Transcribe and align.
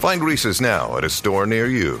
Find 0.00 0.24
Reese's 0.24 0.62
now 0.62 0.96
at 0.96 1.04
a 1.04 1.10
store 1.10 1.44
near 1.44 1.66
you. 1.66 2.00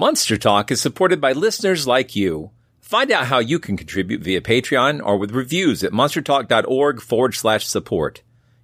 Monster 0.00 0.36
Talk 0.36 0.70
is 0.70 0.80
supported 0.80 1.20
by 1.20 1.32
listeners 1.32 1.84
like 1.84 2.14
you. 2.14 2.52
Find 2.80 3.10
out 3.10 3.26
how 3.26 3.40
you 3.40 3.58
can 3.58 3.76
contribute 3.76 4.22
via 4.22 4.40
Patreon 4.40 5.04
or 5.04 5.16
with 5.16 5.32
reviews 5.32 5.82
at 5.82 5.90
monstertalk.org 5.90 7.00
forward 7.00 7.34
slash 7.34 7.66
support. 7.66 8.22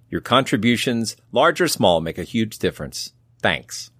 Your 0.09 0.21
contributions, 0.21 1.17
large 1.33 1.59
or 1.59 1.67
small, 1.67 1.99
make 1.99 2.17
a 2.17 2.23
huge 2.23 2.57
difference. 2.57 3.11
Thanks. 3.41 3.91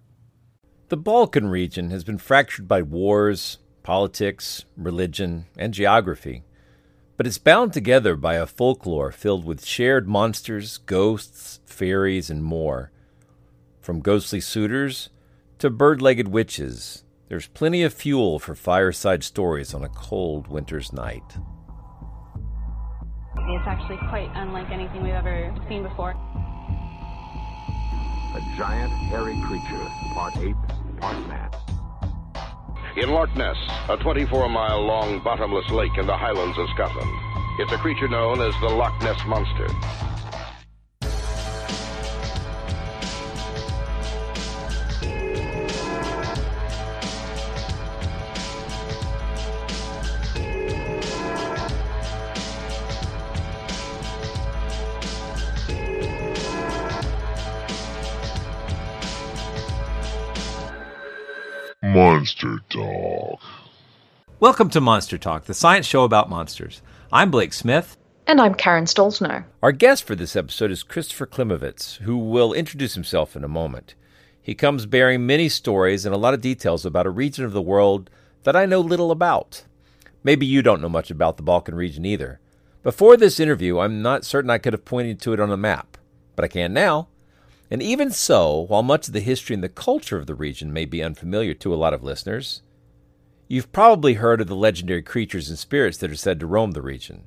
The 0.88 0.96
Balkan 0.96 1.48
region 1.48 1.90
has 1.90 2.04
been 2.04 2.16
fractured 2.16 2.66
by 2.66 2.80
wars, 2.80 3.58
politics, 3.82 4.64
religion, 4.74 5.44
and 5.58 5.74
geography, 5.74 6.42
but 7.18 7.26
it's 7.26 7.36
bound 7.36 7.74
together 7.74 8.16
by 8.16 8.36
a 8.36 8.46
folklore 8.46 9.12
filled 9.12 9.44
with 9.44 9.62
shared 9.62 10.08
monsters, 10.08 10.78
ghosts, 10.78 11.60
fairies, 11.66 12.30
and 12.30 12.42
more. 12.42 12.92
From 13.82 14.00
ghostly 14.00 14.40
suitors 14.40 15.10
to 15.58 15.68
bird 15.68 16.00
legged 16.00 16.28
witches, 16.28 17.02
there's 17.28 17.48
plenty 17.48 17.82
of 17.82 17.92
fuel 17.92 18.38
for 18.38 18.54
fireside 18.54 19.24
stories 19.24 19.74
on 19.74 19.82
a 19.82 19.88
cold 19.88 20.48
winter's 20.48 20.92
night. 20.92 21.36
It's 23.48 23.66
actually 23.66 23.98
quite 24.08 24.30
unlike 24.34 24.70
anything 24.70 25.02
we've 25.02 25.12
ever 25.12 25.54
seen 25.68 25.82
before. 25.82 26.10
A 28.34 28.40
giant, 28.56 28.92
hairy 28.92 29.40
creature, 29.46 29.86
part 30.14 30.36
ape, 30.38 30.56
part 31.00 31.28
man. 31.28 31.50
In 32.96 33.10
Loch 33.10 33.34
Ness, 33.36 33.56
a 33.88 33.96
24 33.98 34.48
mile 34.48 34.80
long 34.80 35.22
bottomless 35.22 35.70
lake 35.70 35.96
in 35.98 36.06
the 36.06 36.16
highlands 36.16 36.56
of 36.58 36.68
Scotland. 36.74 37.10
It's 37.58 37.72
a 37.72 37.78
creature 37.78 38.08
known 38.08 38.40
as 38.40 38.54
the 38.60 38.68
Loch 38.68 39.00
Ness 39.02 39.20
Monster. 39.26 39.66
Monster 62.06 62.60
Talk. 62.70 63.40
Welcome 64.38 64.70
to 64.70 64.80
Monster 64.80 65.18
Talk, 65.18 65.46
the 65.46 65.54
science 65.54 65.86
show 65.86 66.04
about 66.04 66.30
monsters. 66.30 66.80
I'm 67.10 67.32
Blake 67.32 67.52
Smith. 67.52 67.96
And 68.28 68.40
I'm 68.40 68.54
Karen 68.54 68.84
Stollznow. 68.84 69.42
Our 69.60 69.72
guest 69.72 70.04
for 70.04 70.14
this 70.14 70.36
episode 70.36 70.70
is 70.70 70.84
Christopher 70.84 71.26
Klimovitz, 71.26 71.96
who 71.96 72.16
will 72.16 72.52
introduce 72.52 72.94
himself 72.94 73.34
in 73.34 73.42
a 73.42 73.48
moment. 73.48 73.96
He 74.40 74.54
comes 74.54 74.86
bearing 74.86 75.26
many 75.26 75.48
stories 75.48 76.06
and 76.06 76.14
a 76.14 76.18
lot 76.18 76.32
of 76.32 76.40
details 76.40 76.86
about 76.86 77.08
a 77.08 77.10
region 77.10 77.44
of 77.44 77.52
the 77.52 77.60
world 77.60 78.08
that 78.44 78.54
I 78.54 78.66
know 78.66 78.78
little 78.78 79.10
about. 79.10 79.64
Maybe 80.22 80.46
you 80.46 80.62
don't 80.62 80.80
know 80.80 80.88
much 80.88 81.10
about 81.10 81.38
the 81.38 81.42
Balkan 81.42 81.74
region 81.74 82.06
either. 82.06 82.38
Before 82.84 83.16
this 83.16 83.40
interview, 83.40 83.80
I'm 83.80 84.00
not 84.00 84.24
certain 84.24 84.48
I 84.48 84.58
could 84.58 84.74
have 84.74 84.84
pointed 84.84 85.20
to 85.22 85.32
it 85.32 85.40
on 85.40 85.50
a 85.50 85.56
map, 85.56 85.98
but 86.36 86.44
I 86.44 86.48
can 86.48 86.72
now. 86.72 87.08
And 87.70 87.82
even 87.82 88.10
so, 88.10 88.60
while 88.60 88.82
much 88.82 89.08
of 89.08 89.12
the 89.12 89.20
history 89.20 89.54
and 89.54 89.62
the 89.62 89.68
culture 89.68 90.16
of 90.16 90.26
the 90.26 90.34
region 90.34 90.72
may 90.72 90.84
be 90.84 91.02
unfamiliar 91.02 91.54
to 91.54 91.74
a 91.74 91.76
lot 91.76 91.94
of 91.94 92.04
listeners, 92.04 92.62
you've 93.48 93.72
probably 93.72 94.14
heard 94.14 94.40
of 94.40 94.46
the 94.46 94.54
legendary 94.54 95.02
creatures 95.02 95.48
and 95.48 95.58
spirits 95.58 95.98
that 95.98 96.10
are 96.10 96.16
said 96.16 96.38
to 96.40 96.46
roam 96.46 96.72
the 96.72 96.82
region. 96.82 97.26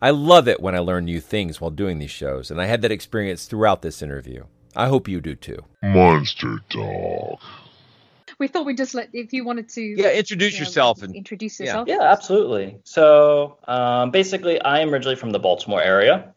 I 0.00 0.10
love 0.10 0.48
it 0.48 0.60
when 0.60 0.74
I 0.74 0.80
learn 0.80 1.04
new 1.04 1.20
things 1.20 1.60
while 1.60 1.70
doing 1.70 1.98
these 1.98 2.10
shows, 2.10 2.50
and 2.50 2.60
I 2.60 2.66
had 2.66 2.82
that 2.82 2.92
experience 2.92 3.46
throughout 3.46 3.82
this 3.82 4.02
interview. 4.02 4.44
I 4.76 4.88
hope 4.88 5.08
you 5.08 5.20
do 5.20 5.34
too. 5.34 5.58
Monster 5.82 6.58
Talk. 6.68 7.40
We 8.38 8.48
thought 8.48 8.66
we'd 8.66 8.76
just 8.76 8.94
let, 8.94 9.10
if 9.12 9.32
you 9.32 9.44
wanted 9.44 9.68
to. 9.70 9.80
Yeah, 9.80 10.10
introduce 10.10 10.54
you 10.54 10.60
know, 10.60 10.64
yourself 10.64 11.02
and 11.02 11.14
introduce 11.14 11.60
yeah. 11.60 11.66
yourself. 11.66 11.88
Yeah, 11.88 12.02
absolutely. 12.02 12.78
So 12.84 13.58
um, 13.68 14.10
basically, 14.10 14.60
I 14.60 14.80
am 14.80 14.92
originally 14.92 15.16
from 15.16 15.30
the 15.30 15.38
Baltimore 15.38 15.82
area. 15.82 16.33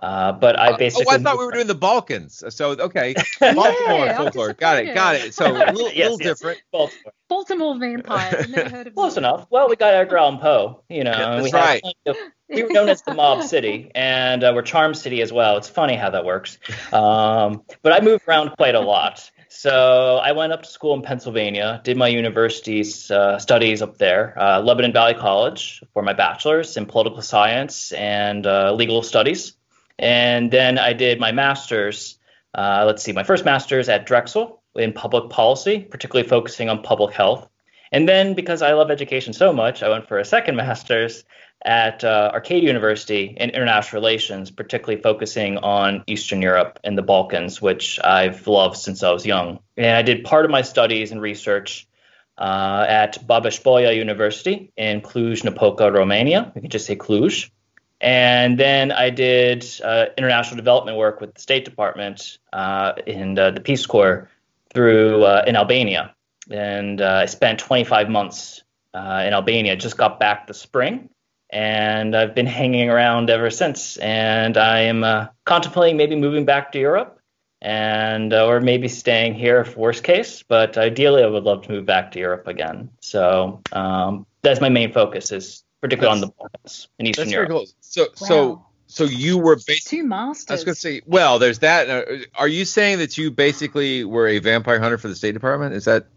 Uh, 0.00 0.32
but 0.32 0.58
I 0.58 0.76
basically. 0.76 1.06
oh, 1.08 1.14
I 1.14 1.18
thought 1.18 1.38
we 1.38 1.44
were 1.46 1.52
doing 1.52 1.66
the 1.66 1.74
Balkans. 1.74 2.42
So 2.50 2.70
okay, 2.70 3.14
Baltimore 3.40 4.08
I'm 4.08 4.16
folklore. 4.16 4.52
Got 4.52 4.84
it. 4.84 4.94
Got 4.94 5.16
it. 5.16 5.34
So 5.34 5.46
a 5.46 5.52
little, 5.72 5.90
Yes, 5.92 6.10
little 6.10 6.18
yes. 6.20 6.38
different. 6.38 6.60
Baltimore. 6.72 7.12
Baltimore 7.28 7.78
vampires. 7.78 8.34
I've 8.44 8.50
never 8.50 8.68
heard 8.70 8.86
of 8.86 8.94
Close 8.94 9.14
them. 9.16 9.24
enough. 9.24 9.46
Well, 9.50 9.68
we 9.68 9.76
got 9.76 9.92
Edgar 9.94 10.18
Allan 10.18 10.38
Poe, 10.38 10.82
you 10.88 11.04
know. 11.04 11.10
Yeah, 11.12 11.32
and 11.34 11.42
we 11.42 11.50
that's 11.50 11.64
had 11.82 11.82
right. 11.84 11.94
of- 12.06 12.16
we 12.50 12.62
were 12.62 12.70
known 12.70 12.88
as 12.88 13.02
the 13.02 13.12
Mob 13.12 13.42
City, 13.42 13.90
and 13.94 14.42
uh, 14.42 14.52
we're 14.54 14.62
Charm 14.62 14.94
City 14.94 15.20
as 15.20 15.30
well. 15.30 15.58
It's 15.58 15.68
funny 15.68 15.96
how 15.96 16.08
that 16.08 16.24
works. 16.24 16.56
Um, 16.94 17.62
but 17.82 17.92
I 17.92 18.00
moved 18.00 18.26
around 18.26 18.52
quite 18.56 18.74
a 18.74 18.80
lot. 18.80 19.30
So 19.50 20.18
I 20.22 20.32
went 20.32 20.54
up 20.54 20.62
to 20.62 20.68
school 20.68 20.94
in 20.94 21.02
Pennsylvania, 21.02 21.82
did 21.84 21.98
my 21.98 22.08
university 22.08 22.82
uh, 23.10 23.38
studies 23.38 23.82
up 23.82 23.98
there, 23.98 24.34
uh, 24.40 24.60
Lebanon 24.62 24.94
Valley 24.94 25.12
College 25.12 25.82
for 25.92 26.02
my 26.02 26.14
bachelor's 26.14 26.76
in 26.78 26.86
political 26.86 27.20
science 27.20 27.92
and 27.92 28.46
uh, 28.46 28.72
legal 28.72 29.02
studies. 29.02 29.54
And 29.98 30.50
then 30.50 30.78
I 30.78 30.92
did 30.92 31.18
my 31.18 31.32
master's, 31.32 32.18
uh, 32.54 32.84
let's 32.86 33.02
see, 33.02 33.12
my 33.12 33.24
first 33.24 33.44
master's 33.44 33.88
at 33.88 34.06
Drexel 34.06 34.62
in 34.76 34.92
public 34.92 35.30
policy, 35.30 35.80
particularly 35.80 36.28
focusing 36.28 36.68
on 36.68 36.82
public 36.82 37.14
health. 37.14 37.48
And 37.90 38.08
then 38.08 38.34
because 38.34 38.62
I 38.62 38.72
love 38.74 38.90
education 38.90 39.32
so 39.32 39.52
much, 39.52 39.82
I 39.82 39.88
went 39.88 40.06
for 40.06 40.18
a 40.18 40.24
second 40.24 40.56
master's 40.64 41.24
at 41.64 42.04
uh, 42.04 42.30
Arcadia 42.32 42.68
University 42.68 43.36
in 43.36 43.50
international 43.50 44.00
relations, 44.00 44.50
particularly 44.50 45.02
focusing 45.02 45.58
on 45.58 46.04
Eastern 46.06 46.40
Europe 46.40 46.78
and 46.84 46.96
the 46.96 47.02
Balkans, 47.02 47.60
which 47.60 47.98
I've 48.02 48.46
loved 48.46 48.76
since 48.76 49.02
I 49.02 49.10
was 49.10 49.26
young. 49.26 49.58
And 49.76 49.96
I 49.96 50.02
did 50.02 50.24
part 50.24 50.44
of 50.44 50.50
my 50.52 50.62
studies 50.62 51.10
and 51.10 51.20
research 51.20 51.88
uh, 52.36 52.86
at 52.88 53.26
Babeș 53.26 53.62
Bolyai 53.62 53.96
University 53.96 54.70
in 54.76 55.00
Cluj-Napoca, 55.00 55.90
Romania. 55.90 56.52
We 56.54 56.60
can 56.60 56.70
just 56.70 56.86
say 56.86 56.94
Cluj. 56.94 57.50
And 58.00 58.58
then 58.58 58.92
I 58.92 59.10
did 59.10 59.66
uh, 59.82 60.06
international 60.16 60.56
development 60.56 60.96
work 60.96 61.20
with 61.20 61.34
the 61.34 61.40
State 61.40 61.64
Department 61.64 62.38
uh, 62.52 62.92
and 63.06 63.38
uh, 63.38 63.50
the 63.50 63.60
Peace 63.60 63.86
Corps 63.86 64.28
through 64.72 65.24
uh, 65.24 65.44
in 65.46 65.56
Albania. 65.56 66.14
And 66.50 67.00
uh, 67.00 67.20
I 67.22 67.26
spent 67.26 67.58
25 67.58 68.08
months 68.08 68.62
uh, 68.94 69.24
in 69.26 69.32
Albania. 69.32 69.76
Just 69.76 69.96
got 69.96 70.20
back 70.20 70.46
this 70.46 70.60
spring, 70.60 71.10
and 71.50 72.16
I've 72.16 72.34
been 72.34 72.46
hanging 72.46 72.88
around 72.88 73.30
ever 73.30 73.50
since. 73.50 73.96
And 73.98 74.56
I 74.56 74.80
am 74.80 75.28
contemplating 75.44 75.96
maybe 75.96 76.16
moving 76.16 76.44
back 76.44 76.72
to 76.72 76.78
Europe, 76.78 77.20
and 77.60 78.32
or 78.32 78.60
maybe 78.60 78.88
staying 78.88 79.34
here 79.34 79.60
if 79.60 79.76
worst 79.76 80.04
case. 80.04 80.42
But 80.42 80.78
ideally, 80.78 81.22
I 81.22 81.26
would 81.26 81.44
love 81.44 81.62
to 81.62 81.72
move 81.72 81.84
back 81.84 82.12
to 82.12 82.18
Europe 82.18 82.46
again. 82.46 82.90
So 83.00 83.60
um, 83.72 84.26
that's 84.42 84.60
my 84.60 84.68
main 84.68 84.92
focus 84.92 85.32
is 85.32 85.64
particularly 85.80 86.14
on 86.14 86.20
the 86.20 86.28
Balkans 86.28 86.88
in 86.98 87.06
Eastern 87.06 87.24
That's 87.24 87.32
Europe. 87.32 87.48
very 87.48 87.58
cool. 87.60 87.68
So 87.80 88.06
so 88.14 88.48
Wow. 88.48 88.66
so 88.86 89.04
you 89.04 89.38
were 89.38 89.56
basically. 89.56 89.98
Two 89.98 90.04
masters. 90.06 90.50
I 90.50 90.54
was 90.54 90.64
going 90.64 90.74
to 90.74 90.80
say, 90.80 91.02
well, 91.06 91.38
there's 91.38 91.60
that. 91.60 91.88
Uh, 91.90 92.16
Are 92.34 92.48
you 92.48 92.64
saying 92.64 92.98
that 92.98 93.16
you 93.18 93.30
basically 93.30 94.04
were 94.04 94.28
a 94.28 94.38
vampire 94.38 94.80
hunter 94.80 94.98
for 94.98 95.08
the 95.08 95.16
State 95.16 95.32
Department? 95.32 95.74
Is 95.74 95.84
that? 95.86 96.06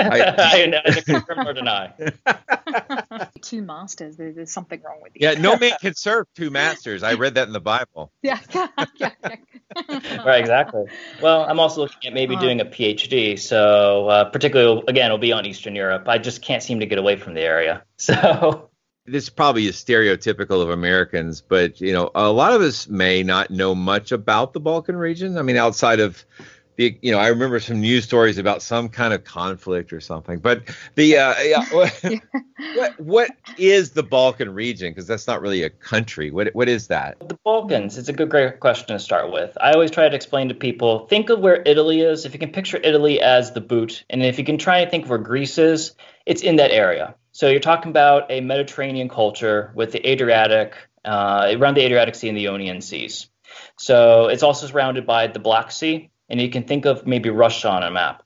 I, 0.00 0.70
I 0.86 1.00
confirm 1.00 1.48
or 1.48 1.52
deny. 1.52 1.92
Two 3.42 3.62
masters. 3.62 4.16
There, 4.16 4.32
there's 4.32 4.52
something 4.52 4.80
wrong 4.82 4.98
with 5.02 5.12
you. 5.14 5.26
Yeah, 5.28 5.40
no 5.40 5.56
man 5.56 5.72
can 5.80 5.94
serve 5.94 6.26
two 6.36 6.50
masters. 6.50 7.02
I 7.02 7.14
read 7.14 7.34
that 7.34 7.48
in 7.48 7.52
the 7.52 7.60
Bible. 7.60 8.12
Yeah. 8.22 8.38
yeah, 8.54 8.68
yeah. 8.96 9.10
right, 10.24 10.40
exactly. 10.40 10.84
Well, 11.20 11.44
I'm 11.44 11.58
also 11.58 11.80
looking 11.82 12.06
at 12.08 12.14
maybe 12.14 12.36
doing 12.36 12.60
a 12.60 12.64
PhD. 12.64 13.38
So, 13.38 14.08
uh, 14.08 14.24
particularly, 14.26 14.84
again, 14.86 15.06
it'll 15.06 15.18
be 15.18 15.32
on 15.32 15.46
Eastern 15.46 15.74
Europe. 15.74 16.06
I 16.06 16.18
just 16.18 16.42
can't 16.42 16.62
seem 16.62 16.78
to 16.80 16.86
get 16.86 16.98
away 16.98 17.16
from 17.16 17.34
the 17.34 17.42
area. 17.42 17.82
So, 17.96 18.67
this 19.10 19.28
probably 19.28 19.66
is 19.66 19.76
stereotypical 19.76 20.62
of 20.62 20.70
Americans, 20.70 21.40
but 21.40 21.80
you 21.80 21.92
know, 21.92 22.10
a 22.14 22.30
lot 22.30 22.52
of 22.52 22.62
us 22.62 22.88
may 22.88 23.22
not 23.22 23.50
know 23.50 23.74
much 23.74 24.12
about 24.12 24.52
the 24.52 24.60
Balkan 24.60 24.96
region. 24.96 25.38
I 25.38 25.42
mean, 25.42 25.56
outside 25.56 26.00
of 26.00 26.24
the, 26.78 26.96
you 27.02 27.10
know, 27.10 27.18
I 27.18 27.26
remember 27.26 27.58
some 27.58 27.80
news 27.80 28.04
stories 28.04 28.38
about 28.38 28.62
some 28.62 28.88
kind 28.88 29.12
of 29.12 29.24
conflict 29.24 29.92
or 29.92 30.00
something. 30.00 30.38
But 30.38 30.62
the, 30.94 31.18
uh, 31.18 31.34
yeah, 31.42 31.64
what, 31.72 32.04
what, 32.76 33.00
what 33.00 33.30
is 33.58 33.90
the 33.90 34.04
Balkan 34.04 34.54
region? 34.54 34.92
Because 34.92 35.08
that's 35.08 35.26
not 35.26 35.42
really 35.42 35.64
a 35.64 35.70
country. 35.70 36.30
What 36.30 36.54
what 36.54 36.68
is 36.68 36.86
that? 36.86 37.18
The 37.28 37.36
Balkans. 37.44 37.98
It's 37.98 38.08
a 38.08 38.12
good, 38.12 38.30
great 38.30 38.60
question 38.60 38.88
to 38.88 39.00
start 39.00 39.32
with. 39.32 39.58
I 39.60 39.72
always 39.72 39.90
try 39.90 40.08
to 40.08 40.14
explain 40.14 40.48
to 40.50 40.54
people: 40.54 41.06
think 41.08 41.30
of 41.30 41.40
where 41.40 41.60
Italy 41.66 42.00
is. 42.00 42.24
If 42.24 42.32
you 42.32 42.38
can 42.38 42.52
picture 42.52 42.78
Italy 42.82 43.20
as 43.20 43.52
the 43.52 43.60
boot, 43.60 44.04
and 44.08 44.22
if 44.22 44.38
you 44.38 44.44
can 44.44 44.56
try 44.56 44.78
and 44.78 44.90
think 44.90 45.04
of 45.04 45.10
where 45.10 45.18
Greece 45.18 45.58
is, 45.58 45.94
it's 46.28 46.42
in 46.42 46.56
that 46.56 46.70
area. 46.70 47.14
So 47.32 47.48
you're 47.48 47.58
talking 47.58 47.90
about 47.90 48.30
a 48.30 48.40
Mediterranean 48.42 49.08
culture 49.08 49.72
with 49.74 49.92
the 49.92 50.06
Adriatic, 50.06 50.74
uh, 51.04 51.54
around 51.56 51.74
the 51.74 51.80
Adriatic 51.80 52.14
Sea 52.14 52.28
and 52.28 52.36
the 52.36 52.46
Ionian 52.46 52.82
Seas. 52.82 53.30
So 53.78 54.26
it's 54.26 54.42
also 54.42 54.66
surrounded 54.66 55.06
by 55.06 55.28
the 55.28 55.38
Black 55.38 55.70
Sea, 55.70 56.10
and 56.28 56.40
you 56.40 56.50
can 56.50 56.64
think 56.64 56.84
of 56.84 57.06
maybe 57.06 57.30
Russia 57.30 57.70
on 57.70 57.82
a 57.82 57.90
map. 57.90 58.22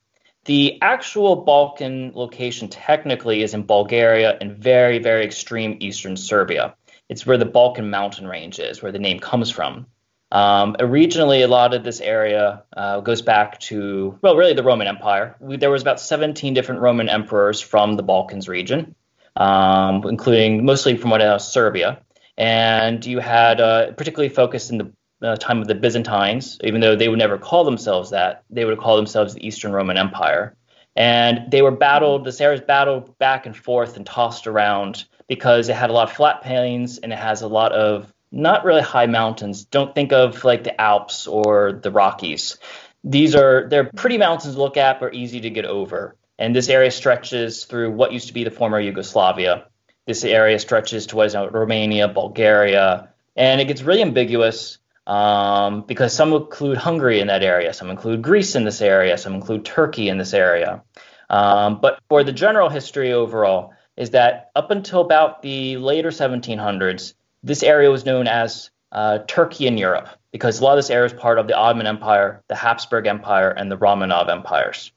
The 0.47 0.83
actual 0.83 1.37
Balkan 1.37 2.11
location 2.15 2.67
technically 2.69 3.43
is 3.43 3.55
in 3.55 3.63
Bulgaria 3.63 4.37
and 4.41 4.57
very, 4.57 4.99
very 4.99 5.25
extreme 5.25 5.77
eastern 5.79 6.17
Serbia. 6.17 6.75
It's 7.09 7.25
where 7.25 7.39
the 7.39 7.45
Balkan 7.45 7.89
mountain 7.89 8.27
range 8.27 8.59
is, 8.59 8.83
where 8.83 8.91
the 8.91 8.99
name 8.99 9.21
comes 9.21 9.49
from. 9.49 9.87
Um, 10.33 10.75
originally, 10.81 11.43
a 11.43 11.49
lot 11.49 11.75
of 11.75 11.85
this 11.85 12.01
area 12.01 12.65
uh, 12.77 13.01
goes 13.01 13.23
back 13.23 13.61
to, 13.61 14.19
well, 14.23 14.35
really 14.35 14.55
the 14.55 14.63
Roman 14.65 14.89
Empire. 14.89 15.37
We, 15.39 15.57
there 15.59 15.71
was 15.71 15.83
about 15.83 16.01
17 16.01 16.55
different 16.55 16.81
Roman 16.81 17.09
emperors 17.09 17.61
from 17.61 17.97
the 17.97 18.03
Balkans 18.03 18.49
region 18.49 18.97
um, 19.37 20.05
including 20.07 20.65
mostly 20.65 20.97
from 20.97 21.11
what 21.11 21.23
else, 21.23 21.51
Serbia. 21.51 22.01
And 22.37 23.05
you 23.05 23.19
had 23.19 23.61
uh, 23.61 23.93
particularly 23.93 24.29
focused 24.29 24.71
in 24.71 24.79
the 24.79 24.93
uh, 25.23 25.37
time 25.37 25.61
of 25.61 25.69
the 25.69 25.75
Byzantines, 25.75 26.59
even 26.65 26.81
though 26.81 26.97
they 26.97 27.09
would 27.09 27.19
never 27.19 27.39
call 27.39 27.65
themselves 27.65 28.11
that, 28.11 28.43
they 28.51 28.65
would 28.65 28.79
call 28.79 28.97
themselves 28.97 29.35
the 29.35 29.47
Eastern 29.47 29.73
Roman 29.73 29.97
Empire. 29.97 30.57
And 30.97 31.51
they 31.51 31.63
were 31.63 31.71
battled, 31.71 32.25
this 32.25 32.41
area 32.41 32.59
is 32.59 32.65
battled 32.67 33.17
back 33.19 33.47
and 33.47 33.57
forth 33.57 33.97
and 33.97 34.05
tossed 34.05 34.47
around 34.47 35.05
because 35.29 35.69
it 35.69 35.77
had 35.77 35.91
a 35.91 35.93
lot 35.93 36.11
of 36.11 36.17
flat 36.17 36.43
plains 36.43 36.99
and 36.99 37.13
it 37.13 37.19
has 37.19 37.43
a 37.43 37.49
lot 37.49 37.73
of 37.73 38.13
not 38.33 38.65
really 38.65 38.83
high 38.83 39.07
mountains. 39.07 39.65
Don't 39.67 39.95
think 39.95 40.13
of 40.13 40.43
like 40.43 40.65
the 40.65 40.81
Alps 40.81 41.27
or 41.27 41.73
the 41.73 41.91
Rockies. 41.91 42.59
These 43.05 43.35
are 43.35 43.69
they're 43.69 43.91
pretty 43.95 44.19
mountains 44.19 44.55
to 44.55 44.61
look 44.61 44.77
at, 44.77 44.99
but 45.01 45.15
easy 45.15 45.41
to 45.43 45.51
get 45.51 45.67
over. 45.67 46.17
And 46.39 46.57
this 46.57 46.69
area 46.69 46.91
stretches 46.91 47.65
through 47.65 47.93
what 47.93 48.13
used 48.13 48.29
to 48.29 48.35
be 48.35 48.45
the 48.45 48.51
former 48.51 48.81
Yugoslavia. 48.81 49.67
This 50.07 50.25
area 50.25 50.59
stretches 50.59 51.07
to 51.09 51.17
what 51.17 51.27
is 51.27 51.35
now 51.35 51.49
Romania, 51.49 52.09
Bulgaria, 52.09 53.11
and 53.37 53.61
it 53.61 53.67
gets 53.67 53.83
really 53.83 54.03
ambiguous 54.03 54.79
um, 55.07 55.83
because 55.83 56.13
some 56.13 56.33
include 56.33 56.79
Hungary 56.79 57.21
in 57.21 57.29
that 57.29 57.43
area, 57.43 57.73
some 57.73 57.91
include 57.91 58.23
Greece 58.23 58.57
in 58.57 58.65
this 58.65 58.81
area, 58.81 59.19
some 59.19 59.35
include 59.35 59.65
Turkey 59.65 60.09
in 60.09 60.19
this 60.19 60.35
area. 60.35 60.83
Um, 61.31 61.81
but 61.81 62.01
for 62.09 62.25
the 62.25 62.33
general 62.33 62.69
history 62.69 63.13
overall, 63.13 63.75
is 63.97 64.11
that 64.11 64.51
up 64.57 64.71
until 64.71 65.01
about 65.01 65.43
the 65.43 65.77
later 65.77 66.11
1700s, 66.11 67.15
this 67.43 67.63
area 67.63 67.91
was 67.91 68.05
known 68.05 68.27
as 68.27 68.71
uh, 68.93 69.19
Turkey 69.27 69.67
in 69.67 69.79
Europe 69.79 70.09
because 70.33 70.61
a 70.61 70.65
lot 70.65 70.73
of 70.73 70.79
this 70.79 70.91
area 70.91 71.07
is 71.07 71.13
part 71.13 71.39
of 71.39 71.47
the 71.47 71.55
Ottoman 71.55 71.87
Empire, 71.87 72.43
the 72.49 72.55
Habsburg 72.55 73.07
Empire, 73.07 73.51
and 73.51 73.71
the 73.71 73.77
Romanov 73.77 74.29
empires. 74.29 74.93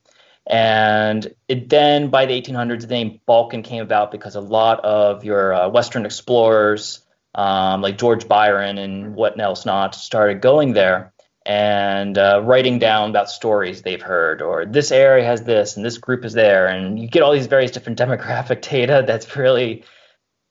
And 0.47 1.33
it, 1.47 1.69
then 1.69 2.09
by 2.09 2.25
the 2.25 2.39
1800s, 2.39 2.81
the 2.81 2.88
name 2.88 3.19
Balkan 3.25 3.63
came 3.63 3.81
about 3.81 4.12
because 4.12 4.36
a 4.36 4.42
lot 4.42 4.80
of 4.81 5.25
your 5.25 5.53
uh, 5.53 5.69
Western 5.69 6.06
explorers, 6.06 7.01
um, 7.33 7.81
like 7.81 7.97
George 7.97 8.27
Byron 8.27 8.77
and 8.77 9.15
what 9.15 9.39
else 9.39 9.65
not, 9.65 9.95
started 9.95 10.42
going 10.42 10.74
there 10.74 11.13
and 11.45 12.18
uh, 12.18 12.42
writing 12.44 12.80
down 12.80 13.12
about 13.12 13.30
stories 13.30 13.81
they've 13.81 14.01
heard, 14.01 14.42
or 14.42 14.65
this 14.65 14.92
area 14.92 15.24
has 15.24 15.44
this 15.44 15.77
and 15.77 15.86
this 15.86 16.00
group 16.00 16.25
is 16.25 16.33
there. 16.33 16.68
And 16.68 17.00
you 17.00 17.07
get 17.07 17.21
all 17.21 17.33
these 17.33 17.47
various 17.47 17.71
different 17.71 18.00
demographic 18.00 18.62
data 18.62 19.03
that's 19.06 19.36
really 19.36 19.83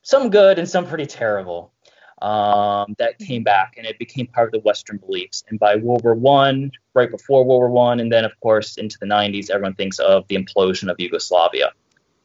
some 0.02 0.30
good 0.30 0.58
and 0.58 0.68
some 0.68 0.86
pretty 0.86 1.06
terrible 1.06 1.73
um, 2.22 2.94
that 2.98 3.18
came 3.18 3.42
back 3.42 3.74
and 3.76 3.86
it 3.86 3.98
became 3.98 4.26
part 4.26 4.48
of 4.48 4.52
the 4.52 4.60
Western 4.60 4.98
beliefs. 4.98 5.44
And 5.48 5.58
by 5.58 5.76
World 5.76 6.04
War 6.04 6.14
One, 6.14 6.70
right 6.94 7.10
before 7.10 7.44
World 7.44 7.60
War 7.60 7.70
One, 7.70 8.00
and 8.00 8.12
then 8.12 8.24
of 8.24 8.32
course 8.40 8.76
into 8.76 8.98
the 8.98 9.06
90s, 9.06 9.50
everyone 9.50 9.74
thinks 9.74 9.98
of 9.98 10.26
the 10.28 10.36
implosion 10.36 10.90
of 10.90 10.96
Yugoslavia. 10.98 11.72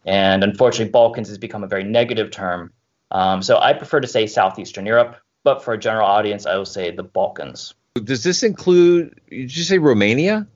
And 0.06 0.44
unfortunately, 0.44 0.92
Balkans 0.92 1.28
has 1.28 1.38
become 1.38 1.64
a 1.64 1.68
very 1.68 1.84
negative 1.84 2.32
term. 2.32 2.72
Um, 3.12 3.42
so 3.42 3.58
I 3.58 3.74
prefer 3.74 4.00
to 4.00 4.08
say 4.08 4.28
Southeastern 4.28 4.86
Europe, 4.86 5.18
but 5.44 5.64
for 5.64 5.74
a 5.74 5.78
general 5.78 6.08
audience, 6.08 6.46
I 6.46 6.56
will 6.56 6.66
say 6.66 6.92
the 6.92 7.04
Balkans. 7.04 7.74
Does 7.96 8.24
this 8.24 8.44
include? 8.44 9.20
Did 9.30 9.56
you 9.56 9.64
say 9.64 9.78
Romania? 9.78 10.48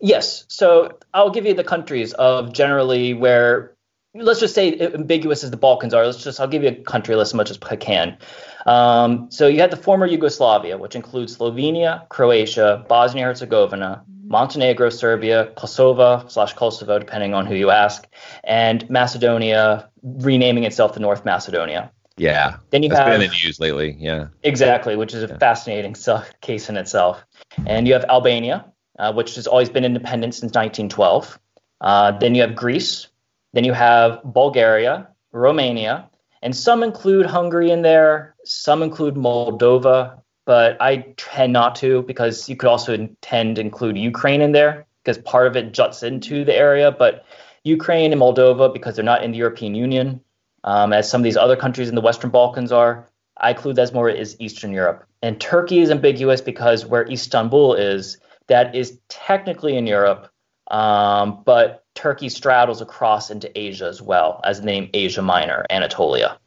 Yes. 0.00 0.44
So 0.48 0.98
I'll 1.12 1.30
give 1.30 1.46
you 1.46 1.54
the 1.54 1.64
countries 1.64 2.12
of 2.14 2.52
generally 2.52 3.14
where 3.14 3.74
let's 4.20 4.40
just 4.40 4.54
say 4.54 4.78
ambiguous 4.78 5.44
as 5.44 5.50
the 5.50 5.56
Balkans 5.56 5.94
are. 5.94 6.04
Let's 6.04 6.22
just 6.22 6.40
I'll 6.40 6.48
give 6.48 6.62
you 6.62 6.70
a 6.70 6.74
country 6.74 7.14
list 7.16 7.30
as 7.30 7.34
much 7.34 7.50
as 7.50 7.58
I 7.62 7.76
can. 7.76 8.18
Um, 8.66 9.30
so 9.30 9.46
you 9.46 9.60
had 9.60 9.70
the 9.70 9.76
former 9.76 10.06
Yugoslavia, 10.06 10.76
which 10.76 10.94
includes 10.94 11.36
Slovenia, 11.36 12.08
Croatia, 12.08 12.84
Bosnia 12.88 13.24
Herzegovina, 13.24 14.04
Montenegro, 14.24 14.90
Serbia, 14.90 15.52
Kosovo 15.56 16.26
slash 16.28 16.52
Kosovo, 16.52 16.98
depending 16.98 17.34
on 17.34 17.46
who 17.46 17.54
you 17.54 17.70
ask, 17.70 18.06
and 18.44 18.88
Macedonia 18.90 19.88
renaming 20.02 20.64
itself 20.64 20.94
the 20.94 21.00
North 21.00 21.24
Macedonia. 21.24 21.90
Yeah. 22.18 22.56
Then 22.70 22.82
you 22.82 22.88
That's 22.88 22.98
have 22.98 23.06
been 23.06 23.22
in 23.22 23.30
the 23.30 23.36
news 23.44 23.58
lately. 23.60 23.96
Yeah. 23.98 24.28
Exactly, 24.42 24.96
which 24.96 25.14
is 25.14 25.22
a 25.22 25.28
yeah. 25.28 25.38
fascinating 25.38 25.96
case 26.40 26.68
in 26.68 26.76
itself. 26.76 27.24
And 27.66 27.86
you 27.86 27.94
have 27.94 28.04
Albania, 28.04 28.66
uh, 28.98 29.12
which 29.12 29.36
has 29.36 29.46
always 29.46 29.70
been 29.70 29.84
independent 29.84 30.34
since 30.34 30.52
1912. 30.52 31.38
Uh, 31.80 32.12
then 32.18 32.34
you 32.34 32.42
have 32.42 32.54
Greece, 32.56 33.07
then 33.52 33.64
you 33.64 33.72
have 33.72 34.20
Bulgaria, 34.24 35.08
Romania, 35.32 36.08
and 36.42 36.54
some 36.54 36.82
include 36.82 37.26
Hungary 37.26 37.70
in 37.70 37.82
there, 37.82 38.34
some 38.44 38.82
include 38.82 39.14
Moldova, 39.14 40.20
but 40.46 40.80
I 40.80 41.14
tend 41.16 41.52
not 41.52 41.74
to 41.76 42.02
because 42.02 42.48
you 42.48 42.56
could 42.56 42.68
also 42.68 43.08
tend 43.20 43.56
to 43.56 43.60
include 43.60 43.98
Ukraine 43.98 44.40
in 44.40 44.52
there 44.52 44.86
because 45.02 45.18
part 45.18 45.46
of 45.46 45.56
it 45.56 45.72
juts 45.72 46.02
into 46.02 46.44
the 46.44 46.54
area. 46.54 46.90
But 46.90 47.24
Ukraine 47.64 48.12
and 48.12 48.20
Moldova, 48.20 48.72
because 48.72 48.96
they're 48.96 49.04
not 49.04 49.24
in 49.24 49.32
the 49.32 49.38
European 49.38 49.74
Union, 49.74 50.20
um, 50.64 50.92
as 50.92 51.10
some 51.10 51.20
of 51.20 51.24
these 51.24 51.36
other 51.36 51.56
countries 51.56 51.88
in 51.88 51.94
the 51.94 52.00
Western 52.00 52.30
Balkans 52.30 52.72
are, 52.72 53.08
I 53.36 53.50
include 53.50 53.76
that 53.76 53.82
as 53.82 53.92
more 53.92 54.08
as 54.08 54.40
Eastern 54.40 54.72
Europe. 54.72 55.04
And 55.22 55.40
Turkey 55.40 55.80
is 55.80 55.90
ambiguous 55.90 56.40
because 56.40 56.86
where 56.86 57.10
Istanbul 57.10 57.74
is, 57.74 58.18
that 58.46 58.74
is 58.74 58.98
technically 59.08 59.76
in 59.76 59.86
Europe, 59.86 60.30
um, 60.70 61.42
but 61.44 61.84
Turkey 61.94 62.28
straddles 62.28 62.80
across 62.80 63.30
into 63.30 63.50
Asia 63.58 63.86
as 63.86 64.00
well, 64.00 64.40
as 64.44 64.60
the 64.60 64.66
name 64.66 64.90
Asia 64.94 65.22
Minor, 65.22 65.64
Anatolia. 65.70 66.38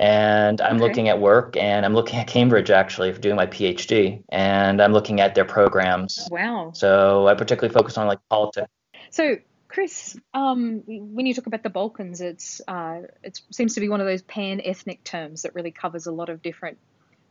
And 0.00 0.60
I'm 0.60 0.76
okay. 0.76 0.84
looking 0.84 1.08
at 1.08 1.20
work, 1.20 1.56
and 1.56 1.84
I'm 1.84 1.94
looking 1.94 2.20
at 2.20 2.28
Cambridge 2.28 2.70
actually 2.70 3.12
for 3.12 3.20
doing 3.20 3.34
my 3.34 3.46
PhD, 3.46 4.22
and 4.28 4.80
I'm 4.80 4.92
looking 4.92 5.20
at 5.20 5.34
their 5.34 5.44
programs. 5.44 6.28
Wow. 6.30 6.70
So 6.72 7.26
I 7.26 7.34
particularly 7.34 7.74
focus 7.74 7.98
on 7.98 8.06
like 8.06 8.20
politics. 8.30 8.70
So 9.10 9.38
Chris, 9.66 10.16
um, 10.32 10.82
when 10.86 11.26
you 11.26 11.34
talk 11.34 11.46
about 11.46 11.62
the 11.62 11.70
Balkans, 11.70 12.20
it's 12.20 12.60
uh, 12.66 13.02
it 13.22 13.40
seems 13.50 13.74
to 13.74 13.80
be 13.80 13.88
one 13.88 14.00
of 14.00 14.06
those 14.06 14.22
pan-ethnic 14.22 15.04
terms 15.04 15.42
that 15.42 15.54
really 15.54 15.72
covers 15.72 16.06
a 16.06 16.12
lot 16.12 16.30
of 16.30 16.42
different 16.42 16.78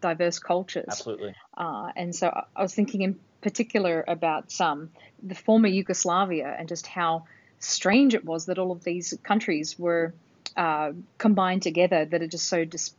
diverse 0.02 0.40
cultures. 0.40 0.86
Absolutely. 0.88 1.34
Uh, 1.56 1.92
and 1.96 2.16
so 2.16 2.30
I 2.56 2.62
was 2.62 2.74
thinking 2.74 3.02
in 3.02 3.20
particular 3.42 4.04
about 4.08 4.60
um, 4.62 4.90
the 5.24 5.36
former 5.36 5.68
Yugoslavia 5.68 6.56
and 6.58 6.68
just 6.68 6.88
how 6.88 7.26
strange 7.60 8.14
it 8.14 8.24
was 8.24 8.46
that 8.46 8.60
all 8.60 8.72
of 8.72 8.84
these 8.84 9.14
countries 9.24 9.78
were 9.78 10.14
uh, 10.56 10.92
combined 11.18 11.64
together 11.64 12.06
that 12.06 12.22
are 12.22 12.28
just 12.28 12.48
so 12.48 12.66
dis- 12.66 12.94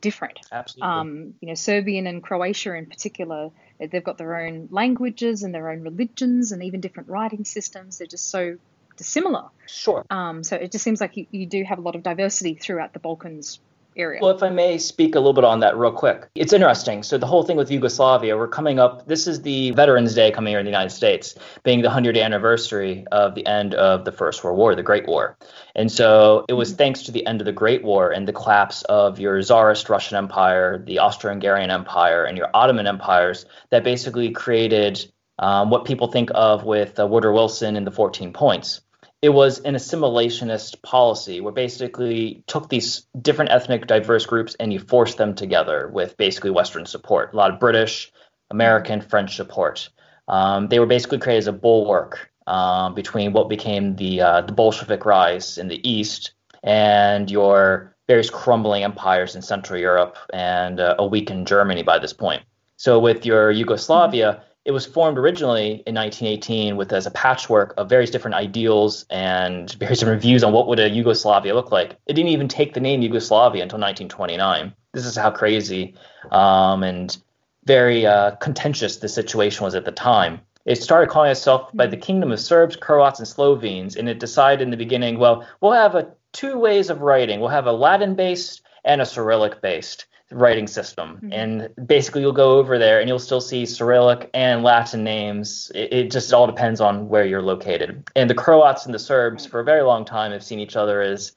different. 0.00 0.38
Absolutely. 0.52 0.88
Um, 0.88 1.34
you 1.40 1.48
know, 1.48 1.54
Serbian 1.54 2.06
and 2.06 2.22
Croatia 2.22 2.74
in 2.74 2.86
particular, 2.86 3.50
they've 3.78 4.04
got 4.04 4.18
their 4.18 4.36
own 4.36 4.68
languages 4.70 5.42
and 5.42 5.54
their 5.54 5.70
own 5.70 5.82
religions 5.82 6.52
and 6.52 6.62
even 6.62 6.80
different 6.80 7.08
writing 7.08 7.44
systems. 7.44 7.98
They're 7.98 8.06
just 8.06 8.30
so 8.30 8.58
dissimilar. 8.96 9.44
Sure. 9.66 10.04
Um, 10.10 10.42
so 10.42 10.56
it 10.56 10.72
just 10.72 10.84
seems 10.84 11.00
like 11.00 11.16
you, 11.16 11.26
you 11.30 11.46
do 11.46 11.62
have 11.64 11.78
a 11.78 11.80
lot 11.82 11.94
of 11.94 12.02
diversity 12.02 12.54
throughout 12.54 12.92
the 12.92 12.98
Balkans 12.98 13.60
area. 13.98 14.20
Well, 14.22 14.30
if 14.30 14.42
I 14.42 14.48
may 14.48 14.78
speak 14.78 15.14
a 15.14 15.18
little 15.18 15.32
bit 15.32 15.44
on 15.44 15.60
that 15.60 15.76
real 15.76 15.92
quick, 15.92 16.28
it's 16.34 16.52
interesting. 16.52 17.02
So 17.02 17.18
the 17.18 17.26
whole 17.26 17.42
thing 17.42 17.56
with 17.56 17.70
Yugoslavia, 17.70 18.36
we're 18.36 18.48
coming 18.48 18.78
up. 18.78 19.06
This 19.06 19.26
is 19.26 19.42
the 19.42 19.72
Veterans 19.72 20.14
Day 20.14 20.30
coming 20.30 20.52
here 20.52 20.60
in 20.60 20.64
the 20.64 20.70
United 20.70 20.90
States, 20.90 21.34
being 21.64 21.82
the 21.82 21.88
100th 21.88 22.22
anniversary 22.22 23.04
of 23.12 23.34
the 23.34 23.46
end 23.46 23.74
of 23.74 24.04
the 24.04 24.12
First 24.12 24.44
World 24.44 24.58
War, 24.58 24.74
the 24.74 24.82
Great 24.82 25.06
War. 25.06 25.36
And 25.74 25.90
so 25.90 26.44
it 26.48 26.54
was 26.54 26.72
thanks 26.72 27.02
to 27.04 27.12
the 27.12 27.26
end 27.26 27.40
of 27.40 27.44
the 27.44 27.52
Great 27.52 27.82
War 27.82 28.10
and 28.10 28.26
the 28.26 28.32
collapse 28.32 28.82
of 28.82 29.18
your 29.18 29.40
Tsarist 29.42 29.88
Russian 29.88 30.16
Empire, 30.16 30.82
the 30.84 31.00
Austro-Hungarian 31.00 31.70
Empire, 31.70 32.24
and 32.24 32.38
your 32.38 32.50
Ottoman 32.54 32.86
empires 32.86 33.46
that 33.70 33.84
basically 33.84 34.30
created 34.30 35.10
um, 35.38 35.70
what 35.70 35.84
people 35.84 36.08
think 36.08 36.30
of 36.34 36.64
with 36.64 36.98
uh, 36.98 37.06
Woodrow 37.06 37.32
Wilson 37.32 37.76
and 37.76 37.86
the 37.86 37.92
14 37.92 38.32
points 38.32 38.80
it 39.20 39.30
was 39.30 39.60
an 39.60 39.74
assimilationist 39.74 40.80
policy 40.82 41.40
where 41.40 41.52
basically 41.52 42.44
took 42.46 42.68
these 42.68 43.06
different 43.20 43.50
ethnic 43.50 43.86
diverse 43.86 44.26
groups 44.26 44.54
and 44.60 44.72
you 44.72 44.78
forced 44.78 45.16
them 45.16 45.34
together 45.34 45.88
with 45.88 46.16
basically 46.16 46.50
Western 46.50 46.86
support, 46.86 47.32
a 47.32 47.36
lot 47.36 47.52
of 47.52 47.58
British, 47.58 48.12
American, 48.50 49.00
French 49.00 49.34
support. 49.34 49.88
Um, 50.28 50.68
they 50.68 50.78
were 50.78 50.86
basically 50.86 51.18
created 51.18 51.38
as 51.38 51.46
a 51.48 51.52
bulwark 51.52 52.30
um, 52.46 52.94
between 52.94 53.32
what 53.32 53.48
became 53.48 53.96
the 53.96 54.20
uh, 54.20 54.40
the 54.42 54.52
Bolshevik 54.52 55.04
rise 55.04 55.58
in 55.58 55.68
the 55.68 55.88
east 55.88 56.32
and 56.62 57.30
your 57.30 57.96
various 58.06 58.30
crumbling 58.30 58.84
empires 58.84 59.34
in 59.34 59.42
Central 59.42 59.78
Europe 59.78 60.16
and 60.32 60.80
uh, 60.80 60.94
a 60.98 61.06
weakened 61.06 61.46
Germany 61.46 61.82
by 61.82 61.98
this 61.98 62.12
point. 62.12 62.42
So 62.76 62.98
with 63.00 63.26
your 63.26 63.50
Yugoslavia, 63.50 64.44
it 64.68 64.72
was 64.72 64.84
formed 64.84 65.16
originally 65.16 65.82
in 65.86 65.94
1918 65.94 66.76
with 66.76 66.92
as 66.92 67.06
a 67.06 67.10
patchwork 67.12 67.72
of 67.78 67.88
various 67.88 68.10
different 68.10 68.34
ideals 68.34 69.06
and 69.08 69.72
various 69.72 69.98
different 70.00 70.20
views 70.20 70.44
on 70.44 70.52
what 70.52 70.68
would 70.68 70.78
a 70.78 70.90
Yugoslavia 70.90 71.54
look 71.54 71.72
like. 71.72 71.96
It 72.06 72.12
didn't 72.12 72.32
even 72.32 72.48
take 72.48 72.74
the 72.74 72.80
name 72.80 73.00
Yugoslavia 73.00 73.62
until 73.62 73.78
1929. 73.78 74.74
This 74.92 75.06
is 75.06 75.16
how 75.16 75.30
crazy 75.30 75.94
um, 76.30 76.82
and 76.82 77.16
very 77.64 78.04
uh, 78.04 78.32
contentious 78.32 78.98
the 78.98 79.08
situation 79.08 79.64
was 79.64 79.74
at 79.74 79.86
the 79.86 79.90
time. 79.90 80.38
It 80.66 80.82
started 80.82 81.08
calling 81.08 81.30
itself 81.30 81.70
by 81.72 81.86
the 81.86 81.96
Kingdom 81.96 82.30
of 82.30 82.38
Serbs, 82.38 82.76
Croats, 82.76 83.20
and 83.20 83.26
Slovenes, 83.26 83.96
and 83.96 84.06
it 84.06 84.20
decided 84.20 84.60
in 84.60 84.70
the 84.70 84.76
beginning, 84.76 85.18
well, 85.18 85.48
we'll 85.62 85.72
have 85.72 85.94
a 85.94 86.12
two 86.34 86.58
ways 86.58 86.90
of 86.90 87.00
writing. 87.00 87.40
We'll 87.40 87.48
have 87.48 87.66
a 87.66 87.72
Latin-based 87.72 88.60
and 88.84 89.00
a 89.00 89.06
Cyrillic-based 89.06 90.04
writing 90.30 90.66
system. 90.66 91.16
Mm-hmm. 91.16 91.32
And 91.32 91.86
basically, 91.86 92.22
you'll 92.22 92.32
go 92.32 92.58
over 92.58 92.78
there 92.78 93.00
and 93.00 93.08
you'll 93.08 93.18
still 93.18 93.40
see 93.40 93.64
Cyrillic 93.64 94.30
and 94.34 94.62
Latin 94.62 95.04
names. 95.04 95.72
It, 95.74 95.92
it, 95.92 96.10
just 96.10 96.32
all 96.32 96.46
depends 96.46 96.80
on 96.80 97.08
where 97.08 97.24
you're 97.24 97.42
located. 97.42 98.08
And 98.14 98.28
the 98.28 98.34
Croats 98.34 98.84
and 98.84 98.94
the 98.94 98.98
Serbs, 98.98 99.46
for 99.46 99.60
a 99.60 99.64
very 99.64 99.82
long 99.82 100.04
time, 100.04 100.32
have 100.32 100.44
seen 100.44 100.60
each 100.60 100.76
other 100.76 101.00
as 101.00 101.32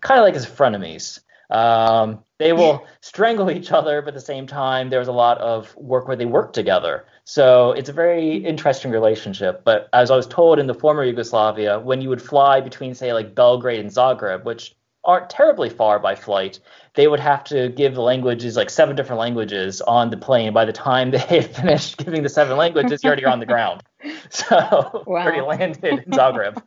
kind 0.00 0.20
of 0.20 0.24
like 0.24 0.34
as 0.34 0.46
frenemies. 0.46 1.20
Um, 1.50 2.24
they 2.38 2.52
will 2.52 2.84
strangle 3.00 3.50
each 3.50 3.72
other, 3.72 4.02
but 4.02 4.08
at 4.08 4.14
the 4.14 4.20
same 4.20 4.46
time, 4.46 4.90
there 4.90 4.98
was 4.98 5.08
a 5.08 5.12
lot 5.12 5.38
of 5.38 5.74
work 5.76 6.06
where 6.06 6.16
they 6.16 6.26
worked 6.26 6.54
together. 6.54 7.06
So 7.24 7.72
it's 7.72 7.88
a 7.88 7.92
very 7.92 8.36
interesting 8.36 8.90
relationship. 8.90 9.62
But 9.64 9.88
as 9.92 10.10
I 10.10 10.16
was 10.16 10.26
told 10.26 10.58
in 10.58 10.66
the 10.66 10.74
former 10.74 11.04
Yugoslavia, 11.04 11.78
when 11.78 12.00
you 12.00 12.08
would 12.08 12.20
fly 12.20 12.60
between, 12.60 12.94
say, 12.94 13.12
like 13.12 13.34
Belgrade 13.34 13.80
and 13.80 13.90
Zagreb, 13.90 14.44
which 14.44 14.74
aren't 15.06 15.30
terribly 15.30 15.70
far 15.70 15.98
by 15.98 16.14
flight, 16.14 16.58
they 16.94 17.06
would 17.06 17.20
have 17.20 17.44
to 17.44 17.68
give 17.70 17.96
languages 17.96 18.56
like 18.56 18.68
seven 18.68 18.96
different 18.96 19.20
languages 19.20 19.80
on 19.80 20.10
the 20.10 20.16
plane. 20.16 20.52
By 20.52 20.64
the 20.64 20.72
time 20.72 21.10
they 21.12 21.18
had 21.18 21.54
finished 21.54 21.96
giving 21.98 22.22
the 22.22 22.28
seven 22.28 22.56
languages, 22.56 23.02
you're 23.02 23.12
already 23.12 23.24
on 23.24 23.38
the 23.38 23.46
ground. 23.46 23.82
So 24.30 25.04
wow. 25.06 25.22
already 25.22 25.40
landed 25.40 25.84
in 25.84 26.12
Zagreb. 26.12 26.62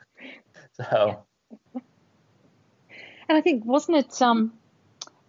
So. 0.73 1.23
And 1.73 3.37
I 3.37 3.41
think 3.41 3.63
wasn't 3.65 3.97
it 3.97 4.21
um 4.21 4.53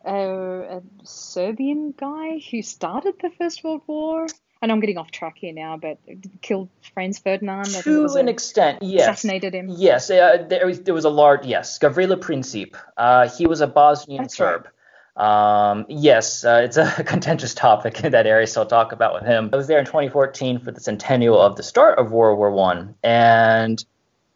a, 0.05 0.79
a 0.79 0.83
Serbian 1.05 1.93
guy 1.97 2.40
who 2.50 2.62
started 2.62 3.14
the 3.21 3.31
First 3.31 3.62
World 3.62 3.83
War? 3.87 4.26
I 4.62 4.67
know 4.67 4.75
I'm 4.75 4.81
getting 4.81 4.99
off 4.99 5.11
track 5.11 5.38
here 5.38 5.55
now, 5.55 5.79
but 5.79 5.99
killed 6.43 6.69
Franz 6.93 7.19
Ferdinand. 7.19 7.64
To 7.64 8.07
an 8.17 8.29
a, 8.29 8.31
extent, 8.31 8.83
yes. 8.83 9.05
Assassinated 9.05 9.55
him. 9.55 9.69
Yes, 9.71 10.11
uh, 10.11 10.45
there, 10.49 10.67
was, 10.67 10.83
there 10.83 10.93
was 10.93 11.07
a 11.07 11.11
large, 11.11 11.47
yes, 11.47 11.79
Gavrilo 11.79 12.17
Princip. 12.17 12.76
Uh, 12.97 13.29
he 13.29 13.47
was 13.47 13.62
a 13.62 13.67
Bosnian 13.67 14.25
That's 14.25 14.37
Serb. 14.37 14.64
Right. 14.64 14.71
Um, 15.17 15.87
yes, 15.88 16.45
uh, 16.45 16.61
it's 16.64 16.76
a 16.76 17.05
contentious 17.07 17.55
topic 17.55 18.05
in 18.05 18.12
that 18.12 18.26
area, 18.26 18.47
so 18.47 18.61
I'll 18.61 18.67
talk 18.67 18.93
about 18.93 19.14
with 19.14 19.25
him. 19.25 19.49
I 19.52 19.57
was 19.57 19.67
there 19.67 19.79
in 19.79 19.87
2014 19.87 20.59
for 20.59 20.73
the 20.73 20.81
centennial 20.81 21.40
of 21.40 21.57
the 21.57 21.62
start 21.62 21.99
of 21.99 22.12
World 22.12 22.38
War 22.38 22.50
One, 22.50 22.95
and 23.02 23.83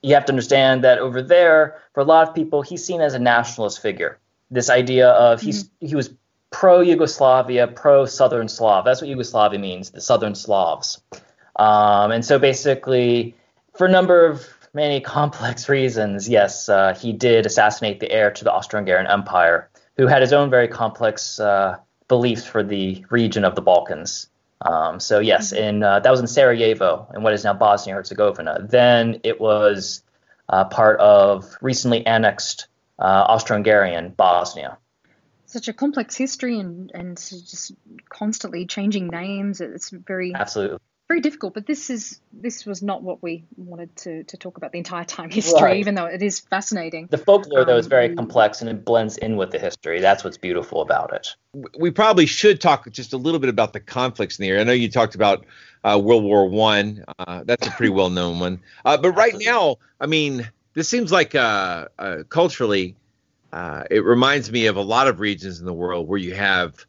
you 0.02 0.14
have 0.14 0.24
to 0.26 0.32
understand 0.32 0.84
that 0.84 0.98
over 0.98 1.22
there, 1.22 1.82
for 1.92 2.00
a 2.00 2.04
lot 2.04 2.28
of 2.28 2.34
people, 2.34 2.62
he's 2.62 2.84
seen 2.84 3.00
as 3.00 3.14
a 3.14 3.18
nationalist 3.18 3.80
figure. 3.80 4.18
This 4.50 4.70
idea 4.70 5.08
of 5.08 5.40
mm-hmm. 5.40 5.86
he 5.86 5.94
was 5.94 6.10
pro 6.54 6.80
Yugoslavia, 6.80 7.66
pro 7.66 8.06
Southern 8.06 8.46
Slav. 8.46 8.84
That's 8.84 9.00
what 9.00 9.10
Yugoslavia 9.10 9.58
means, 9.58 9.90
the 9.90 10.00
Southern 10.00 10.36
Slavs. 10.36 11.02
Um, 11.56 12.12
and 12.12 12.24
so 12.24 12.38
basically, 12.38 13.34
for 13.76 13.88
a 13.88 13.90
number 13.90 14.24
of 14.24 14.46
many 14.72 15.00
complex 15.00 15.68
reasons, 15.78 16.28
yes, 16.28 16.68
uh, 16.68 16.94
he 16.94 17.12
did 17.12 17.44
assassinate 17.44 17.98
the 17.98 18.10
heir 18.10 18.30
to 18.30 18.44
the 18.44 18.52
Austro-Hungarian 18.52 19.10
Empire 19.10 19.68
who 19.96 20.06
had 20.06 20.22
his 20.22 20.32
own 20.32 20.48
very 20.48 20.68
complex 20.68 21.40
uh, 21.40 21.76
beliefs 22.06 22.46
for 22.46 22.62
the 22.62 23.04
region 23.10 23.44
of 23.44 23.56
the 23.56 23.62
Balkans. 23.62 24.28
Um, 24.60 25.00
so 25.00 25.18
yes, 25.18 25.52
mm-hmm. 25.52 25.64
in 25.64 25.82
uh, 25.82 26.00
that 26.00 26.10
was 26.10 26.20
in 26.20 26.28
Sarajevo, 26.28 27.08
in 27.16 27.24
what 27.24 27.32
is 27.32 27.42
now 27.42 27.54
Bosnia 27.54 27.96
Herzegovina. 27.96 28.58
Then 28.60 29.20
it 29.24 29.40
was 29.40 30.04
uh, 30.48 30.66
part 30.66 31.00
of 31.00 31.56
recently 31.60 32.06
annexed 32.06 32.68
uh, 33.00 33.26
Austro-Hungarian 33.28 34.10
Bosnia. 34.10 34.78
Such 35.54 35.68
a 35.68 35.72
complex 35.72 36.16
history 36.16 36.58
and 36.58 36.90
and 36.92 37.16
just 37.16 37.72
constantly 38.08 38.66
changing 38.66 39.06
names. 39.06 39.60
It's 39.60 39.90
very 39.90 40.34
absolutely 40.34 40.78
very 41.08 41.20
difficult. 41.20 41.54
But 41.54 41.66
this 41.66 41.90
is 41.90 42.20
this 42.32 42.66
was 42.66 42.82
not 42.82 43.04
what 43.04 43.22
we 43.22 43.44
wanted 43.56 43.94
to 43.98 44.24
to 44.24 44.36
talk 44.36 44.56
about 44.56 44.72
the 44.72 44.78
entire 44.78 45.04
time 45.04 45.30
history, 45.30 45.62
right. 45.62 45.76
even 45.76 45.94
though 45.94 46.06
it 46.06 46.22
is 46.22 46.40
fascinating. 46.40 47.06
The 47.08 47.18
folklore 47.18 47.60
um, 47.60 47.66
though 47.66 47.76
is 47.76 47.86
very 47.86 48.10
um, 48.10 48.16
complex 48.16 48.60
and 48.60 48.70
it 48.70 48.84
blends 48.84 49.16
in 49.18 49.36
with 49.36 49.52
the 49.52 49.60
history. 49.60 50.00
That's 50.00 50.24
what's 50.24 50.38
beautiful 50.38 50.80
about 50.80 51.12
it. 51.12 51.28
We 51.78 51.92
probably 51.92 52.26
should 52.26 52.60
talk 52.60 52.90
just 52.90 53.12
a 53.12 53.16
little 53.16 53.38
bit 53.38 53.48
about 53.48 53.72
the 53.72 53.80
conflicts 53.80 54.40
in 54.40 54.42
the 54.42 54.48
area. 54.48 54.62
I 54.62 54.64
know 54.64 54.72
you 54.72 54.90
talked 54.90 55.14
about 55.14 55.46
uh, 55.84 56.00
World 56.02 56.24
War 56.24 56.48
One. 56.48 57.04
Uh, 57.20 57.44
that's 57.44 57.66
a 57.66 57.70
pretty 57.70 57.90
well 57.90 58.10
known 58.10 58.40
one. 58.40 58.60
Uh, 58.84 58.96
but 58.96 59.12
right 59.12 59.36
now, 59.38 59.76
I 60.00 60.06
mean, 60.06 60.50
this 60.72 60.88
seems 60.88 61.12
like 61.12 61.34
uh, 61.34 61.86
uh, 61.98 62.24
culturally, 62.28 62.96
uh, 63.54 63.84
it 63.88 64.04
reminds 64.04 64.50
me 64.50 64.66
of 64.66 64.76
a 64.76 64.82
lot 64.82 65.06
of 65.06 65.20
regions 65.20 65.60
in 65.60 65.64
the 65.64 65.72
world 65.72 66.08
where 66.08 66.18
you 66.18 66.34
have 66.34 66.84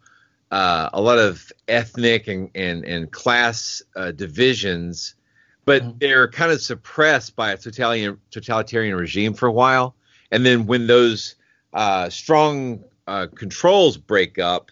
uh, 0.50 0.90
a 0.94 1.00
lot 1.00 1.20
of 1.20 1.52
ethnic 1.68 2.28
and 2.28 2.50
and, 2.56 2.84
and 2.86 3.12
class 3.12 3.84
uh, 3.96 4.12
divisions, 4.12 5.14
but 5.66 5.84
mm-hmm. 5.84 5.98
they're 6.00 6.28
kind 6.28 6.52
of 6.52 6.60
suppressed 6.60 7.36
by 7.36 7.52
a 7.52 7.58
totalitarian 7.58 8.20
totalitarian 8.32 8.96
regime 8.96 9.36
for 9.36 9.46
a 9.46 9.52
while, 9.52 9.94
and 10.32 10.44
then 10.44 10.66
when 10.66 10.88
those 10.88 11.36
uh, 11.74 12.10
strong 12.10 12.84
uh, 13.06 13.28
controls 13.36 13.96
break 13.96 14.40
up, 14.40 14.72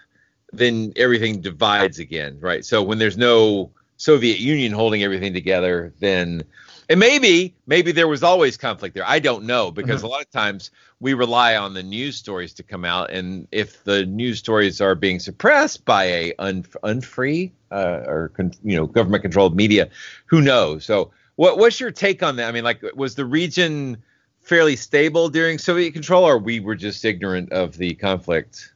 then 0.51 0.93
everything 0.95 1.41
divides 1.41 2.00
again, 2.00 2.39
right? 2.39 2.65
So 2.65 2.81
when 2.81 2.97
there's 2.97 3.19
no 3.19 3.69
Soviet 3.97 4.39
Union 4.39 4.71
holding 4.71 5.03
everything 5.03 5.31
together, 5.33 5.93
then 6.00 6.43
and 6.93 7.00
maybe 7.00 7.55
maybe 7.65 7.91
there 7.91 8.07
was 8.07 8.21
always 8.21 8.55
conflict 8.55 8.93
there. 8.93 9.03
I 9.07 9.17
don't 9.17 9.45
know 9.45 9.71
because 9.71 10.01
mm-hmm. 10.01 10.05
a 10.05 10.09
lot 10.09 10.21
of 10.21 10.29
times 10.29 10.69
we 11.00 11.15
rely 11.15 11.55
on 11.55 11.73
the 11.73 11.81
news 11.81 12.17
stories 12.17 12.53
to 12.53 12.62
come 12.62 12.85
out, 12.85 13.09
and 13.09 13.47
if 13.51 13.83
the 13.83 14.05
news 14.05 14.38
stories 14.38 14.79
are 14.79 14.93
being 14.93 15.17
suppressed 15.17 15.85
by 15.85 16.03
a 16.03 16.33
un, 16.38 16.63
unfree 16.83 17.51
uh, 17.71 18.03
or 18.05 18.31
con, 18.38 18.51
you 18.63 18.75
know 18.75 18.85
government 18.85 19.23
controlled 19.23 19.55
media, 19.55 19.89
who 20.27 20.39
knows? 20.39 20.85
So 20.85 21.09
what 21.35 21.57
what's 21.57 21.79
your 21.79 21.89
take 21.89 22.21
on 22.21 22.35
that? 22.35 22.47
I 22.47 22.51
mean, 22.51 22.63
like 22.63 22.83
was 22.95 23.15
the 23.15 23.25
region 23.25 23.97
fairly 24.41 24.75
stable 24.75 25.29
during 25.29 25.57
Soviet 25.57 25.93
control, 25.93 26.23
or 26.23 26.38
we 26.38 26.59
were 26.59 26.75
just 26.75 27.03
ignorant 27.03 27.51
of 27.51 27.75
the 27.75 27.95
conflict? 27.95 28.71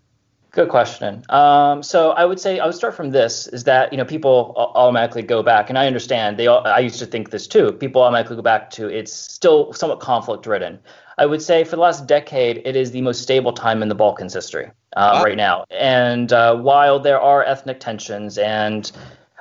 Good 0.58 0.70
question. 0.70 1.24
Um, 1.30 1.84
so 1.84 2.14
I 2.14 2.26
would 2.26 2.40
say 2.40 2.58
I 2.58 2.66
would 2.66 2.74
start 2.74 2.96
from 2.96 3.12
this: 3.12 3.46
is 3.46 3.66
that 3.66 3.94
you 3.94 3.98
know 4.00 4.06
people 4.06 4.56
automatically 4.58 5.22
go 5.22 5.44
back, 5.44 5.70
and 5.70 5.78
I 5.78 5.86
understand 5.86 6.36
they. 6.36 6.48
All, 6.48 6.66
I 6.66 6.80
used 6.80 6.98
to 6.98 7.06
think 7.06 7.30
this 7.30 7.46
too. 7.46 7.74
People 7.74 8.02
automatically 8.02 8.38
go 8.38 8.42
back 8.42 8.72
to 8.72 8.88
it's 8.88 9.14
still 9.14 9.72
somewhat 9.74 10.00
conflict 10.00 10.48
ridden. 10.48 10.80
I 11.20 11.28
would 11.28 11.44
say 11.44 11.64
for 11.64 11.76
the 11.76 11.84
last 11.84 12.08
decade, 12.08 12.64
it 12.66 12.76
is 12.76 12.90
the 12.90 13.02
most 13.02 13.22
stable 13.22 13.54
time 13.54 13.84
in 13.84 13.88
the 13.88 13.94
Balkans 13.94 14.34
history 14.34 14.72
uh, 14.96 15.22
right 15.24 15.38
now. 15.38 15.66
And 15.70 16.34
uh, 16.34 16.56
while 16.56 17.00
there 17.00 17.22
are 17.22 17.44
ethnic 17.44 17.80
tensions 17.80 18.40
and 18.40 18.92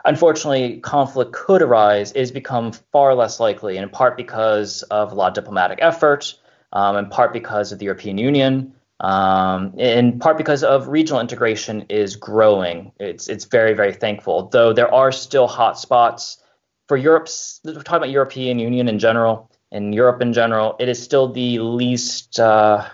unfortunately 0.04 0.80
conflict 0.80 1.32
could 1.32 1.62
arise, 1.62 2.12
it 2.12 2.18
has 2.18 2.30
become 2.30 2.72
far 2.92 3.14
less 3.14 3.40
likely, 3.40 3.78
in 3.78 3.88
part 3.88 4.18
because 4.18 4.82
of 4.90 5.12
a 5.12 5.14
lot 5.14 5.28
of 5.28 5.34
diplomatic 5.42 5.78
effort, 5.80 6.34
um, 6.74 6.98
in 6.98 7.08
part 7.08 7.32
because 7.32 7.72
of 7.72 7.78
the 7.78 7.86
European 7.86 8.18
Union 8.18 8.74
um, 9.00 9.78
in 9.78 10.18
part 10.18 10.38
because 10.38 10.64
of 10.64 10.88
regional 10.88 11.20
integration 11.20 11.86
is 11.88 12.16
growing. 12.16 12.92
It's 12.98 13.28
it's 13.28 13.44
very 13.44 13.74
very 13.74 13.92
thankful, 13.92 14.48
though 14.48 14.72
there 14.72 14.92
are 14.92 15.12
still 15.12 15.46
hot 15.46 15.78
spots 15.78 16.42
for 16.88 16.96
Europe's. 16.96 17.60
We're 17.64 17.74
talking 17.74 17.96
about 17.96 18.10
European 18.10 18.58
Union 18.58 18.88
in 18.88 18.98
general, 18.98 19.50
and 19.70 19.94
Europe 19.94 20.22
in 20.22 20.32
general. 20.32 20.76
It 20.78 20.88
is 20.88 21.02
still 21.02 21.28
the 21.28 21.58
least 21.58 22.40
uh, 22.40 22.88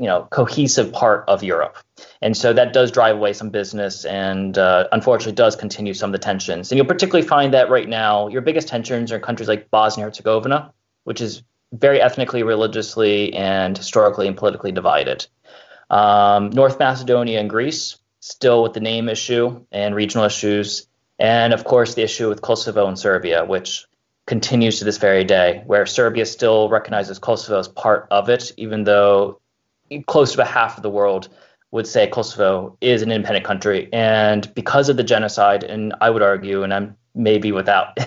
you 0.00 0.06
know 0.06 0.26
cohesive 0.30 0.92
part 0.92 1.24
of 1.28 1.42
Europe, 1.42 1.76
And 2.22 2.34
so 2.36 2.52
that 2.54 2.72
does 2.72 2.90
drive 2.90 3.16
away 3.16 3.34
some 3.34 3.50
business 3.50 4.06
and 4.06 4.56
uh, 4.56 4.88
unfortunately 4.92 5.32
does 5.32 5.56
continue 5.56 5.94
some 5.94 6.08
of 6.08 6.12
the 6.12 6.24
tensions. 6.24 6.70
And 6.70 6.78
you'll 6.78 6.86
particularly 6.86 7.26
find 7.26 7.52
that 7.52 7.68
right 7.68 7.88
now, 7.88 8.28
your 8.28 8.40
biggest 8.40 8.66
tensions 8.66 9.12
are 9.12 9.16
in 9.16 9.22
countries 9.22 9.48
like 9.48 9.70
Bosnia 9.70 10.06
Herzegovina, 10.06 10.72
which 11.04 11.20
is 11.20 11.42
very 11.72 12.00
ethnically, 12.00 12.42
religiously, 12.42 13.32
and 13.34 13.76
historically 13.76 14.26
and 14.26 14.36
politically 14.36 14.72
divided. 14.72 15.26
Um, 15.90 16.50
North 16.50 16.78
Macedonia 16.78 17.40
and 17.40 17.50
Greece, 17.50 17.96
still 18.20 18.62
with 18.62 18.74
the 18.74 18.80
name 18.80 19.08
issue 19.08 19.64
and 19.72 19.94
regional 19.94 20.24
issues. 20.24 20.86
And 21.18 21.52
of 21.52 21.64
course, 21.64 21.94
the 21.94 22.02
issue 22.02 22.28
with 22.28 22.40
Kosovo 22.42 22.86
and 22.86 22.98
Serbia, 22.98 23.44
which 23.44 23.84
continues 24.26 24.78
to 24.78 24.84
this 24.84 24.98
very 24.98 25.24
day, 25.24 25.62
where 25.66 25.84
Serbia 25.86 26.24
still 26.24 26.68
recognizes 26.68 27.18
Kosovo 27.18 27.58
as 27.58 27.68
part 27.68 28.06
of 28.10 28.28
it, 28.28 28.52
even 28.56 28.84
though 28.84 29.40
close 30.06 30.34
to 30.34 30.44
half 30.44 30.76
of 30.76 30.82
the 30.82 30.90
world 30.90 31.28
would 31.72 31.86
say 31.86 32.06
Kosovo 32.06 32.76
is 32.80 33.02
an 33.02 33.10
independent 33.10 33.44
country. 33.44 33.88
And 33.92 34.52
because 34.54 34.88
of 34.88 34.96
the 34.96 35.04
genocide, 35.04 35.62
and 35.62 35.94
I 36.00 36.10
would 36.10 36.22
argue, 36.22 36.62
and 36.62 36.72
I'm 36.72 36.96
maybe 37.14 37.52
without 37.52 37.98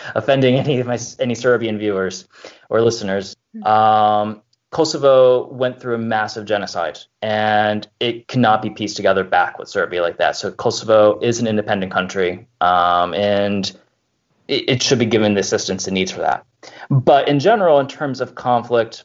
offending 0.14 0.56
any 0.56 0.80
of 0.80 0.86
my 0.86 0.98
any 1.18 1.34
Serbian 1.34 1.78
viewers 1.78 2.26
or 2.68 2.80
listeners, 2.80 3.36
um, 3.64 4.42
Kosovo 4.72 5.46
went 5.48 5.80
through 5.80 5.94
a 5.94 5.98
massive 5.98 6.46
genocide, 6.46 6.98
and 7.20 7.86
it 8.00 8.26
cannot 8.26 8.62
be 8.62 8.70
pieced 8.70 8.96
together 8.96 9.22
back 9.22 9.58
with 9.58 9.68
Serbia 9.68 10.00
like 10.00 10.16
that. 10.16 10.34
So 10.34 10.50
Kosovo 10.50 11.20
is 11.20 11.40
an 11.40 11.46
independent 11.46 11.92
country, 11.92 12.48
um, 12.62 13.12
and 13.12 13.70
it, 14.48 14.70
it, 14.70 14.82
should 14.82 14.98
be 14.98 15.04
given 15.04 15.34
the 15.34 15.40
assistance 15.40 15.86
it 15.86 15.92
needs 15.92 16.10
for 16.10 16.20
that. 16.20 16.46
But 16.88 17.28
in 17.28 17.38
general, 17.38 17.80
in 17.80 17.86
terms 17.86 18.22
of 18.22 18.34
conflict, 18.34 19.04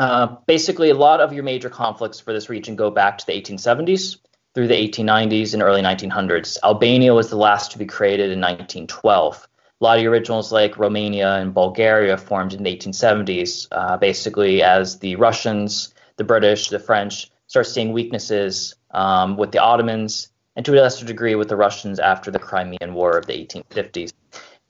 uh, 0.00 0.36
basically 0.46 0.88
a 0.88 0.94
lot 0.94 1.20
of 1.20 1.34
your 1.34 1.44
major 1.44 1.68
conflicts 1.68 2.18
for 2.18 2.32
this 2.32 2.48
region 2.48 2.74
go 2.74 2.90
back 2.90 3.18
to 3.18 3.26
the 3.26 3.32
1870s 3.32 4.16
through 4.54 4.68
the 4.68 4.74
1890s 4.74 5.52
and 5.52 5.62
early 5.62 5.82
1900s. 5.82 6.56
Albania 6.64 7.12
was 7.12 7.28
the 7.28 7.36
last 7.36 7.72
to 7.72 7.78
be 7.78 7.84
created 7.84 8.30
in 8.30 8.40
1912 8.40 9.46
a 9.84 9.86
lot 9.86 9.98
of 9.98 10.02
the 10.02 10.08
originals 10.08 10.50
like 10.50 10.78
Romania 10.78 11.34
and 11.34 11.52
Bulgaria 11.52 12.16
formed 12.16 12.54
in 12.54 12.62
the 12.62 12.74
1870s, 12.74 13.68
uh, 13.70 13.98
basically 13.98 14.62
as 14.62 14.98
the 15.00 15.16
Russians, 15.16 15.92
the 16.16 16.24
British, 16.24 16.68
the 16.68 16.78
French 16.78 17.30
start 17.48 17.66
seeing 17.66 17.92
weaknesses 17.92 18.74
um, 18.92 19.36
with 19.36 19.52
the 19.52 19.58
Ottomans 19.58 20.30
and 20.56 20.64
to 20.64 20.72
a 20.72 20.80
lesser 20.80 21.04
degree 21.04 21.34
with 21.34 21.50
the 21.50 21.56
Russians 21.56 21.98
after 21.98 22.30
the 22.30 22.38
Crimean 22.38 22.94
War 22.94 23.18
of 23.18 23.26
the 23.26 23.34
1850s. 23.34 24.14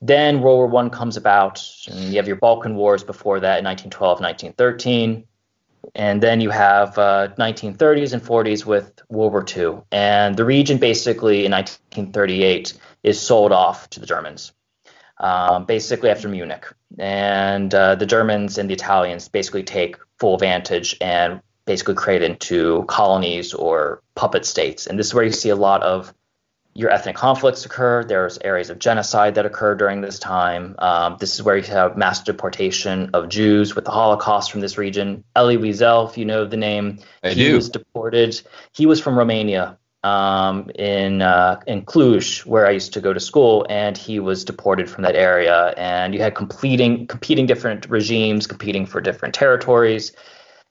Then 0.01 0.41
World 0.41 0.57
War 0.57 0.67
One 0.67 0.89
comes 0.89 1.15
about, 1.15 1.63
and 1.87 1.97
you 2.09 2.17
have 2.17 2.27
your 2.27 2.35
Balkan 2.35 2.75
Wars 2.75 3.01
before 3.01 3.39
that 3.39 3.59
in 3.59 3.63
1912, 3.63 4.19
1913, 4.19 5.25
and 5.95 6.21
then 6.21 6.41
you 6.41 6.49
have 6.49 6.97
uh, 6.97 7.29
1930s 7.39 8.11
and 8.11 8.21
40s 8.21 8.65
with 8.65 8.91
World 9.07 9.31
War 9.31 9.45
II, 9.47 9.81
and 9.93 10.35
the 10.35 10.43
region 10.43 10.77
basically 10.77 11.45
in 11.45 11.53
1938 11.53 12.73
is 13.03 13.17
sold 13.17 13.53
off 13.53 13.89
to 13.91 14.01
the 14.01 14.05
Germans 14.05 14.51
um, 15.17 15.65
basically 15.65 16.09
after 16.09 16.27
Munich. 16.27 16.65
And 16.97 17.73
uh, 17.73 17.95
the 17.95 18.05
Germans 18.05 18.57
and 18.57 18.69
the 18.69 18.73
Italians 18.73 19.27
basically 19.29 19.63
take 19.63 19.97
full 20.19 20.35
advantage 20.35 20.97
and 21.01 21.41
basically 21.65 21.95
create 21.95 22.21
into 22.21 22.83
colonies 22.87 23.53
or 23.53 24.01
puppet 24.15 24.45
states. 24.45 24.87
And 24.87 24.97
this 24.99 25.07
is 25.07 25.13
where 25.13 25.25
you 25.25 25.31
see 25.31 25.49
a 25.49 25.55
lot 25.55 25.83
of 25.83 26.13
your 26.75 26.91
ethnic 26.91 27.15
conflicts 27.15 27.65
occur. 27.65 28.03
There's 28.03 28.37
areas 28.43 28.69
of 28.69 28.79
genocide 28.79 29.35
that 29.35 29.45
occur 29.45 29.75
during 29.75 30.01
this 30.01 30.19
time. 30.19 30.75
Um, 30.79 31.15
this 31.19 31.33
is 31.33 31.41
where 31.41 31.55
you 31.55 31.63
have 31.63 31.97
mass 31.97 32.21
deportation 32.21 33.09
of 33.13 33.29
Jews 33.29 33.75
with 33.75 33.85
the 33.85 33.91
Holocaust 33.91 34.51
from 34.51 34.59
this 34.59 34.77
region. 34.77 35.23
Elie 35.35 35.57
Wiesel, 35.57 36.09
if 36.09 36.17
you 36.17 36.25
know 36.25 36.45
the 36.45 36.57
name, 36.57 36.99
I 37.23 37.29
he 37.29 37.45
do. 37.45 37.55
was 37.55 37.69
deported. 37.69 38.39
He 38.73 38.85
was 38.85 38.99
from 38.99 39.17
Romania 39.17 39.77
um, 40.05 40.69
in 40.75 41.23
uh, 41.23 41.59
in 41.65 41.83
Cluj, 41.83 42.45
where 42.45 42.67
I 42.67 42.71
used 42.71 42.93
to 42.93 43.01
go 43.01 43.11
to 43.11 43.19
school, 43.19 43.65
and 43.69 43.97
he 43.97 44.19
was 44.19 44.45
deported 44.45 44.87
from 44.87 45.03
that 45.03 45.15
area. 45.15 45.73
And 45.77 46.13
you 46.13 46.21
had 46.21 46.35
competing 46.35 47.07
competing 47.07 47.47
different 47.47 47.89
regimes 47.89 48.45
competing 48.45 48.85
for 48.85 49.01
different 49.01 49.33
territories. 49.33 50.11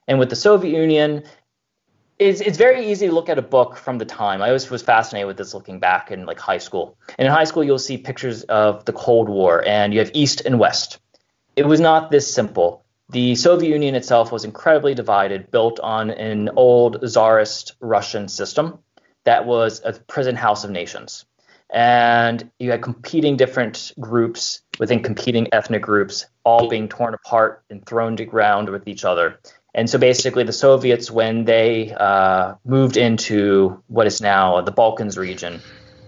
And 0.07 0.21
with 0.21 0.31
the 0.31 0.37
Soviet 0.37 0.79
Union, 0.79 1.25
it's, 2.19 2.41
it's 2.41 2.59
very 2.59 2.91
easy 2.93 3.09
to 3.09 3.13
look 3.13 3.29
at 3.29 3.39
a 3.39 3.43
book 3.43 3.77
from 3.77 3.99
the 3.99 4.05
time. 4.05 4.41
I 4.41 4.49
always 4.49 4.71
was 4.71 4.83
fascinated 4.83 5.27
with 5.27 5.37
this 5.37 5.53
looking 5.53 5.81
back 5.81 6.13
in 6.13 6.27
like 6.27 6.39
high 6.39 6.59
school. 6.59 6.97
And 7.19 7.27
in 7.27 7.33
high 7.33 7.45
school, 7.45 7.65
you'll 7.65 7.79
see 7.79 7.99
pictures 7.99 8.45
of 8.45 8.85
the 8.85 8.93
Cold 8.93 9.29
War, 9.29 9.65
and 9.67 9.93
you 9.93 9.99
have 9.99 10.13
East 10.15 10.43
and 10.43 10.61
West. 10.61 11.01
It 11.57 11.67
was 11.67 11.81
not 11.81 12.13
this 12.13 12.33
simple. 12.33 12.85
The 13.09 13.35
Soviet 13.35 13.69
Union 13.69 13.97
itself 13.97 14.31
was 14.31 14.45
incredibly 14.45 14.95
divided, 14.95 15.51
built 15.51 15.81
on 15.81 16.11
an 16.11 16.51
old 16.55 17.01
czarist 17.03 17.75
Russian 17.81 18.29
system 18.29 18.79
that 19.25 19.47
was 19.47 19.83
a 19.85 19.93
prison 19.93 20.37
house 20.37 20.65
of 20.65 20.71
nations. 20.71 21.25
And 21.73 22.51
you 22.59 22.71
had 22.71 22.83
competing 22.83 23.37
different 23.37 23.93
groups 23.99 24.63
within 24.79 25.03
competing 25.03 25.49
ethnic 25.53 25.83
groups, 25.83 26.27
all 26.45 26.69
being 26.69 26.89
torn 26.89 27.15
apart 27.15 27.65
and 27.71 27.85
thrown 27.85 28.17
to 28.19 28.25
ground 28.25 28.69
with 28.69 28.87
each 28.87 29.05
other. 29.05 29.41
And 29.75 29.91
so 29.91 29.99
basically, 29.99 30.45
the 30.45 30.53
Soviets, 30.53 31.11
when 31.11 31.45
they 31.45 31.93
uh, 31.93 32.55
moved 32.65 32.97
into 32.97 33.83
what 33.89 34.07
is 34.07 34.21
now 34.21 34.61
the 34.61 34.71
Balkans 34.71 35.19
region 35.19 35.61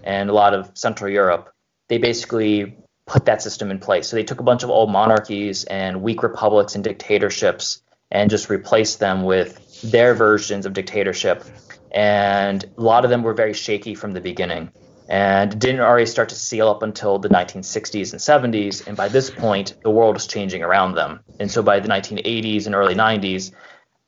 and 0.03 0.29
a 0.29 0.33
lot 0.33 0.53
of 0.53 0.71
Central 0.75 1.11
Europe, 1.11 1.51
they 1.89 1.97
basically 1.97 2.77
put 3.05 3.25
that 3.25 3.41
system 3.41 3.71
in 3.71 3.79
place. 3.79 4.07
So 4.07 4.15
they 4.15 4.23
took 4.23 4.39
a 4.39 4.43
bunch 4.43 4.63
of 4.63 4.69
old 4.69 4.89
monarchies 4.89 5.65
and 5.65 6.01
weak 6.01 6.23
republics 6.23 6.75
and 6.75 6.83
dictatorships 6.83 7.81
and 8.09 8.29
just 8.29 8.49
replaced 8.49 8.99
them 8.99 9.23
with 9.23 9.81
their 9.81 10.13
versions 10.13 10.65
of 10.65 10.73
dictatorship 10.73 11.43
and 11.91 12.63
a 12.77 12.81
lot 12.81 13.03
of 13.03 13.09
them 13.09 13.23
were 13.23 13.33
very 13.33 13.53
shaky 13.53 13.95
from 13.95 14.13
the 14.13 14.21
beginning 14.21 14.71
and 15.09 15.59
didn't 15.59 15.81
already 15.81 16.05
start 16.05 16.29
to 16.29 16.35
seal 16.35 16.67
up 16.67 16.83
until 16.83 17.17
the 17.17 17.29
1960s 17.29 18.11
and 18.11 18.53
70s. 18.53 18.85
And 18.87 18.97
by 18.97 19.07
this 19.07 19.29
point, 19.29 19.75
the 19.83 19.89
world 19.89 20.15
was 20.15 20.27
changing 20.27 20.63
around 20.63 20.95
them. 20.95 21.21
And 21.39 21.49
so 21.49 21.61
by 21.61 21.79
the 21.79 21.87
1980s 21.87 22.65
and 22.65 22.75
early 22.75 22.95
90s, 22.95 23.51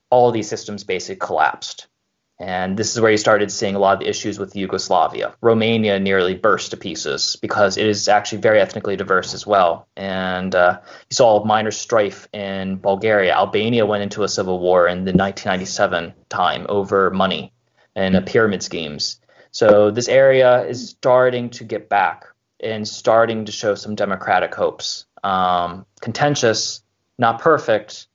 all 0.09 0.31
these 0.31 0.49
systems 0.49 0.83
basically 0.83 1.25
collapsed. 1.25 1.87
And 2.41 2.77
this 2.77 2.93
is 2.93 3.01
where 3.01 3.11
you 3.11 3.17
started 3.17 3.51
seeing 3.51 3.75
a 3.75 3.79
lot 3.79 3.93
of 3.93 3.99
the 3.99 4.07
issues 4.07 4.39
with 4.39 4.55
Yugoslavia. 4.55 5.35
Romania 5.41 5.99
nearly 5.99 6.35
burst 6.35 6.71
to 6.71 6.77
pieces 6.77 7.35
because 7.41 7.75
it 7.75 7.85
is 7.85 8.07
actually 8.07 8.39
very 8.39 8.61
ethnically 8.61 8.95
diverse 8.95 9.33
as 9.33 9.45
well. 9.45 9.89
And 9.97 10.55
uh, 10.55 10.79
you 11.09 11.15
saw 11.15 11.43
minor 11.43 11.71
strife 11.71 12.29
in 12.31 12.77
Bulgaria. 12.77 13.33
Albania 13.33 13.85
went 13.85 14.03
into 14.03 14.23
a 14.23 14.29
civil 14.29 14.59
war 14.59 14.87
in 14.87 14.99
the 14.99 15.11
1997 15.11 16.13
time 16.29 16.65
over 16.69 17.09
money 17.11 17.51
and 17.95 18.15
uh, 18.15 18.21
pyramid 18.21 18.63
schemes. 18.63 19.19
So 19.51 19.91
this 19.91 20.07
area 20.07 20.63
is 20.65 20.89
starting 20.89 21.49
to 21.51 21.63
get 21.63 21.89
back 21.89 22.25
and 22.59 22.87
starting 22.87 23.45
to 23.45 23.51
show 23.51 23.75
some 23.75 23.95
democratic 23.95 24.53
hopes. 24.53 25.05
Um, 25.23 25.85
contentious, 26.01 26.83
not 27.17 27.39
perfect, 27.41 28.07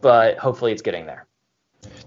but 0.00 0.38
hopefully 0.38 0.72
it's 0.72 0.82
getting 0.82 1.06
there. 1.06 1.26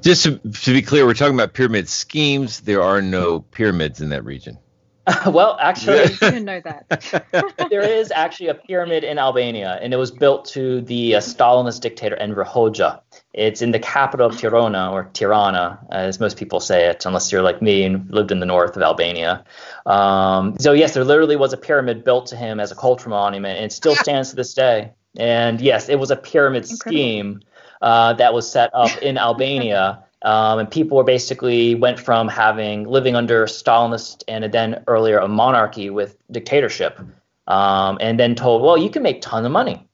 Just 0.01 0.23
to, 0.23 0.37
to, 0.37 0.73
be 0.73 0.81
clear, 0.81 1.05
we're 1.05 1.13
talking 1.13 1.33
about 1.33 1.53
pyramid 1.53 1.87
schemes. 1.87 2.61
There 2.61 2.81
are 2.81 3.01
no 3.01 3.39
pyramids 3.39 4.01
in 4.01 4.09
that 4.09 4.25
region. 4.25 4.57
well, 5.27 5.57
actually, 5.59 5.99
I 5.99 6.05
didn't 6.05 6.45
know 6.45 6.61
that. 6.61 7.67
there 7.69 7.81
is 7.81 8.11
actually 8.11 8.47
a 8.49 8.53
pyramid 8.53 9.03
in 9.03 9.17
Albania, 9.17 9.79
and 9.81 9.93
it 9.93 9.97
was 9.97 10.11
built 10.11 10.45
to 10.45 10.81
the 10.81 11.15
uh, 11.15 11.19
Stalinist 11.19 11.81
dictator 11.81 12.15
Enver 12.15 12.45
Hoxha. 12.45 13.01
It's 13.33 13.63
in 13.63 13.71
the 13.71 13.79
capital 13.79 14.27
of 14.27 14.37
Tirana, 14.37 14.91
or 14.91 15.09
Tirana, 15.13 15.79
as 15.89 16.19
most 16.19 16.37
people 16.37 16.59
say 16.59 16.87
it, 16.87 17.03
unless 17.05 17.31
you're 17.31 17.41
like 17.41 17.63
me 17.63 17.83
and 17.83 18.07
lived 18.11 18.31
in 18.31 18.39
the 18.39 18.45
north 18.45 18.75
of 18.77 18.83
Albania. 18.83 19.43
Um, 19.87 20.55
so, 20.59 20.71
yes, 20.71 20.93
there 20.93 21.03
literally 21.03 21.35
was 21.35 21.51
a 21.51 21.57
pyramid 21.57 22.03
built 22.03 22.27
to 22.27 22.35
him 22.35 22.59
as 22.59 22.71
a 22.71 22.75
cultural 22.75 23.09
monument, 23.15 23.57
and 23.57 23.65
it 23.65 23.71
still 23.71 23.95
stands 24.05 24.29
to 24.29 24.35
this 24.35 24.53
day. 24.53 24.91
And 25.17 25.59
yes, 25.59 25.89
it 25.89 25.97
was 25.97 26.11
a 26.11 26.15
pyramid 26.15 26.69
Incredible. 26.69 26.91
scheme 26.91 27.41
uh, 27.81 28.13
that 28.13 28.35
was 28.35 28.49
set 28.49 28.69
up 28.73 28.95
in 29.01 29.17
Albania. 29.17 30.03
Um, 30.21 30.59
and 30.59 30.71
people 30.71 30.95
were 30.97 31.03
basically 31.03 31.75
went 31.75 31.99
from 31.99 32.27
having 32.27 32.87
living 32.87 33.15
under 33.15 33.45
Stalinist 33.45 34.23
and 34.27 34.49
then 34.53 34.83
earlier 34.87 35.17
a 35.17 35.27
monarchy 35.27 35.89
with 35.89 36.15
dictatorship, 36.31 36.99
um, 37.47 37.97
and 37.99 38.19
then 38.19 38.35
told, 38.35 38.61
well, 38.61 38.77
you 38.77 38.89
can 38.89 39.01
make 39.03 39.21
tons 39.21 39.45
of 39.45 39.51
money 39.51 39.85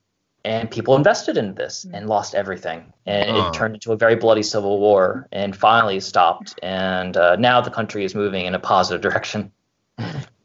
and 0.46 0.72
people 0.72 0.96
invested 0.96 1.38
in 1.38 1.54
this 1.56 1.86
and 1.94 2.08
lost 2.08 2.34
everything 2.36 2.94
and 3.06 3.36
Oh. 3.38 3.48
it 3.48 3.54
turned 3.54 3.74
into 3.76 3.92
a 3.92 3.98
very 3.98 4.16
bloody 4.16 4.44
civil 4.44 4.80
war 4.80 5.28
and 5.32 5.56
finally 5.56 6.00
stopped 6.00 6.58
and 6.64 7.18
uh, 7.18 7.36
now 7.36 7.62
the 7.62 7.72
country 7.72 8.04
is 8.06 8.16
moving 8.16 8.46
in 8.46 8.56
a 8.56 8.60
positive 8.60 9.02
direction 9.02 9.52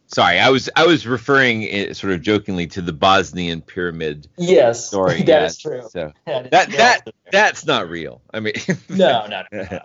Sorry, 0.07 0.39
I 0.39 0.51
was 0.51 0.71
I 0.77 0.87
was 0.87 1.07
referring 1.09 1.65
eh, 1.65 1.93
sort 1.93 2.13
of 2.13 2.21
jokingly 2.23 2.67
to 2.69 2.83
the 2.83 2.93
Bosnian 2.93 3.63
pyramid 3.63 4.29
yes 4.37 4.87
story. 4.89 5.19
that 5.23 5.29
yeah, 5.29 5.45
is 5.47 5.59
true 5.59 5.83
So 5.91 6.13
That 6.27 6.45
is- 6.47 6.51
that 6.51 6.71
yeah, 6.71 6.77
that 6.77 7.15
that's 7.33 7.67
not 7.67 7.89
real. 7.89 8.21
I 8.33 8.41
mean, 8.41 8.53
no 8.89 9.27
no, 9.27 9.43
no, 9.51 9.67
no. 9.71 9.81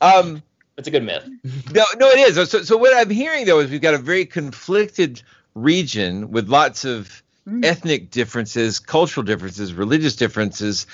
um, 0.00 0.42
it's 0.78 0.88
a 0.88 0.90
good 0.90 1.02
myth 1.04 1.28
no, 1.74 1.84
no, 1.98 2.08
it 2.08 2.18
is. 2.20 2.48
So, 2.50 2.62
so 2.62 2.76
what 2.76 2.96
I'm 2.96 3.10
hearing 3.10 3.44
though 3.44 3.58
is 3.60 3.70
we've 3.70 3.80
got 3.80 3.94
a 3.94 3.98
very 3.98 4.24
conflicted 4.24 5.22
region 5.54 6.30
with 6.30 6.48
lots 6.48 6.84
of 6.84 7.22
ethnic 7.62 8.10
differences, 8.10 8.78
cultural 8.78 9.24
differences, 9.24 9.72
religious 9.72 10.16
differences, 10.16 10.86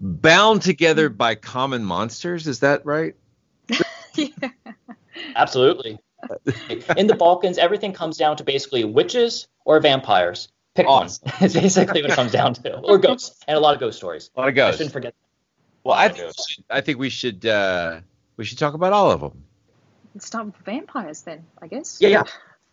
bound 0.00 0.62
together 0.62 1.08
by 1.08 1.34
common 1.34 1.84
monsters. 1.84 2.46
Is 2.46 2.60
that 2.60 2.84
right? 2.86 3.14
yeah. 4.14 4.28
Absolutely. 5.36 5.98
In 6.96 7.06
the 7.06 7.16
Balkans, 7.16 7.58
everything 7.58 7.92
comes 7.92 8.16
down 8.16 8.36
to 8.38 8.44
basically 8.44 8.84
witches 8.84 9.46
or 9.64 9.80
vampires. 9.80 10.48
Pick 10.74 10.86
Awesome. 10.86 11.28
one. 11.28 11.34
it's 11.40 11.54
basically 11.54 12.02
what 12.02 12.12
it 12.12 12.14
comes 12.14 12.32
down 12.32 12.54
to, 12.54 12.78
or 12.78 12.98
ghosts, 12.98 13.42
and 13.48 13.56
a 13.56 13.60
lot 13.60 13.74
of 13.74 13.80
ghost 13.80 13.98
stories. 13.98 14.30
A 14.36 14.40
lot 14.40 14.48
of 14.48 14.54
ghosts. 14.54 14.76
I 14.76 14.78
shouldn't 14.78 14.92
forget. 14.92 15.14
Well, 15.84 15.96
I 15.96 16.08
think, 16.08 16.26
we 16.26 16.32
should, 16.48 16.64
I 16.70 16.80
think 16.80 16.98
we 16.98 17.08
should 17.08 17.46
uh, 17.46 18.00
we 18.36 18.44
should 18.44 18.58
talk 18.58 18.74
about 18.74 18.92
all 18.92 19.10
of 19.10 19.20
them. 19.20 19.44
Let's 20.14 20.26
start 20.26 20.46
with 20.46 20.56
vampires 20.56 21.22
then, 21.22 21.44
I 21.60 21.66
guess. 21.66 21.98
Yeah, 22.00 22.08
yeah. 22.08 22.22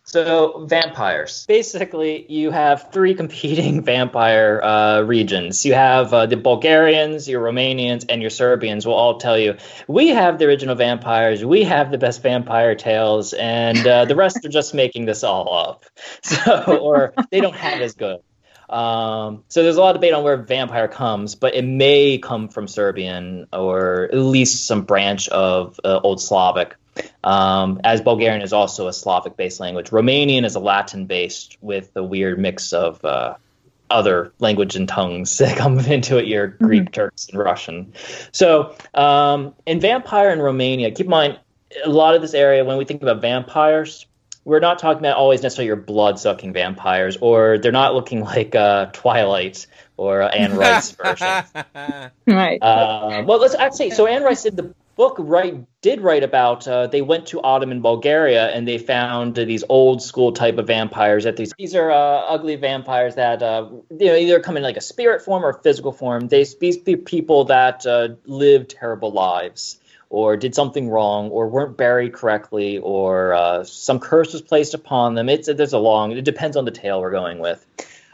So 0.08 0.66
vampires. 0.68 1.46
Basically, 1.48 2.26
you 2.30 2.52
have 2.52 2.92
three 2.92 3.16
competing 3.16 3.82
vampire 3.84 4.62
uh, 4.62 5.02
regions. 5.02 5.66
You 5.66 5.74
have 5.74 6.14
uh, 6.14 6.28
the 6.28 6.38
Bulgarians, 6.38 7.28
your 7.28 7.44
Romanians, 7.44 8.06
and 8.08 8.22
your 8.22 8.30
Serbians 8.30 8.86
will 8.86 8.94
all 8.94 9.18
tell 9.18 9.38
you 9.38 9.58
we 9.88 10.10
have 10.10 10.38
the 10.38 10.46
original 10.46 10.76
vampires, 10.76 11.44
we 11.44 11.64
have 11.64 11.90
the 11.90 11.98
best 11.98 12.22
vampire 12.22 12.76
tales, 12.76 13.34
and 13.34 13.86
uh, 13.86 14.06
the 14.06 14.16
rest 14.16 14.46
are 14.46 14.50
just 14.50 14.76
making 14.76 15.06
this 15.06 15.24
all 15.24 15.54
up. 15.54 15.84
So, 16.22 16.78
or 16.82 17.14
they 17.30 17.40
don't 17.40 17.56
have 17.56 17.82
as 17.82 17.94
good. 17.94 18.20
Um, 18.70 19.44
so 19.48 19.64
there's 19.64 19.78
a 19.78 19.82
lot 19.82 19.96
of 19.96 20.02
debate 20.02 20.14
on 20.14 20.24
where 20.24 20.38
vampire 20.38 20.88
comes, 20.88 21.36
but 21.36 21.56
it 21.56 21.64
may 21.64 22.18
come 22.18 22.50
from 22.50 22.68
Serbian 22.68 23.48
or 23.54 24.10
at 24.12 24.18
least 24.18 24.66
some 24.66 24.84
branch 24.84 25.30
of 25.30 25.80
uh, 25.84 26.00
Old 26.04 26.22
Slavic. 26.22 26.76
Um, 27.24 27.82
as 27.84 28.02
Bulgarian 28.02 28.42
is 28.42 28.54
also 28.54 28.88
a 28.88 28.94
Slavic-based 28.94 29.60
language, 29.60 29.90
Romanian 29.90 30.46
is 30.46 30.56
a 30.56 30.60
Latin-based 30.60 31.58
with 31.62 31.92
a 31.96 32.04
weird 32.04 32.40
mix 32.40 32.74
of 32.74 33.04
uh, 33.04 33.36
other 33.90 34.34
language 34.40 34.76
and 34.76 34.88
tongues 34.88 35.38
that 35.40 35.58
come 35.58 35.80
into 35.80 36.18
it. 36.18 36.28
Your 36.28 36.48
Greek, 36.48 36.92
Turks, 36.92 37.28
and 37.30 37.40
Russian. 37.40 37.94
So 38.32 38.76
um, 38.94 39.54
in 39.66 39.80
vampire 39.80 40.32
in 40.32 40.40
Romania, 40.40 40.92
keep 40.92 41.06
in 41.06 41.12
mind 41.12 41.40
a 41.84 41.90
lot 41.90 42.16
of 42.16 42.22
this 42.22 42.34
area 42.34 42.64
when 42.64 42.78
we 42.78 42.86
think 42.86 43.02
about 43.02 43.22
vampires, 43.22 44.06
we're 44.46 44.60
not 44.60 44.78
talking 44.78 45.00
about 45.00 45.18
always 45.18 45.42
necessarily 45.42 45.68
your 45.68 45.76
blood-sucking 45.76 46.54
vampires, 46.54 47.18
or 47.18 47.58
they're 47.58 47.72
not 47.72 47.96
looking 47.96 48.22
like 48.24 48.54
uh, 48.54 48.86
Twilight 48.94 49.66
or 49.98 50.22
uh, 50.22 50.28
Anne 50.30 50.56
Rice 50.56 50.92
version. 50.92 51.44
Right. 52.28 52.62
Uh, 52.62 53.24
well, 53.26 53.40
let's 53.40 53.56
actually. 53.56 53.92
So 53.92 54.08
Anne 54.08 54.24
Rice 54.24 54.44
did 54.44 54.56
the 54.56 54.74
book. 54.96 55.16
Right, 55.20 55.66
did 55.82 56.02
write 56.02 56.24
about. 56.24 56.68
Uh, 56.68 56.88
they 56.88 57.02
went 57.02 57.28
to 57.28 57.42
Ottoman 57.42 57.82
Bulgaria 57.82 58.48
and 58.50 58.68
they 58.68 58.78
found 58.78 59.38
uh, 59.38 59.46
these 59.46 59.64
old 59.70 60.02
school 60.02 60.32
type 60.32 60.58
of 60.58 60.68
vampires. 60.68 61.26
That 61.26 61.38
these 61.38 61.54
these 61.58 61.76
are 61.76 61.92
uh, 61.92 61.96
ugly 61.96 62.56
vampires 62.56 63.16
that 63.16 63.44
uh, 63.44 63.70
you 63.92 64.08
know 64.08 64.16
either 64.16 64.40
come 64.40 64.58
in 64.58 64.64
like 64.64 64.78
a 64.78 64.82
spirit 64.82 65.22
form 65.22 65.46
or 65.46 65.54
physical 65.54 65.92
form. 65.92 66.28
They 66.28 66.46
these 66.60 66.78
people 66.78 67.46
that 67.46 67.86
uh, 67.86 68.10
lived 68.26 68.72
terrible 68.72 69.12
lives. 69.12 69.80
Or 70.12 70.38
did 70.38 70.54
something 70.56 70.88
wrong, 70.88 71.30
or 71.32 71.50
weren't 71.50 71.76
buried 71.76 72.14
correctly, 72.14 72.78
or 72.78 73.34
uh, 73.34 73.64
some 73.66 74.00
curse 74.00 74.32
was 74.32 74.42
placed 74.42 74.74
upon 74.74 75.16
them. 75.16 75.28
It's 75.28 75.48
there's 75.52 75.74
a 75.74 75.80
long. 75.80 76.12
It 76.12 76.24
depends 76.24 76.56
on 76.56 76.64
the 76.64 76.72
tale 76.72 77.02
we're 77.02 77.12
going 77.12 77.40
with. 77.40 77.66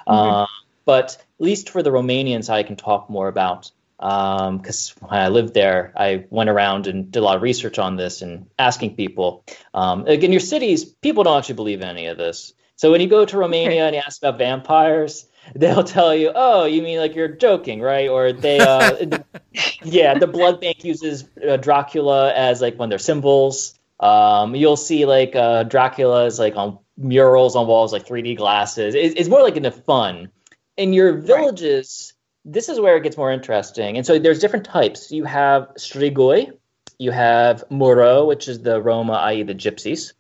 Uh, 0.08 0.48
but 0.86 1.18
at 1.18 1.44
least 1.44 1.70
for 1.70 1.84
the 1.84 1.92
Romanians, 1.92 2.50
I 2.50 2.64
can 2.64 2.76
talk 2.76 3.10
more 3.10 3.28
about 3.28 3.72
because 4.02 4.96
when 5.00 5.14
I 5.14 5.28
lived 5.30 5.54
there, 5.54 5.94
I 5.96 6.26
went 6.30 6.50
around 6.50 6.88
and 6.88 7.12
did 7.12 7.20
a 7.20 7.24
lot 7.24 7.36
of 7.36 7.42
research 7.42 7.80
on 7.80 7.96
this 7.96 8.22
and 8.22 8.48
asking 8.58 8.96
people. 8.96 9.46
Um, 9.74 10.06
like 10.06 10.24
in 10.24 10.32
your 10.32 10.42
cities, 10.42 10.86
people 10.86 11.24
don't 11.24 11.38
actually 11.38 11.56
believe 11.56 11.82
any 11.82 12.08
of 12.08 12.18
this. 12.18 12.54
So 12.76 12.92
when 12.92 13.00
you 13.00 13.08
go 13.08 13.26
to 13.26 13.38
Romania 13.38 13.86
and 13.86 13.96
you 13.96 14.02
ask 14.04 14.22
about 14.24 14.40
vampires, 14.40 15.28
they'll 15.56 15.84
tell 15.84 16.16
you, 16.16 16.32
"Oh, 16.34 16.66
you 16.66 16.82
mean 16.82 16.98
like 16.98 17.14
you're 17.14 17.28
joking, 17.28 17.80
right?" 17.80 18.10
Or 18.10 18.34
they, 18.34 18.60
uh, 18.60 18.94
the- 18.94 19.24
yeah, 19.84 20.18
the 20.18 20.26
blood 20.28 20.60
bank 20.60 20.84
uses 20.84 21.26
uh, 21.48 21.58
Dracula 21.58 22.34
as 22.34 22.60
like 22.60 22.80
one 22.80 22.88
of 22.88 22.90
their 22.90 22.98
symbols. 22.98 23.78
Um, 24.00 24.56
you'll 24.56 24.78
see 24.78 25.06
like 25.06 25.36
uh, 25.36 25.62
Dracula 25.64 26.26
is 26.26 26.40
like 26.40 26.56
on 26.56 26.80
murals 26.98 27.56
on 27.56 27.68
walls, 27.68 27.94
like 27.94 28.08
3D 28.08 28.36
glasses. 28.38 28.96
It, 28.96 29.18
it's 29.20 29.30
more 29.30 29.44
like 29.44 29.58
in 29.58 29.64
the 29.64 29.72
fun. 29.72 30.30
In 30.78 30.94
your 30.94 31.14
villages, 31.14 32.14
this 32.46 32.70
is 32.70 32.80
where 32.80 32.98
it 32.98 33.04
gets 33.04 33.18
more 33.18 33.32
interesting. 33.32 33.98
And 33.98 34.06
so 34.06 34.18
there's 34.20 34.40
different 34.40 34.66
types. 34.66 35.12
You 35.12 35.26
have 35.26 35.70
Strigoi, 35.78 36.52
you 36.98 37.12
have 37.12 37.64
Muro, 37.70 38.26
which 38.26 38.48
is 38.48 38.62
the 38.62 38.82
Roma, 38.82 39.14
i.e., 39.14 39.44
the 39.44 39.56
gypsies, 39.56 40.14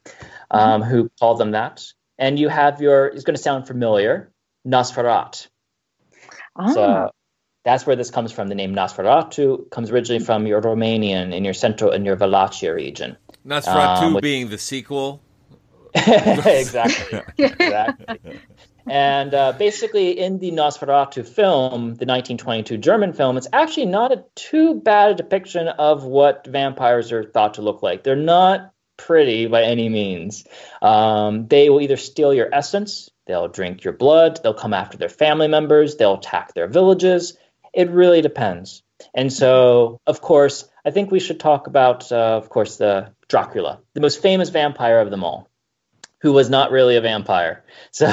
um, 0.49 0.81
who 0.81 1.10
call 1.19 1.36
them 1.36 1.51
that. 1.51 1.84
And 2.17 2.38
you 2.38 2.49
have 2.49 2.81
your, 2.81 3.07
it's 3.07 3.23
going 3.23 3.36
to 3.36 3.41
sound 3.41 3.67
familiar, 3.67 4.31
Nosferat. 4.67 5.47
Ah, 6.55 6.73
So 6.73 7.12
that's 7.65 7.86
where 7.86 7.95
this 7.95 8.12
comes 8.12 8.31
from. 8.31 8.47
The 8.47 8.55
name 8.55 8.75
Nosferatu 8.75 9.69
comes 9.71 9.89
originally 9.89 10.23
from 10.23 10.45
your 10.45 10.62
Romanian 10.62 11.34
in 11.34 11.43
your 11.43 11.53
Central 11.55 11.91
and 11.91 12.05
your 12.05 12.15
Wallachia 12.15 12.73
region. 12.73 13.17
Nosferatu 13.45 14.01
Um, 14.03 14.13
with- 14.13 14.21
being 14.21 14.49
the 14.49 14.57
sequel. 14.60 15.21
exactly. 15.95 17.21
exactly. 17.38 18.39
And 18.88 19.34
uh, 19.34 19.54
basically, 19.54 20.20
in 20.20 20.39
the 20.39 20.52
Nosferatu 20.52 21.26
film, 21.28 21.96
the 21.96 22.06
1922 22.06 22.78
German 22.78 23.13
film, 23.13 23.38
it's 23.38 23.48
actually 23.54 23.86
not 23.86 24.12
a 24.12 24.24
too 24.36 24.76
bad 24.76 25.12
a 25.12 25.15
depiction 25.15 25.67
of 25.67 26.04
what 26.04 26.48
vampires 26.48 27.12
are 27.12 27.24
thought 27.24 27.56
to 27.56 27.62
look 27.62 27.84
like. 27.84 28.04
They're 28.04 28.15
not 28.15 28.74
pretty 28.98 29.48
by 29.48 29.63
any 29.63 29.89
means. 29.89 30.46
Um, 30.82 31.48
they 31.48 31.70
will 31.70 31.82
either 31.82 31.98
steal 31.98 32.34
your 32.34 32.50
essence, 32.54 33.10
they'll 33.26 33.48
drink 33.48 33.84
your 33.84 33.94
blood, 33.94 34.39
they'll 34.41 34.54
come 34.54 34.74
after 34.74 34.98
their 34.98 35.10
family 35.10 35.48
members, 35.48 35.96
they'll 35.96 36.15
attack 36.15 36.54
their 36.54 36.67
villages. 36.67 37.38
It 37.74 37.89
really 37.89 38.22
depends. 38.22 38.84
And 39.13 39.32
so, 39.34 40.00
of 40.06 40.22
course, 40.22 40.67
I 40.86 40.91
think 40.91 41.12
we 41.12 41.20
should 41.20 41.39
talk 41.39 41.67
about, 41.67 42.12
uh, 42.12 42.38
of 42.38 42.50
course, 42.50 42.78
the 42.78 43.13
Dracula, 43.28 43.80
the 43.94 44.02
most 44.02 44.22
famous 44.22 44.50
vampire 44.50 45.00
of 45.00 45.10
them 45.10 45.24
all 45.24 45.51
who 46.21 46.31
was 46.34 46.49
not 46.49 46.71
really 46.71 46.95
a 46.95 47.01
vampire. 47.01 47.63
So, 47.93 48.07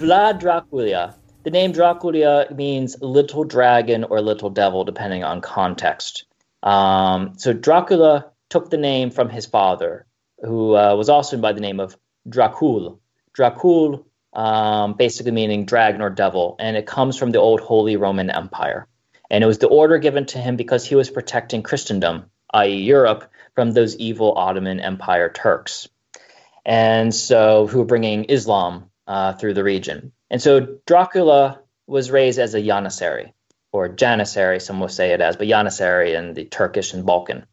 Vlad 0.00 0.40
Dracula. 0.40 1.16
The 1.42 1.50
name 1.50 1.72
Dracula 1.72 2.46
means 2.54 2.96
little 3.02 3.44
dragon 3.44 4.04
or 4.04 4.22
little 4.22 4.50
devil, 4.50 4.84
depending 4.84 5.24
on 5.24 5.42
context. 5.42 6.24
Um, 6.62 7.34
so, 7.36 7.52
Dracula 7.52 8.30
took 8.48 8.70
the 8.70 8.78
name 8.78 9.10
from 9.10 9.28
his 9.28 9.44
father, 9.46 10.06
who 10.38 10.74
uh, 10.74 10.94
was 10.96 11.10
also 11.10 11.36
by 11.36 11.52
the 11.52 11.60
name 11.60 11.80
of 11.80 11.96
Dracul. 12.26 12.98
Dracul, 13.36 14.04
um, 14.32 14.94
basically 14.94 15.32
meaning 15.32 15.66
dragon 15.66 16.00
or 16.00 16.10
devil, 16.10 16.56
and 16.58 16.76
it 16.76 16.86
comes 16.86 17.18
from 17.18 17.30
the 17.30 17.40
old 17.40 17.60
Holy 17.60 17.96
Roman 17.96 18.30
Empire. 18.30 18.86
And 19.28 19.44
it 19.44 19.46
was 19.46 19.58
the 19.58 19.68
order 19.68 19.98
given 19.98 20.26
to 20.26 20.38
him 20.38 20.56
because 20.56 20.86
he 20.86 20.94
was 20.94 21.10
protecting 21.10 21.62
Christendom, 21.62 22.30
i.e., 22.54 22.82
Europe, 22.82 23.30
from 23.54 23.72
those 23.72 23.96
evil 23.96 24.32
Ottoman 24.36 24.80
Empire 24.80 25.28
Turks 25.28 25.88
and 26.64 27.14
so 27.14 27.66
who 27.66 27.78
were 27.78 27.84
bringing 27.84 28.24
Islam 28.24 28.90
uh, 29.06 29.32
through 29.34 29.54
the 29.54 29.64
region. 29.64 30.12
And 30.30 30.40
so 30.40 30.78
Dracula 30.86 31.60
was 31.86 32.10
raised 32.10 32.38
as 32.38 32.54
a 32.54 32.60
Janissary, 32.60 33.32
or 33.72 33.88
Janissary, 33.88 34.60
some 34.60 34.80
will 34.80 34.88
say 34.88 35.12
it 35.12 35.20
as, 35.20 35.36
but 35.36 35.48
Janissary 35.48 36.16
in 36.16 36.34
the 36.34 36.44
Turkish 36.44 36.92
and 36.94 37.04
Balkan. 37.04 37.46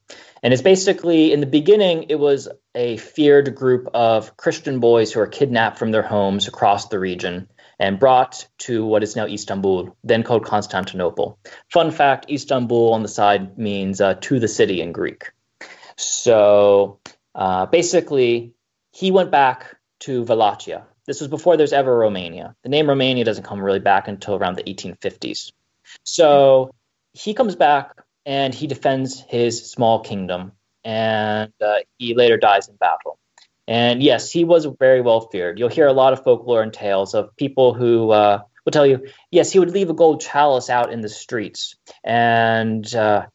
And 0.44 0.54
it's 0.54 0.62
basically, 0.62 1.34
in 1.34 1.40
the 1.40 1.48
beginning, 1.48 2.06
it 2.10 2.20
was 2.20 2.48
a 2.76 2.98
feared 2.98 3.56
group 3.56 3.90
of 3.94 4.38
Christian 4.38 4.80
boys 4.80 5.12
who 5.12 5.20
were 5.20 5.28
kidnapped 5.28 5.80
from 5.80 5.92
their 5.92 6.04
homes 6.04 6.48
across 6.48 6.88
the 6.88 7.00
region 7.00 7.50
and 7.80 8.00
brought 8.00 8.48
to 8.60 8.86
what 8.86 9.04
is 9.04 9.16
now 9.16 9.26
Istanbul, 9.26 9.96
then 10.04 10.24
called 10.24 10.46
Constantinople. 10.46 11.40
Fun 11.72 11.92
fact 11.92 12.30
Istanbul 12.30 12.94
on 12.94 13.02
the 13.02 13.08
side 13.08 13.58
means 13.58 14.02
uh, 14.02 14.16
to 14.22 14.40
the 14.40 14.48
city 14.48 14.82
in 14.82 14.92
Greek. 14.92 15.32
So 15.96 17.00
uh, 17.34 17.66
basically, 17.68 18.54
he 18.98 19.12
went 19.12 19.30
back 19.30 19.76
to 20.00 20.24
Wallachia. 20.24 20.88
This 21.06 21.22
was 21.22 21.28
before 21.28 21.56
there's 21.56 21.72
ever 21.72 21.96
Romania. 21.96 22.56
The 22.64 22.70
name 22.70 22.90
Romania 22.90 23.24
doesn't 23.26 23.44
come 23.44 23.62
really 23.62 23.80
back 23.80 24.08
until 24.08 24.34
around 24.34 24.56
the 24.56 24.64
1850s. 24.64 25.52
So 26.02 26.72
he 27.14 27.36
comes 27.36 27.56
back 27.56 27.92
and 28.26 28.56
he 28.56 28.66
defends 28.66 29.20
his 29.20 29.70
small 29.70 30.00
kingdom, 30.00 30.54
and 30.84 31.54
uh, 31.64 31.76
he 32.00 32.16
later 32.16 32.38
dies 32.38 32.70
in 32.70 32.76
battle. 32.76 33.20
And 33.68 34.02
yes, 34.02 34.32
he 34.32 34.44
was 34.44 34.66
very 34.66 35.02
well 35.02 35.22
feared. 35.32 35.60
You'll 35.60 35.70
hear 35.70 35.86
a 35.86 35.94
lot 35.94 36.14
of 36.14 36.24
folklore 36.24 36.64
and 36.64 36.74
tales 36.74 37.14
of 37.14 37.36
people 37.36 37.76
who 37.76 38.10
uh, 38.10 38.42
will 38.66 38.72
tell 38.72 38.88
you, 38.88 39.06
yes, 39.30 39.52
he 39.52 39.60
would 39.60 39.72
leave 39.72 39.92
a 39.92 39.94
gold 39.94 40.22
chalice 40.22 40.72
out 40.72 40.92
in 40.92 41.02
the 41.02 41.10
streets, 41.10 41.76
and 42.04 42.96
uh, 42.96 43.28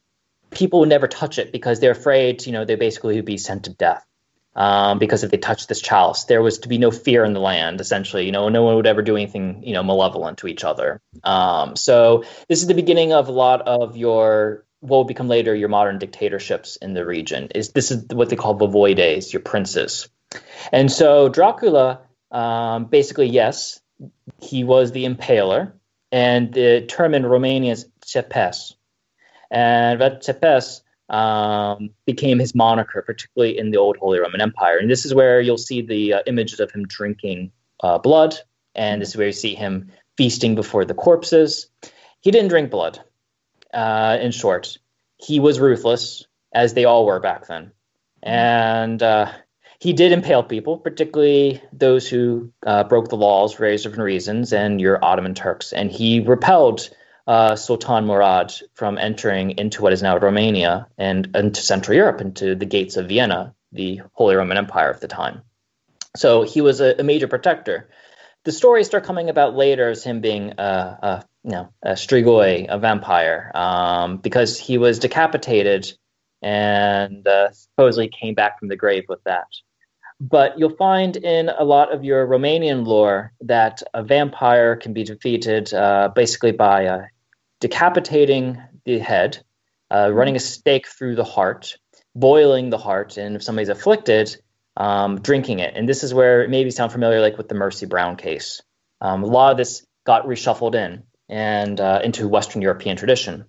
people 0.51 0.81
would 0.81 0.89
never 0.89 1.07
touch 1.07 1.39
it 1.39 1.53
because 1.53 1.79
they're 1.79 1.91
afraid, 1.91 2.45
you 2.45 2.51
know, 2.51 2.65
they 2.65 2.75
basically 2.75 3.15
would 3.15 3.25
be 3.25 3.37
sent 3.37 3.63
to 3.63 3.73
death 3.73 4.05
um, 4.55 4.99
because 4.99 5.23
if 5.23 5.31
they 5.31 5.37
touched 5.37 5.69
this 5.69 5.81
chalice, 5.81 6.25
there 6.25 6.41
was 6.41 6.59
to 6.59 6.67
be 6.67 6.77
no 6.77 6.91
fear 6.91 7.23
in 7.23 7.33
the 7.33 7.39
land. 7.39 7.81
Essentially, 7.81 8.25
you 8.25 8.31
know, 8.31 8.49
no 8.49 8.63
one 8.63 8.75
would 8.75 8.87
ever 8.87 9.01
do 9.01 9.15
anything, 9.15 9.63
you 9.63 9.73
know, 9.73 9.83
malevolent 9.83 10.37
to 10.39 10.47
each 10.47 10.63
other. 10.63 11.01
Um, 11.23 11.75
so 11.75 12.23
this 12.47 12.61
is 12.61 12.67
the 12.67 12.73
beginning 12.73 13.13
of 13.13 13.27
a 13.27 13.31
lot 13.31 13.61
of 13.61 13.97
your 13.97 14.65
what 14.79 14.97
will 14.97 15.05
become 15.05 15.29
later 15.29 15.55
your 15.55 15.69
modern 15.69 15.97
dictatorships 15.97 16.75
in 16.75 16.93
the 16.93 17.05
region. 17.05 17.47
Is 17.55 17.71
this 17.71 17.89
is 17.89 18.05
what 18.07 18.29
they 18.29 18.35
call 18.35 18.55
the 18.55 18.67
voivodes, 18.67 19.31
your 19.31 19.41
princes, 19.41 20.09
and 20.71 20.91
so 20.91 21.29
Dracula, 21.29 22.01
um, 22.31 22.85
basically, 22.85 23.27
yes, 23.27 23.79
he 24.41 24.63
was 24.63 24.91
the 24.91 25.05
impaler, 25.05 25.71
and 26.11 26.53
the 26.53 26.81
term 26.81 27.13
in 27.13 27.23
Romanian 27.23 27.71
is 27.71 27.87
Țepeș, 28.05 28.73
and 29.49 30.01
that 30.01 30.21
Țepeș 30.21 30.81
um, 31.09 31.89
became 32.05 32.39
his 32.39 32.55
moniker, 32.55 33.01
particularly 33.01 33.57
in 33.57 33.71
the 33.71 33.77
old 33.77 33.97
Holy 33.97 34.19
Roman 34.19 34.41
Empire. 34.41 34.77
And 34.77 34.89
this 34.89 35.05
is 35.05 35.13
where 35.13 35.41
you'll 35.41 35.57
see 35.57 35.81
the 35.81 36.13
uh, 36.13 36.21
images 36.25 36.59
of 36.59 36.71
him 36.71 36.85
drinking 36.87 37.51
uh, 37.81 37.97
blood, 37.97 38.35
and 38.75 39.01
this 39.01 39.09
is 39.09 39.17
where 39.17 39.27
you 39.27 39.33
see 39.33 39.55
him 39.55 39.91
feasting 40.17 40.55
before 40.55 40.85
the 40.85 40.93
corpses. 40.93 41.67
He 42.21 42.31
didn't 42.31 42.49
drink 42.49 42.71
blood. 42.71 42.99
Uh, 43.73 44.17
in 44.21 44.31
short, 44.31 44.77
he 45.17 45.39
was 45.39 45.59
ruthless, 45.59 46.25
as 46.53 46.73
they 46.73 46.85
all 46.85 47.05
were 47.05 47.19
back 47.19 47.47
then, 47.47 47.71
and 48.21 49.01
uh, 49.01 49.31
he 49.79 49.91
did 49.91 50.11
impale 50.11 50.43
people, 50.43 50.77
particularly 50.77 51.61
those 51.73 52.07
who 52.07 52.53
uh, 52.65 52.83
broke 52.83 53.09
the 53.09 53.17
laws 53.17 53.51
for 53.51 53.59
various 53.59 53.83
different 53.83 54.03
reasons, 54.03 54.53
and 54.53 54.79
your 54.79 55.03
Ottoman 55.03 55.33
Turks. 55.33 55.73
And 55.73 55.91
he 55.91 56.19
repelled 56.19 56.89
uh, 57.27 57.55
Sultan 57.55 58.05
Murad 58.05 58.53
from 58.73 58.97
entering 58.97 59.51
into 59.51 59.81
what 59.81 59.93
is 59.93 60.03
now 60.03 60.17
Romania 60.17 60.87
and 60.97 61.35
into 61.35 61.61
Central 61.61 61.95
Europe, 61.95 62.21
into 62.21 62.55
the 62.55 62.65
gates 62.65 62.97
of 62.97 63.07
Vienna, 63.07 63.55
the 63.71 64.01
Holy 64.13 64.35
Roman 64.35 64.57
Empire 64.57 64.89
of 64.89 64.99
the 64.99 65.07
time. 65.07 65.41
So 66.15 66.43
he 66.43 66.61
was 66.61 66.81
a, 66.81 66.95
a 66.99 67.03
major 67.03 67.27
protector. 67.27 67.89
The 68.43 68.51
stories 68.51 68.87
start 68.87 69.05
coming 69.05 69.29
about 69.29 69.55
later 69.55 69.89
as 69.89 70.03
him 70.03 70.21
being 70.21 70.53
a, 70.57 70.61
a 70.61 71.25
you 71.43 71.51
know 71.51 71.69
a 71.81 71.91
strigoi, 71.91 72.67
a 72.69 72.77
vampire, 72.77 73.51
um, 73.55 74.17
because 74.17 74.59
he 74.59 74.77
was 74.77 74.99
decapitated 74.99 75.91
and 76.41 77.25
uh, 77.25 77.51
supposedly 77.51 78.09
came 78.09 78.33
back 78.33 78.59
from 78.59 78.67
the 78.67 78.75
grave 78.75 79.05
with 79.07 79.23
that. 79.23 79.47
But 80.23 80.57
you'll 80.57 80.77
find 80.77 81.17
in 81.17 81.49
a 81.49 81.65
lot 81.65 81.93
of 81.93 82.05
your 82.05 82.25
Romanian 82.25 82.87
lore 82.87 83.33
that 83.41 83.83
a 83.93 84.01
vampire 84.03 84.77
can 84.77 84.93
be 84.93 85.03
defeated 85.03 85.73
uh, 85.73 86.11
basically 86.15 86.53
by 86.53 86.85
uh, 86.85 87.01
decapitating 87.59 88.61
the 88.85 88.99
head, 88.99 89.43
uh, 89.91 90.09
running 90.13 90.37
a 90.37 90.39
stake 90.39 90.87
through 90.87 91.15
the 91.15 91.25
heart, 91.25 91.75
boiling 92.15 92.69
the 92.69 92.77
heart, 92.77 93.17
and 93.17 93.35
if 93.35 93.43
somebody's 93.43 93.67
afflicted, 93.67 94.37
um, 94.77 95.19
drinking 95.19 95.59
it. 95.59 95.73
And 95.75 95.89
this 95.89 96.05
is 96.05 96.13
where 96.13 96.43
it 96.43 96.49
maybe 96.49 96.71
sound 96.71 96.93
familiar, 96.93 97.19
like 97.19 97.37
with 97.37 97.49
the 97.49 97.55
Mercy 97.55 97.85
Brown 97.85 98.15
case. 98.15 98.61
Um, 99.01 99.23
a 99.23 99.27
lot 99.27 99.51
of 99.51 99.57
this 99.57 99.85
got 100.05 100.25
reshuffled 100.25 100.75
in 100.75 101.03
and 101.27 101.81
uh, 101.81 101.99
into 102.01 102.29
Western 102.29 102.61
European 102.61 102.95
tradition. 102.95 103.43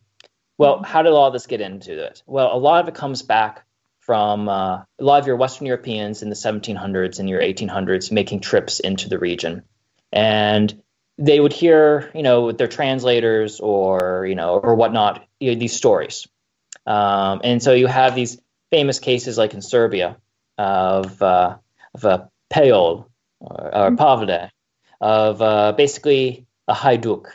Well, 0.59 0.83
how 0.83 1.03
did 1.03 1.13
all 1.13 1.31
this 1.31 1.47
get 1.47 1.61
into 1.61 2.05
it? 2.05 2.25
Well, 2.27 2.53
a 2.53 2.59
lot 2.59 2.83
of 2.83 2.89
it 2.89 2.97
comes 2.97 3.23
back 3.23 3.65
from 4.05 4.49
uh, 4.49 4.83
a 4.99 5.05
lot 5.05 5.21
of 5.21 5.27
your 5.27 5.37
Western 5.37 5.67
Europeans 5.67 6.23
in 6.23 6.29
the 6.29 6.35
1700s 6.35 7.19
and 7.19 7.29
your 7.29 7.41
1800s 7.41 8.13
making 8.13 8.41
trips 8.41 8.79
into 8.81 9.09
the 9.09 9.19
region. 9.19 9.63
And 10.13 10.83
they 11.17 11.41
would 11.41 11.53
hear, 11.53 12.11
you 12.15 12.23
know, 12.23 12.47
with 12.47 12.59
their 12.59 12.69
translators 12.69 13.61
or, 13.61 14.27
you 14.29 14.35
know, 14.35 14.59
or 14.59 14.75
whatnot, 14.75 15.27
you 15.41 15.53
know, 15.53 15.59
these 15.59 15.75
stories. 15.75 16.29
Um, 16.87 17.41
and 17.45 17.63
so 17.63 17.73
you 17.73 17.87
have 17.87 18.15
these 18.15 18.39
famous 18.71 18.99
cases 18.99 19.39
like 19.39 19.55
in 19.55 19.63
Serbia 19.63 20.19
of, 20.59 21.23
uh, 21.23 21.57
of 21.95 22.05
a 22.05 22.31
Pejol 22.53 23.07
or, 23.41 23.75
or 23.75 23.97
Pavle, 23.97 24.51
of 25.01 25.41
uh, 25.41 25.73
basically 25.73 26.47
a 26.69 26.75
Hajduk. 26.75 27.27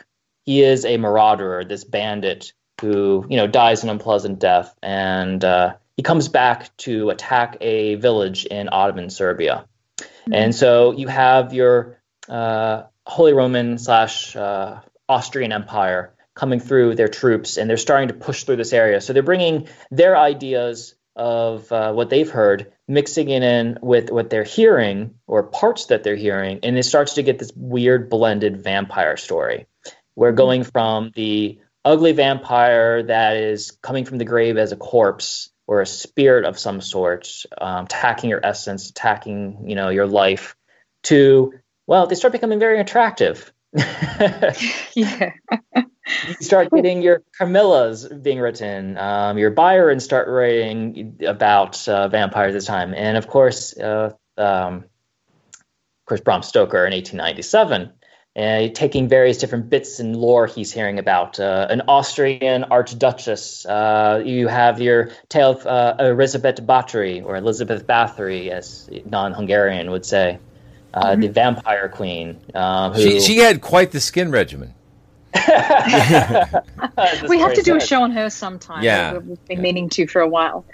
He 0.44 0.62
is 0.62 0.84
a 0.84 0.98
marauder, 0.98 1.64
this 1.64 1.84
bandit 1.84 2.52
who, 2.80 3.26
you 3.28 3.36
know, 3.36 3.46
dies 3.46 3.82
an 3.82 3.90
unpleasant 3.90 4.38
death. 4.38 4.74
And 4.82 5.44
uh, 5.44 5.74
he 6.00 6.02
comes 6.02 6.28
back 6.28 6.74
to 6.78 7.10
attack 7.10 7.58
a 7.60 7.96
village 7.96 8.46
in 8.46 8.70
Ottoman 8.72 9.10
Serbia. 9.10 9.66
Mm-hmm. 9.98 10.32
And 10.32 10.54
so 10.54 10.92
you 10.92 11.08
have 11.08 11.52
your 11.52 12.00
uh, 12.26 12.84
Holy 13.04 13.34
Roman 13.34 13.76
slash 13.76 14.34
uh, 14.34 14.80
Austrian 15.10 15.52
Empire 15.52 16.14
coming 16.34 16.58
through 16.58 16.94
their 16.94 17.08
troops, 17.08 17.58
and 17.58 17.68
they're 17.68 17.76
starting 17.76 18.08
to 18.08 18.14
push 18.14 18.44
through 18.44 18.56
this 18.56 18.72
area. 18.72 19.02
So 19.02 19.12
they're 19.12 19.22
bringing 19.22 19.68
their 19.90 20.16
ideas 20.16 20.94
of 21.16 21.70
uh, 21.70 21.92
what 21.92 22.08
they've 22.08 22.30
heard, 22.30 22.72
mixing 22.88 23.28
it 23.28 23.42
in 23.42 23.78
with 23.82 24.10
what 24.10 24.30
they're 24.30 24.42
hearing 24.42 25.16
or 25.26 25.42
parts 25.42 25.84
that 25.88 26.02
they're 26.02 26.16
hearing, 26.16 26.60
and 26.62 26.78
it 26.78 26.84
starts 26.84 27.16
to 27.16 27.22
get 27.22 27.38
this 27.38 27.52
weird 27.54 28.08
blended 28.08 28.64
vampire 28.64 29.18
story. 29.18 29.66
We're 30.16 30.32
going 30.32 30.64
from 30.64 31.12
the 31.14 31.60
ugly 31.84 32.12
vampire 32.12 33.02
that 33.02 33.36
is 33.36 33.72
coming 33.82 34.06
from 34.06 34.16
the 34.16 34.24
grave 34.24 34.56
as 34.56 34.72
a 34.72 34.76
corpse 34.76 35.50
or 35.70 35.80
a 35.80 35.86
spirit 35.86 36.44
of 36.44 36.58
some 36.58 36.80
sort, 36.80 37.44
um, 37.56 37.84
attacking 37.84 38.28
your 38.28 38.44
essence, 38.44 38.90
attacking 38.90 39.68
you 39.68 39.76
know 39.76 39.88
your 39.88 40.06
life, 40.08 40.56
to 41.04 41.52
well, 41.86 42.08
they 42.08 42.16
start 42.16 42.32
becoming 42.32 42.58
very 42.58 42.80
attractive. 42.80 43.52
yeah. 43.72 45.30
you 45.76 46.34
start 46.40 46.72
getting 46.72 47.02
your 47.02 47.22
Carmillas 47.38 48.08
being 48.20 48.40
written, 48.40 48.98
um, 48.98 49.38
your 49.38 49.52
Byron 49.52 50.00
start 50.00 50.26
writing 50.26 51.20
about 51.24 51.88
uh, 51.88 52.08
vampires 52.08 52.56
at 52.56 52.60
the 52.62 52.66
time, 52.66 52.92
and 52.92 53.16
of 53.16 53.28
course, 53.28 53.78
uh, 53.78 54.10
um, 54.36 54.84
of 55.54 56.06
course, 56.06 56.20
Bram 56.20 56.42
Stoker 56.42 56.84
in 56.84 56.92
1897, 56.92 57.92
uh, 58.40 58.68
taking 58.72 59.08
various 59.08 59.38
different 59.38 59.68
bits 59.68 60.00
and 60.00 60.16
lore 60.16 60.46
he's 60.46 60.72
hearing 60.72 60.98
about. 60.98 61.38
Uh, 61.38 61.66
an 61.68 61.82
Austrian 61.88 62.64
archduchess. 62.64 63.66
Uh, 63.66 64.22
you 64.24 64.48
have 64.48 64.80
your 64.80 65.10
tale 65.28 65.50
of 65.50 65.66
uh, 65.66 65.96
Elizabeth 65.98 66.56
Bathory, 66.56 67.24
or 67.24 67.36
Elizabeth 67.36 67.86
Bathory, 67.86 68.48
as 68.48 68.88
non-Hungarian 69.04 69.90
would 69.90 70.06
say 70.06 70.38
uh, 70.94 71.06
mm-hmm. 71.06 71.20
the 71.20 71.28
Vampire 71.28 71.88
Queen. 71.88 72.40
Um, 72.54 72.92
who... 72.92 73.02
she, 73.02 73.20
she 73.20 73.36
had 73.38 73.60
quite 73.60 73.90
the 73.90 74.00
skin 74.00 74.30
regimen. 74.30 74.74
we 75.34 75.40
have 77.38 77.54
to 77.54 77.62
do 77.62 77.76
a 77.76 77.80
show 77.80 78.02
on 78.02 78.10
her 78.10 78.30
sometime. 78.30 78.82
Yeah. 78.82 79.18
We've 79.18 79.46
been 79.46 79.58
yeah. 79.58 79.62
meaning 79.62 79.88
to 79.90 80.06
for 80.06 80.20
a 80.20 80.28
while. 80.28 80.64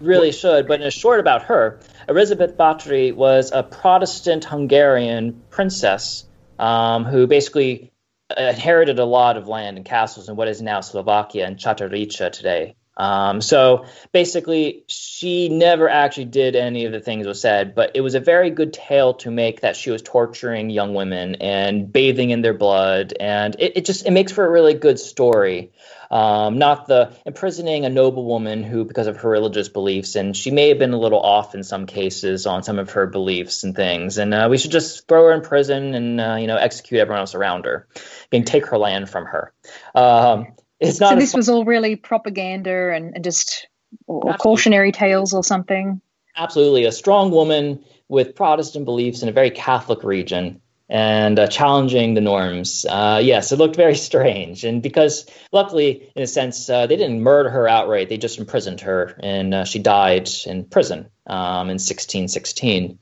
Really 0.00 0.32
should. 0.32 0.68
But 0.68 0.82
in 0.82 0.86
a 0.86 0.90
short 0.90 1.20
about 1.20 1.44
her, 1.44 1.80
Elizabeth 2.08 2.56
Bathory 2.56 3.14
was 3.14 3.52
a 3.52 3.62
Protestant 3.62 4.44
Hungarian 4.44 5.42
princess 5.48 6.24
um, 6.58 7.04
who 7.04 7.26
basically 7.26 7.92
inherited 8.36 8.98
a 8.98 9.04
lot 9.04 9.36
of 9.36 9.46
land 9.46 9.76
and 9.76 9.86
castles 9.86 10.28
in 10.28 10.36
what 10.36 10.48
is 10.48 10.60
now 10.60 10.80
Slovakia 10.80 11.46
and 11.46 11.56
Chatorycha 11.56 12.32
today. 12.32 12.76
Um, 12.96 13.40
so 13.42 13.84
basically, 14.12 14.84
she 14.86 15.48
never 15.48 15.88
actually 15.88 16.26
did 16.26 16.56
any 16.56 16.86
of 16.86 16.92
the 16.92 17.00
things 17.00 17.26
was 17.26 17.40
said, 17.40 17.74
but 17.74 17.92
it 17.94 18.00
was 18.00 18.14
a 18.14 18.20
very 18.20 18.50
good 18.50 18.72
tale 18.72 19.14
to 19.14 19.30
make 19.30 19.60
that 19.60 19.76
she 19.76 19.90
was 19.90 20.02
torturing 20.02 20.70
young 20.70 20.94
women 20.94 21.36
and 21.36 21.92
bathing 21.92 22.30
in 22.30 22.40
their 22.40 22.54
blood, 22.54 23.12
and 23.18 23.54
it, 23.58 23.76
it 23.76 23.84
just 23.84 24.06
it 24.06 24.12
makes 24.12 24.32
for 24.32 24.46
a 24.46 24.50
really 24.50 24.74
good 24.74 24.98
story. 24.98 25.72
Um, 26.08 26.58
not 26.58 26.86
the 26.86 27.12
imprisoning 27.26 27.84
a 27.84 27.88
noble 27.88 28.24
woman 28.24 28.62
who, 28.62 28.84
because 28.84 29.08
of 29.08 29.16
her 29.18 29.28
religious 29.28 29.68
beliefs, 29.68 30.14
and 30.14 30.36
she 30.36 30.52
may 30.52 30.68
have 30.68 30.78
been 30.78 30.92
a 30.92 30.98
little 30.98 31.20
off 31.20 31.54
in 31.54 31.64
some 31.64 31.86
cases 31.86 32.46
on 32.46 32.62
some 32.62 32.78
of 32.78 32.90
her 32.90 33.06
beliefs 33.06 33.64
and 33.64 33.74
things, 33.74 34.16
and 34.16 34.32
uh, 34.32 34.46
we 34.48 34.56
should 34.56 34.70
just 34.70 35.06
throw 35.08 35.24
her 35.24 35.32
in 35.32 35.42
prison 35.42 35.94
and 35.94 36.20
uh, 36.20 36.36
you 36.36 36.46
know 36.46 36.56
execute 36.56 37.00
everyone 37.00 37.20
else 37.20 37.34
around 37.34 37.66
her, 37.66 37.88
and 38.32 38.46
take 38.46 38.66
her 38.66 38.78
land 38.78 39.10
from 39.10 39.26
her. 39.26 39.52
Um, 39.94 40.46
it's 40.80 41.00
not. 41.00 41.10
So 41.10 41.16
this 41.16 41.34
was 41.34 41.48
all 41.48 41.64
really 41.64 41.96
propaganda 41.96 42.92
and, 42.92 43.14
and 43.14 43.24
just 43.24 43.66
or 44.06 44.34
cautionary 44.34 44.92
tales 44.92 45.32
or 45.32 45.42
something. 45.44 46.00
Absolutely, 46.36 46.84
a 46.84 46.92
strong 46.92 47.30
woman 47.30 47.82
with 48.08 48.34
Protestant 48.34 48.84
beliefs 48.84 49.22
in 49.22 49.28
a 49.28 49.32
very 49.32 49.50
Catholic 49.50 50.04
region 50.04 50.60
and 50.88 51.38
uh, 51.38 51.46
challenging 51.48 52.14
the 52.14 52.20
norms. 52.20 52.86
Uh, 52.88 53.20
yes, 53.22 53.52
it 53.52 53.58
looked 53.58 53.76
very 53.76 53.94
strange, 54.08 54.64
and 54.64 54.82
because 54.82 55.26
luckily, 55.52 56.10
in 56.14 56.22
a 56.22 56.26
sense, 56.26 56.68
uh, 56.70 56.86
they 56.86 56.96
didn't 56.96 57.22
murder 57.22 57.50
her 57.50 57.68
outright; 57.68 58.08
they 58.08 58.18
just 58.18 58.38
imprisoned 58.38 58.80
her, 58.80 59.18
and 59.20 59.54
uh, 59.54 59.64
she 59.64 59.78
died 59.78 60.28
in 60.46 60.64
prison 60.64 61.08
um, 61.26 61.68
in 61.68 61.78
1616. 61.78 62.98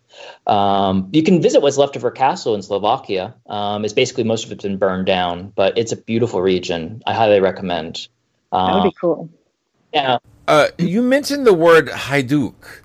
Um, 0.47 1.09
you 1.13 1.23
can 1.23 1.43
visit 1.43 1.61
what's 1.61 1.77
left 1.77 1.97
of 1.97 2.03
her 2.03 2.11
castle 2.11 2.55
in 2.55 2.63
Slovakia. 2.63 3.35
Um, 3.47 3.85
it's 3.85 3.95
basically 3.95 4.25
most 4.25 4.47
of 4.47 4.53
it's 4.53 4.63
been 4.63 4.79
burned 4.79 5.07
down, 5.07 5.53
but 5.55 5.77
it's 5.77 5.93
a 5.93 5.97
beautiful 5.97 6.41
region. 6.41 7.03
I 7.07 7.15
highly 7.15 7.41
recommend. 7.41 8.09
Uh, 8.53 8.67
that 8.67 8.85
would 8.85 8.91
be 8.91 8.97
cool. 9.01 9.29
Yeah. 9.93 10.19
Uh, 10.47 10.69
you 10.79 11.03
mentioned 11.03 11.47
the 11.47 11.55
word 11.55 11.89
Hajduk. 11.89 12.83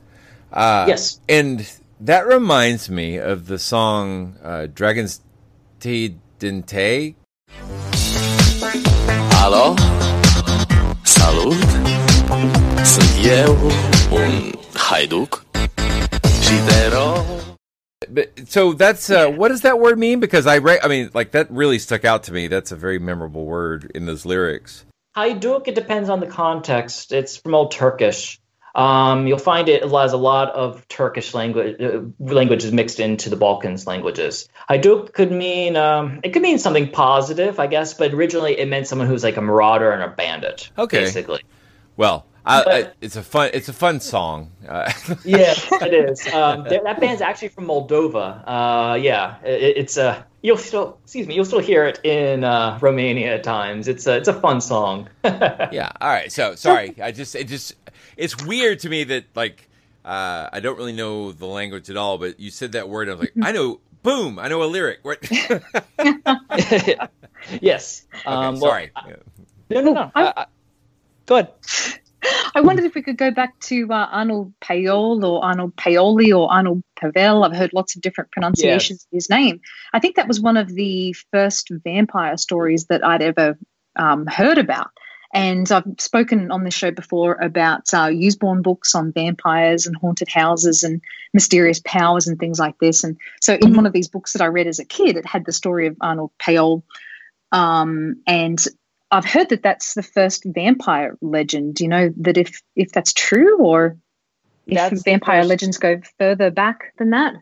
Uh, 0.51 0.85
yes. 0.88 1.19
And 1.29 1.69
that 1.99 2.27
reminds 2.27 2.89
me 2.89 3.17
of 3.17 3.47
the 3.47 3.59
song 3.59 4.35
uh, 4.43 4.67
Dragostea 4.73 6.15
Din 6.39 6.63
Tei. 6.63 7.15
Hello? 9.41 9.75
Salut? 11.03 11.53
Sunt 12.85 13.25
eu 13.25 13.53
un 14.12 14.53
hajduk 14.73 15.45
but 18.12 18.49
so 18.49 18.73
that's 18.73 19.09
uh, 19.09 19.29
what 19.29 19.49
does 19.49 19.62
that 19.62 19.79
word 19.79 19.99
mean? 19.99 20.19
Because 20.19 20.47
I 20.47 20.55
re- 20.55 20.79
I 20.81 20.88
mean, 20.88 21.12
like 21.13 21.31
that 21.31 21.49
really 21.51 21.79
stuck 21.79 22.05
out 22.05 22.23
to 22.23 22.33
me. 22.33 22.47
That's 22.47 22.71
a 22.71 22.75
very 22.75 22.99
memorable 22.99 23.45
word 23.45 23.91
in 23.93 24.05
those 24.05 24.25
lyrics. 24.25 24.85
Hajduk, 25.15 25.67
it 25.67 25.75
depends 25.75 26.09
on 26.09 26.19
the 26.19 26.27
context. 26.27 27.12
It's 27.12 27.38
from 27.38 27.55
Old 27.55 27.71
Turkish. 27.71 28.39
Um, 28.75 29.27
you'll 29.27 29.38
find 29.38 29.67
it 29.69 29.84
has 29.84 30.13
a 30.13 30.17
lot 30.17 30.49
of 30.49 30.88
Turkish 30.88 31.34
language 31.34 31.82
uh, 31.82 32.01
languages 32.19 32.71
mixed 32.71 32.99
into 32.99 33.29
the 33.29 33.36
Balkans 33.36 33.88
languages. 33.88 34.47
Hajduk 34.69 35.13
could 35.13 35.32
mean 35.32 35.75
um, 35.75 36.19
it 36.23 36.34
could 36.34 36.41
mean 36.41 36.60
something 36.60 36.91
positive, 36.91 37.60
I 37.60 37.67
guess, 37.67 37.93
but 37.93 38.13
originally 38.13 38.60
it 38.60 38.67
meant 38.67 38.88
someone 38.88 39.08
who's 39.08 39.23
like 39.23 39.38
a 39.38 39.41
marauder 39.41 39.91
and 39.91 40.03
a 40.03 40.10
bandit. 40.10 40.69
Okay, 40.77 40.99
basically. 40.99 41.41
Well, 41.97 42.25
I, 42.45 42.63
I, 42.63 42.91
it's 43.01 43.15
a 43.15 43.23
fun 43.23 43.51
it's 43.53 43.69
a 43.69 43.73
fun 43.73 43.99
song. 43.99 44.51
Uh, 44.67 44.91
yeah, 45.25 45.53
it 45.71 45.93
is. 45.93 46.27
Um, 46.27 46.63
that 46.63 46.99
band's 46.99 47.21
actually 47.21 47.49
from 47.49 47.65
Moldova. 47.65 48.43
Uh, 48.45 48.95
yeah, 48.95 49.41
it, 49.43 49.77
it's 49.77 49.97
a 49.97 50.25
you'll 50.41 50.58
still 50.58 50.97
excuse 51.04 51.28
me 51.28 51.36
you'll 51.36 51.45
still 51.45 51.60
hear 51.60 51.86
it 51.86 51.99
in 52.04 52.43
uh, 52.43 52.78
Romania 52.82 53.36
at 53.36 53.43
times. 53.43 53.88
It's 53.88 54.08
a 54.08 54.17
it's 54.17 54.28
a 54.28 54.34
fun 54.34 54.62
song. 54.62 55.10
yeah. 55.23 55.91
All 56.02 56.10
right. 56.10 56.32
So 56.32 56.56
sorry. 56.56 56.95
I 57.02 57.12
just 57.12 57.36
it 57.36 57.47
just 57.47 57.75
it's 58.17 58.43
weird 58.45 58.80
to 58.80 58.89
me 58.89 59.04
that 59.06 59.25
like 59.36 59.67
uh, 60.06 60.49
I 60.52 60.60
don't 60.62 60.78
really 60.78 60.93
know 60.93 61.32
the 61.32 61.45
language 61.45 61.89
at 61.89 61.97
all, 61.97 62.17
but 62.17 62.39
you 62.39 62.49
said 62.52 62.71
that 62.71 62.89
word. 62.89 63.10
I 63.10 63.12
was 63.13 63.19
like, 63.21 63.34
I 63.41 63.52
know. 63.52 63.80
Boom! 64.02 64.39
I 64.39 64.47
know 64.47 64.63
a 64.63 64.65
lyric. 64.65 65.02
yes. 67.62 68.06
Okay, 68.15 68.25
Um, 68.25 68.60
well, 68.60 68.71
sorry. 68.71 68.91
no, 69.69 69.82
no, 69.82 69.91
no. 69.93 70.12
I, 70.15 70.34
I, 70.38 70.45
go 71.25 71.36
ahead. 71.36 71.52
I 72.55 72.62
wondered 72.62 72.86
if 72.86 72.95
we 72.95 73.01
could 73.01 73.17
go 73.17 73.32
back 73.32 73.60
to 73.62 73.91
uh, 73.91 74.08
Arnold 74.12 74.53
Payol 74.62 75.23
or 75.23 75.43
Arnold 75.43 75.75
Paoli 75.75 76.32
or 76.32 76.51
Arnold 76.51 76.84
Pavel. 76.95 77.43
I've 77.43 77.55
heard 77.55 77.73
lots 77.73 77.95
of 77.95 78.01
different 78.01 78.32
pronunciations 78.32 79.03
of 79.03 79.15
his 79.15 79.29
name. 79.29 79.62
I 79.93 79.99
think 79.99 80.15
that 80.15 80.27
was 80.27 80.39
one 80.39 80.58
of 80.58 80.73
the 80.73 81.13
first 81.32 81.69
vampire 81.69 82.38
stories 82.38 82.86
that 82.88 83.05
I'd 83.05 83.21
ever 83.21 83.58
um, 83.95 84.25
heard 84.27 84.58
about. 84.58 84.89
And 85.32 85.71
I've 85.71 85.86
spoken 85.99 86.49
on 86.49 86.63
this 86.63 86.73
show 86.73 86.89
before 86.89 87.34
about 87.39 87.93
uh, 87.93 88.10
Usborne 88.12 88.63
books 88.63 88.95
on 88.95 89.12
vampires 89.12 89.86
and 89.86 89.95
haunted 89.95 90.27
houses 90.27 90.82
and 90.82 91.01
mysterious 91.34 91.79
powers 91.86 92.27
and 92.27 92.39
things 92.39 92.58
like 92.58 92.79
this. 92.79 93.03
And 93.03 93.15
so, 93.39 93.53
in 93.53 93.75
one 93.75 93.86
of 93.86 93.93
these 93.93 94.08
books 94.08 94.34
that 94.34 94.41
I 94.41 94.47
read 94.47 94.65
as 94.65 94.79
a 94.79 94.86
kid, 94.86 95.17
it 95.17 95.27
had 95.27 95.45
the 95.45 95.51
story 95.51 95.86
of 95.86 95.95
Arnold 96.01 96.32
Payol. 96.39 96.82
Um, 97.51 98.21
and 98.25 98.63
I've 99.12 99.26
heard 99.26 99.50
that 99.50 99.63
that's 99.63 99.93
the 99.95 100.04
first 100.04 100.43
vampire 100.45 101.17
legend. 101.22 101.76
Do 101.76 101.84
you 101.84 101.89
know 101.89 102.13
that 102.17 102.38
if 102.38 102.62
if 102.76 102.91
that's 102.91 103.13
true, 103.13 103.58
or 103.58 103.98
if 104.69 104.76
That's 104.76 105.04
vampire 105.04 105.43
legends 105.43 105.78
go 105.78 106.02
further 106.17 106.52
back 106.52 106.93
than 106.98 107.12
that? 107.12 107.36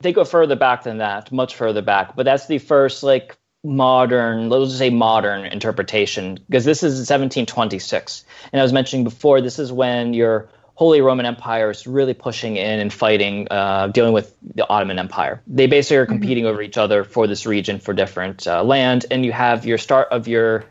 They 0.00 0.12
go 0.12 0.24
further 0.24 0.56
back 0.56 0.82
than 0.82 0.98
that, 0.98 1.30
much 1.30 1.54
further 1.54 1.82
back. 1.82 2.16
But 2.16 2.24
that's 2.24 2.46
the 2.46 2.58
first 2.58 3.02
like 3.02 3.36
modern, 3.62 4.50
let's 4.50 4.66
just 4.66 4.78
say 4.78 4.90
modern 4.90 5.46
interpretation, 5.46 6.38
because 6.48 6.64
this 6.64 6.82
is 6.82 6.94
1726. 6.94 8.24
And 8.52 8.60
I 8.60 8.62
was 8.62 8.72
mentioning 8.72 9.04
before, 9.04 9.40
this 9.40 9.58
is 9.58 9.72
when 9.72 10.12
your 10.12 10.48
Holy 10.74 11.00
Roman 11.00 11.24
Empire 11.24 11.70
is 11.70 11.86
really 11.86 12.14
pushing 12.14 12.56
in 12.56 12.80
and 12.80 12.92
fighting, 12.92 13.46
uh, 13.50 13.86
dealing 13.86 14.12
with 14.12 14.34
the 14.54 14.68
Ottoman 14.68 14.98
Empire. 14.98 15.40
They 15.46 15.68
basically 15.68 15.98
are 15.98 16.06
competing 16.06 16.46
over 16.46 16.60
each 16.60 16.76
other 16.76 17.04
for 17.04 17.26
this 17.26 17.46
region 17.46 17.78
for 17.78 17.94
different 17.94 18.46
uh, 18.46 18.62
land, 18.64 19.06
and 19.10 19.24
you 19.24 19.32
have 19.32 19.64
your 19.64 19.78
start 19.78 20.08
of 20.10 20.26
your 20.26 20.64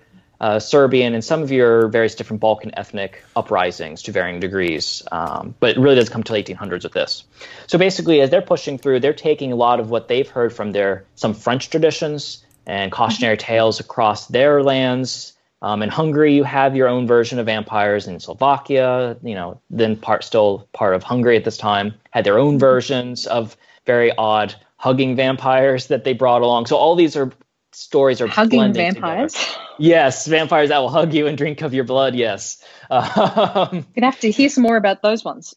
uh, 0.44 0.60
Serbian 0.60 1.14
and 1.14 1.24
some 1.24 1.42
of 1.42 1.54
your 1.54 1.88
various 1.88 2.16
different 2.16 2.42
Balkan 2.42 2.72
ethnic 2.78 3.24
uprisings 3.34 4.02
to 4.02 4.12
varying 4.12 4.42
degrees. 4.42 5.02
Um, 5.10 5.56
but 5.62 5.78
it 5.78 5.80
really 5.80 5.96
does 5.96 6.10
come 6.10 6.22
to 6.22 6.34
the 6.34 6.44
1800s 6.44 6.84
with 6.84 6.92
this. 6.92 7.24
So 7.68 7.78
basically, 7.78 8.20
as 8.20 8.30
they're 8.30 8.42
pushing 8.42 8.78
through, 8.78 9.00
they're 9.00 9.14
taking 9.14 9.54
a 9.54 9.56
lot 9.56 9.80
of 9.80 9.90
what 9.90 10.10
they've 10.10 10.28
heard 10.28 10.52
from 10.52 10.74
their 10.74 11.06
some 11.16 11.34
French 11.34 11.70
traditions 11.70 12.44
and 12.66 12.92
cautionary 12.92 13.38
tales 13.38 13.80
across 13.80 14.28
their 14.28 14.62
lands. 14.62 15.32
Um, 15.62 15.82
in 15.82 15.88
Hungary, 15.88 16.34
you 16.36 16.44
have 16.44 16.76
your 16.76 16.90
own 16.90 17.08
version 17.08 17.40
of 17.40 17.46
vampires. 17.46 18.06
In 18.06 18.20
Slovakia, 18.20 19.16
you 19.24 19.36
know, 19.36 19.62
then 19.70 19.96
part 19.96 20.26
still 20.26 20.68
part 20.74 20.94
of 20.94 21.04
Hungary 21.04 21.38
at 21.38 21.46
this 21.46 21.56
time, 21.58 21.94
had 22.12 22.26
their 22.26 22.38
own 22.38 22.60
versions 22.60 23.28
of 23.28 23.56
very 23.86 24.12
odd 24.18 24.56
hugging 24.76 25.16
vampires 25.16 25.88
that 25.88 26.04
they 26.04 26.12
brought 26.12 26.42
along. 26.42 26.66
So 26.66 26.76
all 26.76 26.96
these 26.96 27.16
are 27.16 27.32
stories 27.76 28.22
are 28.22 28.28
Hugging 28.28 28.60
blending 28.60 28.94
vampires. 28.94 29.34
together. 29.34 29.60
Yes, 29.80 30.28
vampires 30.28 30.70
that 30.70 30.80
will 30.80 30.90
hug 30.90 31.14
you 31.14 31.28
and 31.28 31.38
drink 31.38 31.62
of 31.62 31.74
your 31.74 31.84
blood. 31.84 32.16
Yes. 32.16 32.64
Um, 32.92 33.88
Gonna 33.96 34.06
have 34.12 34.20
to 34.20 34.30
hear 34.30 34.50
some 34.50 34.62
more 34.64 34.78
about 34.78 35.02
those 35.02 35.24
ones. 35.24 35.56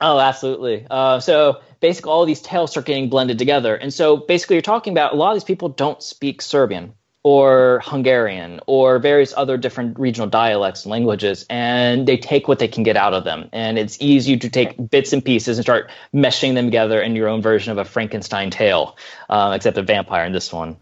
Oh, 0.00 0.18
absolutely. 0.20 0.86
Uh, 0.88 1.18
so 1.18 1.60
basically, 1.80 2.10
all 2.10 2.26
these 2.26 2.42
tales 2.42 2.70
start 2.72 2.86
getting 2.86 3.08
blended 3.08 3.38
together. 3.38 3.74
And 3.74 3.92
so 3.92 4.16
basically, 4.18 4.56
you're 4.56 4.62
talking 4.62 4.92
about 4.92 5.12
a 5.14 5.16
lot 5.16 5.30
of 5.30 5.36
these 5.36 5.44
people 5.44 5.68
don't 5.70 6.00
speak 6.02 6.42
Serbian 6.42 6.94
or 7.24 7.80
Hungarian 7.84 8.60
or 8.66 8.98
various 8.98 9.32
other 9.36 9.56
different 9.56 9.98
regional 9.98 10.28
dialects 10.28 10.84
and 10.84 10.92
languages, 10.92 11.46
and 11.48 12.06
they 12.06 12.18
take 12.18 12.46
what 12.46 12.58
they 12.58 12.68
can 12.68 12.82
get 12.82 12.96
out 12.98 13.14
of 13.14 13.24
them. 13.24 13.48
And 13.52 13.78
it's 13.78 13.96
easy 14.00 14.36
to 14.36 14.50
take 14.50 14.90
bits 14.90 15.12
and 15.14 15.24
pieces 15.24 15.56
and 15.56 15.64
start 15.64 15.90
meshing 16.14 16.54
them 16.54 16.66
together 16.66 17.00
in 17.00 17.16
your 17.16 17.28
own 17.28 17.40
version 17.40 17.72
of 17.72 17.78
a 17.78 17.84
Frankenstein 17.84 18.50
tale, 18.50 18.96
uh, 19.30 19.52
except 19.56 19.78
a 19.78 19.82
vampire 19.82 20.26
in 20.26 20.32
this 20.32 20.52
one. 20.52 20.76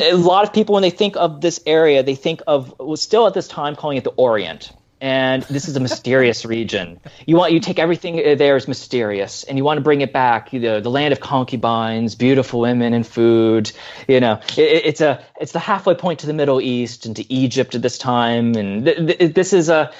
A 0.00 0.12
lot 0.14 0.44
of 0.44 0.52
people, 0.52 0.74
when 0.74 0.82
they 0.82 0.90
think 0.90 1.16
of 1.16 1.40
this 1.40 1.60
area, 1.66 2.02
they 2.02 2.14
think 2.14 2.42
of 2.46 2.74
well, 2.78 2.96
still 2.96 3.26
at 3.26 3.34
this 3.34 3.48
time 3.48 3.76
calling 3.76 3.96
it 3.96 4.04
the 4.04 4.10
Orient 4.10 4.72
and 5.00 5.42
this 5.44 5.68
is 5.68 5.76
a 5.76 5.80
mysterious 5.80 6.44
region. 6.56 7.00
You 7.26 7.36
want 7.36 7.52
you 7.52 7.60
take 7.60 7.78
everything 7.78 8.16
there 8.38 8.56
is 8.56 8.66
mysterious, 8.66 9.44
and 9.44 9.58
you 9.58 9.64
want 9.64 9.78
to 9.78 9.82
bring 9.82 10.00
it 10.00 10.12
back. 10.12 10.52
You 10.52 10.60
know, 10.60 10.80
the 10.80 10.90
land 10.90 11.12
of 11.12 11.20
concubines, 11.20 12.14
beautiful 12.14 12.60
women, 12.60 12.92
and 12.92 13.06
food. 13.06 13.72
You 14.08 14.20
know, 14.20 14.40
it, 14.56 14.84
it's 14.84 15.00
a 15.00 15.22
it's 15.40 15.52
the 15.52 15.58
halfway 15.58 15.94
point 15.94 16.20
to 16.20 16.26
the 16.26 16.32
Middle 16.32 16.60
East 16.60 17.06
and 17.06 17.16
to 17.16 17.32
Egypt 17.32 17.74
at 17.74 17.82
this 17.82 17.98
time, 17.98 18.54
and 18.54 18.84
th- 18.84 19.18
th- 19.18 19.34
this 19.34 19.52
is 19.52 19.68
a 19.68 19.92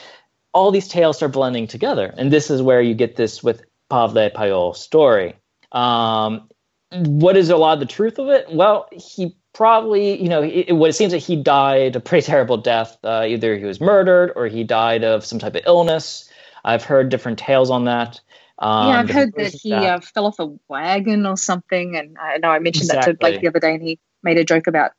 all 0.53 0.71
these 0.71 0.89
tales 0.89 1.23
are 1.23 1.29
blending 1.29 1.67
together, 1.67 2.13
and 2.17 2.33
this 2.33 2.51
is 2.51 2.63
where 2.63 2.81
you 2.81 2.95
get 2.95 3.17
this 3.17 3.43
with 3.43 3.63
Pavle 3.91 4.31
Payol's 4.31 4.81
story. 4.81 5.35
Um, 5.73 6.49
what 6.93 7.37
is 7.37 7.51
a 7.51 7.57
lot 7.57 7.75
of 7.75 7.81
the 7.81 7.87
truth 7.87 8.19
of 8.19 8.29
it? 8.29 8.47
Well, 8.51 8.89
he 8.93 9.37
probably, 9.57 10.21
you 10.21 10.29
know, 10.29 10.43
it, 10.43 10.73
what 10.73 10.91
it 10.91 10.93
seems 10.93 11.13
that 11.13 11.19
he 11.19 11.35
died 11.35 11.97
a 11.97 12.01
pretty 12.01 12.27
terrible 12.27 12.59
death. 12.59 12.99
Uh, 13.03 13.25
either 13.27 13.57
he 13.57 13.65
was 13.65 13.81
murdered 13.81 14.33
or 14.37 14.47
he 14.47 14.65
died 14.65 15.03
of 15.03 15.25
some 15.25 15.39
type 15.39 15.55
of 15.55 15.63
illness. 15.67 16.29
I've 16.65 16.85
heard 16.85 17.09
different 17.09 17.39
tales 17.39 17.71
on 17.71 17.85
that. 17.87 18.21
Um, 18.59 18.89
yeah, 18.89 19.01
I've 19.01 19.11
heard 19.11 19.35
that 19.37 19.53
he 19.53 19.73
uh, 19.73 20.01
fell 20.01 20.27
off 20.27 20.39
a 20.39 20.55
wagon 20.69 21.27
or 21.27 21.37
something, 21.37 21.97
and 21.97 22.17
I 22.19 22.39
know 22.39 22.51
I 22.51 22.59
mentioned 22.59 22.89
that 22.89 23.05
to 23.05 23.15
Blake 23.15 23.41
the 23.41 23.49
other 23.49 23.61
day, 23.61 23.75
and 23.75 23.83
he 23.83 23.99
made 24.23 24.39
a 24.39 24.45
joke 24.45 24.67
about 24.67 24.93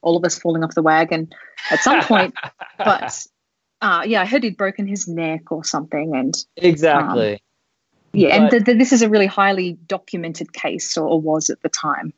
all 0.00 0.16
of 0.16 0.24
us 0.24 0.38
falling 0.38 0.62
off 0.62 0.74
the 0.74 0.82
wagon 0.82 1.28
at 1.70 1.80
some 1.80 2.02
point. 2.02 2.34
but 2.78 3.26
uh, 3.80 4.04
yeah, 4.06 4.22
I 4.22 4.26
heard 4.26 4.44
he'd 4.44 4.56
broken 4.56 4.86
his 4.86 5.08
neck 5.08 5.50
or 5.50 5.64
something, 5.64 6.14
and 6.14 6.34
Exactly. 6.56 7.42
yeah, 8.12 8.36
and 8.36 8.50
th- 8.50 8.64
th- 8.64 8.78
this 8.78 8.92
is 8.92 9.02
a 9.02 9.08
really 9.08 9.26
highly 9.26 9.72
documented 9.72 10.52
case, 10.52 10.96
or, 10.96 11.08
or 11.08 11.20
was 11.20 11.50
at 11.50 11.60
the 11.62 11.68
time. 11.68 12.12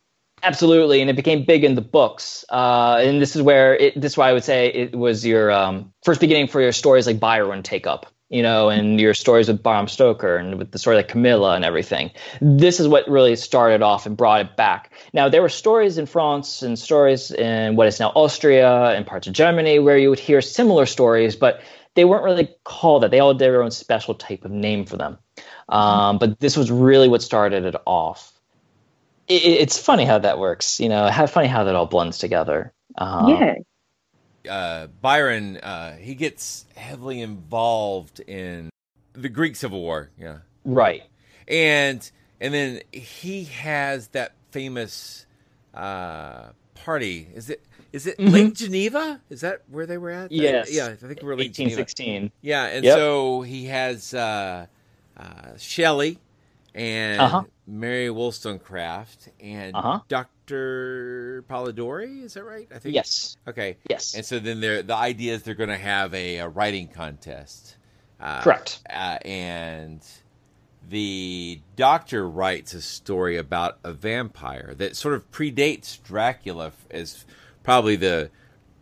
Absolutely, 0.44 1.00
and 1.00 1.08
it 1.08 1.14
became 1.14 1.44
big 1.44 1.62
in 1.62 1.76
the 1.76 1.80
books. 1.80 2.44
Uh, 2.50 3.00
and 3.00 3.22
this 3.22 3.36
is 3.36 3.42
where 3.42 3.76
it, 3.76 4.00
this 4.00 4.12
is 4.12 4.18
why 4.18 4.28
I 4.28 4.32
would 4.32 4.42
say 4.42 4.68
it 4.68 4.96
was 4.96 5.24
your 5.24 5.52
um, 5.52 5.92
first 6.02 6.20
beginning 6.20 6.48
for 6.48 6.60
your 6.60 6.72
stories 6.72 7.06
like 7.06 7.20
Byron 7.20 7.62
take 7.62 7.86
up, 7.86 8.06
you 8.28 8.42
know, 8.42 8.68
and 8.68 9.00
your 9.00 9.14
stories 9.14 9.46
with 9.46 9.62
Bram 9.62 9.86
Stoker 9.86 10.36
and 10.36 10.58
with 10.58 10.72
the 10.72 10.80
story 10.80 10.96
like 10.96 11.06
Carmilla 11.06 11.54
and 11.54 11.64
everything. 11.64 12.10
This 12.40 12.80
is 12.80 12.88
what 12.88 13.08
really 13.08 13.36
started 13.36 13.82
off 13.82 14.04
and 14.04 14.16
brought 14.16 14.40
it 14.40 14.56
back. 14.56 14.90
Now 15.12 15.28
there 15.28 15.42
were 15.42 15.48
stories 15.48 15.96
in 15.96 16.06
France 16.06 16.60
and 16.60 16.76
stories 16.76 17.30
in 17.30 17.76
what 17.76 17.86
is 17.86 18.00
now 18.00 18.08
Austria 18.16 18.90
and 18.96 19.06
parts 19.06 19.28
of 19.28 19.34
Germany 19.34 19.78
where 19.78 19.96
you 19.96 20.10
would 20.10 20.18
hear 20.18 20.40
similar 20.40 20.86
stories, 20.86 21.36
but 21.36 21.62
they 21.94 22.04
weren't 22.04 22.24
really 22.24 22.48
called 22.64 23.04
that. 23.04 23.12
They 23.12 23.20
all 23.20 23.30
had 23.30 23.38
their 23.38 23.62
own 23.62 23.70
special 23.70 24.14
type 24.16 24.44
of 24.44 24.50
name 24.50 24.86
for 24.86 24.96
them. 24.96 25.18
Um, 25.68 26.18
but 26.18 26.40
this 26.40 26.56
was 26.56 26.68
really 26.68 27.06
what 27.06 27.22
started 27.22 27.64
it 27.64 27.76
off 27.86 28.31
it, 29.28 29.34
it's 29.44 29.78
funny 29.78 30.04
how 30.04 30.18
that 30.18 30.38
works. 30.38 30.80
You 30.80 30.88
know, 30.88 31.08
how 31.08 31.26
funny 31.26 31.48
how 31.48 31.64
that 31.64 31.74
all 31.74 31.86
blends 31.86 32.18
together. 32.18 32.72
Um, 32.98 33.28
yeah, 33.28 33.54
uh, 34.50 34.86
Byron, 35.00 35.56
uh, 35.58 35.96
he 35.96 36.14
gets 36.14 36.66
heavily 36.76 37.20
involved 37.20 38.20
in 38.20 38.70
the 39.14 39.28
Greek 39.28 39.56
Civil 39.56 39.80
War. 39.80 40.10
Yeah, 40.18 40.38
Right. 40.64 41.02
and 41.48 42.08
and 42.40 42.52
then 42.52 42.80
he 42.92 43.44
has 43.44 44.08
that 44.08 44.32
famous 44.50 45.26
uh, 45.74 46.48
party. 46.74 47.28
Is 47.34 47.48
it 47.50 47.62
is 47.92 48.06
it 48.06 48.16
Mhm. 48.18 48.32
Lake 48.32 48.54
Geneva? 48.54 49.20
Is 49.30 49.42
that 49.42 49.62
where 49.70 49.86
they 49.86 49.98
were 49.98 50.10
at? 50.10 50.32
Yes. 50.32 50.72
yeah, 50.72 50.86
I 50.86 50.94
think 50.96 51.22
we're 51.22 51.34
Lake 51.36 51.52
Geneva. 51.52 51.80
1816. 51.82 52.32
Yeah, 52.40 52.64
and 52.66 52.84
Yep. 52.84 52.96
so 52.96 53.42
he 53.42 53.66
has 53.66 54.12
uh, 54.14 54.66
uh, 55.16 55.22
Shelley 55.58 56.18
and 56.74 57.20
Uh-huh. 57.20 57.42
Mary 57.66 58.10
Wollstonecraft 58.10 59.28
and 59.40 59.74
Uh-huh. 59.76 60.00
Dr. 60.08 61.44
Polidori. 61.48 62.22
Is 62.24 62.34
that 62.34 62.44
right? 62.44 62.68
I 62.74 62.78
think 62.78 62.94
Yes. 62.94 63.36
Okay. 63.46 63.76
Yes. 63.88 64.14
And 64.14 64.24
so 64.24 64.38
then 64.38 64.60
they're, 64.60 64.82
the 64.82 64.94
idea 64.96 65.34
is 65.34 65.42
they're 65.42 65.54
going 65.54 65.68
to 65.68 65.76
have 65.78 66.12
a, 66.14 66.38
a 66.38 66.48
writing 66.48 66.88
contest. 66.88 67.76
Uh, 68.20 68.42
Correct. 68.42 68.80
Uh, 68.88 69.18
and 69.24 70.00
the 70.88 71.60
doctor 71.76 72.28
writes 72.28 72.74
a 72.74 72.82
story 72.82 73.36
about 73.36 73.78
a 73.84 73.92
vampire 73.92 74.74
that 74.78 74.96
sort 74.96 75.14
of 75.14 75.30
predates 75.30 76.02
Dracula 76.02 76.72
as 76.90 77.24
probably 77.62 77.96
the 77.96 78.30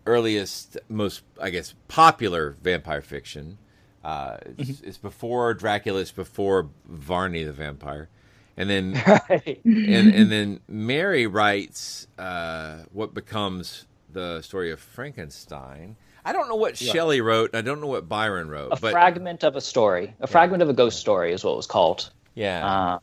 earliest, 0.06 0.78
most, 0.88 1.22
I 1.40 1.50
guess, 1.50 1.74
popular 1.88 2.56
vampire 2.62 3.02
fiction. 3.02 3.58
Uh, 4.04 4.36
it's, 4.58 4.70
Mm-hmm. 4.70 4.88
it's 4.88 4.98
before 4.98 5.54
Dracula. 5.54 6.00
It's 6.00 6.10
before 6.12 6.68
Varney 6.86 7.44
the 7.44 7.52
vampire, 7.52 8.08
and 8.56 8.68
then 8.70 8.94
Right. 9.28 9.60
and 9.64 10.14
and 10.14 10.32
then 10.32 10.60
Mary 10.68 11.26
writes 11.26 12.06
uh, 12.18 12.84
what 12.92 13.12
becomes 13.14 13.86
the 14.12 14.40
story 14.42 14.70
of 14.70 14.80
Frankenstein. 14.80 15.96
I 16.24 16.32
don't 16.32 16.48
know 16.48 16.56
what 16.56 16.80
Yeah. 16.80 16.92
Shelley 16.92 17.20
wrote. 17.20 17.54
I 17.54 17.60
don't 17.62 17.80
know 17.80 17.86
what 17.86 18.08
Byron 18.08 18.48
wrote. 18.48 18.72
a 18.72 18.76
but 18.80 18.92
fragment 18.92 19.44
of 19.44 19.56
a 19.56 19.60
story, 19.60 20.14
a 20.20 20.26
fragment 20.26 20.62
of 20.62 20.68
a 20.68 20.74
ghost 20.74 20.98
story 20.98 21.32
is 21.32 21.44
what 21.44 21.52
it 21.52 21.56
was 21.56 21.66
called. 21.66 22.10
yeah, 22.34 22.66
Uh, 22.66 22.98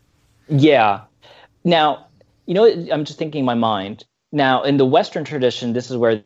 yeah. 0.50 1.02
Now, 1.64 2.08
you 2.46 2.54
know, 2.54 2.66
I'm 2.92 3.06
just 3.06 3.20
thinking 3.20 3.40
in 3.40 3.46
my 3.46 3.56
mind. 3.56 4.06
Now, 4.32 4.64
in 4.64 4.78
the 4.78 4.86
Western 4.86 5.24
tradition, 5.24 5.74
this 5.74 5.90
is 5.92 5.98
where 5.98 6.24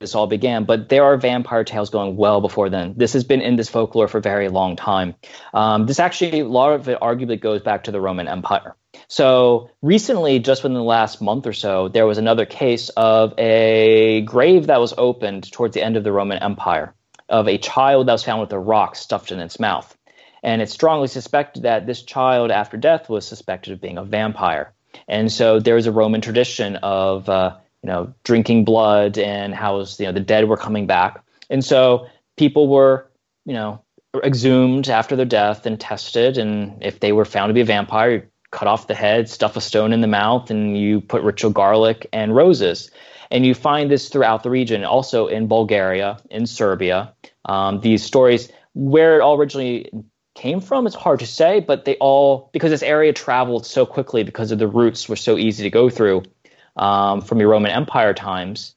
this 0.00 0.14
all 0.14 0.26
began, 0.26 0.64
but 0.64 0.88
there 0.88 1.04
are 1.04 1.16
vampire 1.18 1.62
tales 1.62 1.90
going 1.90 2.16
well 2.16 2.40
before 2.40 2.70
then. 2.70 2.94
This 2.96 3.12
has 3.12 3.22
been 3.22 3.42
in 3.42 3.56
this 3.56 3.68
folklore 3.68 4.08
for 4.08 4.18
a 4.18 4.22
very 4.22 4.48
long 4.48 4.74
time. 4.74 5.14
Um, 5.52 5.84
this 5.84 6.00
actually, 6.00 6.40
a 6.40 6.48
lot 6.48 6.72
of 6.72 6.88
it 6.88 6.98
arguably 7.00 7.38
goes 7.38 7.60
back 7.60 7.84
to 7.84 7.90
the 7.90 8.00
Roman 8.00 8.26
Empire. 8.26 8.74
So 9.08 9.70
recently, 9.82 10.38
just 10.38 10.62
within 10.62 10.74
the 10.74 10.82
last 10.82 11.20
month 11.20 11.46
or 11.46 11.52
so, 11.52 11.88
there 11.88 12.06
was 12.06 12.16
another 12.16 12.46
case 12.46 12.88
of 12.88 13.34
a 13.38 14.22
grave 14.22 14.68
that 14.68 14.80
was 14.80 14.94
opened 14.96 15.52
towards 15.52 15.74
the 15.74 15.82
end 15.82 15.98
of 15.98 16.04
the 16.04 16.12
Roman 16.12 16.38
Empire 16.38 16.94
of 17.28 17.46
a 17.46 17.58
child 17.58 18.08
that 18.08 18.12
was 18.12 18.24
found 18.24 18.40
with 18.40 18.52
a 18.52 18.58
rock 18.58 18.96
stuffed 18.96 19.32
in 19.32 19.38
its 19.38 19.60
mouth. 19.60 19.94
And 20.42 20.62
it's 20.62 20.72
strongly 20.72 21.08
suspected 21.08 21.64
that 21.64 21.86
this 21.86 22.02
child, 22.02 22.50
after 22.50 22.78
death, 22.78 23.10
was 23.10 23.26
suspected 23.26 23.74
of 23.74 23.82
being 23.82 23.98
a 23.98 24.04
vampire. 24.04 24.72
And 25.06 25.30
so 25.30 25.60
there 25.60 25.76
is 25.76 25.86
a 25.86 25.92
Roman 25.92 26.22
tradition 26.22 26.76
of, 26.76 27.28
uh, 27.28 27.58
you 27.82 27.88
know, 27.88 28.12
drinking 28.24 28.64
blood 28.64 29.18
and 29.18 29.54
how 29.54 29.80
you 29.80 30.06
know 30.06 30.12
the 30.12 30.20
dead 30.20 30.48
were 30.48 30.56
coming 30.56 30.86
back. 30.86 31.22
And 31.48 31.64
so 31.64 32.06
people 32.36 32.68
were, 32.68 33.10
you 33.44 33.54
know, 33.54 33.82
exhumed 34.24 34.88
after 34.88 35.16
their 35.16 35.26
death 35.26 35.66
and 35.66 35.78
tested. 35.80 36.38
And 36.38 36.82
if 36.82 37.00
they 37.00 37.12
were 37.12 37.24
found 37.24 37.50
to 37.50 37.54
be 37.54 37.60
a 37.60 37.64
vampire, 37.64 38.28
cut 38.50 38.68
off 38.68 38.86
the 38.86 38.94
head, 38.94 39.28
stuff 39.28 39.56
a 39.56 39.60
stone 39.60 39.92
in 39.92 40.00
the 40.00 40.06
mouth, 40.06 40.50
and 40.50 40.76
you 40.76 41.00
put 41.00 41.22
ritual 41.22 41.50
garlic 41.50 42.06
and 42.12 42.34
roses. 42.34 42.90
And 43.30 43.46
you 43.46 43.54
find 43.54 43.90
this 43.90 44.08
throughout 44.08 44.42
the 44.42 44.50
region, 44.50 44.84
also 44.84 45.28
in 45.28 45.46
Bulgaria, 45.46 46.18
in 46.30 46.46
Serbia. 46.46 47.14
Um, 47.44 47.80
these 47.80 48.02
stories, 48.02 48.50
where 48.74 49.16
it 49.16 49.20
all 49.22 49.36
originally 49.36 49.90
came 50.34 50.60
from, 50.60 50.86
it's 50.86 50.96
hard 50.96 51.20
to 51.20 51.26
say, 51.26 51.60
but 51.60 51.84
they 51.84 51.96
all, 51.96 52.50
because 52.52 52.70
this 52.70 52.82
area 52.82 53.12
traveled 53.12 53.66
so 53.66 53.86
quickly 53.86 54.24
because 54.24 54.50
of 54.50 54.58
the 54.58 54.66
routes 54.66 55.08
were 55.08 55.16
so 55.16 55.38
easy 55.38 55.62
to 55.62 55.70
go 55.70 55.88
through 55.88 56.22
um, 56.76 57.20
from 57.20 57.40
your 57.40 57.50
Roman 57.50 57.70
Empire 57.70 58.14
times, 58.14 58.74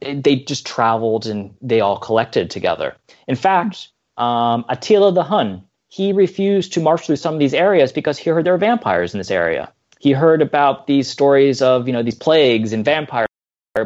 they 0.00 0.36
just 0.36 0.66
traveled 0.66 1.26
and 1.26 1.54
they 1.62 1.80
all 1.80 1.98
collected 1.98 2.50
together. 2.50 2.96
In 3.26 3.36
fact, 3.36 3.88
um, 4.16 4.64
Attila 4.68 5.12
the 5.12 5.22
Hun, 5.22 5.62
he 5.88 6.12
refused 6.12 6.72
to 6.74 6.80
march 6.80 7.06
through 7.06 7.16
some 7.16 7.34
of 7.34 7.40
these 7.40 7.54
areas 7.54 7.92
because 7.92 8.18
he 8.18 8.30
heard 8.30 8.44
there 8.44 8.52
were 8.52 8.58
vampires 8.58 9.14
in 9.14 9.18
this 9.18 9.30
area. 9.30 9.72
He 10.00 10.12
heard 10.12 10.42
about 10.42 10.86
these 10.86 11.08
stories 11.08 11.62
of, 11.62 11.86
you 11.86 11.92
know, 11.92 12.02
these 12.02 12.16
plagues 12.16 12.72
and 12.72 12.84
vampire 12.84 13.26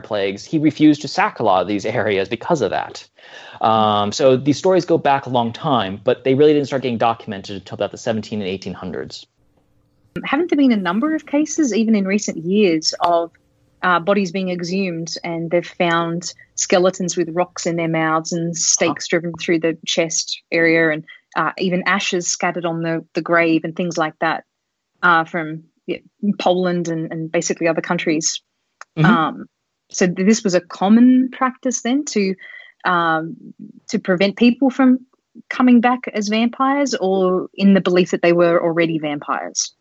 plagues. 0.03 0.45
He 0.45 0.59
refused 0.59 1.03
to 1.03 1.09
sack 1.09 1.39
a 1.39 1.43
lot 1.43 1.63
of 1.63 1.69
these 1.69 1.87
areas 2.01 2.29
because 2.29 2.61
of 2.63 2.71
that. 2.71 3.09
Um, 3.61 4.13
so 4.13 4.37
these 4.37 4.59
stories 4.59 4.85
go 4.85 4.99
back 4.99 5.27
a 5.27 5.31
long 5.31 5.53
time, 5.53 6.01
but 6.03 6.25
they 6.25 6.35
really 6.35 6.53
didn't 6.53 6.67
start 6.67 6.83
getting 6.83 6.99
documented 6.99 7.57
until 7.57 7.75
about 7.75 7.91
the 7.91 7.99
17 7.99 8.43
and 8.43 8.61
1800s. 8.61 9.27
Haven't 10.25 10.51
there 10.51 10.57
been 10.57 10.73
a 10.73 10.77
number 10.77 11.15
of 11.15 11.27
cases, 11.27 11.75
even 11.75 11.95
in 11.95 12.07
recent 12.07 12.39
years, 12.39 12.95
of 13.01 13.31
uh, 13.83 14.01
bodies 14.01 14.33
being 14.33 14.51
exhumed 14.51 15.15
and 15.23 15.51
they've 15.51 15.67
found 15.67 16.35
skeletons 16.55 17.17
with 17.17 17.29
rocks 17.31 17.67
in 17.67 17.77
their 17.77 17.89
mouths 17.89 18.33
and 18.33 18.57
stakes 18.57 19.07
driven 19.07 19.33
through 19.41 19.61
the 19.61 19.79
chest 19.87 20.43
area 20.51 20.91
and 20.91 21.05
uh, 21.37 21.53
even 21.59 21.83
ashes 21.87 22.27
scattered 22.27 22.65
on 22.65 22.83
the, 22.83 23.05
the 23.15 23.23
grave 23.23 23.63
and 23.65 23.77
things 23.77 23.97
like 23.97 24.15
that 24.21 24.45
uh, 25.03 25.25
from 25.25 25.65
yeah, 25.87 25.99
Poland 26.39 26.89
and, 26.89 27.13
and 27.13 27.31
basically 27.31 27.69
other 27.69 27.81
countries. 27.81 28.43
Mhm. 28.97 29.05
Um, 29.05 29.47
so 29.91 30.07
th- 30.07 30.27
this 30.27 30.43
was 30.43 30.55
a 30.55 30.61
common 30.61 31.31
practice 31.31 31.83
then 31.83 32.05
to 32.07 32.35
um, 32.85 33.37
to 33.89 33.99
prevent 33.99 34.37
people 34.37 34.71
from 34.71 35.07
coming 35.49 35.81
back 35.81 36.09
as 36.13 36.29
vampires, 36.29 36.95
or 36.95 37.49
in 37.55 37.75
the 37.75 37.81
belief 37.81 38.11
that 38.11 38.23
they 38.23 38.33
were 38.33 38.63
already 38.63 38.99
vampires. 38.99 39.75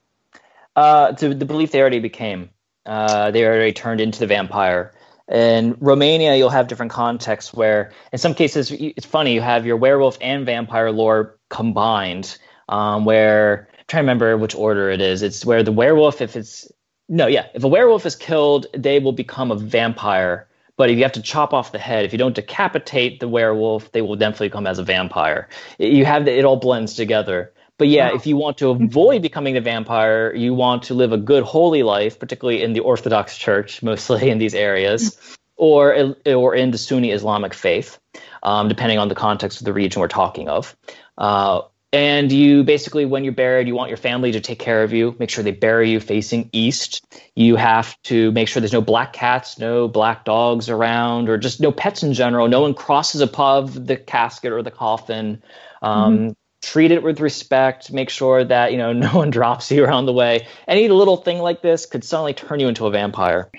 Uh, 0.75 1.11
to 1.13 1.33
the 1.33 1.45
belief 1.45 1.71
they 1.71 1.81
already 1.81 1.99
became. 1.99 2.49
Uh, 2.87 3.29
they 3.31 3.45
already 3.45 3.73
turned 3.73 4.01
into 4.01 4.19
the 4.19 4.27
vampire. 4.27 4.93
In 5.29 5.75
Romania, 5.81 6.35
you'll 6.35 6.49
have 6.49 6.67
different 6.67 6.91
contexts 6.91 7.53
where, 7.53 7.91
in 8.13 8.17
some 8.17 8.33
cases, 8.33 8.71
it's 8.71 9.05
funny. 9.05 9.33
You 9.33 9.41
have 9.41 9.65
your 9.65 9.77
werewolf 9.77 10.17
and 10.21 10.45
vampire 10.45 10.89
lore 10.89 11.37
combined. 11.49 12.37
Um, 12.69 13.05
where 13.05 13.69
I'm 13.77 13.85
trying 13.87 14.01
to 14.01 14.03
remember 14.03 14.37
which 14.37 14.55
order 14.55 14.89
it 14.89 14.99
is. 14.99 15.21
It's 15.21 15.45
where 15.45 15.63
the 15.63 15.71
werewolf, 15.71 16.21
if 16.21 16.35
it's 16.35 16.69
no, 17.09 17.27
yeah, 17.27 17.47
if 17.53 17.63
a 17.63 17.67
werewolf 17.67 18.05
is 18.05 18.15
killed, 18.15 18.67
they 18.73 18.99
will 18.99 19.13
become 19.13 19.51
a 19.51 19.55
vampire. 19.55 20.47
But 20.75 20.89
if 20.89 20.97
you 20.97 21.03
have 21.03 21.13
to 21.13 21.21
chop 21.21 21.53
off 21.53 21.71
the 21.71 21.79
head, 21.79 22.05
if 22.05 22.11
you 22.11 22.19
don't 22.19 22.35
decapitate 22.35 23.19
the 23.19 23.27
werewolf, 23.27 23.91
they 23.93 24.01
will 24.01 24.15
definitely 24.15 24.49
come 24.49 24.67
as 24.67 24.79
a 24.79 24.83
vampire. 24.83 25.47
You 25.79 26.05
have 26.05 26.25
the, 26.25 26.37
it 26.37 26.45
all 26.45 26.57
blends 26.57 26.93
together. 26.93 27.51
But 27.77 27.89
yeah, 27.89 28.15
if 28.15 28.25
you 28.25 28.37
want 28.37 28.57
to 28.57 28.69
avoid 28.69 29.21
becoming 29.21 29.55
a 29.55 29.61
vampire, 29.61 30.33
you 30.33 30.53
want 30.53 30.83
to 30.83 30.95
live 30.95 31.11
a 31.11 31.17
good 31.17 31.43
holy 31.43 31.83
life, 31.83 32.19
particularly 32.19 32.63
in 32.63 32.73
the 32.73 32.79
Orthodox 32.79 33.37
Church, 33.37 33.83
mostly 33.83 34.29
in 34.29 34.39
these 34.39 34.55
areas, 34.55 35.37
or 35.55 36.15
or 36.25 36.55
in 36.55 36.71
the 36.71 36.77
Sunni 36.77 37.11
Islamic 37.11 37.53
faith, 37.53 37.99
um, 38.41 38.67
depending 38.67 38.97
on 38.97 39.09
the 39.09 39.15
context 39.15 39.61
of 39.61 39.65
the 39.65 39.73
region 39.73 40.01
we're 40.01 40.07
talking 40.07 40.49
of. 40.49 40.75
Uh, 41.17 41.61
and 41.93 42.31
you 42.31 42.63
basically, 42.63 43.05
when 43.05 43.23
you're 43.23 43.33
buried, 43.33 43.67
you 43.67 43.73
want 43.73 43.89
your 43.89 43.97
family 43.97 44.33
to 44.33 44.41
take 44.41 44.59
care 44.59 44.83
of 44.83 44.91
you. 44.91 45.15
Make 45.19 45.29
sure 45.29 45.43
they 45.43 45.51
bury 45.51 45.89
you 45.89 46.01
facing 46.01 46.49
east. 46.51 47.05
You 47.33 47.55
have 47.55 47.99
to 48.03 48.31
make 48.33 48.49
sure 48.49 48.59
there's 48.59 48.73
no 48.73 48.81
black 48.81 49.13
cats, 49.13 49.57
no 49.57 49.87
black 49.87 50.25
dogs 50.25 50.69
around, 50.69 51.29
or 51.29 51.37
just 51.37 51.61
no 51.61 51.71
pets 51.71 52.03
in 52.03 52.13
general. 52.13 52.49
No 52.49 52.61
one 52.61 52.73
crosses 52.73 53.21
above 53.21 53.87
the 53.87 53.95
casket 53.95 54.51
or 54.51 54.61
the 54.63 54.71
coffin. 54.71 55.41
Um, 55.81 56.35
Treat 56.61 56.91
it 56.91 57.03
with 57.03 57.19
respect. 57.19 57.91
Make 57.93 58.09
sure 58.09 58.43
that 58.43 58.71
you 58.71 58.77
know 58.77 58.93
no 59.07 59.09
one 59.15 59.29
drops 59.29 59.71
you 59.71 59.83
around 59.85 60.05
the 60.05 60.13
way. 60.13 60.47
Any 60.67 60.89
little 60.89 61.17
thing 61.17 61.39
like 61.39 61.61
this 61.61 61.85
could 61.85 62.03
suddenly 62.03 62.33
turn 62.33 62.59
you 62.59 62.67
into 62.67 62.85
a 62.87 62.91
vampire. 62.91 63.49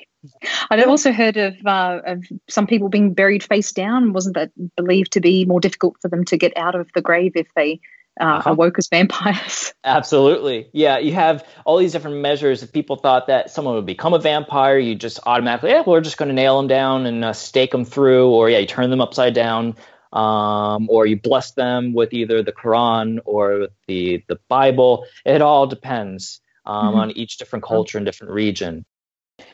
I'd 0.71 0.85
also 0.85 1.13
heard 1.13 1.37
of 1.37 1.55
uh, 1.65 2.01
of 2.05 2.25
some 2.49 2.67
people 2.67 2.89
being 2.89 3.15
buried 3.15 3.45
face 3.45 3.73
down. 3.73 4.13
Wasn't 4.13 4.35
that 4.35 4.51
believed 4.77 5.13
to 5.13 5.21
be 5.21 5.45
more 5.45 5.61
difficult 5.61 5.97
for 6.03 6.09
them 6.09 6.25
to 6.27 6.37
get 6.37 6.57
out 6.57 6.75
of 6.75 6.89
the 6.95 7.01
grave 7.01 7.33
if 7.37 7.47
they 7.55 7.81
uh, 8.21 8.25
Uh-huh. 8.25 8.51
awoke 8.51 8.79
as 8.79 8.89
vampires? 8.89 9.73
Absolutely. 9.85 10.69
Yeah, 10.73 10.99
you 10.99 11.13
have 11.13 11.47
all 11.65 11.79
these 11.79 11.93
different 11.93 12.17
measures. 12.17 12.65
If 12.65 12.73
people 12.73 12.97
thought 12.97 13.29
that 13.29 13.51
someone 13.51 13.77
would 13.77 13.87
become 13.87 14.13
a 14.13 14.19
vampire, 14.19 14.77
you 14.77 14.97
just 14.97 15.21
automatically, 15.25 15.71
yeah, 15.71 15.85
we're 15.87 16.01
just 16.01 16.19
going 16.19 16.31
to 16.31 16.35
nail 16.35 16.57
them 16.57 16.67
down 16.67 17.07
and 17.07 17.25
uh, 17.25 17.33
stake 17.33 17.71
them 17.71 17.85
through, 17.85 18.29
or 18.31 18.51
yeah, 18.51 18.59
you 18.59 18.67
turn 18.67 18.91
them 18.91 19.01
upside 19.01 19.35
down, 19.35 19.77
um, 20.13 20.89
or 20.91 21.07
you 21.07 21.17
bless 21.21 21.53
them 21.53 21.93
with 21.95 22.13
either 22.13 22.43
the 22.43 22.53
Quran 22.53 23.19
or 23.25 23.69
the 23.87 24.23
the 24.29 24.39
Bible. 24.49 25.05
It 25.25 25.43
all 25.43 25.67
depends 25.67 26.41
um, 26.65 26.95
Mhm. 26.95 26.99
on 26.99 27.11
each 27.13 27.39
different 27.39 27.65
culture 27.65 27.99
and 27.99 28.05
different 28.05 28.33
region. 28.33 28.85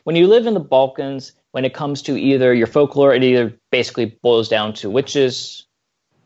When 0.03 0.15
you 0.15 0.27
live 0.27 0.47
in 0.47 0.53
the 0.53 0.59
Balkans, 0.59 1.31
when 1.51 1.65
it 1.65 1.73
comes 1.73 2.01
to 2.03 2.17
either 2.17 2.53
your 2.53 2.67
folklore, 2.67 3.13
it 3.13 3.23
either 3.23 3.53
basically 3.71 4.17
boils 4.21 4.49
down 4.49 4.73
to 4.73 4.89
witches, 4.89 5.65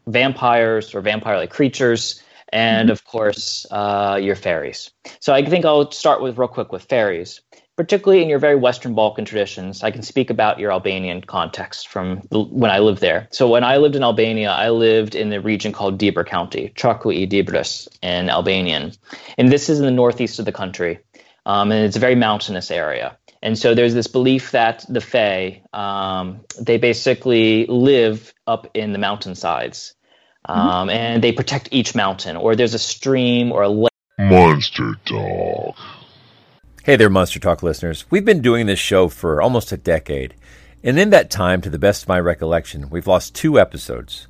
vampires, 0.08 0.96
or 0.96 1.02
vampire-like 1.02 1.52
creatures, 1.52 2.22
and 2.52 2.90
of 2.90 3.06
course 3.06 3.68
uh, 3.70 4.18
your 4.22 4.36
fairies. 4.36 4.90
So 5.20 5.34
I 5.34 5.46
think 5.46 5.66
I'll 5.66 5.92
start 5.92 6.22
with 6.22 6.38
real 6.38 6.48
quick 6.48 6.72
with 6.72 6.84
fairies, 6.84 7.42
particularly 7.80 8.22
in 8.22 8.28
your 8.28 8.40
very 8.40 8.58
Western 8.58 8.94
Balkan 8.94 9.24
traditions. 9.24 9.84
I 9.84 9.92
can 9.92 10.02
speak 10.02 10.30
about 10.30 10.60
your 10.60 10.70
Albanian 10.70 11.22
context 11.22 11.88
from 11.88 12.22
the, 12.30 12.42
when 12.42 12.72
I 12.72 12.80
lived 12.80 13.00
there. 13.00 13.30
So 13.32 13.48
when 13.48 13.64
I 13.64 13.78
lived 13.78 13.96
in 13.96 14.04
Albania, 14.04 14.52
I 14.52 14.68
lived 14.68 15.16
in 15.16 15.30
the 15.30 15.40
region 15.40 15.72
called 15.72 15.98
Dibër 15.98 16.26
County, 16.26 16.74
Traku 16.76 17.10
i 17.16 17.26
Dibris 17.26 17.88
in 18.02 18.30
Albanian, 18.30 18.92
and 19.38 19.50
this 19.50 19.70
is 19.70 19.80
in 19.80 19.86
the 19.86 19.92
northeast 19.92 20.40
of 20.40 20.46
the 20.46 20.52
country, 20.52 21.00
um, 21.46 21.72
and 21.72 21.86
it's 21.86 21.96
a 21.96 22.02
very 22.02 22.16
mountainous 22.16 22.70
area. 22.70 23.18
And 23.42 23.58
so 23.58 23.74
there's 23.74 23.94
this 23.94 24.08
belief 24.08 24.52
that 24.52 24.86
the 24.90 25.00
Fae, 25.00 25.62
um, 25.72 26.42
they 26.60 26.78
basically 26.78 27.66
live 27.68 28.34
up 28.46 28.68
in 28.74 28.92
the 28.92 29.00
mountainsides. 29.00 29.96
Um, 30.44 30.90
And 30.90 31.24
they 31.24 31.32
protect 31.32 31.70
each 31.72 31.96
mountain, 31.96 32.36
or 32.36 32.58
there's 32.58 32.74
a 32.74 32.80
stream 32.80 33.54
or 33.54 33.62
a 33.64 33.70
lake. 33.70 33.94
Monster 34.18 34.96
Dog. 35.06 35.76
Hey 36.90 36.96
there, 36.96 37.08
Monster 37.08 37.40
Talk 37.40 37.62
listeners. 37.62 38.06
We've 38.10 38.26
been 38.26 38.42
doing 38.42 38.66
this 38.66 38.80
show 38.80 39.10
for 39.10 39.44
almost 39.44 39.72
a 39.72 39.78
decade, 39.78 40.34
and 40.84 40.98
in 40.98 41.12
that 41.12 41.30
time, 41.30 41.62
to 41.62 41.70
the 41.70 41.78
best 41.78 42.02
of 42.02 42.10
my 42.10 42.20
recollection, 42.20 42.90
we've 42.90 43.06
lost 43.06 43.36
two 43.36 43.60
episodes. 43.60 44.26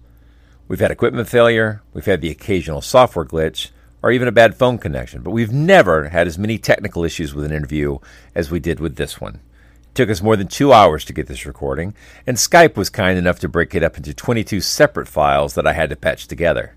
We've 0.67 0.81
had 0.81 0.91
equipment 0.91 1.29
failure, 1.29 1.81
we've 1.93 2.03
had 2.03 2.19
the 2.19 2.29
occasional 2.29 2.81
software 2.81 3.23
glitch, 3.23 3.69
or 4.03 4.11
even 4.11 4.27
a 4.27 4.33
bad 4.33 4.57
phone 4.57 4.77
connection, 4.77 5.21
but 5.21 5.31
we've 5.31 5.53
never 5.53 6.09
had 6.09 6.27
as 6.27 6.37
many 6.37 6.57
technical 6.57 7.05
issues 7.05 7.33
with 7.33 7.45
an 7.45 7.53
interview 7.53 7.99
as 8.35 8.51
we 8.51 8.59
did 8.59 8.81
with 8.81 8.97
this 8.97 9.21
one. 9.21 9.35
It 9.35 9.95
took 9.95 10.09
us 10.09 10.21
more 10.21 10.35
than 10.35 10.49
two 10.49 10.73
hours 10.73 11.05
to 11.05 11.13
get 11.13 11.27
this 11.27 11.45
recording, 11.45 11.93
and 12.27 12.35
Skype 12.35 12.75
was 12.75 12.89
kind 12.89 13.17
enough 13.17 13.39
to 13.39 13.47
break 13.47 13.73
it 13.73 13.83
up 13.83 13.95
into 13.95 14.13
22 14.13 14.59
separate 14.59 15.07
files 15.07 15.53
that 15.53 15.65
I 15.65 15.71
had 15.71 15.89
to 15.91 15.95
patch 15.95 16.27
together. 16.27 16.75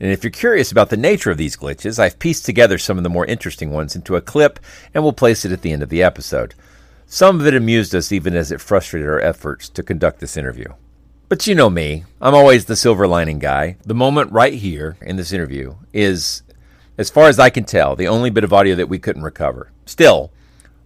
And 0.00 0.10
if 0.10 0.24
you're 0.24 0.30
curious 0.30 0.72
about 0.72 0.88
the 0.88 0.96
nature 0.96 1.30
of 1.30 1.36
these 1.36 1.56
glitches, 1.56 1.98
I've 1.98 2.18
pieced 2.18 2.46
together 2.46 2.78
some 2.78 2.96
of 2.96 3.04
the 3.04 3.10
more 3.10 3.26
interesting 3.26 3.70
ones 3.70 3.94
into 3.94 4.16
a 4.16 4.22
clip 4.22 4.58
and 4.94 5.04
we'll 5.04 5.12
place 5.12 5.44
it 5.44 5.52
at 5.52 5.60
the 5.60 5.72
end 5.72 5.82
of 5.82 5.90
the 5.90 6.02
episode. 6.02 6.54
Some 7.06 7.38
of 7.38 7.46
it 7.46 7.54
amused 7.54 7.94
us 7.94 8.10
even 8.10 8.34
as 8.34 8.50
it 8.50 8.62
frustrated 8.62 9.08
our 9.08 9.20
efforts 9.20 9.68
to 9.68 9.82
conduct 9.82 10.20
this 10.20 10.38
interview. 10.38 10.68
But 11.28 11.46
you 11.46 11.54
know 11.54 11.68
me, 11.68 12.04
I'm 12.20 12.34
always 12.34 12.64
the 12.64 12.76
silver 12.76 13.06
lining 13.06 13.38
guy. 13.38 13.76
The 13.84 13.94
moment 13.94 14.32
right 14.32 14.54
here 14.54 14.96
in 15.02 15.16
this 15.16 15.32
interview 15.32 15.76
is, 15.92 16.42
as 16.96 17.10
far 17.10 17.28
as 17.28 17.38
I 17.38 17.50
can 17.50 17.64
tell, 17.64 17.94
the 17.94 18.08
only 18.08 18.30
bit 18.30 18.42
of 18.42 18.52
audio 18.52 18.74
that 18.76 18.88
we 18.88 18.98
couldn't 18.98 19.22
recover. 19.22 19.70
Still, 19.86 20.32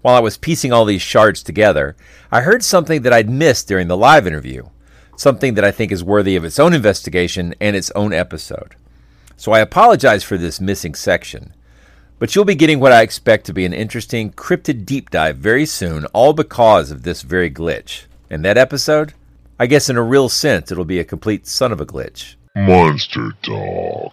while 0.03 0.17
I 0.17 0.21
was 0.21 0.37
piecing 0.37 0.73
all 0.73 0.85
these 0.85 1.01
shards 1.01 1.43
together, 1.43 1.97
I 2.33 2.41
heard 2.41 2.63
something 2.63 3.03
that 3.03 3.13
I'd 3.13 3.31
missed 3.31 3.69
during 3.69 3.89
the 3.89 3.97
live 3.97 4.27
interview, 4.27 4.65
something 5.17 5.55
that 5.55 5.65
I 5.65 5.71
think 5.71 5.93
is 5.93 6.05
worthy 6.05 6.37
of 6.37 6.45
its 6.45 6.59
own 6.59 6.75
investigation 6.75 7.55
and 7.61 7.75
its 7.75 7.91
own 7.93 8.13
episode. 8.13 8.75
So 9.37 9.53
I 9.53 9.61
apologize 9.61 10.25
for 10.25 10.39
this 10.39 10.61
missing 10.61 10.95
section. 10.95 11.53
But 12.19 12.35
you'll 12.35 12.45
be 12.45 12.55
getting 12.55 12.81
what 12.81 12.93
I 12.93 13.03
expect 13.03 13.47
to 13.47 13.53
be 13.53 13.65
an 13.65 13.73
interesting 13.73 14.33
cryptid 14.33 14.87
deep 14.87 15.11
dive 15.11 15.37
very 15.37 15.67
soon, 15.67 16.07
all 16.07 16.33
because 16.33 16.91
of 16.91 17.03
this 17.03 17.23
very 17.23 17.51
glitch. 17.51 18.05
And 18.31 18.45
that 18.45 18.57
episode? 18.57 19.15
I 19.59 19.67
guess 19.67 19.89
in 19.91 19.97
a 19.97 20.03
real 20.03 20.29
sense, 20.29 20.73
it'll 20.73 20.85
be 20.85 20.99
a 20.99 21.05
complete 21.05 21.47
son 21.47 21.73
of 21.73 21.81
a 21.81 21.87
glitch. 21.87 22.37
Monster 22.57 23.33
Dog. 23.43 24.13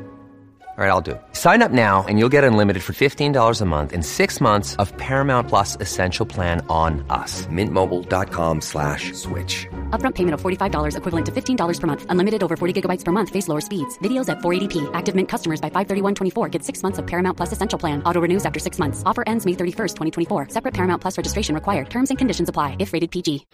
All 0.77 0.85
right, 0.85 0.89
I'll 0.89 1.01
do 1.01 1.11
it. 1.11 1.21
Sign 1.33 1.61
up 1.61 1.71
now 1.71 2.05
and 2.07 2.17
you'll 2.17 2.29
get 2.29 2.45
unlimited 2.45 2.81
for 2.81 2.93
$15 2.93 3.61
a 3.61 3.65
month 3.65 3.91
in 3.91 4.01
six 4.01 4.39
months 4.39 4.77
of 4.77 4.95
Paramount 4.95 5.49
Plus 5.49 5.75
Essential 5.81 6.25
Plan 6.25 6.65
on 6.69 7.05
us. 7.09 7.45
Mintmobile.com 7.47 8.61
slash 8.61 9.11
switch. 9.11 9.67
Upfront 9.89 10.15
payment 10.15 10.33
of 10.33 10.41
$45 10.41 10.95
equivalent 10.95 11.25
to 11.25 11.31
$15 11.31 11.79
per 11.79 11.87
month. 11.87 12.05
Unlimited 12.07 12.41
over 12.41 12.55
40 12.55 12.81
gigabytes 12.81 13.03
per 13.03 13.11
month. 13.11 13.29
Face 13.29 13.49
lower 13.49 13.59
speeds. 13.59 13.97
Videos 13.99 14.29
at 14.29 14.37
480p. 14.39 14.89
Active 14.93 15.13
Mint 15.13 15.27
customers 15.27 15.59
by 15.59 15.69
531.24 15.69 16.49
get 16.49 16.63
six 16.63 16.81
months 16.81 16.99
of 16.99 17.05
Paramount 17.05 17.35
Plus 17.35 17.51
Essential 17.51 17.77
Plan. 17.77 18.01
Auto 18.03 18.21
renews 18.21 18.45
after 18.45 18.59
six 18.59 18.79
months. 18.79 19.03
Offer 19.05 19.25
ends 19.27 19.45
May 19.45 19.53
31st, 19.53 19.93
2024. 19.93 20.49
Separate 20.49 20.73
Paramount 20.73 21.01
Plus 21.01 21.17
registration 21.17 21.53
required. 21.53 21.89
Terms 21.89 22.11
and 22.11 22.17
conditions 22.17 22.47
apply 22.47 22.77
if 22.79 22.93
rated 22.93 23.11
PG. 23.11 23.45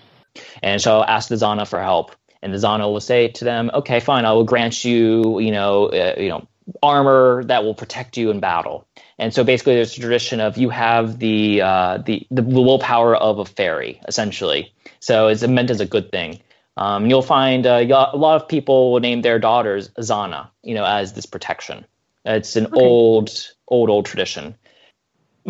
And 0.61 0.80
so 0.80 0.97
I'll 0.99 1.03
ask 1.03 1.30
the 1.30 1.36
Zana 1.36 1.68
for 1.68 1.82
help. 1.82 2.15
And 2.43 2.53
the 2.53 2.57
Zana 2.57 2.82
will 2.82 2.99
say 2.99 3.30
to 3.30 3.43
them, 3.43 3.72
okay, 3.74 3.99
fine, 3.99 4.24
I 4.26 4.34
will 4.34 4.43
grant 4.43 4.86
you, 4.86 5.39
you 5.39 5.51
know, 5.51 5.88
uh, 5.88 6.13
you 6.15 6.30
know, 6.30 6.47
armor 6.84 7.43
that 7.45 7.63
will 7.63 7.74
protect 7.74 8.18
you 8.18 8.30
in 8.30 8.39
battle. 8.39 8.88
And 9.18 9.34
so 9.34 9.43
basically, 9.43 9.76
there's 9.76 9.97
a 9.97 10.01
tradition 10.01 10.39
of 10.39 10.57
you 10.57 10.70
have 10.70 11.20
the 11.20 11.61
uh, 11.61 11.97
the 11.99 12.28
the 12.30 12.41
willpower 12.41 13.15
of 13.15 13.39
a 13.39 13.45
fairy, 13.45 14.01
essentially. 14.07 14.74
So 14.99 15.28
it's 15.28 15.45
meant 15.45 15.70
as 15.70 15.80
a 15.80 15.86
good 15.86 16.11
thing. 16.11 16.41
Um, 16.76 17.07
you'll 17.07 17.24
find 17.24 17.65
uh, 17.65 17.84
a 17.88 18.18
lot 18.18 18.41
of 18.41 18.47
people 18.47 18.91
will 18.91 18.99
name 18.99 19.22
their 19.22 19.39
daughters 19.39 19.89
Zana, 19.99 20.49
you 20.61 20.76
know, 20.76 20.86
as 20.86 21.13
this 21.13 21.26
protection. 21.26 21.86
It's 22.24 22.55
an 22.55 22.68
okay. 22.68 22.80
old, 22.80 23.32
old, 23.68 23.89
old 23.89 24.05
tradition. 24.05 24.55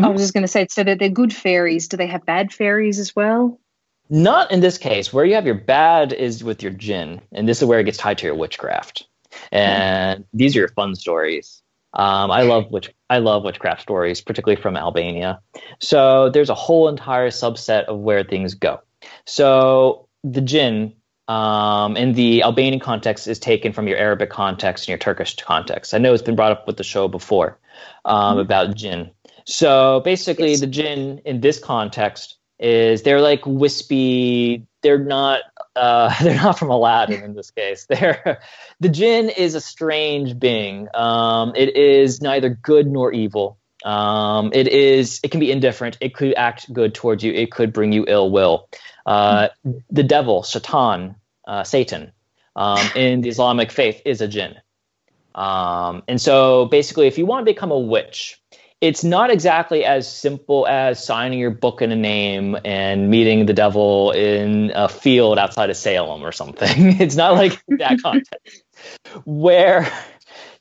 I 0.01 0.09
was 0.09 0.22
just 0.22 0.34
going 0.34 0.43
to 0.43 0.47
say, 0.47 0.68
so 0.70 0.84
that 0.84 0.99
they're 0.99 1.09
good 1.09 1.34
fairies. 1.34 1.88
Do 1.88 1.97
they 1.97 2.05
have 2.05 2.24
bad 2.26 2.53
fairies 2.53 2.99
as 2.99 3.15
well? 3.15 3.59
Not 4.09 4.51
in 4.51 4.59
this 4.59 4.78
case. 4.78 5.11
Where 5.11 5.26
you 5.26 5.34
have 5.34 5.45
your 5.45 5.55
bad 5.55 6.13
is 6.13 6.43
with 6.43 6.61
your 6.61 6.72
jinn, 6.72 7.20
and 7.34 7.49
this 7.49 7.61
is 7.61 7.68
where 7.68 7.80
it 7.80 7.86
gets 7.86 7.97
tied 7.97 8.20
to 8.20 8.28
your 8.28 8.36
witchcraft 8.36 9.07
and 9.52 10.26
these 10.34 10.56
are 10.56 10.60
your 10.60 10.70
fun 10.70 10.95
stories. 10.95 11.62
Um, 11.93 12.30
I 12.32 12.43
love 12.43 12.70
witch 12.72 12.93
I 13.10 13.20
love 13.20 13.43
witchcraft 13.43 13.82
stories, 13.82 14.22
particularly 14.22 14.62
from 14.62 14.78
Albania. 14.78 15.39
So 15.80 16.30
there's 16.30 16.50
a 16.50 16.56
whole 16.56 16.89
entire 16.89 17.30
subset 17.30 17.86
of 17.86 18.00
where 18.00 18.24
things 18.24 18.54
go. 18.54 18.82
So 19.26 20.08
the 20.24 20.41
jinn 20.41 20.93
um, 21.28 21.98
in 21.98 22.14
the 22.14 22.43
Albanian 22.43 22.80
context 22.80 23.28
is 23.28 23.39
taken 23.39 23.74
from 23.74 23.88
your 23.88 23.98
Arabic 23.98 24.30
context 24.30 24.86
and 24.86 24.89
your 24.89 24.98
Turkish 24.98 25.36
context. 25.36 25.93
I 25.93 25.98
know 25.98 26.14
it's 26.14 26.24
been 26.24 26.36
brought 26.36 26.52
up 26.52 26.68
with 26.68 26.78
the 26.78 26.84
show 26.84 27.08
before 27.08 27.58
um, 28.06 28.34
mm-hmm. 28.34 28.39
about 28.39 28.76
jinn. 28.76 29.12
So 29.45 30.02
basically, 30.02 30.52
yes. 30.52 30.60
the 30.60 30.68
jinn 30.68 31.22
in 31.26 31.41
this 31.41 31.60
context 31.60 32.38
is 32.60 33.04
they're 33.04 33.22
like 33.22 33.45
wispy. 33.45 34.66
They're 34.88 34.98
not 34.98 35.42
uh, 35.76 36.14
they're 36.24 36.42
not 36.42 36.58
from 36.58 36.70
Aladdin 36.70 37.22
in 37.22 37.34
this 37.34 37.52
case. 37.52 37.86
They're 37.90 38.40
the 38.80 38.88
jinn 38.88 39.30
is 39.30 39.54
a 39.54 39.60
strange 39.60 40.40
being. 40.40 40.88
Um, 40.94 41.52
it 41.58 41.76
is 41.76 42.22
neither 42.22 42.50
good 42.50 42.88
nor 42.88 43.12
evil. 43.12 43.58
Um, 43.84 44.52
it 44.54 44.70
is. 44.70 45.20
It 45.24 45.32
can 45.32 45.42
be 45.42 45.52
indifferent. 45.52 45.98
It 46.00 46.16
could 46.16 46.34
act 46.36 46.72
good 46.72 46.96
towards 46.96 47.22
you. 47.22 47.34
It 47.34 47.52
could 47.52 47.74
bring 47.74 47.92
you 47.92 48.06
ill 48.08 48.32
will. 48.32 48.70
Uh, 49.06 49.50
the 49.92 50.04
devil, 50.04 50.42
Satan, 50.44 51.16
uh, 51.46 51.66
Satan, 51.66 52.14
um, 52.56 52.88
in 52.96 53.20
the 53.20 53.28
Islamic 53.28 53.74
faith 53.74 54.02
is 54.06 54.22
a 54.22 54.28
jinn. 54.30 54.56
Um, 55.36 56.02
and 56.08 56.22
so 56.22 56.66
basically, 56.68 57.08
if 57.08 57.18
you 57.18 57.26
want 57.26 57.46
to 57.46 57.52
become 57.54 57.72
a 57.72 57.80
witch, 57.80 58.42
it's 58.80 59.04
not 59.04 59.32
exactly 59.32 59.84
as 59.84 60.12
simple 60.12 60.68
as 60.68 61.04
signing 61.04 61.40
your 61.40 61.52
book 61.52 61.82
in 61.82 61.92
a 61.92 61.96
name 61.96 62.58
and 62.64 63.10
meeting 63.10 63.46
the 63.46 63.54
devil 63.54 64.12
in 64.12 64.72
a 64.76 64.88
field 64.88 65.40
outside 65.40 65.70
of 65.70 65.78
Salem 65.78 66.24
or 66.24 66.32
something. 66.32 66.70
it's 67.02 67.16
not 67.16 67.34
like 67.34 67.62
that 67.68 68.00
context. 68.04 68.64
Where 69.26 69.92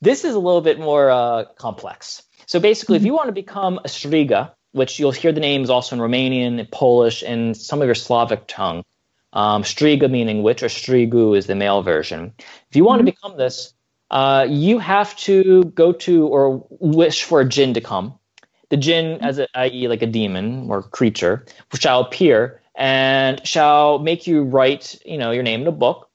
this 0.01 0.25
is 0.25 0.35
a 0.35 0.39
little 0.39 0.63
bit 0.63 0.79
more 0.79 1.11
uh, 1.11 1.45
complex. 1.59 2.23
So 2.47 2.59
basically, 2.59 2.97
if 2.97 3.05
you 3.05 3.13
want 3.13 3.27
to 3.29 3.33
become 3.33 3.79
a 3.79 3.89
striga, 3.89 4.53
which 4.73 4.99
you'll 4.99 5.13
hear 5.13 5.33
the 5.33 5.41
names 5.41 5.69
also 5.69 5.97
in 5.97 6.03
Romanian, 6.03 6.59
and 6.59 6.71
Polish, 6.71 7.23
and 7.23 7.57
some 7.57 7.83
of 7.83 7.87
your 7.87 7.95
Slavic 7.95 8.47
tongue, 8.47 8.83
um, 9.33 9.63
striga 9.63 10.11
meaning 10.11 10.43
witch, 10.43 10.63
or 10.63 10.67
strigu 10.67 11.37
is 11.37 11.47
the 11.47 11.55
male 11.55 11.83
version. 11.83 12.33
If 12.39 12.77
you 12.77 12.85
want 12.85 13.01
mm-hmm. 13.01 13.07
to 13.07 13.13
become 13.13 13.37
this, 13.37 13.75
uh, 14.11 14.47
you 14.49 14.79
have 14.79 15.17
to 15.17 15.65
go 15.75 15.93
to 15.93 16.27
or 16.27 16.67
wish 16.71 17.25
for 17.25 17.41
a 17.41 17.49
jinn 17.49 17.75
to 17.75 17.81
come. 17.81 18.15
The 18.69 18.77
jinn, 18.77 19.21
as 19.23 19.39
a, 19.39 19.47
i.e., 19.59 19.89
like 19.89 20.03
a 20.03 20.07
demon 20.07 20.69
or 20.71 20.83
creature, 20.83 21.47
shall 21.79 22.01
appear 22.01 22.61
and 22.75 23.45
shall 23.47 23.99
make 23.99 24.27
you 24.27 24.43
write, 24.43 25.01
you 25.05 25.19
know, 25.19 25.31
your 25.31 25.43
name 25.43 25.63
in 25.63 25.67
a 25.67 25.73
book, 25.73 26.11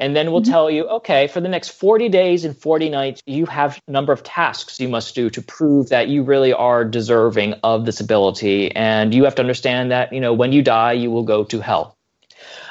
and 0.00 0.16
then 0.16 0.32
we'll 0.32 0.40
mm-hmm. 0.40 0.50
tell 0.50 0.70
you, 0.70 0.88
okay, 0.88 1.28
for 1.28 1.42
the 1.42 1.48
next 1.48 1.68
40 1.68 2.08
days 2.08 2.44
and 2.46 2.56
40 2.56 2.88
nights, 2.88 3.22
you 3.26 3.44
have 3.46 3.80
a 3.86 3.90
number 3.90 4.14
of 4.14 4.22
tasks 4.22 4.80
you 4.80 4.88
must 4.88 5.14
do 5.14 5.28
to 5.28 5.42
prove 5.42 5.90
that 5.90 6.08
you 6.08 6.22
really 6.22 6.54
are 6.54 6.86
deserving 6.86 7.54
of 7.62 7.84
this 7.84 8.00
ability, 8.00 8.74
and 8.74 9.14
you 9.14 9.24
have 9.24 9.34
to 9.34 9.42
understand 9.42 9.90
that, 9.90 10.12
you 10.12 10.20
know, 10.20 10.32
when 10.32 10.52
you 10.52 10.62
die, 10.62 10.92
you 10.92 11.10
will 11.10 11.22
go 11.22 11.44
to 11.44 11.60
hell. 11.60 11.98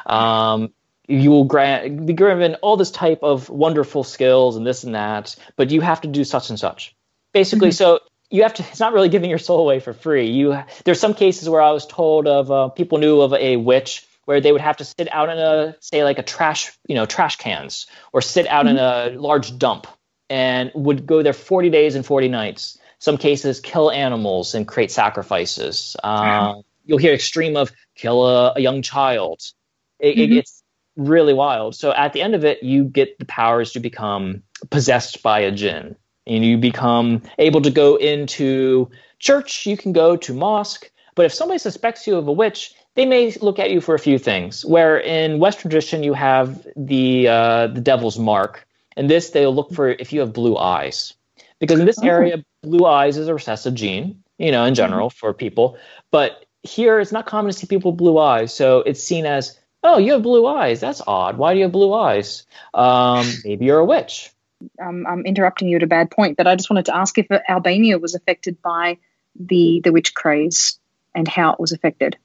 Um, 0.07 0.73
you 1.09 1.31
will 1.31 1.45
grant, 1.45 2.05
be 2.05 2.13
given 2.13 2.55
all 2.55 2.77
this 2.77 2.91
type 2.91 3.23
of 3.23 3.49
wonderful 3.49 4.03
skills 4.03 4.55
and 4.55 4.65
this 4.65 4.83
and 4.83 4.93
that, 4.93 5.35
but 5.55 5.71
you 5.71 5.81
have 5.81 6.01
to 6.01 6.07
do 6.07 6.23
such 6.23 6.49
and 6.49 6.59
such. 6.59 6.95
Basically, 7.33 7.69
mm-hmm. 7.69 7.73
so 7.73 7.99
you 8.29 8.43
have 8.43 8.53
to. 8.55 8.63
It's 8.63 8.79
not 8.79 8.93
really 8.93 9.09
giving 9.09 9.29
your 9.29 9.39
soul 9.39 9.61
away 9.61 9.79
for 9.79 9.93
free. 9.93 10.29
You 10.29 10.63
there's 10.85 10.99
some 10.99 11.15
cases 11.15 11.49
where 11.49 11.61
I 11.61 11.71
was 11.71 11.87
told 11.87 12.27
of 12.27 12.51
uh, 12.51 12.69
people 12.69 12.99
knew 12.99 13.21
of 13.21 13.33
a 13.33 13.55
witch 13.57 14.05
where 14.25 14.39
they 14.39 14.51
would 14.51 14.61
have 14.61 14.77
to 14.77 14.85
sit 14.85 15.11
out 15.11 15.29
in 15.29 15.39
a 15.39 15.75
say 15.79 16.03
like 16.03 16.19
a 16.19 16.23
trash 16.23 16.71
you 16.87 16.95
know 16.95 17.07
trash 17.07 17.37
cans 17.37 17.87
or 18.13 18.21
sit 18.21 18.47
out 18.47 18.65
mm-hmm. 18.65 18.77
in 18.77 19.15
a 19.15 19.19
large 19.19 19.57
dump 19.57 19.87
and 20.29 20.71
would 20.75 21.07
go 21.07 21.23
there 21.23 21.33
40 21.33 21.71
days 21.71 21.95
and 21.95 22.05
40 22.05 22.27
nights. 22.27 22.77
Some 22.99 23.17
cases 23.17 23.61
kill 23.61 23.89
animals 23.89 24.53
and 24.53 24.67
create 24.67 24.91
sacrifices. 24.91 25.95
Uh, 26.03 26.61
You'll 26.85 26.97
hear 26.97 27.13
extreme 27.13 27.55
of 27.55 27.71
kill 27.95 28.25
a, 28.27 28.53
a 28.55 28.59
young 28.59 28.81
child. 28.81 29.41
It, 29.99 30.15
mm-hmm. 30.15 30.33
it, 30.33 30.37
it's 30.37 30.58
really 30.99 31.33
wild. 31.33 31.75
So 31.75 31.93
at 31.93 32.13
the 32.13 32.21
end 32.21 32.35
of 32.35 32.43
it, 32.45 32.61
you 32.61 32.83
get 32.83 33.17
the 33.17 33.25
powers 33.25 33.71
to 33.71 33.79
become 33.79 34.43
possessed 34.69 35.23
by 35.23 35.39
a 35.39 35.51
jinn. 35.51 35.95
And 36.27 36.45
you 36.45 36.57
become 36.57 37.23
able 37.39 37.61
to 37.61 37.71
go 37.71 37.95
into 37.95 38.91
church, 39.17 39.65
you 39.65 39.75
can 39.75 39.93
go 39.93 40.15
to 40.17 40.33
mosque. 40.33 40.91
But 41.15 41.25
if 41.25 41.33
somebody 41.33 41.57
suspects 41.57 42.05
you 42.05 42.15
of 42.17 42.27
a 42.27 42.31
witch, 42.31 42.73
they 42.95 43.05
may 43.05 43.31
look 43.41 43.59
at 43.59 43.71
you 43.71 43.81
for 43.81 43.95
a 43.95 43.99
few 43.99 44.19
things. 44.19 44.63
Where 44.63 44.99
in 44.99 45.39
Western 45.39 45.71
tradition, 45.71 46.03
you 46.03 46.13
have 46.13 46.67
the 46.75 47.27
uh, 47.27 47.67
the 47.67 47.81
devil's 47.81 48.19
mark. 48.19 48.67
and 48.97 49.09
this, 49.09 49.29
they'll 49.29 49.55
look 49.55 49.71
for 49.71 49.89
if 49.89 50.11
you 50.11 50.19
have 50.19 50.33
blue 50.33 50.57
eyes, 50.57 51.13
because 51.59 51.79
in 51.79 51.85
this 51.85 51.99
oh. 52.03 52.07
area, 52.07 52.43
blue 52.61 52.85
eyes 52.85 53.17
is 53.17 53.27
a 53.27 53.33
recessive 53.33 53.73
gene. 53.73 54.21
You 54.37 54.51
know, 54.51 54.65
in 54.65 54.75
general 54.75 55.09
for 55.09 55.33
people, 55.33 55.77
but 56.11 56.45
here 56.63 56.99
it's 56.99 57.11
not 57.11 57.25
common 57.25 57.51
to 57.51 57.57
see 57.57 57.67
people 57.67 57.91
with 57.91 57.97
blue 57.97 58.17
eyes, 58.17 58.53
so 58.53 58.79
it's 58.79 59.03
seen 59.03 59.25
as 59.25 59.57
Oh, 59.83 59.97
you 59.97 60.13
have 60.13 60.23
blue 60.23 60.45
eyes. 60.45 60.81
That's 60.81 61.01
odd. 61.05 61.37
Why 61.37 61.53
do 61.53 61.59
you 61.59 61.63
have 61.63 61.71
blue 61.71 61.93
eyes? 61.93 62.45
Um, 62.73 63.31
maybe 63.43 63.65
you're 63.65 63.79
a 63.79 63.85
witch. 63.85 64.31
um, 64.81 65.05
I'm 65.07 65.25
interrupting 65.25 65.69
you 65.69 65.77
at 65.77 65.83
a 65.83 65.87
bad 65.87 66.11
point, 66.11 66.37
but 66.37 66.47
I 66.47 66.55
just 66.55 66.69
wanted 66.69 66.85
to 66.85 66.95
ask 66.95 67.17
if 67.17 67.27
Albania 67.47 67.97
was 67.97 68.15
affected 68.15 68.61
by 68.61 68.97
the 69.39 69.79
the 69.83 69.91
witch 69.91 70.13
craze 70.13 70.79
and 71.15 71.27
how 71.27 71.53
it 71.53 71.59
was 71.59 71.71
affected. 71.71 72.17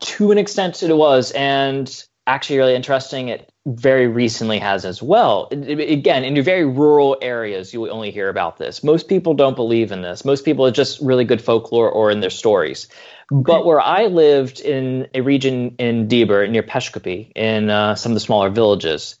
To 0.00 0.32
an 0.32 0.38
extent, 0.38 0.82
it 0.82 0.94
was, 0.94 1.30
and 1.30 2.04
actually, 2.26 2.58
really 2.58 2.74
interesting. 2.74 3.28
It 3.28 3.50
very 3.66 4.06
recently 4.06 4.58
has 4.58 4.84
as 4.84 5.02
well. 5.02 5.48
It, 5.50 5.68
it, 5.68 5.90
again, 5.90 6.24
in 6.24 6.34
your 6.34 6.44
very 6.44 6.66
rural 6.66 7.16
areas, 7.22 7.72
you 7.72 7.80
will 7.80 7.92
only 7.92 8.10
hear 8.10 8.28
about 8.28 8.58
this. 8.58 8.84
Most 8.84 9.08
people 9.08 9.34
don't 9.34 9.56
believe 9.56 9.92
in 9.92 10.02
this. 10.02 10.24
Most 10.24 10.44
people 10.44 10.66
are 10.66 10.70
just 10.70 11.00
really 11.00 11.24
good 11.24 11.40
folklore 11.40 11.90
or 11.90 12.10
in 12.10 12.20
their 12.20 12.30
stories. 12.30 12.88
But 13.30 13.64
where 13.64 13.80
I 13.80 14.06
lived 14.06 14.60
in 14.60 15.08
a 15.14 15.22
region 15.22 15.76
in 15.78 16.08
Dibër 16.08 16.50
near 16.50 16.62
Peshkopi, 16.62 17.32
in 17.34 17.70
uh, 17.70 17.94
some 17.94 18.12
of 18.12 18.14
the 18.14 18.20
smaller 18.20 18.50
villages, 18.50 19.18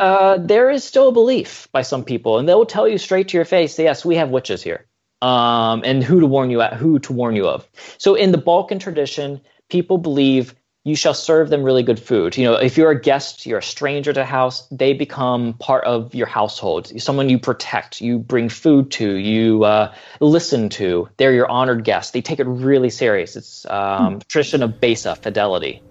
uh, 0.00 0.38
there 0.38 0.70
is 0.70 0.84
still 0.84 1.08
a 1.08 1.12
belief 1.12 1.68
by 1.72 1.82
some 1.82 2.04
people, 2.04 2.38
and 2.38 2.48
they 2.48 2.54
will 2.54 2.66
tell 2.66 2.88
you 2.88 2.98
straight 2.98 3.28
to 3.28 3.36
your 3.36 3.44
face, 3.44 3.78
"Yes, 3.78 4.04
we 4.04 4.16
have 4.16 4.30
witches 4.30 4.62
here," 4.62 4.86
um, 5.20 5.82
and 5.84 6.02
who 6.02 6.20
to 6.20 6.26
warn 6.26 6.50
you 6.50 6.60
at, 6.60 6.74
who 6.74 6.98
to 7.00 7.12
warn 7.12 7.36
you 7.36 7.48
of. 7.48 7.68
So, 7.98 8.14
in 8.14 8.32
the 8.32 8.38
Balkan 8.38 8.78
tradition, 8.78 9.40
people 9.68 9.98
believe 9.98 10.54
you 10.88 10.96
shall 10.96 11.12
serve 11.12 11.50
them 11.50 11.62
really 11.62 11.82
good 11.82 12.00
food. 12.00 12.34
You 12.34 12.44
know, 12.44 12.54
if 12.54 12.78
you're 12.78 12.90
a 12.90 12.98
guest, 12.98 13.44
you're 13.44 13.58
a 13.58 13.62
stranger 13.62 14.10
to 14.10 14.20
the 14.20 14.24
house, 14.24 14.66
they 14.70 14.94
become 14.94 15.52
part 15.58 15.84
of 15.84 16.14
your 16.14 16.26
household. 16.26 16.90
Someone 16.98 17.28
you 17.28 17.38
protect, 17.38 18.00
you 18.00 18.18
bring 18.18 18.48
food 18.48 18.90
to, 18.92 19.16
you 19.16 19.64
uh, 19.64 19.94
listen 20.20 20.70
to. 20.70 21.06
They're 21.18 21.34
your 21.34 21.50
honored 21.50 21.84
guests. 21.84 22.12
They 22.12 22.22
take 22.22 22.40
it 22.40 22.46
really 22.46 22.88
serious. 22.88 23.36
It's 23.36 23.66
um, 23.66 24.20
tradition 24.28 24.62
of 24.62 24.80
besa 24.80 25.14
fidelity. 25.16 25.82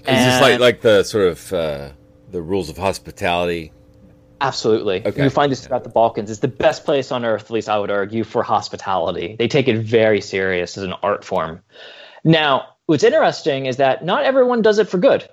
Is 0.00 0.04
this 0.04 0.40
like 0.42 0.60
like 0.60 0.80
the 0.82 1.02
sort 1.02 1.28
of 1.28 1.52
uh, 1.54 1.88
the 2.30 2.42
rules 2.42 2.68
of 2.68 2.76
hospitality? 2.76 3.72
Absolutely. 4.42 5.06
Okay. 5.06 5.24
You 5.24 5.30
find 5.30 5.50
this 5.50 5.66
throughout 5.66 5.82
the 5.82 5.88
Balkans. 5.88 6.30
It's 6.30 6.40
the 6.40 6.48
best 6.48 6.84
place 6.84 7.10
on 7.10 7.24
earth, 7.24 7.44
at 7.44 7.50
least 7.50 7.70
I 7.70 7.78
would 7.78 7.90
argue, 7.90 8.22
for 8.22 8.42
hospitality. 8.42 9.34
They 9.38 9.48
take 9.48 9.66
it 9.66 9.78
very 9.78 10.20
serious 10.20 10.76
as 10.76 10.84
an 10.84 10.92
art 11.02 11.24
form. 11.24 11.62
Now, 12.22 12.75
what's 12.86 13.04
interesting 13.04 13.66
is 13.66 13.76
that 13.76 14.04
not 14.04 14.24
everyone 14.24 14.62
does 14.62 14.78
it 14.78 14.88
for 14.88 14.98
good. 14.98 15.28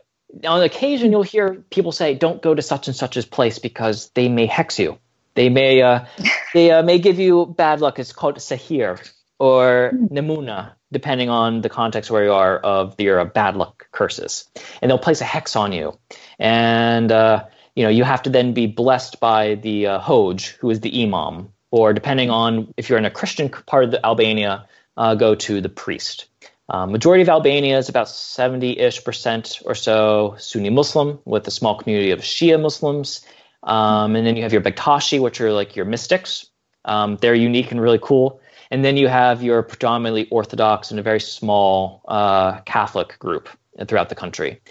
On 0.45 0.61
occasion, 0.61 1.11
you'll 1.11 1.23
hear 1.23 1.63
people 1.69 1.91
say, 1.91 2.15
"Don't 2.15 2.41
go 2.41 2.53
to 2.53 2.61
such 2.61 2.87
and 2.87 2.95
such's 2.95 3.25
place 3.25 3.59
because 3.59 4.09
they 4.15 4.29
may 4.29 4.47
hex 4.47 4.79
you. 4.79 4.97
They 5.35 5.49
may 5.49 5.81
uh, 5.81 6.05
they 6.53 6.71
uh, 6.71 6.83
may 6.83 6.99
give 6.99 7.19
you 7.19 7.45
bad 7.45 7.81
luck." 7.81 7.99
It's 7.99 8.13
called 8.13 8.37
sahir 8.37 8.99
or 9.39 9.91
namuna, 9.93 10.73
depending 10.91 11.29
on 11.29 11.61
the 11.61 11.69
context 11.69 12.09
where 12.09 12.23
you 12.23 12.33
are 12.33 12.57
of 12.57 12.99
your 12.99 13.19
uh, 13.19 13.25
bad 13.25 13.55
luck 13.55 13.87
curses, 13.91 14.49
and 14.81 14.89
they'll 14.89 14.97
place 14.97 15.21
a 15.21 15.25
hex 15.25 15.55
on 15.55 15.71
you, 15.71 15.97
and 16.39 17.11
uh, 17.11 17.45
you 17.75 17.83
know 17.83 17.89
you 17.89 18.03
have 18.03 18.23
to 18.23 18.31
then 18.31 18.53
be 18.53 18.65
blessed 18.65 19.19
by 19.19 19.55
the 19.55 19.87
uh, 19.87 19.99
hoj, 19.99 20.47
who 20.57 20.71
is 20.71 20.79
the 20.79 21.03
imam, 21.03 21.53
or 21.69 21.93
depending 21.93 22.31
on 22.31 22.73
if 22.75 22.89
you're 22.89 22.97
in 22.97 23.05
a 23.05 23.11
Christian 23.11 23.49
part 23.49 23.83
of 23.83 23.91
the 23.91 24.03
Albania, 24.03 24.65
uh, 24.97 25.13
go 25.13 25.35
to 25.35 25.61
the 25.61 25.69
priest. 25.69 26.25
Uh, 26.69 26.85
majority 26.85 27.21
of 27.21 27.29
Albania 27.29 27.77
is 27.77 27.89
about 27.89 28.07
70-ish 28.07 29.03
percent 29.03 29.61
or 29.65 29.75
so 29.75 30.35
Sunni 30.37 30.69
Muslim, 30.69 31.19
with 31.25 31.47
a 31.47 31.51
small 31.51 31.77
community 31.77 32.11
of 32.11 32.19
Shia 32.19 32.61
Muslims. 32.61 33.25
Um, 33.63 34.15
and 34.15 34.25
then 34.25 34.35
you 34.35 34.43
have 34.43 34.53
your 34.53 34.61
Bektashi, 34.61 35.19
which 35.19 35.41
are 35.41 35.51
like 35.51 35.75
your 35.75 35.85
mystics. 35.85 36.47
Um, 36.85 37.17
they're 37.17 37.35
unique 37.35 37.71
and 37.71 37.81
really 37.81 37.99
cool. 38.01 38.41
And 38.71 38.83
then 38.83 38.97
you 38.97 39.07
have 39.07 39.43
your 39.43 39.61
predominantly 39.61 40.27
Orthodox 40.29 40.89
and 40.89 40.99
a 40.99 41.03
very 41.03 41.19
small 41.19 42.01
uh, 42.07 42.59
Catholic 42.61 43.19
group 43.19 43.49
throughout 43.87 44.09
the 44.09 44.15
country. 44.15 44.61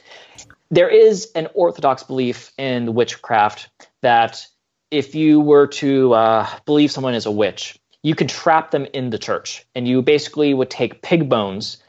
There 0.70 0.88
is 0.88 1.30
an 1.34 1.48
Orthodox 1.54 2.02
belief 2.02 2.52
in 2.58 2.94
witchcraft 2.94 3.68
that 4.00 4.46
if 4.90 5.14
you 5.14 5.40
were 5.40 5.66
to 5.66 6.14
uh, 6.14 6.48
believe 6.64 6.90
someone 6.90 7.14
is 7.14 7.26
a 7.26 7.30
witch, 7.30 7.78
you 8.02 8.14
could 8.14 8.28
trap 8.28 8.70
them 8.72 8.86
in 8.92 9.10
the 9.10 9.18
church, 9.18 9.64
and 9.74 9.86
you 9.86 10.02
basically 10.02 10.54
would 10.54 10.70
take 10.70 11.02
pig 11.02 11.28
bones, 11.28 11.81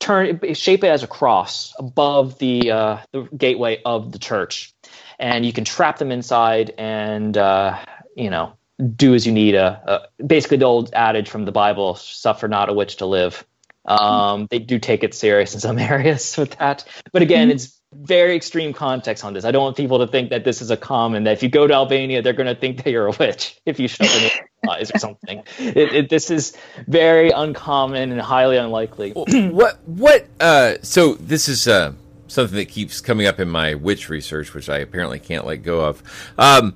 turn 0.00 0.40
shape 0.54 0.84
it 0.84 0.88
as 0.88 1.02
a 1.02 1.06
cross 1.06 1.74
above 1.78 2.38
the 2.38 2.70
uh, 2.70 2.98
the 3.12 3.28
gateway 3.36 3.80
of 3.84 4.12
the 4.12 4.18
church, 4.18 4.72
and 5.18 5.44
you 5.44 5.52
can 5.52 5.64
trap 5.64 5.98
them 5.98 6.12
inside, 6.12 6.74
and 6.78 7.36
uh, 7.36 7.78
you 8.16 8.30
know 8.30 8.52
do 8.96 9.14
as 9.14 9.26
you 9.26 9.32
need. 9.32 9.54
Uh, 9.54 9.78
uh, 9.86 9.98
basically, 10.24 10.56
the 10.56 10.64
old 10.64 10.90
adage 10.94 11.28
from 11.28 11.44
the 11.44 11.52
Bible: 11.52 11.94
"Suffer 11.94 12.48
not 12.48 12.68
a 12.68 12.72
witch 12.72 12.96
to 12.96 13.06
live." 13.06 13.44
Um, 13.84 14.48
they 14.50 14.58
do 14.58 14.78
take 14.78 15.02
it 15.02 15.14
serious 15.14 15.54
in 15.54 15.60
some 15.60 15.78
areas 15.78 16.36
with 16.36 16.56
that, 16.58 16.84
but 17.12 17.22
again, 17.22 17.50
it's 17.50 17.77
very 17.92 18.36
extreme 18.36 18.72
context 18.72 19.24
on 19.24 19.32
this. 19.32 19.44
I 19.44 19.50
don't 19.50 19.62
want 19.62 19.76
people 19.76 19.98
to 20.00 20.06
think 20.06 20.30
that 20.30 20.44
this 20.44 20.60
is 20.60 20.70
a 20.70 20.76
common 20.76 21.24
that 21.24 21.32
if 21.32 21.42
you 21.42 21.48
go 21.48 21.66
to 21.66 21.72
Albania, 21.72 22.20
they're 22.20 22.32
going 22.34 22.54
to 22.54 22.54
think 22.54 22.84
that 22.84 22.90
you're 22.90 23.06
a 23.06 23.14
witch 23.18 23.60
if 23.64 23.80
you 23.80 23.88
show 23.88 24.04
them 24.04 24.30
eyes 24.68 24.90
or 24.94 24.98
something. 24.98 25.42
It, 25.58 25.94
it, 25.94 26.10
this 26.10 26.30
is 26.30 26.56
very 26.86 27.30
uncommon 27.30 28.12
and 28.12 28.20
highly 28.20 28.56
unlikely. 28.56 29.12
what 29.12 29.78
what? 29.86 30.26
Uh, 30.38 30.74
so 30.82 31.14
this 31.14 31.48
is 31.48 31.66
uh, 31.66 31.92
something 32.26 32.56
that 32.56 32.68
keeps 32.68 33.00
coming 33.00 33.26
up 33.26 33.40
in 33.40 33.48
my 33.48 33.74
witch 33.74 34.08
research, 34.08 34.52
which 34.54 34.68
I 34.68 34.78
apparently 34.78 35.18
can't 35.18 35.46
let 35.46 35.62
go 35.62 35.80
of. 35.80 36.02
Um, 36.36 36.74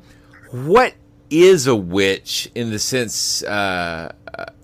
what 0.51 0.95
is 1.29 1.67
a 1.67 1.77
witch 1.77 2.51
in 2.55 2.71
the 2.71 2.79
sense, 2.79 3.43
uh, 3.43 4.13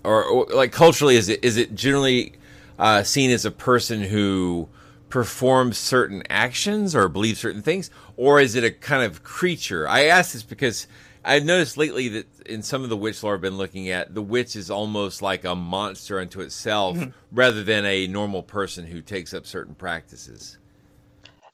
or, 0.03 0.23
or, 0.23 0.45
like 0.47 0.71
culturally, 0.71 1.15
is 1.15 1.29
it 1.29 1.43
is 1.43 1.57
it 1.57 1.75
generally 1.75 2.33
uh, 2.79 3.03
seen 3.03 3.29
as 3.29 3.45
a 3.45 3.51
person 3.51 4.01
who 4.01 4.67
performs 5.09 5.77
certain 5.77 6.23
actions 6.29 6.95
or 6.95 7.07
believe 7.09 7.37
certain 7.37 7.61
things, 7.61 7.89
or 8.15 8.39
is 8.39 8.55
it 8.55 8.63
a 8.63 8.71
kind 8.71 9.03
of 9.03 9.23
creature? 9.23 9.87
I 9.87 10.05
ask 10.05 10.33
this 10.33 10.43
because 10.43 10.87
I've 11.25 11.43
noticed 11.45 11.77
lately 11.77 12.07
that 12.09 12.27
in 12.45 12.61
some 12.63 12.83
of 12.83 12.89
the 12.89 12.97
witch 12.97 13.21
lore 13.23 13.35
I've 13.35 13.41
been 13.41 13.57
looking 13.57 13.89
at, 13.89 14.13
the 14.15 14.21
witch 14.21 14.55
is 14.55 14.71
almost 14.71 15.21
like 15.21 15.43
a 15.43 15.55
monster 15.55 16.19
unto 16.19 16.41
itself 16.41 16.97
Mhm. 16.97 17.13
rather 17.31 17.63
than 17.63 17.85
a 17.85 18.07
normal 18.07 18.41
person 18.43 18.87
who 18.87 19.01
takes 19.01 19.33
up 19.33 19.45
certain 19.45 19.75
practices. 19.75 20.57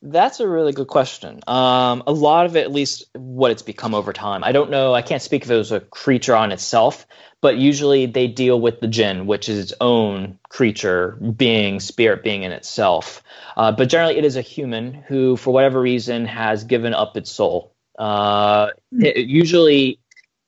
That's 0.08 0.40
a 0.40 0.48
really 0.48 0.72
good 0.72 0.88
question. 0.88 1.42
Um, 1.48 2.04
a 2.06 2.12
lot 2.12 2.46
of 2.46 2.56
it, 2.56 2.62
at 2.62 2.72
least 2.72 3.06
what 3.16 3.50
it's 3.50 3.64
become 3.64 3.96
over 3.96 4.14
time. 4.14 4.44
I 4.44 4.52
don't 4.52 4.70
know. 4.70 4.94
I 4.94 5.02
can't 5.02 5.22
speak 5.22 5.44
if 5.44 5.50
it 5.50 5.58
was 5.58 5.72
a 5.72 5.80
creature 5.80 6.36
on 6.36 6.52
itself, 6.52 7.08
but 7.42 7.58
usually 7.58 8.06
they 8.06 8.28
deal 8.28 8.62
with 8.62 8.82
the 8.82 8.88
jinn, 8.88 9.26
which 9.26 9.50
is 9.50 9.58
its 9.58 9.74
own 9.82 10.38
creature, 10.50 11.14
being, 11.36 11.80
spirit 11.80 12.24
being 12.24 12.44
in 12.44 12.52
itself. 12.52 13.24
Uh, 13.58 13.72
but 13.72 13.90
generally, 13.90 14.16
it 14.18 14.26
is 14.26 14.36
a 14.36 14.42
human 14.42 14.94
who, 14.94 15.38
for 15.38 15.52
whatever 15.52 15.82
reason, 15.82 16.26
has 16.26 16.64
given 16.66 16.94
up 16.94 17.18
its 17.18 17.32
soul. 17.32 17.74
Uh, 17.98 18.70
it- 18.92 19.18
it 19.18 19.28
usually, 19.28 20.00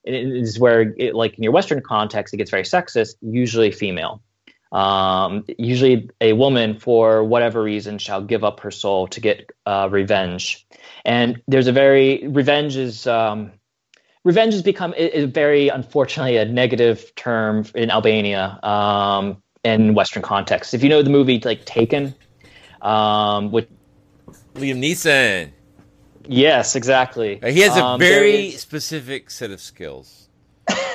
it 0.03 0.13
is 0.13 0.59
where, 0.59 0.93
it, 0.97 1.15
like 1.15 1.35
in 1.35 1.43
your 1.43 1.51
Western 1.51 1.81
context, 1.81 2.31
it 2.31 2.37
gets 2.37 2.51
very 2.51 2.63
sexist. 2.63 3.15
Usually, 3.21 3.71
female. 3.71 4.21
Um, 4.71 5.45
usually, 5.57 6.09
a 6.19 6.33
woman, 6.33 6.77
for 6.77 7.23
whatever 7.23 7.63
reason, 7.63 7.97
shall 7.97 8.21
give 8.21 8.43
up 8.43 8.59
her 8.59 8.71
soul 8.71 9.07
to 9.07 9.19
get 9.21 9.49
uh, 9.65 9.87
revenge. 9.89 10.67
And 11.05 11.41
there's 11.47 11.67
a 11.67 11.71
very 11.71 12.27
revenge 12.27 12.75
is 12.75 13.07
um, 13.07 13.51
revenge 14.23 14.53
has 14.53 14.61
become 14.61 14.93
is 14.95 15.29
very 15.31 15.69
unfortunately 15.69 16.37
a 16.37 16.45
negative 16.45 17.13
term 17.15 17.65
in 17.75 17.89
Albania 17.89 18.59
um, 18.63 19.41
in 19.63 19.93
Western 19.93 20.21
context. 20.21 20.73
If 20.73 20.83
you 20.83 20.89
know 20.89 21.01
the 21.01 21.09
movie 21.09 21.39
like 21.45 21.63
Taken, 21.65 22.13
um, 22.81 23.51
which 23.51 23.69
Liam 24.55 24.79
Neeson. 24.79 25.51
Yes, 26.27 26.75
exactly. 26.75 27.39
He 27.41 27.61
has 27.61 27.77
a 27.77 27.83
Um, 27.83 27.99
very 27.99 28.47
is- 28.49 28.59
specific 28.61 29.31
set 29.31 29.49
of 29.51 29.61
skills. 29.61 30.26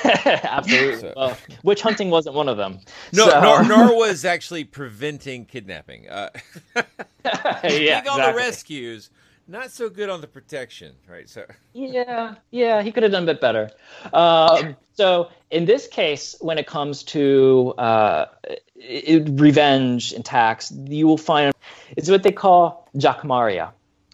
absolutely. 0.25 1.13
Well, 1.15 1.37
witch 1.63 1.81
hunting 1.81 2.09
wasn't 2.09 2.35
one 2.35 2.49
of 2.49 2.57
them. 2.57 2.79
No, 3.13 3.29
So- 3.29 3.41
nor, 3.41 3.63
nor 3.63 3.95
was 3.97 4.25
actually 4.25 4.63
preventing 4.63 5.45
kidnapping. 5.45 6.09
Uh, 6.09 6.29
yeah, 7.25 8.01
big 8.01 8.07
on 8.09 8.19
the 8.19 8.33
rescues, 8.35 9.09
not 9.47 9.71
so 9.71 9.89
good 9.89 10.09
on 10.09 10.21
the 10.21 10.27
protection, 10.27 10.95
right? 11.09 11.29
So 11.29 11.45
Yeah, 11.73 12.35
yeah, 12.51 12.81
he 12.81 12.91
could 12.91 13.03
have 13.03 13.11
done 13.11 13.23
a 13.23 13.25
bit 13.27 13.41
better. 13.41 13.69
Um, 14.13 14.75
so 14.93 15.29
in 15.51 15.65
this 15.65 15.87
case, 15.87 16.35
when 16.39 16.57
it 16.57 16.67
comes 16.67 17.03
to 17.03 17.73
uh, 17.77 18.25
i- 18.49 19.25
revenge 19.27 20.13
and 20.13 20.23
tax, 20.25 20.71
you 20.71 21.07
will 21.07 21.17
find 21.17 21.53
it's 21.97 22.09
what 22.09 22.23
they 22.23 22.31
call 22.31 22.89
Gjakmarrja. 22.95 23.71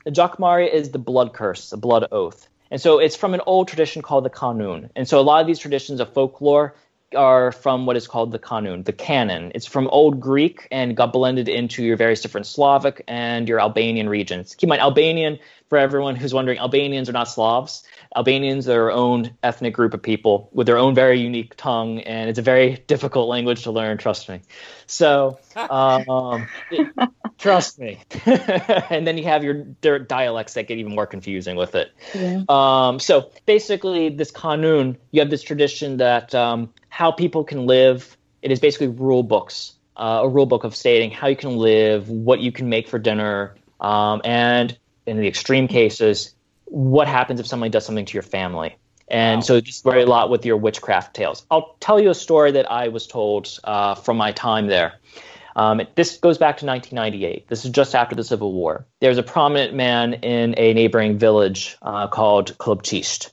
Gjakmarrja 0.07 0.71
is 0.73 0.89
the 0.91 0.99
blood 0.99 1.33
curse, 1.33 1.69
the 1.69 1.77
blood 1.77 2.07
oath. 2.11 2.48
And 2.72 2.80
so 2.80 2.99
it's 2.99 3.15
from 3.15 3.34
an 3.34 3.41
old 3.45 3.67
tradition 3.67 4.01
called 4.01 4.26
the 4.26 4.30
Kanun. 4.30 4.89
And 4.95 5.07
so 5.07 5.20
a 5.20 5.22
lot 5.22 5.41
of 5.41 5.47
these 5.47 5.59
traditions 5.59 5.99
of 5.99 6.13
folklore 6.13 6.76
are 7.16 7.51
from 7.51 7.86
what 7.86 7.97
is 7.97 8.07
called 8.07 8.32
the 8.32 8.39
kanun, 8.39 8.86
the 8.86 8.93
canon. 8.93 9.51
It's 9.55 9.66
from 9.66 9.88
Old 9.88 10.20
Greek 10.20 10.68
and 10.72 10.95
got 10.95 11.14
blended 11.14 11.49
into 11.49 11.84
your 11.84 11.97
various 11.97 12.22
different 12.22 12.47
Slavic 12.47 13.03
and 13.07 13.47
your 13.47 13.60
Albanian 13.60 14.10
regions. 14.10 14.55
Keep 14.55 14.68
in 14.68 14.70
mind, 14.70 14.82
Albanian, 14.82 15.39
for 15.70 15.78
everyone 15.78 16.16
who's 16.16 16.34
wondering, 16.34 16.57
Albanians 16.57 17.10
are 17.10 17.14
not 17.14 17.26
Slavs. 17.26 17.84
Albanians 18.16 18.68
are 18.68 18.72
their 18.74 18.91
own 18.91 19.32
ethnic 19.43 19.74
group 19.74 19.93
of 19.93 20.01
people 20.01 20.49
with 20.51 20.66
their 20.66 20.78
own 20.78 20.95
very 20.95 21.20
unique 21.20 21.55
tongue, 21.55 21.99
and 22.01 22.30
it's 22.30 22.39
a 22.39 22.41
very 22.41 22.76
difficult 22.88 23.30
language 23.30 23.64
to 23.64 23.72
learn. 23.72 23.97
Trust 23.97 24.30
me. 24.30 24.41
So, 24.88 25.38
um, 25.55 26.47
it, 26.72 26.88
trust 27.38 27.78
me. 27.78 27.99
and 28.26 29.05
then 29.05 29.18
you 29.18 29.26
have 29.26 29.43
your 29.43 29.99
dialects 29.99 30.55
that 30.55 30.68
get 30.68 30.80
even 30.80 30.95
more 30.95 31.05
confusing 31.05 31.55
with 31.55 31.76
it. 31.76 31.91
Yeah. 32.16 32.43
Um, 32.49 32.99
so 32.99 33.32
basically, 33.45 34.10
this 34.10 34.32
kanun, 34.32 34.97
you 35.12 35.22
have 35.22 35.30
this 35.30 35.43
tradition 35.43 35.97
that 35.97 36.34
um, 36.34 36.74
how 36.89 37.11
people 37.11 37.43
can 37.43 37.65
live. 37.65 38.17
It 38.41 38.51
is 38.51 38.59
basically 38.59 38.87
rule 38.87 39.23
books, 39.23 39.73
uh, 39.95 40.21
a 40.23 40.29
rule 40.29 40.45
book 40.45 40.63
of 40.63 40.75
stating 40.75 41.11
how 41.11 41.27
you 41.27 41.35
can 41.35 41.57
live, 41.57 42.09
what 42.09 42.39
you 42.39 42.51
can 42.51 42.69
make 42.69 42.87
for 42.87 42.99
dinner, 42.99 43.55
um, 43.79 44.21
and 44.23 44.77
in 45.05 45.17
the 45.17 45.27
extreme 45.27 45.67
cases, 45.67 46.33
what 46.65 47.07
happens 47.07 47.39
if 47.39 47.47
somebody 47.47 47.69
does 47.69 47.85
something 47.85 48.05
to 48.05 48.13
your 48.13 48.23
family. 48.23 48.75
And 49.07 49.37
wow. 49.37 49.41
so 49.41 49.61
just 49.61 49.83
very 49.83 50.03
a 50.03 50.05
lot 50.05 50.29
with 50.29 50.45
your 50.45 50.57
witchcraft 50.57 51.15
tales. 51.15 51.45
I'll 51.49 51.75
tell 51.79 51.99
you 51.99 52.11
a 52.11 52.15
story 52.15 52.51
that 52.51 52.71
I 52.71 52.89
was 52.89 53.07
told 53.07 53.57
uh, 53.63 53.95
from 53.95 54.17
my 54.17 54.31
time 54.31 54.67
there. 54.67 54.93
Um, 55.55 55.81
this 55.95 56.17
goes 56.17 56.37
back 56.37 56.57
to 56.57 56.65
1998. 56.65 57.47
This 57.47 57.65
is 57.65 57.71
just 57.71 57.95
after 57.95 58.15
the 58.15 58.23
Civil 58.23 58.53
War. 58.53 58.85
There's 59.01 59.17
a 59.17 59.23
prominent 59.23 59.73
man 59.73 60.13
in 60.13 60.53
a 60.57 60.73
neighboring 60.73 61.17
village 61.17 61.75
uh, 61.81 62.07
called 62.07 62.57
Kllobçisht, 62.59 63.31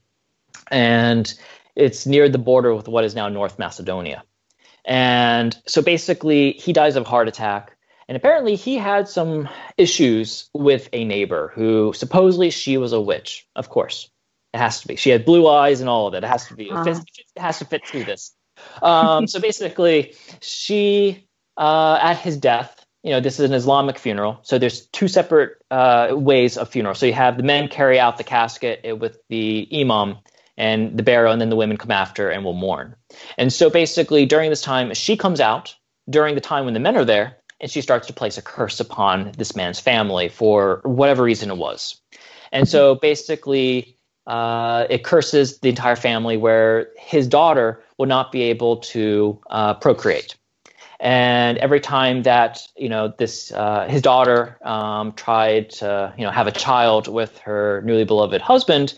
and 0.71 1.33
it's 1.77 2.07
near 2.07 2.29
the 2.29 2.39
border 2.39 2.75
with 2.75 2.89
what 2.89 3.05
is 3.05 3.15
now 3.15 3.29
North 3.29 3.59
Macedonia. 3.59 4.25
And 4.85 5.57
so 5.67 5.83
basically, 5.83 6.53
he 6.53 6.73
dies 6.73 6.97
of 6.97 7.05
a 7.07 7.09
heart 7.09 7.29
attack. 7.29 7.77
And 8.09 8.17
apparently, 8.17 8.55
he 8.55 8.77
had 8.77 9.09
some 9.09 9.49
issues 9.77 10.49
with 10.55 10.89
a 10.93 11.05
neighbor 11.05 11.53
who 11.55 11.93
supposedly 11.93 12.51
she 12.51 12.79
was 12.79 12.93
a 12.93 13.01
witch. 13.01 13.47
Of 13.57 13.69
course, 13.69 14.09
it 14.55 14.59
has 14.59 14.81
to 14.81 14.89
be. 14.89 14.97
She 14.97 15.11
had 15.11 15.25
blue 15.25 15.49
eyes 15.49 15.81
and 15.81 15.89
all 15.89 16.07
of 16.07 16.15
it. 16.15 16.23
It 16.23 16.29
has 16.29 16.47
to 16.47 16.55
be. 16.55 16.71
Uh-huh. 16.71 16.89
It, 16.89 17.41
has 17.41 17.59
to 17.59 17.65
fit 17.65 17.87
through 17.87 18.05
this. 18.05 18.33
Um, 18.81 19.27
so 19.27 19.41
basically, 19.41 20.15
she 20.41 21.29
uh, 21.57 21.99
at 22.01 22.19
his 22.19 22.37
death. 22.37 22.85
You 23.03 23.13
know, 23.13 23.21
this 23.21 23.39
is 23.39 23.49
an 23.49 23.55
Islamic 23.55 23.99
funeral, 23.99 24.41
so 24.43 24.59
there's 24.59 24.87
two 24.87 25.07
separate 25.07 25.59
uh, 25.71 26.09
ways 26.13 26.57
of 26.57 26.69
funeral. 26.69 26.95
So 26.97 27.07
you 27.07 27.13
have 27.13 27.37
the 27.37 27.45
men 27.45 27.69
carry 27.69 28.01
out 28.01 28.19
the 28.19 28.25
casket 28.25 28.99
with 28.99 29.19
the 29.29 29.69
imam 29.73 30.19
and 30.57 30.97
the 30.97 31.03
barrow, 31.03 31.31
and 31.31 31.41
then 31.41 31.51
the 31.51 31.57
women 31.57 31.77
come 31.77 31.91
after 31.91 32.31
and 32.31 32.45
will 32.45 32.55
mourn. 32.55 32.95
And 33.37 33.53
so 33.53 33.71
basically, 33.71 34.27
during 34.27 34.51
this 34.51 34.63
time, 34.63 34.95
she 34.95 35.17
comes 35.17 35.41
out 35.41 35.75
during 36.09 36.35
the 36.35 36.41
time 36.41 36.65
when 36.65 36.75
the 36.75 36.81
men 36.81 36.97
are 36.97 37.05
there, 37.05 37.37
and 37.61 37.71
she 37.71 37.81
starts 37.81 38.07
to 38.07 38.13
place 38.13 38.39
a 38.39 38.43
curse 38.43 38.81
upon 38.81 39.33
this 39.37 39.57
man's 39.57 39.81
family 39.81 40.29
for 40.29 40.81
whatever 40.85 41.23
reason 41.23 41.51
it 41.51 41.57
was. 41.57 42.01
And 42.53 42.69
so 42.69 42.95
basically, 42.95 43.99
uh, 44.27 44.87
it 44.91 45.05
curses 45.05 45.59
the 45.61 45.69
entire 45.69 45.97
family 45.97 46.37
where 46.37 46.89
his 46.97 47.27
daughter 47.27 47.83
will 47.99 48.07
not 48.07 48.33
be 48.33 48.43
able 48.43 48.79
to 48.79 49.41
uh, 49.51 49.75
procreate. 49.75 50.37
And 50.99 51.59
every 51.59 51.81
time 51.81 52.23
that 52.23 52.67
you 52.77 52.89
know 52.89 53.13
this, 53.19 53.53
uh, 53.53 53.87
his 53.89 54.01
daughter 54.01 54.59
um, 54.65 55.13
tried 55.13 55.71
to 55.71 56.15
you 56.17 56.25
know 56.25 56.31
have 56.31 56.47
a 56.47 56.53
child 56.53 57.07
with 57.07 57.37
her 57.39 57.83
newly 57.85 58.05
beloved 58.05 58.41
husband, 58.41 58.95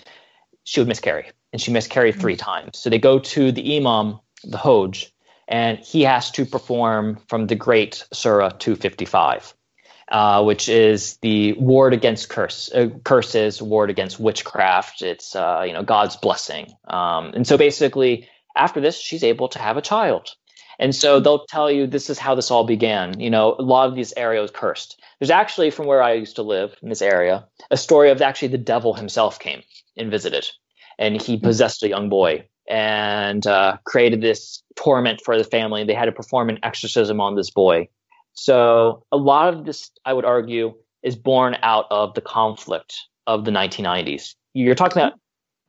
she 0.63 0.81
would 0.81 0.89
miscarry, 0.89 1.31
and 1.59 1.63
she 1.65 1.73
miscarried 1.73 2.15
three 2.15 2.37
times. 2.37 2.79
So 2.79 2.89
they 2.89 3.01
go 3.01 3.19
to 3.19 3.51
the 3.51 3.79
imam, 3.79 4.21
the 4.45 4.59
Hoj, 4.59 5.11
and 5.49 5.77
he 5.81 6.03
has 6.03 6.31
to 6.33 6.47
perform 6.47 7.19
from 7.27 7.49
the 7.49 7.57
great 7.57 8.07
Surah 8.13 8.51
255, 8.51 9.55
uh, 10.13 10.45
which 10.45 10.69
is 10.69 11.17
the 11.17 11.55
ward 11.55 11.95
against 11.95 12.29
curse, 12.29 12.71
uh, 12.73 12.91
curses, 13.03 13.61
ward 13.61 13.91
against 13.91 14.21
witchcraft. 14.21 15.03
It's 15.03 15.35
uh, 15.35 15.65
you 15.67 15.73
know 15.73 15.83
God's 15.83 16.15
blessing, 16.15 16.69
um, 16.87 17.33
and 17.35 17.45
so 17.45 17.59
basically 17.59 18.29
after 18.55 18.81
this, 18.81 18.97
she's 18.97 19.25
able 19.25 19.49
to 19.49 19.59
have 19.59 19.77
a 19.77 19.83
child. 19.83 20.31
And 20.79 20.95
so 20.95 21.19
they'll 21.19 21.45
tell 21.47 21.73
you 21.73 21.89
this 21.89 22.09
is 22.09 22.21
how 22.21 22.37
this 22.37 22.53
all 22.53 22.63
began. 22.63 23.19
You 23.19 23.31
know, 23.31 23.57
a 23.59 23.63
lot 23.63 23.89
of 23.89 23.97
these 23.97 24.15
areas 24.17 24.53
cursed. 24.55 25.03
There's 25.19 25.31
actually, 25.31 25.73
from 25.73 25.87
where 25.87 26.05
I 26.05 26.13
used 26.13 26.37
to 26.37 26.45
live 26.45 26.77
in 26.83 26.89
this 26.89 27.03
area, 27.03 27.49
a 27.73 27.77
story 27.77 28.11
of 28.11 28.23
actually 28.23 28.49
the 28.49 28.59
devil 28.59 28.95
himself 28.95 29.41
came 29.41 29.65
and 29.97 30.09
visited, 30.09 30.47
and 30.99 31.21
he 31.21 31.39
possessed 31.39 31.83
a 31.83 31.89
young 31.89 32.09
boy 32.09 32.47
and 32.69 33.47
uh, 33.47 33.79
created 33.85 34.21
this 34.21 34.63
torment 34.77 35.21
for 35.25 35.39
the 35.39 35.45
family. 35.45 35.85
They 35.85 35.95
had 35.95 36.07
to 36.07 36.13
perform 36.13 36.49
an 36.49 36.59
exorcism 36.63 37.21
on 37.21 37.35
this 37.35 37.51
boy. 37.51 37.89
So 38.35 39.05
a 39.11 39.17
lot 39.17 39.55
of 39.55 39.65
this, 39.65 39.91
I 40.05 40.13
would 40.13 40.25
argue, 40.25 40.75
is 41.03 41.17
born 41.17 41.57
out 41.63 41.87
of 41.91 42.15
the 42.15 42.21
conflict 42.21 42.95
of 43.27 43.45
the 43.45 43.51
1990s. 43.51 44.35
You're 44.55 44.75
talking 44.75 45.03
about 45.03 45.19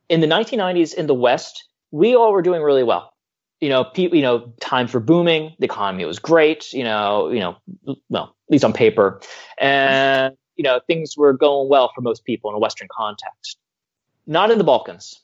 in 0.08 0.20
the 0.20 0.26
1990s 0.26 0.94
in 0.94 1.06
the 1.06 1.14
West, 1.14 1.64
we 1.90 2.14
all 2.14 2.32
were 2.32 2.42
doing 2.42 2.62
really 2.62 2.82
well. 2.82 3.12
You 3.60 3.68
know, 3.68 3.84
pe- 3.84 4.10
you 4.10 4.22
know, 4.22 4.52
times 4.60 4.92
were 4.92 5.00
booming. 5.00 5.54
The 5.58 5.66
economy 5.66 6.04
was 6.04 6.18
great. 6.18 6.72
You 6.72 6.84
know, 6.84 7.30
you 7.30 7.40
know, 7.40 7.56
well, 8.08 8.34
at 8.48 8.52
least 8.52 8.64
on 8.64 8.72
paper, 8.72 9.20
and 9.58 10.34
you 10.56 10.64
know, 10.64 10.80
things 10.86 11.14
were 11.16 11.34
going 11.34 11.68
well 11.68 11.90
for 11.94 12.00
most 12.00 12.24
people 12.24 12.50
in 12.50 12.56
a 12.56 12.58
Western 12.58 12.88
context. 12.90 13.58
Not 14.26 14.50
in 14.50 14.58
the 14.58 14.64
Balkans 14.64 15.20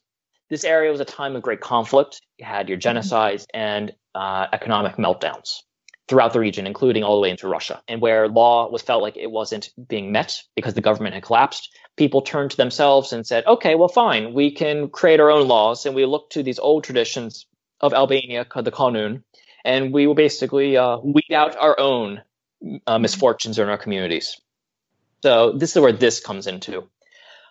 this 0.48 0.64
area 0.64 0.90
was 0.90 1.00
a 1.00 1.04
time 1.04 1.36
of 1.36 1.42
great 1.42 1.60
conflict. 1.60 2.20
You 2.38 2.46
had 2.46 2.68
your 2.68 2.78
mm-hmm. 2.78 2.98
genocides 2.98 3.46
and 3.52 3.92
uh, 4.14 4.46
economic 4.52 4.96
meltdowns 4.96 5.62
throughout 6.08 6.32
the 6.32 6.40
region, 6.40 6.66
including 6.68 7.02
all 7.02 7.16
the 7.16 7.22
way 7.22 7.30
into 7.30 7.48
Russia. 7.48 7.82
And 7.88 8.00
where 8.00 8.28
law 8.28 8.70
was 8.70 8.82
felt 8.82 9.02
like 9.02 9.16
it 9.16 9.30
wasn't 9.30 9.70
being 9.88 10.12
met 10.12 10.40
because 10.54 10.74
the 10.74 10.80
government 10.80 11.14
had 11.14 11.24
collapsed, 11.24 11.74
people 11.96 12.22
turned 12.22 12.52
to 12.52 12.56
themselves 12.56 13.12
and 13.12 13.26
said, 13.26 13.44
okay, 13.46 13.74
well, 13.74 13.88
fine, 13.88 14.32
we 14.32 14.52
can 14.52 14.88
create 14.88 15.18
our 15.18 15.30
own 15.30 15.48
laws. 15.48 15.84
And 15.84 15.96
we 15.96 16.06
look 16.06 16.30
to 16.30 16.44
these 16.44 16.60
old 16.60 16.84
traditions 16.84 17.46
of 17.80 17.92
Albania, 17.92 18.44
called 18.44 18.66
the 18.66 18.70
Kanun, 18.70 19.24
and 19.64 19.92
we 19.92 20.06
will 20.06 20.14
basically 20.14 20.76
uh, 20.76 20.98
weed 20.98 21.32
out 21.34 21.56
our 21.56 21.78
own 21.78 22.18
uh, 22.62 22.64
mm-hmm. 22.64 23.02
misfortunes 23.02 23.58
in 23.58 23.68
our 23.68 23.76
communities. 23.76 24.40
So 25.24 25.52
this 25.52 25.74
is 25.74 25.82
where 25.82 25.92
this 25.92 26.20
comes 26.20 26.46
into. 26.46 26.88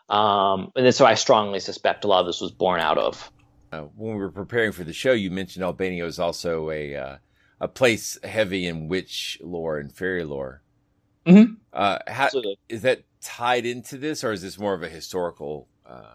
Um, 0.09 0.71
and 0.75 0.93
so 0.93 1.05
I 1.05 1.15
strongly 1.15 1.59
suspect 1.59 2.03
a 2.03 2.07
lot 2.07 2.21
of 2.21 2.25
this 2.27 2.41
was 2.41 2.51
born 2.51 2.79
out 2.79 2.97
of. 2.97 3.31
Uh, 3.71 3.81
when 3.95 4.13
we 4.13 4.21
were 4.21 4.31
preparing 4.31 4.71
for 4.71 4.83
the 4.83 4.93
show, 4.93 5.11
you 5.11 5.31
mentioned 5.31 5.63
Albania 5.63 6.03
was 6.03 6.19
also 6.19 6.69
a 6.69 6.95
uh, 6.95 7.17
a 7.59 7.67
place 7.67 8.17
heavy 8.23 8.67
in 8.67 8.87
witch 8.87 9.39
lore 9.41 9.79
and 9.79 9.91
fairy 9.91 10.23
lore. 10.23 10.61
Mm-hmm. 11.25 11.53
Uh, 11.73 11.97
how, 12.07 12.29
is 12.69 12.83
that 12.83 13.01
tied 13.21 13.65
into 13.65 13.97
this, 13.97 14.23
or 14.23 14.31
is 14.31 14.41
this 14.41 14.59
more 14.59 14.73
of 14.73 14.83
a 14.83 14.89
historical? 14.89 15.67
Uh, 15.85 16.13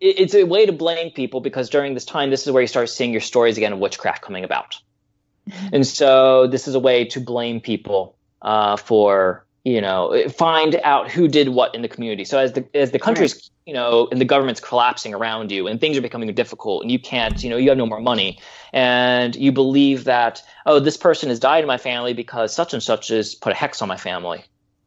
it, 0.00 0.20
it's 0.20 0.34
a 0.34 0.44
way 0.44 0.66
to 0.66 0.72
blame 0.72 1.10
people 1.10 1.40
because 1.40 1.70
during 1.70 1.94
this 1.94 2.04
time, 2.04 2.30
this 2.30 2.46
is 2.46 2.52
where 2.52 2.60
you 2.60 2.68
start 2.68 2.90
seeing 2.90 3.12
your 3.12 3.22
stories 3.22 3.56
again 3.56 3.72
of 3.72 3.78
witchcraft 3.78 4.22
coming 4.22 4.44
about, 4.44 4.76
and 5.72 5.86
so 5.86 6.46
this 6.46 6.68
is 6.68 6.74
a 6.74 6.80
way 6.80 7.06
to 7.06 7.20
blame 7.20 7.60
people 7.60 8.16
uh, 8.42 8.76
for 8.76 9.46
you 9.68 9.82
know 9.82 10.22
find 10.30 10.76
out 10.82 11.10
who 11.10 11.28
did 11.28 11.50
what 11.50 11.74
in 11.74 11.82
the 11.82 11.88
community 11.88 12.24
so 12.24 12.38
as 12.38 12.54
the 12.54 12.64
as 12.74 12.90
the 12.90 12.98
country's 12.98 13.34
right. 13.34 13.50
you 13.66 13.74
know 13.74 14.08
and 14.10 14.18
the 14.18 14.24
government's 14.24 14.60
collapsing 14.60 15.12
around 15.12 15.52
you 15.52 15.66
and 15.66 15.78
things 15.78 15.96
are 15.98 16.00
becoming 16.00 16.32
difficult 16.34 16.82
and 16.82 16.90
you 16.90 16.98
can't 16.98 17.42
you 17.42 17.50
know 17.50 17.58
you 17.58 17.68
have 17.68 17.76
no 17.76 17.84
more 17.84 18.00
money 18.00 18.38
and 18.72 19.36
you 19.36 19.52
believe 19.52 20.04
that 20.04 20.42
oh 20.64 20.80
this 20.80 20.96
person 20.96 21.28
has 21.28 21.38
died 21.38 21.62
in 21.62 21.66
my 21.66 21.76
family 21.76 22.14
because 22.14 22.54
such 22.54 22.72
and 22.72 22.82
such 22.82 23.08
has 23.08 23.34
put 23.34 23.52
a 23.52 23.54
hex 23.54 23.82
on 23.82 23.88
my 23.88 23.96
family 23.98 24.42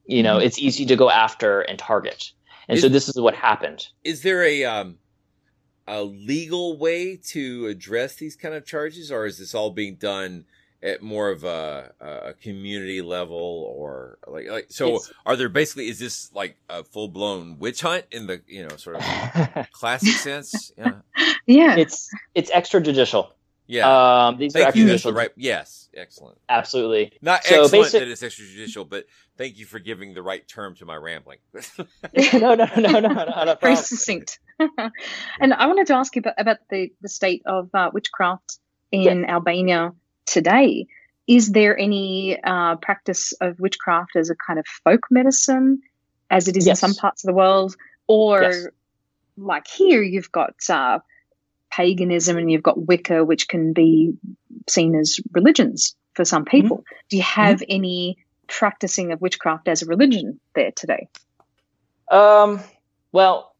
you 0.07 0.23
know 0.23 0.37
mm-hmm. 0.37 0.45
it's 0.47 0.57
easy 0.57 0.83
to 0.83 0.95
go 0.95 1.11
after 1.11 1.61
and 1.61 1.77
target 1.77 2.31
and 2.67 2.77
is, 2.77 2.81
so 2.81 2.89
this 2.89 3.07
is 3.07 3.19
what 3.19 3.35
happened 3.35 3.87
is 4.03 4.23
there 4.23 4.43
a 4.43 4.63
um 4.65 4.97
a 5.87 6.01
legal 6.01 6.75
way 6.75 7.17
to 7.17 7.67
address 7.67 8.15
these 8.15 8.35
kind 8.35 8.55
of 8.55 8.65
charges 8.65 9.11
or 9.11 9.27
is 9.27 9.37
this 9.37 9.53
all 9.53 9.69
being 9.69 9.95
done 9.95 10.45
at 10.83 11.01
more 11.01 11.29
of 11.29 11.43
a, 11.43 11.93
a 11.99 12.33
community 12.33 13.01
level 13.01 13.37
or 13.37 14.17
like 14.27 14.47
like 14.49 14.65
so 14.69 14.95
it's, 14.95 15.13
are 15.25 15.35
there 15.35 15.49
basically 15.49 15.87
is 15.87 15.99
this 15.99 16.31
like 16.33 16.57
a 16.69 16.83
full 16.83 17.07
blown 17.07 17.59
witch 17.59 17.81
hunt 17.81 18.05
in 18.11 18.27
the 18.27 18.41
you 18.47 18.67
know 18.67 18.75
sort 18.77 18.97
of 18.97 19.67
classic 19.71 20.13
sense? 20.13 20.71
Yeah. 20.77 20.93
Yeah. 21.47 21.75
It's 21.75 22.09
it's 22.35 22.51
extrajudicial. 22.51 23.31
Yeah. 23.65 24.27
Um 24.27 24.37
these 24.37 24.53
thank 24.53 24.75
are 24.75 24.77
you 24.77 24.97
the 24.97 25.13
right 25.13 25.31
yes 25.35 25.89
excellent. 25.95 26.37
Absolutely. 26.47 27.13
Not 27.21 27.43
so 27.43 27.63
excellent 27.63 27.85
basic, 27.85 27.99
that 28.01 28.07
it's 28.07 28.21
extrajudicial 28.21 28.87
but 28.87 29.05
thank 29.37 29.57
you 29.57 29.65
for 29.65 29.79
giving 29.79 30.13
the 30.13 30.21
right 30.21 30.47
term 30.47 30.75
to 30.75 30.85
my 30.85 30.95
rambling. 30.95 31.39
No 32.33 32.55
no 32.55 32.65
no 32.77 32.99
no 32.99 32.99
no, 32.99 33.43
no 33.43 33.57
very 33.59 33.75
succinct. 33.75 34.39
And 35.39 35.53
i 35.53 35.65
wanted 35.65 35.87
to 35.87 35.95
ask 35.95 36.15
you 36.15 36.19
about, 36.19 36.35
about 36.37 36.57
the 36.69 36.91
the 37.01 37.09
state 37.09 37.41
of 37.45 37.69
uh, 37.73 37.89
witchcraft 37.91 38.59
in 38.91 39.21
yeah. 39.21 39.33
albania 39.33 39.93
today. 40.25 40.87
Is 41.27 41.51
there 41.51 41.77
any 41.77 42.41
uh, 42.43 42.75
practice 42.77 43.33
of 43.33 43.59
witchcraft 43.59 44.15
as 44.15 44.29
a 44.29 44.35
kind 44.35 44.59
of 44.59 44.65
folk 44.83 45.05
medicine, 45.09 45.81
as 46.29 46.47
it 46.47 46.57
is 46.57 46.65
yes. 46.65 46.81
in 46.81 46.89
some 46.89 46.95
parts 46.95 47.23
of 47.23 47.27
the 47.27 47.33
world, 47.33 47.75
or 48.07 48.41
yes. 48.41 48.67
like 49.37 49.67
here 49.67 50.01
you've 50.01 50.31
got 50.31 50.55
uh, 50.69 50.99
paganism 51.71 52.37
and 52.37 52.51
you've 52.51 52.63
got 52.63 52.85
Wicca, 52.85 53.23
which 53.23 53.47
can 53.47 53.73
be 53.73 54.13
seen 54.69 54.95
as 54.95 55.19
religions 55.31 55.95
for 56.13 56.25
some 56.25 56.45
people. 56.45 56.77
Mm-hmm. 56.77 56.95
Do 57.09 57.17
you 57.17 57.23
have 57.23 57.57
mm-hmm. 57.57 57.75
any 57.75 58.17
practicing 58.47 59.11
of 59.11 59.21
witchcraft 59.21 59.67
as 59.67 59.81
a 59.81 59.85
religion 59.85 60.39
there 60.55 60.71
today? 60.75 61.07
Um, 62.11 62.59
well, 63.13 63.50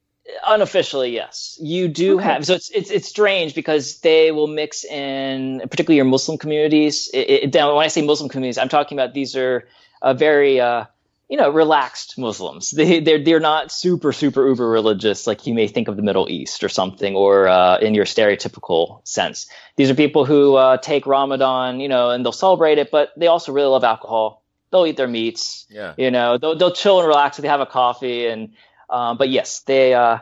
unofficially, 0.45 1.11
yes. 1.13 1.57
You 1.61 1.87
do 1.87 2.15
okay. 2.15 2.23
have. 2.23 2.45
So 2.45 2.55
it's, 2.55 2.69
it's 2.69 2.91
it's 2.91 3.07
strange 3.07 3.55
because 3.55 3.99
they 3.99 4.31
will 4.31 4.47
mix 4.47 4.83
in, 4.83 5.61
particularly 5.61 5.97
your 5.97 6.05
Muslim 6.05 6.37
communities. 6.37 7.09
It, 7.13 7.53
it, 7.53 7.55
when 7.55 7.77
I 7.77 7.87
say 7.87 8.01
Muslim 8.01 8.29
communities, 8.29 8.57
I'm 8.57 8.69
talking 8.69 8.97
about 8.97 9.13
these 9.13 9.35
are 9.35 9.67
a 10.01 10.13
very 10.13 10.59
uh, 10.59 10.85
you 11.31 11.37
know, 11.37 11.49
relaxed 11.49 12.17
Muslims. 12.17 12.71
They 12.71 12.99
they're 12.99 13.23
they're 13.23 13.39
not 13.39 13.71
super 13.71 14.11
super 14.11 14.45
uber 14.45 14.69
religious 14.69 15.25
like 15.25 15.47
you 15.47 15.53
may 15.53 15.67
think 15.67 15.87
of 15.87 15.95
the 15.95 16.03
Middle 16.03 16.29
East 16.29 16.61
or 16.61 16.67
something, 16.67 17.15
or 17.15 17.47
uh, 17.47 17.77
in 17.77 17.95
your 17.95 18.03
stereotypical 18.03 18.99
sense. 19.07 19.47
These 19.77 19.89
are 19.89 19.95
people 19.95 20.25
who 20.25 20.55
uh, 20.55 20.75
take 20.75 21.07
Ramadan, 21.07 21.79
you 21.79 21.87
know, 21.87 22.09
and 22.09 22.25
they'll 22.25 22.33
celebrate 22.33 22.79
it, 22.79 22.91
but 22.91 23.11
they 23.15 23.27
also 23.27 23.53
really 23.53 23.69
love 23.69 23.85
alcohol. 23.85 24.43
They'll 24.71 24.85
eat 24.85 24.97
their 24.97 25.07
meats. 25.07 25.65
Yeah. 25.69 25.93
You 25.97 26.11
know, 26.11 26.37
they'll 26.37 26.57
they'll 26.57 26.73
chill 26.73 26.99
and 26.99 27.07
relax. 27.07 27.39
If 27.39 27.43
they 27.43 27.47
have 27.47 27.61
a 27.61 27.65
coffee, 27.65 28.27
and 28.27 28.53
um, 28.91 29.17
but 29.17 29.29
yes, 29.29 29.61
they 29.61 29.93
uh, 29.93 30.19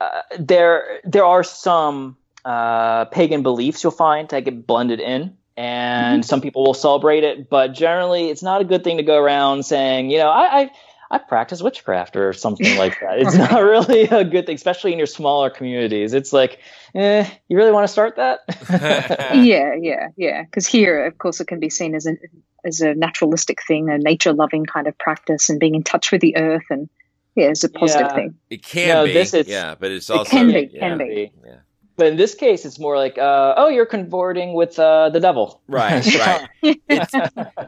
uh, 0.00 0.20
there 0.38 1.00
there 1.04 1.24
are 1.24 1.42
some 1.42 2.16
uh, 2.44 3.06
pagan 3.06 3.42
beliefs 3.42 3.82
you'll 3.82 3.90
find 3.90 4.28
that 4.28 4.44
get 4.44 4.66
blended 4.66 5.00
in 5.00 5.36
and 5.56 6.22
mm-hmm. 6.22 6.26
some 6.26 6.40
people 6.40 6.64
will 6.64 6.74
celebrate 6.74 7.24
it, 7.24 7.48
but 7.48 7.72
generally 7.72 8.28
it's 8.28 8.42
not 8.42 8.60
a 8.60 8.64
good 8.64 8.84
thing 8.84 8.98
to 8.98 9.02
go 9.02 9.16
around 9.16 9.64
saying, 9.64 10.10
you 10.10 10.18
know, 10.18 10.28
I, 10.28 10.60
I 10.60 10.70
I 11.08 11.18
practice 11.18 11.62
witchcraft 11.62 12.16
or 12.16 12.32
something 12.32 12.76
like 12.76 12.98
that. 13.00 13.18
It's 13.20 13.34
not 13.52 13.62
really 13.62 14.02
a 14.02 14.24
good 14.24 14.46
thing, 14.46 14.56
especially 14.56 14.92
in 14.92 14.98
your 14.98 15.06
smaller 15.06 15.50
communities. 15.50 16.12
It's 16.12 16.32
like, 16.32 16.58
eh, 16.94 17.28
you 17.48 17.56
really 17.56 17.70
want 17.70 17.84
to 17.84 17.92
start 17.92 18.16
that? 18.16 18.40
yeah, 19.34 19.74
yeah, 19.80 20.08
yeah. 20.16 20.42
Because 20.42 20.66
here, 20.66 21.06
of 21.06 21.16
course, 21.18 21.40
it 21.40 21.46
can 21.46 21.60
be 21.60 21.70
seen 21.70 21.94
as 21.94 22.06
a 22.06 22.16
as 22.64 22.80
a 22.80 22.94
naturalistic 22.94 23.62
thing, 23.62 23.88
a 23.88 23.98
nature 23.98 24.32
loving 24.32 24.66
kind 24.66 24.88
of 24.88 24.98
practice, 24.98 25.48
and 25.48 25.60
being 25.60 25.76
in 25.76 25.84
touch 25.84 26.10
with 26.10 26.20
the 26.20 26.36
earth, 26.36 26.64
and 26.70 26.88
yeah, 27.36 27.50
it's 27.50 27.64
a 27.64 27.68
positive 27.68 28.08
yeah. 28.08 28.14
thing. 28.14 28.34
It 28.48 28.62
can 28.62 28.88
no, 28.88 29.04
be, 29.04 29.12
this 29.12 29.34
is, 29.34 29.46
yeah, 29.46 29.74
but 29.78 29.90
it's 29.90 30.08
also 30.08 30.22
it 30.22 30.30
can 30.30 30.46
be, 30.48 30.70
yeah, 30.72 30.80
can 30.80 30.98
be. 30.98 31.32
Yeah. 31.44 31.56
But 31.96 32.08
in 32.08 32.16
this 32.16 32.34
case, 32.34 32.64
it's 32.64 32.78
more 32.78 32.96
like, 32.96 33.18
uh, 33.18 33.54
oh, 33.56 33.68
you're 33.68 33.86
converting 33.86 34.54
with 34.54 34.78
uh, 34.78 35.10
the 35.10 35.20
devil. 35.20 35.62
Right, 35.68 36.04
right. 36.14 36.48
it's, 36.88 37.14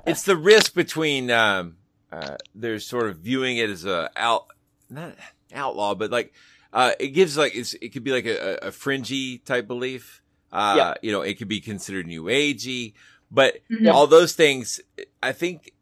it's, 0.07 0.23
the 0.23 0.37
risk 0.37 0.75
between 0.75 1.31
um, 1.31 1.77
uh, 2.11 2.37
there's 2.55 2.87
sort 2.87 3.09
of 3.09 3.19
viewing 3.19 3.59
it 3.59 3.71
as 3.71 3.85
a 3.85 4.11
out, 4.17 4.47
not 4.91 5.15
outlaw, 5.55 5.95
but 5.95 6.11
like 6.11 6.33
uh, 6.73 6.93
it 6.99 7.09
gives 7.09 7.37
like 7.37 7.55
it's, 7.55 7.75
it 7.75 7.91
could 7.91 8.05
be 8.05 8.13
like 8.13 8.27
a, 8.27 8.69
a 8.69 8.73
fringy 8.73 9.39
type 9.39 9.67
belief. 9.67 10.23
Uh, 10.51 10.75
yeah. 10.77 10.95
You 11.03 11.13
know, 11.13 11.21
it 11.21 11.39
could 11.39 11.49
be 11.49 11.61
considered 11.61 12.07
new 12.07 12.25
agey, 12.25 12.95
but 13.31 13.59
mm-hmm. 13.71 13.89
all 13.89 14.07
those 14.07 14.35
things, 14.35 14.81
I 15.23 15.33
think 15.33 15.73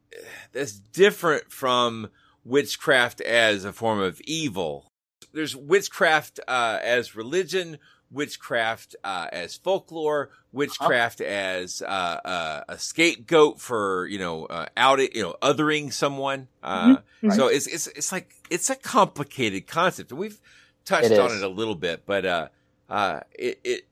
that's 0.53 0.73
different 0.73 1.53
from 1.53 2.11
witchcraft 2.47 3.21
as 3.21 3.65
a 3.65 3.73
form 3.73 4.01
of 4.01 4.21
evil. 4.23 4.87
There's 5.33 5.57
witchcraft 5.57 6.41
uh, 6.47 6.79
as 6.83 7.15
religion 7.15 7.79
witchcraft 8.11 8.97
uh, 9.05 9.27
as 9.33 9.57
folklore, 9.57 10.31
witchcraft 10.53 11.21
uh-huh. 11.21 11.31
as 11.31 11.83
uh, 11.83 12.21
uh, 12.25 12.65
a 12.69 12.79
scapegoat 12.79 13.61
for 13.61 14.07
you 14.07 14.19
know 14.19 14.47
uh, 14.47 14.67
out 14.77 14.99
you 15.15 15.23
know 15.23 15.37
othering 15.43 15.93
someone. 15.93 16.49
Uh, 16.63 16.97
mm-hmm. 16.97 17.31
So 17.31 17.49
it's 17.49 17.67
it's 17.67 17.87
it's 17.89 18.13
like 18.13 18.35
it's 18.51 18.71
a 18.71 18.77
complicated 18.77 19.67
concept, 19.67 20.11
and 20.11 20.21
we've 20.21 20.41
touched 20.85 21.11
it 21.11 21.19
on 21.19 21.33
it 21.33 21.43
a 21.43 21.49
little 21.49 21.75
bit, 21.75 22.05
but 22.07 22.25
uh, 22.25 22.49
uh, 22.89 23.21
it 23.39 23.61
it 23.65 23.87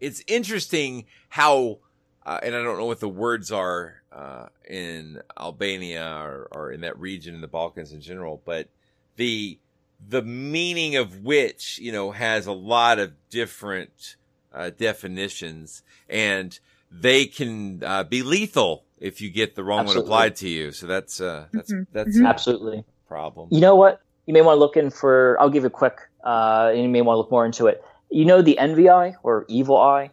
it's 0.00 0.22
interesting 0.26 1.06
how. 1.28 1.78
And 2.26 2.54
I 2.54 2.62
don't 2.62 2.76
know 2.76 2.86
what 2.86 3.00
the 3.00 3.08
words 3.08 3.52
are 3.52 4.02
in 4.68 5.20
Albania 5.38 6.04
or, 6.04 6.48
or 6.50 6.72
in 6.72 6.80
that 6.80 6.98
region 6.98 7.34
in 7.34 7.40
the 7.40 7.48
Balkans 7.48 7.92
in 7.92 8.00
general, 8.00 8.42
but 8.44 8.68
the 9.16 9.58
the 10.08 10.22
meaning 10.22 10.96
of 10.96 11.24
which, 11.24 11.78
you 11.78 11.92
know, 11.92 12.10
has 12.10 12.46
a 12.46 12.52
lot 12.52 12.98
of 12.98 13.12
different 13.30 14.16
uh, 14.52 14.70
definitions 14.70 15.82
and 16.08 16.58
they 16.90 17.26
can 17.26 17.82
uh, 17.82 18.04
be 18.04 18.22
lethal 18.22 18.84
if 18.98 19.20
you 19.20 19.30
get 19.30 19.54
the 19.54 19.64
wrong 19.64 19.80
Absolutely. 19.80 20.02
one 20.02 20.06
applied 20.06 20.36
to 20.36 20.48
you. 20.48 20.72
So 20.72 20.86
that's, 20.86 21.20
uh, 21.20 21.46
that's, 21.52 21.72
mm-hmm. 21.72 21.82
that's 21.92 22.16
mm-hmm. 22.16 22.26
Absolutely 22.26 22.84
problem. 23.08 23.48
You 23.50 23.60
know 23.60 23.74
what? 23.74 24.00
You 24.26 24.34
may 24.34 24.42
want 24.42 24.56
to 24.56 24.60
look 24.60 24.76
in 24.76 24.90
for, 24.90 25.36
I'll 25.40 25.50
give 25.50 25.62
you 25.62 25.68
a 25.68 25.70
quick, 25.70 25.98
uh, 26.24 26.72
you 26.74 26.88
may 26.88 27.00
want 27.02 27.14
to 27.14 27.18
look 27.18 27.30
more 27.30 27.46
into 27.46 27.66
it. 27.66 27.82
You 28.10 28.24
know, 28.24 28.42
the 28.42 28.58
envy 28.58 28.88
eye 28.88 29.14
or 29.22 29.44
evil 29.48 29.76
eye. 29.76 30.10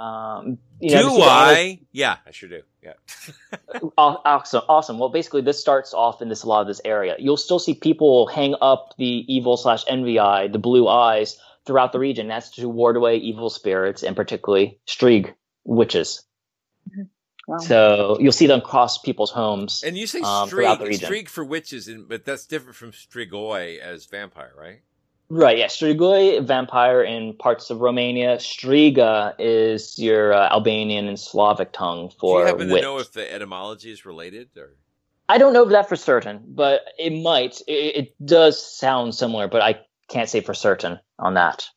Um, 0.00 0.56
you 0.80 0.94
know, 0.94 1.16
do 1.16 1.22
I? 1.22 1.78
Yeah, 1.92 2.16
I 2.26 2.30
sure 2.30 2.48
do. 2.48 2.62
Yeah. 2.82 2.94
awesome. 3.98 4.62
Awesome. 4.66 4.98
Well, 4.98 5.10
basically, 5.10 5.42
this 5.42 5.60
starts 5.60 5.92
off 5.92 6.22
in 6.22 6.30
this 6.30 6.42
a 6.42 6.48
lot 6.48 6.62
of 6.62 6.66
this 6.66 6.80
area. 6.86 7.16
You'll 7.18 7.36
still 7.36 7.58
see 7.58 7.74
people 7.74 8.26
hang 8.26 8.54
up 8.62 8.94
the 8.96 9.24
evil 9.28 9.58
slash 9.58 9.84
envy 9.88 10.18
eye, 10.18 10.48
the 10.48 10.58
blue 10.58 10.88
eyes, 10.88 11.36
throughout 11.66 11.92
the 11.92 11.98
region. 11.98 12.28
That's 12.28 12.48
to 12.52 12.66
ward 12.66 12.96
away 12.96 13.16
evil 13.16 13.50
spirits 13.50 14.02
and 14.02 14.16
particularly 14.16 14.78
Striga 14.86 15.34
witches. 15.64 16.24
Mm-hmm. 16.90 17.02
Wow. 17.46 17.58
So 17.58 18.16
you'll 18.20 18.32
see 18.32 18.46
them 18.46 18.62
cross 18.62 18.96
people's 18.98 19.30
homes. 19.30 19.82
And 19.84 19.98
you 19.98 20.06
say 20.06 20.20
um, 20.20 20.48
Striga, 20.48 21.28
for 21.28 21.44
witches, 21.44 21.90
but 22.08 22.24
that's 22.24 22.46
different 22.46 22.76
from 22.76 22.92
Strigoi 22.92 23.78
as 23.78 24.06
vampire, 24.06 24.52
right? 24.56 24.80
Right, 25.32 25.58
yeah. 25.58 25.66
Strigoi, 25.66 26.44
vampire 26.44 27.02
in 27.02 27.34
parts 27.34 27.70
of 27.70 27.80
Romania. 27.80 28.38
Striga 28.38 29.34
is 29.38 29.96
your 29.96 30.34
uh, 30.34 30.48
Albanian 30.50 31.06
and 31.06 31.18
Slavic 31.18 31.72
tongue 31.72 32.10
for 32.18 32.38
Do 32.38 32.40
you 32.40 32.46
happen 32.46 32.68
wit. 32.68 32.80
to 32.80 32.82
know 32.82 32.98
if 32.98 33.12
the 33.12 33.32
etymology 33.32 33.92
is 33.92 34.04
related? 34.04 34.48
or? 34.56 34.74
I 35.28 35.38
don't 35.38 35.52
know 35.52 35.64
that 35.66 35.88
for 35.88 35.94
certain, 35.94 36.42
but 36.48 36.80
it 36.98 37.22
might. 37.22 37.60
It, 37.68 37.96
it 37.96 38.14
does 38.26 38.60
sound 38.60 39.14
similar, 39.14 39.46
but 39.46 39.62
I 39.62 39.80
can't 40.08 40.28
say 40.28 40.40
for 40.40 40.52
certain 40.52 40.98
on 41.16 41.34
that. 41.34 41.68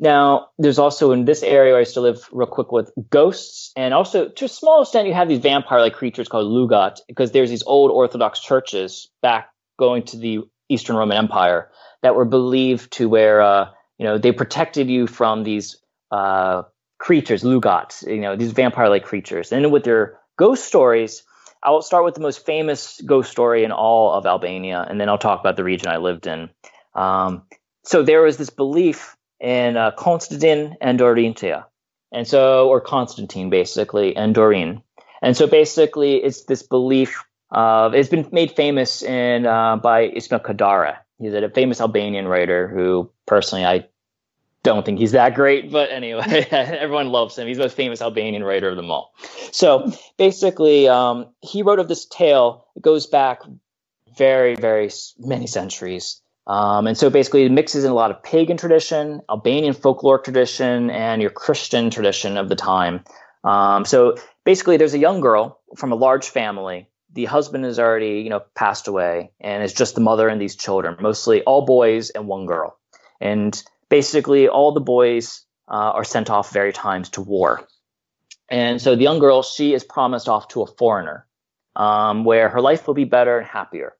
Now, 0.00 0.48
there's 0.58 0.80
also 0.80 1.12
in 1.12 1.24
this 1.24 1.44
area 1.44 1.72
where 1.72 1.78
I 1.78 1.80
used 1.80 1.94
to 1.94 2.00
live 2.00 2.28
real 2.32 2.48
quick 2.48 2.72
with 2.72 2.90
ghosts, 3.08 3.72
and 3.76 3.94
also 3.94 4.28
to 4.28 4.44
a 4.44 4.48
small 4.48 4.82
extent, 4.82 5.06
you 5.06 5.14
have 5.14 5.28
these 5.28 5.38
vampire-like 5.38 5.94
creatures 5.94 6.26
called 6.26 6.46
Lugat, 6.46 6.98
because 7.06 7.30
there's 7.30 7.48
these 7.48 7.62
old 7.62 7.92
Orthodox 7.92 8.40
churches 8.40 9.08
back 9.22 9.50
going 9.78 10.02
to 10.02 10.16
the 10.16 10.40
Eastern 10.68 10.96
Roman 10.96 11.16
Empire 11.16 11.70
that 12.02 12.14
were 12.14 12.24
believed 12.24 12.92
to 12.92 13.08
where 13.08 13.40
uh, 13.40 13.68
you 13.98 14.04
know 14.04 14.18
they 14.18 14.32
protected 14.32 14.88
you 14.88 15.06
from 15.06 15.42
these 15.42 15.76
uh, 16.10 16.62
creatures, 16.98 17.42
lugats, 17.42 18.06
you 18.06 18.20
know 18.20 18.36
these 18.36 18.52
vampire-like 18.52 19.04
creatures. 19.04 19.52
And 19.52 19.72
with 19.72 19.84
their 19.84 20.18
ghost 20.36 20.64
stories, 20.64 21.22
I'll 21.62 21.82
start 21.82 22.04
with 22.04 22.14
the 22.14 22.20
most 22.20 22.46
famous 22.46 23.00
ghost 23.04 23.30
story 23.30 23.64
in 23.64 23.72
all 23.72 24.12
of 24.12 24.26
Albania, 24.26 24.86
and 24.88 25.00
then 25.00 25.08
I'll 25.08 25.18
talk 25.18 25.40
about 25.40 25.56
the 25.56 25.64
region 25.64 25.88
I 25.88 25.96
lived 25.96 26.26
in. 26.26 26.50
Um, 26.94 27.42
so 27.84 28.02
there 28.02 28.22
was 28.22 28.36
this 28.36 28.50
belief 28.50 29.16
in 29.40 29.76
uh, 29.76 29.92
and 30.00 30.98
Dorinthia, 30.98 31.64
and 32.12 32.26
so 32.26 32.68
or 32.68 32.80
Constantine 32.80 33.50
basically 33.50 34.16
and 34.16 34.34
Doreen, 34.34 34.82
and 35.22 35.36
so 35.36 35.46
basically 35.46 36.16
it's 36.16 36.44
this 36.44 36.62
belief. 36.62 37.24
Uh, 37.50 37.90
it's 37.94 38.08
been 38.08 38.28
made 38.32 38.50
famous 38.52 39.02
in 39.02 39.46
uh, 39.46 39.76
by 39.76 40.08
Ismail 40.08 40.40
Kadare, 40.40 40.98
He's 41.18 41.32
a 41.32 41.48
famous 41.48 41.80
Albanian 41.80 42.28
writer 42.28 42.68
who, 42.68 43.10
personally, 43.26 43.64
I 43.64 43.86
don't 44.62 44.84
think 44.84 44.98
he's 44.98 45.12
that 45.12 45.34
great, 45.34 45.70
but 45.70 45.90
anyway, 45.90 46.46
everyone 46.50 47.08
loves 47.08 47.38
him. 47.38 47.46
He's 47.46 47.56
the 47.56 47.64
most 47.64 47.76
famous 47.76 48.02
Albanian 48.02 48.44
writer 48.44 48.68
of 48.68 48.76
them 48.76 48.90
all. 48.90 49.14
So 49.52 49.92
basically, 50.18 50.88
um, 50.88 51.26
he 51.40 51.62
wrote 51.62 51.78
of 51.78 51.88
this 51.88 52.04
tale. 52.04 52.66
It 52.76 52.82
goes 52.82 53.06
back 53.06 53.42
very, 54.18 54.56
very 54.56 54.90
many 55.18 55.46
centuries. 55.46 56.20
Um, 56.46 56.86
and 56.86 56.98
so 56.98 57.08
basically, 57.08 57.44
it 57.44 57.52
mixes 57.52 57.84
in 57.84 57.90
a 57.90 57.94
lot 57.94 58.10
of 58.10 58.22
pagan 58.22 58.56
tradition, 58.56 59.22
Albanian 59.30 59.72
folklore 59.72 60.18
tradition, 60.18 60.90
and 60.90 61.22
your 61.22 61.30
Christian 61.30 61.90
tradition 61.90 62.36
of 62.36 62.48
the 62.48 62.56
time. 62.56 63.04
Um, 63.42 63.84
so 63.84 64.16
basically, 64.44 64.76
there's 64.76 64.94
a 64.94 64.98
young 64.98 65.20
girl 65.20 65.60
from 65.76 65.92
a 65.92 65.96
large 65.96 66.28
family 66.28 66.88
the 67.16 67.24
husband 67.24 67.64
has 67.64 67.78
already, 67.78 68.20
you 68.20 68.28
know, 68.28 68.42
passed 68.54 68.88
away 68.88 69.32
and 69.40 69.62
it's 69.62 69.72
just 69.72 69.94
the 69.94 70.02
mother 70.02 70.28
and 70.28 70.40
these 70.40 70.54
children, 70.54 70.96
mostly 71.00 71.42
all 71.42 71.64
boys 71.64 72.10
and 72.10 72.28
one 72.28 72.44
girl. 72.44 72.78
And 73.20 73.60
basically 73.88 74.48
all 74.48 74.72
the 74.72 74.80
boys 74.80 75.44
uh, 75.66 75.92
are 75.96 76.04
sent 76.04 76.28
off 76.28 76.52
very 76.52 76.74
times 76.74 77.08
to 77.10 77.22
war. 77.22 77.66
And 78.50 78.80
so 78.80 78.94
the 78.94 79.02
young 79.02 79.18
girl, 79.18 79.42
she 79.42 79.72
is 79.72 79.82
promised 79.82 80.28
off 80.28 80.48
to 80.48 80.62
a 80.62 80.66
foreigner 80.66 81.26
um, 81.74 82.24
where 82.24 82.50
her 82.50 82.60
life 82.60 82.86
will 82.86 82.94
be 82.94 83.04
better 83.04 83.38
and 83.38 83.46
happier. 83.46 83.94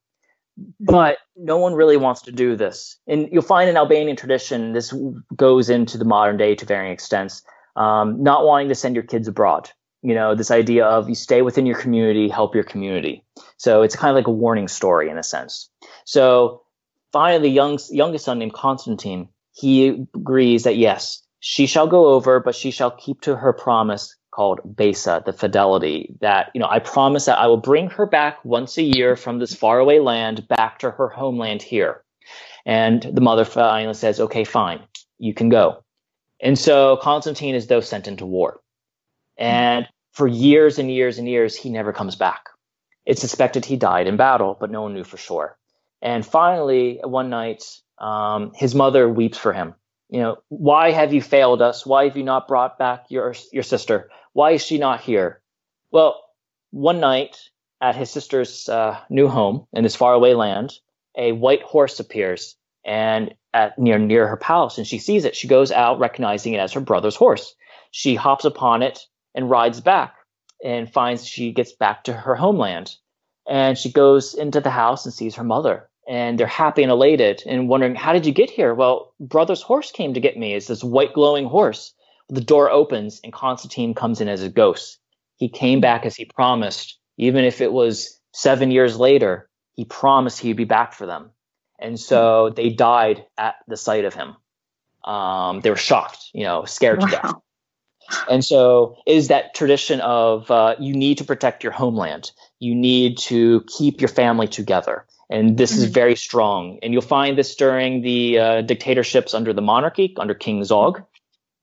But 0.79 1.17
no 1.37 1.57
one 1.57 1.73
really 1.73 1.97
wants 1.97 2.23
to 2.23 2.33
do 2.33 2.55
this. 2.55 2.99
And 3.07 3.31
you'll 3.33 3.43
find 3.43 3.71
in 3.71 3.79
Albanian 3.79 4.17
tradition, 4.17 4.73
this 4.73 4.95
goes 5.35 5.71
into 5.71 5.97
the 5.97 6.05
modern 6.05 6.37
day 6.37 6.55
to 6.55 6.67
varying 6.67 6.93
extents, 6.93 7.43
um, 7.77 8.23
not 8.23 8.45
wanting 8.45 8.69
to 8.69 8.75
send 8.75 8.95
your 8.95 9.05
kids 9.05 9.27
abroad 9.27 9.71
you 10.07 10.15
know, 10.15 10.37
this 10.37 10.53
idea 10.53 10.87
of 10.87 11.09
you 11.09 11.17
stay 11.17 11.43
within 11.43 11.67
your 11.67 11.81
community, 11.81 12.29
help 12.29 12.55
your 12.55 12.63
community. 12.63 13.25
So 13.57 13.83
it's 13.83 13.97
kind 13.97 14.11
of 14.11 14.15
like 14.15 14.29
a 14.29 14.31
warning 14.31 14.69
story 14.69 15.11
in 15.11 15.19
a 15.19 15.23
sense. 15.25 15.69
So 16.05 16.63
finally, 17.13 17.49
the 17.49 17.53
young, 17.53 17.81
youngest 17.91 18.25
son 18.25 18.39
named 18.39 18.53
Constantine, 18.53 19.29
he 19.53 20.07
agrees 20.15 20.63
that 20.63 20.77
yes, 20.77 21.23
she 21.41 21.67
shall 21.67 21.89
go 21.89 22.07
over, 22.07 22.39
but 22.39 22.55
she 22.55 22.71
shall 22.71 22.93
keep 22.93 23.21
to 23.23 23.35
her 23.35 23.53
promise 23.53 24.15
called 24.31 24.61
Besa, 24.77 25.25
the 25.27 25.33
fidelity 25.33 26.15
that, 26.21 26.51
you 26.55 26.61
know, 26.61 26.69
I 26.71 26.79
promise 26.79 27.25
that 27.25 27.41
I 27.41 27.49
will 27.49 27.57
bring 27.57 27.91
her 27.91 28.07
back 28.07 28.45
once 28.45 28.79
a 28.79 28.85
year 28.85 29.17
from 29.17 29.41
this 29.41 29.57
faraway 29.57 29.99
land 29.99 30.47
back 30.47 30.79
to 30.81 30.93
her 30.93 31.09
homeland 31.09 31.63
here. 31.63 32.05
And 32.65 33.03
the 33.03 33.21
mother 33.21 33.45
finally 33.45 33.95
says, 33.95 34.21
okay, 34.21 34.45
fine, 34.45 34.85
you 35.19 35.35
can 35.35 35.49
go. 35.49 35.83
And 36.41 36.57
so 36.57 36.97
Constantine 36.99 37.57
is 37.57 37.67
though 37.67 37.81
sent 37.81 38.07
into 38.07 38.25
war. 38.25 38.61
And 39.37 39.89
for 40.17 40.27
years 40.27 40.79
and 40.79 40.91
years 40.91 41.19
and 41.19 41.29
years, 41.29 41.55
he 41.55 41.69
never 41.69 41.93
comes 41.93 42.17
back. 42.17 42.49
It's 43.05 43.21
suspected 43.21 43.67
he 43.67 43.77
died 43.77 44.07
in 44.07 44.17
battle, 44.17 44.57
but 44.59 44.71
no 44.71 44.81
one 44.81 44.95
knew 44.95 45.05
for 45.05 45.19
sure. 45.19 45.59
And 46.01 46.25
finally, 46.25 47.01
one 47.05 47.29
night, 47.29 47.64
um, 47.99 48.53
his 48.55 48.75
mother 48.75 49.07
weeps 49.11 49.37
for 49.37 49.53
him. 49.53 49.75
You 50.09 50.21
know, 50.21 50.37
why 50.49 50.93
have 50.93 51.12
you 51.12 51.21
failed 51.21 51.61
us? 51.61 51.85
Why 51.85 52.05
have 52.05 52.17
you 52.17 52.25
not 52.25 52.49
brought 52.49 52.79
back 52.79 53.07
your 53.11 53.35
your 53.53 53.62
sister? 53.62 54.09
Why 54.33 54.53
is 54.53 54.64
she 54.64 54.79
not 54.79 55.03
here? 55.03 55.43
Well, 55.91 56.25
one 56.71 56.99
night 56.99 57.37
at 57.83 57.95
his 57.95 58.11
sister's 58.11 58.71
uh, 58.71 58.99
new 59.11 59.29
home 59.29 59.67
in 59.75 59.83
this 59.83 59.97
faraway 59.97 60.33
land, 60.33 60.73
a 61.14 61.33
white 61.33 61.62
horse 61.62 62.01
appears 62.01 62.57
and 62.87 63.35
at 63.53 63.79
near 63.79 63.99
near 63.99 64.27
her 64.29 64.39
palace, 64.39 64.79
and 64.79 64.87
she 64.87 64.99
sees 64.99 65.27
it. 65.27 65.37
She 65.37 65.47
goes 65.47 65.71
out, 65.73 65.99
recognizing 65.99 66.55
it 66.55 66.61
as 66.61 66.73
her 66.73 66.81
brother's 66.81 67.17
horse. 67.17 67.55
She 67.91 68.14
hops 68.14 68.47
upon 68.47 68.83
it 68.83 69.07
and 69.37 69.49
rides 69.49 69.80
back, 69.80 70.16
and 70.64 70.93
finds 70.93 71.24
she 71.24 71.53
gets 71.53 71.72
back 71.72 72.05
to 72.05 72.12
her 72.12 72.34
homeland. 72.34 72.97
And 73.49 73.78
she 73.78 73.93
goes 73.93 74.34
into 74.34 74.61
the 74.61 74.70
house 74.70 75.05
and 75.05 75.14
sees 75.14 75.37
her 75.37 75.45
mother, 75.45 75.89
and 76.09 76.41
they're 76.41 76.49
happy 76.49 76.82
and 76.82 76.91
elated, 76.91 77.45
and 77.47 77.68
wondering, 77.68 77.95
"How 77.95 78.12
did 78.12 78.26
you 78.26 78.32
get 78.32 78.51
here?" 78.51 78.74
Well, 78.74 79.14
brother's 79.20 79.62
horse 79.62 79.93
came 79.93 80.14
to 80.14 80.20
get 80.20 80.37
me. 80.37 80.55
It's 80.55 80.66
this 80.66 80.82
white 80.82 81.14
glowing 81.14 81.47
horse. 81.47 81.95
The 82.28 82.41
door 82.41 82.68
opens, 82.68 83.20
and 83.22 83.32
Constantine 83.32 83.95
comes 83.95 84.20
in 84.20 84.28
as 84.28 84.43
a 84.43 84.49
ghost. 84.49 84.99
He 85.37 85.49
came 85.49 85.80
back 85.80 86.05
as 86.05 86.16
he 86.16 86.24
promised, 86.24 86.99
even 87.18 87.45
if 87.45 87.61
it 87.61 87.72
was 87.72 88.20
seven 88.32 88.72
years 88.72 88.99
later. 88.99 89.49
He 89.74 89.84
promised 89.84 90.41
he'd 90.41 90.57
be 90.57 90.64
back 90.64 90.95
for 90.95 91.05
them 91.05 91.30
and 91.78 91.99
so 91.99 92.51
they 92.51 92.70
died 92.70 93.24
at 93.37 93.57
the 93.68 93.76
sight 93.76 94.05
of 94.05 94.14
him. 94.14 94.37
Um, 95.05 95.61
they 95.61 95.70
were 95.70 95.76
shocked, 95.76 96.30
you 96.32 96.45
know, 96.45 96.64
scared 96.64 97.01
wow. 97.01 97.07
to 97.07 97.12
death. 97.12 97.34
And 98.31 98.45
so 98.45 98.97
is 99.07 99.29
that 99.29 99.55
tradition 99.55 100.01
of 100.01 100.51
uh, 100.51 100.77
you 100.79 100.95
need 100.95 101.19
to 101.19 101.25
protect 101.25 101.63
your 101.63 101.73
homeland. 101.73 102.31
You 102.59 102.75
need 102.75 103.19
to 103.19 103.63
keep 103.67 104.01
your 104.01 104.09
family 104.09 104.49
together. 104.49 105.07
And 105.29 105.57
this 105.57 105.73
mm-hmm. 105.73 105.85
is 105.85 105.91
very 105.91 106.17
strong. 106.17 106.79
And 106.83 106.93
you'll 106.93 107.03
find 107.03 107.37
this 107.37 107.55
during 107.57 108.03
the 108.03 108.39
uh, 108.39 108.63
dictatorships 108.63 109.35
under 109.35 109.53
the 109.53 109.63
monarchy, 109.63 110.15
under 110.19 110.35
King 110.35 110.65
Zog. 110.65 111.03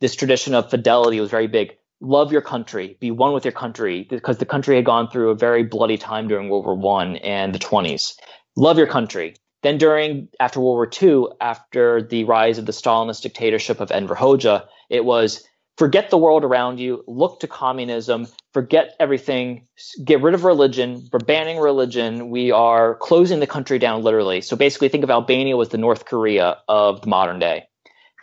This 0.01 0.15
tradition 0.15 0.53
of 0.53 0.69
fidelity 0.69 1.19
was 1.19 1.29
very 1.29 1.47
big. 1.47 1.77
Love 2.01 2.33
your 2.33 2.41
country, 2.41 2.97
be 2.99 3.11
one 3.11 3.31
with 3.31 3.45
your 3.45 3.53
country, 3.53 4.05
because 4.09 4.37
the 4.37 4.45
country 4.45 4.75
had 4.75 4.83
gone 4.83 5.09
through 5.09 5.29
a 5.29 5.35
very 5.35 5.63
bloody 5.63 5.97
time 5.97 6.27
during 6.27 6.49
World 6.49 6.65
War 6.65 6.75
One 6.75 7.15
and 7.17 7.55
the 7.55 7.59
20s. 7.59 8.15
Love 8.57 8.77
your 8.77 8.87
country. 8.87 9.35
Then 9.61 9.77
during 9.77 10.27
after 10.41 10.59
World 10.59 10.75
War 10.75 10.89
II, 11.01 11.27
after 11.39 12.01
the 12.01 12.25
rise 12.25 12.57
of 12.57 12.65
the 12.65 12.73
Stalinist 12.73 13.21
dictatorship 13.21 13.79
of 13.79 13.91
Enver 13.91 14.15
Hoxha, 14.15 14.65
it 14.89 15.05
was 15.05 15.47
forget 15.77 16.09
the 16.09 16.17
world 16.17 16.43
around 16.43 16.79
you, 16.79 17.03
look 17.07 17.39
to 17.41 17.47
communism, 17.47 18.27
forget 18.53 18.95
everything, 18.99 19.67
get 20.03 20.21
rid 20.21 20.33
of 20.33 20.43
religion. 20.43 21.07
We're 21.11 21.19
banning 21.19 21.59
religion. 21.59 22.29
We 22.29 22.51
are 22.51 22.95
closing 22.95 23.39
the 23.39 23.47
country 23.47 23.79
down 23.79 24.03
literally. 24.03 24.41
So 24.41 24.55
basically, 24.55 24.89
think 24.89 25.03
of 25.03 25.09
Albania 25.09 25.57
was 25.57 25.69
the 25.69 25.77
North 25.77 26.05
Korea 26.05 26.57
of 26.67 27.01
the 27.01 27.07
modern 27.07 27.39
day. 27.39 27.65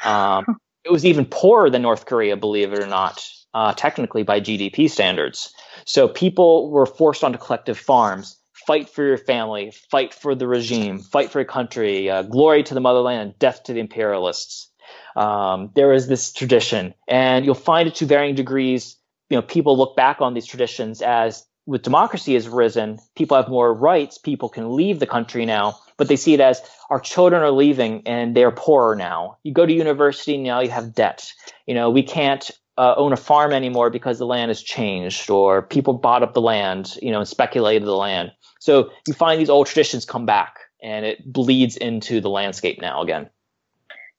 Um, 0.05 0.44
it 0.84 0.92
was 0.92 1.05
even 1.05 1.24
poorer 1.24 1.70
than 1.70 1.82
North 1.82 2.07
Korea, 2.07 2.36
believe 2.36 2.72
it 2.72 2.78
or 2.78 2.86
not, 2.86 3.24
uh, 3.55 3.74
technically 3.74 4.22
by 4.22 4.40
GDP 4.40 4.90
standards. 4.90 5.53
So 5.84 6.09
people 6.09 6.70
were 6.70 6.86
forced 6.86 7.24
onto 7.24 7.38
collective 7.38 7.78
farms 7.78 8.36
fight 8.66 8.88
for 8.88 9.05
your 9.05 9.18
family, 9.18 9.72
fight 9.90 10.14
for 10.14 10.34
the 10.34 10.46
regime, 10.46 11.01
fight 11.01 11.30
for 11.30 11.40
your 11.40 11.46
country, 11.46 12.09
uh, 12.11 12.22
glory 12.22 12.62
to 12.62 12.74
the 12.74 12.80
motherland, 12.80 13.34
death 13.38 13.64
to 13.64 13.72
the 13.72 13.80
imperialists. 13.80 14.70
Um, 15.16 15.70
there 15.74 15.92
is 15.92 16.06
this 16.08 16.32
tradition, 16.32 16.94
and 17.08 17.44
you'll 17.44 17.54
find 17.54 17.88
it 17.88 17.96
to 17.96 18.06
varying 18.06 18.34
degrees. 18.34 18.96
You 19.28 19.36
know, 19.36 19.42
people 19.42 19.76
look 19.76 19.96
back 19.96 20.20
on 20.20 20.34
these 20.34 20.46
traditions 20.46 21.02
as 21.02 21.46
with 21.66 21.82
democracy 21.82 22.34
has 22.34 22.48
risen, 22.48 22.98
people 23.14 23.36
have 23.36 23.48
more 23.48 23.72
rights, 23.72 24.18
people 24.18 24.48
can 24.48 24.74
leave 24.74 24.98
the 24.98 25.06
country 25.06 25.46
now, 25.46 25.78
but 25.96 26.08
they 26.08 26.16
see 26.16 26.34
it 26.34 26.40
as 26.40 26.61
our 26.88 26.98
children 26.98 27.42
are 27.42 27.50
leaving 27.52 28.02
and 28.06 28.34
they're 28.34 28.50
poorer 28.50 28.96
now. 28.96 29.38
You 29.44 29.52
go 29.52 29.64
to 29.64 29.72
university 29.72 30.36
now, 30.36 30.61
you 30.61 30.70
have 30.70 30.94
debt. 30.94 31.32
You 31.66 31.74
know, 31.74 31.90
we 31.90 32.02
can't 32.02 32.50
uh, 32.76 32.94
own 32.96 33.12
a 33.12 33.16
farm 33.16 33.52
anymore 33.52 33.90
because 33.90 34.18
the 34.18 34.26
land 34.26 34.48
has 34.48 34.62
changed 34.62 35.30
or 35.30 35.62
people 35.62 35.94
bought 35.94 36.22
up 36.22 36.34
the 36.34 36.40
land, 36.40 36.96
you 37.00 37.12
know, 37.12 37.18
and 37.18 37.28
speculated 37.28 37.86
the 37.86 37.94
land. 37.94 38.32
So 38.58 38.90
you 39.06 39.14
find 39.14 39.40
these 39.40 39.50
old 39.50 39.66
traditions 39.66 40.04
come 40.04 40.26
back 40.26 40.56
and 40.82 41.04
it 41.04 41.30
bleeds 41.30 41.76
into 41.76 42.20
the 42.20 42.30
landscape 42.30 42.80
now 42.80 43.02
again. 43.02 43.30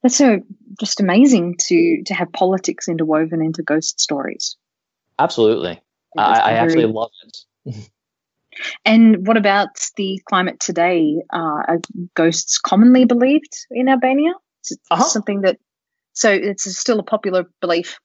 That's 0.03 0.17
so 0.17 0.41
just 0.79 0.99
amazing 0.99 1.55
to 1.67 2.03
to 2.05 2.13
have 2.13 2.31
politics 2.33 2.87
interwoven 2.87 3.41
into 3.41 3.63
ghost 3.63 3.99
stories. 3.99 4.55
Absolutely. 5.19 5.79
I, 6.17 6.39
I 6.39 6.51
absolutely 6.53 6.93
love 6.93 7.11
it. 7.23 7.89
and 8.85 9.27
what 9.27 9.37
about 9.37 9.69
the 9.95 10.19
climate 10.27 10.59
today? 10.59 11.21
Uh, 11.31 11.37
are 11.67 11.79
ghosts 12.15 12.57
commonly 12.57 13.05
believed 13.05 13.53
in 13.69 13.87
Albania? 13.87 14.33
Is 14.65 14.71
it 14.71 14.79
uh-huh. 14.89 15.03
something 15.03 15.41
that 15.41 15.57
so 16.13 16.31
it's 16.31 16.63
still 16.77 16.99
a 16.99 17.03
popular 17.03 17.45
belief? 17.61 17.99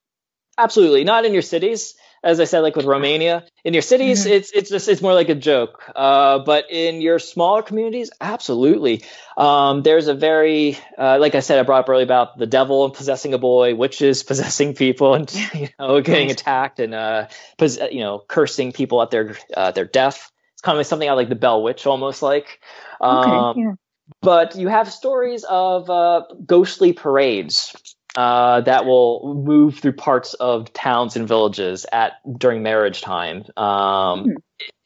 Absolutely. 0.58 1.04
Not 1.04 1.24
in 1.24 1.32
your 1.32 1.42
cities 1.42 1.94
as 2.26 2.40
I 2.40 2.44
said, 2.44 2.60
like 2.60 2.74
with 2.74 2.86
Romania, 2.86 3.44
in 3.64 3.72
your 3.72 3.82
cities, 3.82 4.24
mm-hmm. 4.24 4.32
it's 4.32 4.50
it's 4.50 4.68
just 4.68 4.88
it's 4.88 5.00
more 5.00 5.14
like 5.14 5.28
a 5.28 5.34
joke. 5.34 5.82
Uh, 5.94 6.40
but 6.40 6.64
in 6.70 7.00
your 7.00 7.20
smaller 7.20 7.62
communities, 7.62 8.10
absolutely. 8.20 9.04
Um, 9.36 9.82
there's 9.82 10.08
a 10.08 10.14
very, 10.14 10.76
uh, 10.98 11.18
like 11.20 11.36
I 11.36 11.40
said, 11.40 11.60
I 11.60 11.62
brought 11.62 11.84
up 11.84 11.88
earlier 11.88 12.04
about 12.04 12.36
the 12.36 12.46
devil 12.46 12.90
possessing 12.90 13.32
a 13.32 13.38
boy, 13.38 13.76
witches 13.76 14.22
possessing 14.30 14.74
people, 14.74 15.14
and 15.14 15.32
you 15.54 15.68
know, 15.78 16.00
getting 16.00 16.30
attacked 16.30 16.80
and 16.80 16.94
uh, 16.94 17.28
pos- 17.58 17.78
you 17.92 18.00
know, 18.00 18.24
cursing 18.26 18.72
people 18.72 19.00
at 19.02 19.10
their 19.10 19.36
uh, 19.56 19.70
their 19.70 19.86
death. 19.86 20.32
It's 20.54 20.62
kind 20.62 20.78
of 20.78 20.86
something 20.86 21.08
I 21.08 21.12
like 21.12 21.28
the 21.28 21.36
Bell 21.36 21.62
Witch, 21.62 21.86
almost 21.86 22.22
like. 22.22 22.60
Um, 23.00 23.30
okay, 23.30 23.60
yeah. 23.60 23.72
But 24.20 24.56
you 24.56 24.68
have 24.68 24.90
stories 24.92 25.44
of 25.44 25.90
uh, 25.90 26.22
ghostly 26.44 26.92
parades 26.92 27.74
uh, 28.16 28.62
that 28.62 28.86
will 28.86 29.42
move 29.44 29.78
through 29.78 29.92
parts 29.92 30.34
of 30.34 30.72
towns 30.72 31.16
and 31.16 31.28
villages 31.28 31.84
at 31.92 32.12
during 32.38 32.62
marriage 32.62 33.02
time. 33.02 33.44
Um, 33.56 34.24
hmm. 34.24 34.30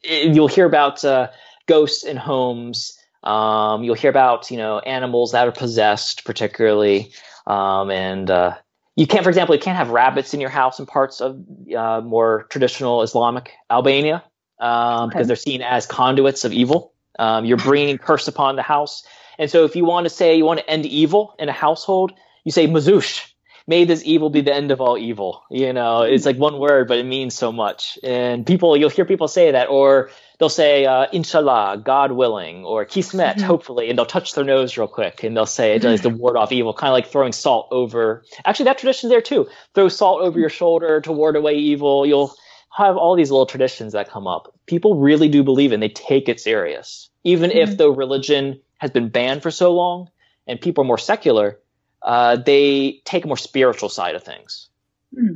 it, 0.03 0.35
you'll 0.35 0.49
hear 0.49 0.65
about 0.65 1.03
uh, 1.05 1.29
ghosts 1.65 2.03
in 2.03 2.17
homes. 2.17 2.97
Um, 3.23 3.83
you'll 3.83 3.95
hear 3.95 4.09
about 4.09 4.51
you 4.51 4.57
know 4.57 4.79
animals 4.79 5.31
that 5.31 5.47
are 5.47 5.53
possessed, 5.53 6.25
particularly, 6.25 7.13
um, 7.47 7.89
and 7.89 8.29
uh, 8.29 8.57
you 8.95 9.07
can't, 9.07 9.23
for 9.23 9.29
example, 9.29 9.55
you 9.55 9.61
can't 9.61 9.77
have 9.77 9.89
rabbits 9.89 10.33
in 10.33 10.41
your 10.41 10.49
house 10.49 10.79
in 10.79 10.85
parts 10.85 11.21
of 11.21 11.41
uh, 11.75 12.01
more 12.01 12.47
traditional 12.49 13.01
Islamic 13.01 13.51
Albania 13.69 14.23
um, 14.59 15.03
okay. 15.03 15.09
because 15.09 15.27
they're 15.27 15.35
seen 15.37 15.61
as 15.61 15.85
conduits 15.85 16.43
of 16.43 16.51
evil. 16.51 16.93
Um, 17.17 17.45
you're 17.45 17.57
bringing 17.57 17.97
curse 17.97 18.27
upon 18.27 18.57
the 18.57 18.61
house, 18.61 19.05
and 19.37 19.49
so 19.49 19.63
if 19.63 19.75
you 19.75 19.85
want 19.85 20.05
to 20.05 20.09
say 20.09 20.35
you 20.35 20.43
want 20.43 20.59
to 20.59 20.69
end 20.69 20.85
evil 20.85 21.35
in 21.39 21.47
a 21.47 21.53
household 21.53 22.11
you 22.43 22.51
say 22.51 22.67
mazush 22.67 23.31
may 23.67 23.85
this 23.85 24.03
evil 24.05 24.29
be 24.29 24.41
the 24.41 24.53
end 24.53 24.71
of 24.71 24.81
all 24.81 24.97
evil. 24.97 25.43
You 25.49 25.73
know 25.73 26.01
it's 26.01 26.25
like 26.25 26.37
one 26.37 26.59
word 26.59 26.87
but 26.87 26.97
it 26.97 27.05
means 27.05 27.33
so 27.33 27.51
much. 27.51 27.97
And 28.03 28.45
people 28.45 28.75
you'll 28.77 28.89
hear 28.89 29.05
people 29.05 29.27
say 29.27 29.51
that 29.51 29.69
or 29.69 30.09
they'll 30.39 30.49
say 30.49 30.85
uh, 30.85 31.07
inshallah 31.13 31.81
god 31.83 32.11
willing 32.11 32.65
or 32.65 32.85
kismet 32.85 33.37
mm-hmm. 33.37 33.45
hopefully 33.45 33.89
and 33.89 33.97
they'll 33.97 34.05
touch 34.05 34.33
their 34.33 34.43
nose 34.43 34.77
real 34.77 34.87
quick 34.87 35.23
and 35.23 35.35
they'll 35.35 35.45
say 35.45 35.75
it 35.75 35.79
does 35.79 36.01
to 36.01 36.09
ward 36.09 36.35
off 36.37 36.51
evil 36.51 36.73
kind 36.73 36.89
of 36.89 36.93
like 36.93 37.07
throwing 37.07 37.31
salt 37.31 37.67
over 37.71 38.23
actually 38.45 38.65
that 38.65 38.77
tradition 38.77 39.09
there 39.09 39.21
too. 39.21 39.47
Throw 39.73 39.89
salt 39.89 40.21
over 40.21 40.39
your 40.39 40.49
shoulder 40.49 41.01
to 41.01 41.11
ward 41.11 41.35
away 41.35 41.55
evil. 41.55 42.05
You'll 42.05 42.33
have 42.75 42.97
all 42.97 43.15
these 43.15 43.31
little 43.31 43.45
traditions 43.45 43.93
that 43.93 44.09
come 44.09 44.27
up. 44.27 44.53
People 44.65 44.95
really 44.95 45.27
do 45.27 45.43
believe 45.43 45.73
in 45.73 45.81
they 45.81 45.89
take 45.89 46.29
it 46.29 46.39
serious. 46.39 47.09
Even 47.23 47.49
mm-hmm. 47.49 47.69
if 47.69 47.77
the 47.77 47.91
religion 47.91 48.59
has 48.77 48.91
been 48.91 49.09
banned 49.09 49.43
for 49.43 49.51
so 49.51 49.71
long 49.73 50.09
and 50.47 50.59
people 50.59 50.83
are 50.83 50.87
more 50.87 50.97
secular 50.97 51.59
uh, 52.01 52.35
they 52.35 53.01
take 53.05 53.25
a 53.25 53.27
more 53.27 53.37
spiritual 53.37 53.89
side 53.89 54.15
of 54.15 54.23
things. 54.23 54.69
Hmm. 55.13 55.35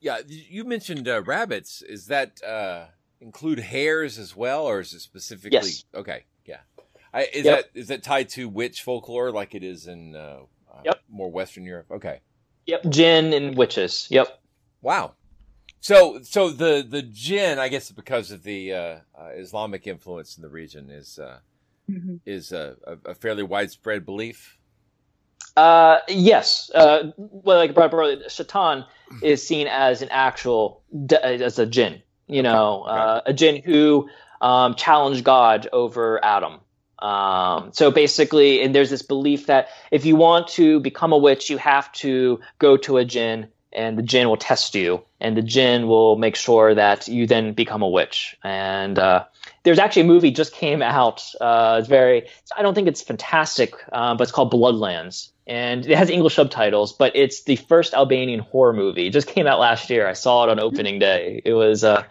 Yeah, 0.00 0.18
you 0.26 0.64
mentioned 0.64 1.08
uh, 1.08 1.22
rabbits. 1.22 1.80
Is 1.82 2.06
that 2.08 2.42
uh, 2.42 2.86
include 3.20 3.58
hares 3.58 4.18
as 4.18 4.36
well, 4.36 4.64
or 4.64 4.80
is 4.80 4.92
it 4.92 5.00
specifically? 5.00 5.52
Yes. 5.52 5.84
Okay. 5.94 6.24
Yeah. 6.44 6.58
I, 7.12 7.28
is 7.32 7.44
yep. 7.44 7.72
that 7.72 7.78
is 7.78 7.88
that 7.88 8.02
tied 8.02 8.28
to 8.30 8.48
witch 8.48 8.82
folklore 8.82 9.30
like 9.30 9.54
it 9.54 9.62
is 9.62 9.86
in 9.86 10.14
uh, 10.14 10.40
uh, 10.70 10.80
yep. 10.84 11.00
more 11.08 11.30
Western 11.30 11.64
Europe? 11.64 11.86
Okay. 11.90 12.20
Yep. 12.66 12.88
Jinn 12.90 13.32
and 13.32 13.56
witches. 13.56 14.06
Yep. 14.10 14.40
Wow. 14.82 15.14
So, 15.80 16.20
so 16.22 16.48
the 16.50 16.86
the 16.88 17.02
jinn, 17.02 17.58
I 17.58 17.68
guess, 17.68 17.90
because 17.90 18.30
of 18.30 18.42
the 18.42 18.72
uh, 18.72 18.78
uh, 19.18 19.28
Islamic 19.36 19.86
influence 19.86 20.36
in 20.36 20.42
the 20.42 20.48
region, 20.48 20.88
is 20.90 21.18
uh, 21.18 21.40
mm-hmm. 21.90 22.16
is 22.24 22.52
a, 22.52 22.76
a, 23.04 23.14
fairly 23.14 23.42
widespread 23.42 24.06
belief. 24.06 24.58
Uh, 25.56 25.98
yes. 26.08 26.70
Uh, 26.74 27.12
well, 27.16 27.58
like 27.58 27.70
I 27.70 27.72
brought 27.72 27.86
up 27.86 27.94
earlier, 27.94 28.28
Shaitan 28.28 28.84
is 29.22 29.46
seen 29.46 29.66
as 29.66 30.02
an 30.02 30.08
actual 30.10 30.82
as 31.22 31.58
a 31.58 31.66
jinn. 31.66 32.02
You 32.26 32.42
know, 32.42 32.82
uh, 32.82 33.20
a 33.26 33.32
jinn 33.32 33.62
who 33.62 34.08
um, 34.40 34.74
challenged 34.74 35.24
God 35.24 35.68
over 35.72 36.24
Adam. 36.24 36.60
Um, 36.98 37.70
so 37.72 37.90
basically, 37.90 38.62
and 38.62 38.74
there's 38.74 38.90
this 38.90 39.02
belief 39.02 39.46
that 39.46 39.68
if 39.90 40.06
you 40.06 40.16
want 40.16 40.48
to 40.48 40.80
become 40.80 41.12
a 41.12 41.18
witch, 41.18 41.50
you 41.50 41.58
have 41.58 41.92
to 41.92 42.40
go 42.58 42.78
to 42.78 42.96
a 42.96 43.04
jinn, 43.04 43.48
and 43.72 43.98
the 43.98 44.02
jinn 44.02 44.28
will 44.28 44.38
test 44.38 44.74
you, 44.74 45.02
and 45.20 45.36
the 45.36 45.42
jinn 45.42 45.86
will 45.86 46.16
make 46.16 46.34
sure 46.34 46.74
that 46.74 47.06
you 47.06 47.26
then 47.26 47.52
become 47.52 47.82
a 47.82 47.88
witch. 47.88 48.36
And 48.42 48.98
uh, 48.98 49.24
there's 49.64 49.78
actually 49.78 50.02
a 50.02 50.06
movie 50.06 50.30
just 50.30 50.54
came 50.54 50.80
out. 50.80 51.22
Uh, 51.40 51.76
it's 51.80 51.88
very, 51.88 52.26
I 52.56 52.62
don't 52.62 52.74
think 52.74 52.88
it's 52.88 53.02
fantastic, 53.02 53.74
uh, 53.92 54.14
but 54.14 54.22
it's 54.22 54.32
called 54.32 54.50
Bloodlands, 54.50 55.28
and 55.46 55.86
it 55.86 55.96
has 55.96 56.10
English 56.10 56.34
subtitles. 56.34 56.92
But 56.92 57.14
it's 57.14 57.44
the 57.44 57.56
first 57.56 57.94
Albanian 57.94 58.40
horror 58.40 58.72
movie. 58.72 59.06
It 59.06 59.10
just 59.10 59.26
came 59.26 59.46
out 59.46 59.58
last 59.60 59.90
year. 59.90 60.06
I 60.06 60.14
saw 60.14 60.44
it 60.44 60.50
on 60.50 60.60
opening 60.60 60.98
day. 60.98 61.42
It 61.44 61.54
was, 61.54 61.84
uh, 61.84 62.04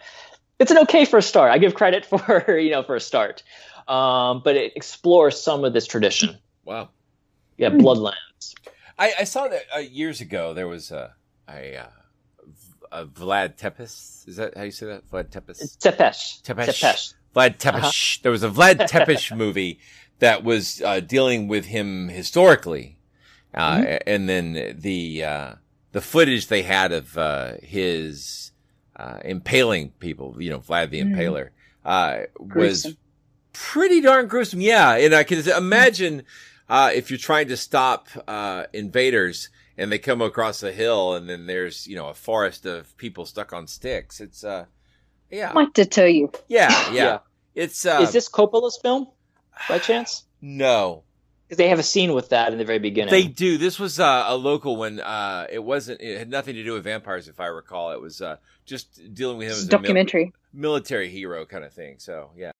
it's 0.58 0.70
an 0.70 0.78
okay 0.78 1.04
first 1.04 1.28
start. 1.28 1.50
I 1.50 1.58
give 1.58 1.74
credit 1.74 2.06
for 2.10 2.58
you 2.58 2.70
know 2.70 2.82
for 2.82 2.96
a 2.96 3.00
start, 3.00 3.42
um, 3.88 4.42
but 4.44 4.56
it 4.56 4.76
explores 4.76 5.40
some 5.40 5.64
of 5.64 5.72
this 5.72 5.86
tradition. 5.86 6.38
Wow. 6.64 6.90
Yeah, 7.56 7.70
Bloodlands. 7.70 8.54
I, 8.98 9.12
I 9.20 9.24
saw 9.24 9.48
that 9.48 9.62
uh, 9.74 9.78
years 9.78 10.20
ago. 10.20 10.54
There 10.54 10.66
was 10.66 10.90
a, 10.90 11.14
a, 11.48 11.76
uh, 11.76 11.86
a 12.90 13.06
Vlad 13.06 13.56
Tepes. 13.56 14.26
Is 14.26 14.36
that 14.36 14.56
how 14.56 14.62
you 14.62 14.70
say 14.70 14.86
that? 14.86 15.08
Vlad 15.10 15.30
Tepes. 15.30 15.76
Tepesh. 15.78 16.42
Tepes. 16.42 16.66
Tepesh. 16.66 17.14
Vlad 17.34 17.58
Tepes. 17.58 17.76
Uh-huh. 17.76 18.20
There 18.22 18.32
was 18.32 18.42
a 18.42 18.48
Vlad 18.48 18.86
Tepes 18.86 19.30
movie 19.36 19.78
that 20.18 20.44
was 20.44 20.80
uh, 20.82 21.00
dealing 21.00 21.48
with 21.48 21.66
him 21.66 22.08
historically, 22.08 22.93
uh, 23.54 23.76
Mm-hmm. 23.78 23.96
and 24.06 24.28
then 24.28 24.76
the 24.78 25.24
uh, 25.24 25.54
the 25.92 26.00
footage 26.00 26.48
they 26.48 26.62
had 26.62 26.92
of 26.92 27.16
uh, 27.16 27.52
his 27.62 28.52
uh, 28.96 29.18
impaling 29.24 29.90
people. 29.98 30.36
You 30.40 30.50
know, 30.50 30.60
Vlad 30.60 30.90
the 30.90 31.00
Mm-hmm. 31.00 31.14
Impaler 31.20 31.48
uh, 31.84 32.18
was 32.38 32.96
pretty 33.52 34.00
darn 34.00 34.26
gruesome. 34.26 34.60
Yeah, 34.60 34.94
and 34.96 35.14
I 35.14 35.24
can 35.24 35.46
imagine 35.48 36.22
uh, 36.68 36.90
if 36.94 37.10
you're 37.10 37.18
trying 37.18 37.48
to 37.48 37.56
stop 37.56 38.08
uh, 38.26 38.64
invaders 38.72 39.50
and 39.76 39.90
they 39.90 39.98
come 39.98 40.22
across 40.22 40.62
a 40.62 40.72
hill 40.72 41.14
and 41.14 41.28
then 41.28 41.46
there's 41.46 41.86
you 41.86 41.96
know 41.96 42.08
a 42.08 42.14
forest 42.14 42.66
of 42.66 42.96
people 42.96 43.26
stuck 43.26 43.52
on 43.52 43.66
sticks. 43.66 44.20
It's 44.20 44.44
uh, 44.44 44.66
yeah, 45.30 45.52
Might 45.52 45.74
deter 45.74 46.06
you. 46.06 46.30
yeah, 46.48 46.70
yeah. 46.92 47.04
Yeah. 47.04 47.18
It's 47.54 47.86
uh, 47.86 48.00
Is 48.02 48.12
this 48.12 48.28
Coppola's 48.28 48.78
film, 48.82 49.06
by 49.68 49.78
chance? 49.78 50.24
no. 50.40 51.04
Because 51.54 51.64
they 51.64 51.68
have 51.68 51.78
a 51.78 51.82
scene 51.84 52.12
with 52.14 52.30
that 52.30 52.52
in 52.52 52.58
the 52.58 52.64
very 52.64 52.78
beginning. 52.80 53.10
They 53.12 53.26
do. 53.26 53.58
This 53.58 53.78
was 53.78 54.00
uh, 54.00 54.24
a 54.26 54.36
local 54.36 54.76
one. 54.76 54.98
Uh, 55.00 55.46
it 55.50 55.62
wasn't. 55.62 56.00
It 56.00 56.18
had 56.18 56.28
nothing 56.28 56.54
to 56.56 56.64
do 56.64 56.72
with 56.72 56.84
vampires, 56.84 57.28
if 57.28 57.38
I 57.38 57.46
recall. 57.46 57.92
It 57.92 58.00
was 58.00 58.20
uh, 58.20 58.36
just 58.66 59.14
dealing 59.14 59.38
with 59.38 59.46
him 59.46 59.52
It's 59.52 59.60
as 59.60 59.66
a 59.66 59.70
documentary. 59.70 60.22
a 60.22 60.56
mil- 60.56 60.72
military 60.72 61.08
hero 61.08 61.46
kind 61.46 61.64
of 61.64 61.72
thing. 61.72 61.96
So 61.98 62.30
yeah. 62.36 62.50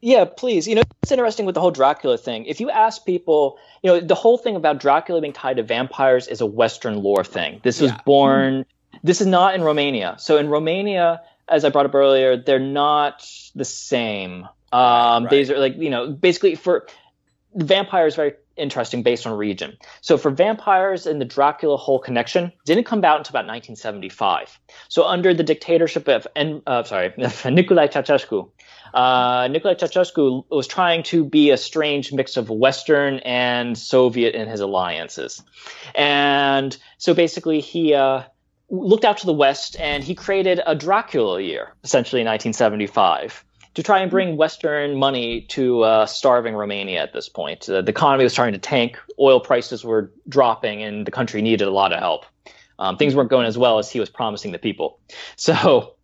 Yeah, 0.00 0.26
please. 0.26 0.68
You 0.68 0.74
know, 0.76 0.82
it's 1.02 1.12
interesting 1.12 1.46
with 1.46 1.54
the 1.54 1.60
whole 1.62 1.70
Dracula 1.70 2.18
thing. 2.18 2.44
If 2.44 2.60
you 2.60 2.68
ask 2.70 3.04
people, 3.06 3.58
you 3.82 3.90
know, 3.90 4.00
the 4.00 4.14
whole 4.14 4.36
thing 4.36 4.54
about 4.54 4.78
Dracula 4.78 5.20
being 5.20 5.32
tied 5.32 5.56
to 5.56 5.62
vampires 5.62 6.28
is 6.28 6.40
a 6.42 6.46
Western 6.46 7.02
lore 7.02 7.24
thing. 7.24 7.60
This 7.64 7.80
was 7.80 7.90
Yeah. 7.90 8.00
born, 8.04 8.66
this 9.02 9.20
is 9.22 9.26
not 9.26 9.54
in 9.54 9.62
Romania. 9.62 10.16
So 10.18 10.36
in 10.36 10.48
Romania, 10.48 11.22
as 11.48 11.64
I 11.64 11.70
brought 11.70 11.86
up 11.86 11.94
earlier, 11.94 12.36
they're 12.36 12.58
not 12.58 13.26
the 13.54 13.64
same. 13.64 14.46
Um, 14.72 15.24
Right. 15.24 15.30
These 15.30 15.50
are 15.50 15.58
like, 15.58 15.76
you 15.78 15.88
know, 15.88 16.08
basically 16.10 16.54
for 16.56 16.86
vampire 17.54 18.06
is 18.06 18.14
very 18.14 18.34
interesting 18.56 19.02
based 19.02 19.26
on 19.26 19.36
region. 19.36 19.76
So 20.00 20.16
for 20.16 20.30
vampires 20.30 21.06
and 21.06 21.20
the 21.20 21.24
Dracula 21.24 21.76
whole 21.76 21.98
connection 21.98 22.52
didn't 22.64 22.84
come 22.84 22.98
about 22.98 23.18
until 23.18 23.32
about 23.32 23.46
1975. 23.46 24.58
So 24.88 25.04
under 25.04 25.34
the 25.34 25.42
dictatorship 25.42 26.08
of, 26.08 26.26
uh, 26.36 26.84
sorry, 26.84 27.10
Nicolae 27.18 27.90
Ceausescu, 27.90 28.48
uh, 28.92 29.48
Nicolae 29.48 29.76
Ceausescu 29.76 30.44
was 30.50 30.66
trying 30.66 31.02
to 31.04 31.24
be 31.24 31.50
a 31.50 31.56
strange 31.56 32.12
mix 32.12 32.36
of 32.36 32.48
Western 32.48 33.18
and 33.20 33.76
Soviet 33.76 34.34
in 34.34 34.48
his 34.48 34.60
alliances. 34.60 35.42
And 35.94 36.76
so 36.98 37.14
basically 37.14 37.60
he 37.60 37.94
uh, 37.94 38.22
looked 38.70 39.04
out 39.04 39.18
to 39.18 39.26
the 39.26 39.32
West 39.32 39.76
and 39.80 40.04
he 40.04 40.14
created 40.14 40.60
a 40.64 40.74
Dracula 40.76 41.40
year, 41.40 41.74
essentially 41.82 42.20
in 42.20 42.26
1975 42.26 43.44
to 43.74 43.82
try 43.82 44.00
and 44.00 44.10
bring 44.10 44.36
Western 44.36 44.96
money 44.96 45.42
to 45.42 45.82
uh, 45.82 46.06
starving 46.06 46.54
Romania 46.54 47.02
at 47.02 47.12
this 47.12 47.28
point. 47.28 47.68
Uh, 47.68 47.82
the 47.82 47.90
economy 47.90 48.24
was 48.24 48.32
starting 48.32 48.54
to 48.54 48.60
tank, 48.60 48.98
oil 49.18 49.40
prices 49.40 49.84
were 49.84 50.12
dropping, 50.28 50.82
and 50.82 51.06
the 51.06 51.10
country 51.10 51.42
needed 51.42 51.66
a 51.66 51.70
lot 51.70 51.92
of 51.92 51.98
help. 51.98 52.24
Um, 52.78 52.96
things 52.96 53.14
weren't 53.14 53.30
going 53.30 53.46
as 53.46 53.58
well 53.58 53.78
as 53.78 53.90
he 53.90 54.00
was 54.00 54.10
promising 54.10 54.52
the 54.52 54.58
people. 54.58 55.00
So 55.36 55.94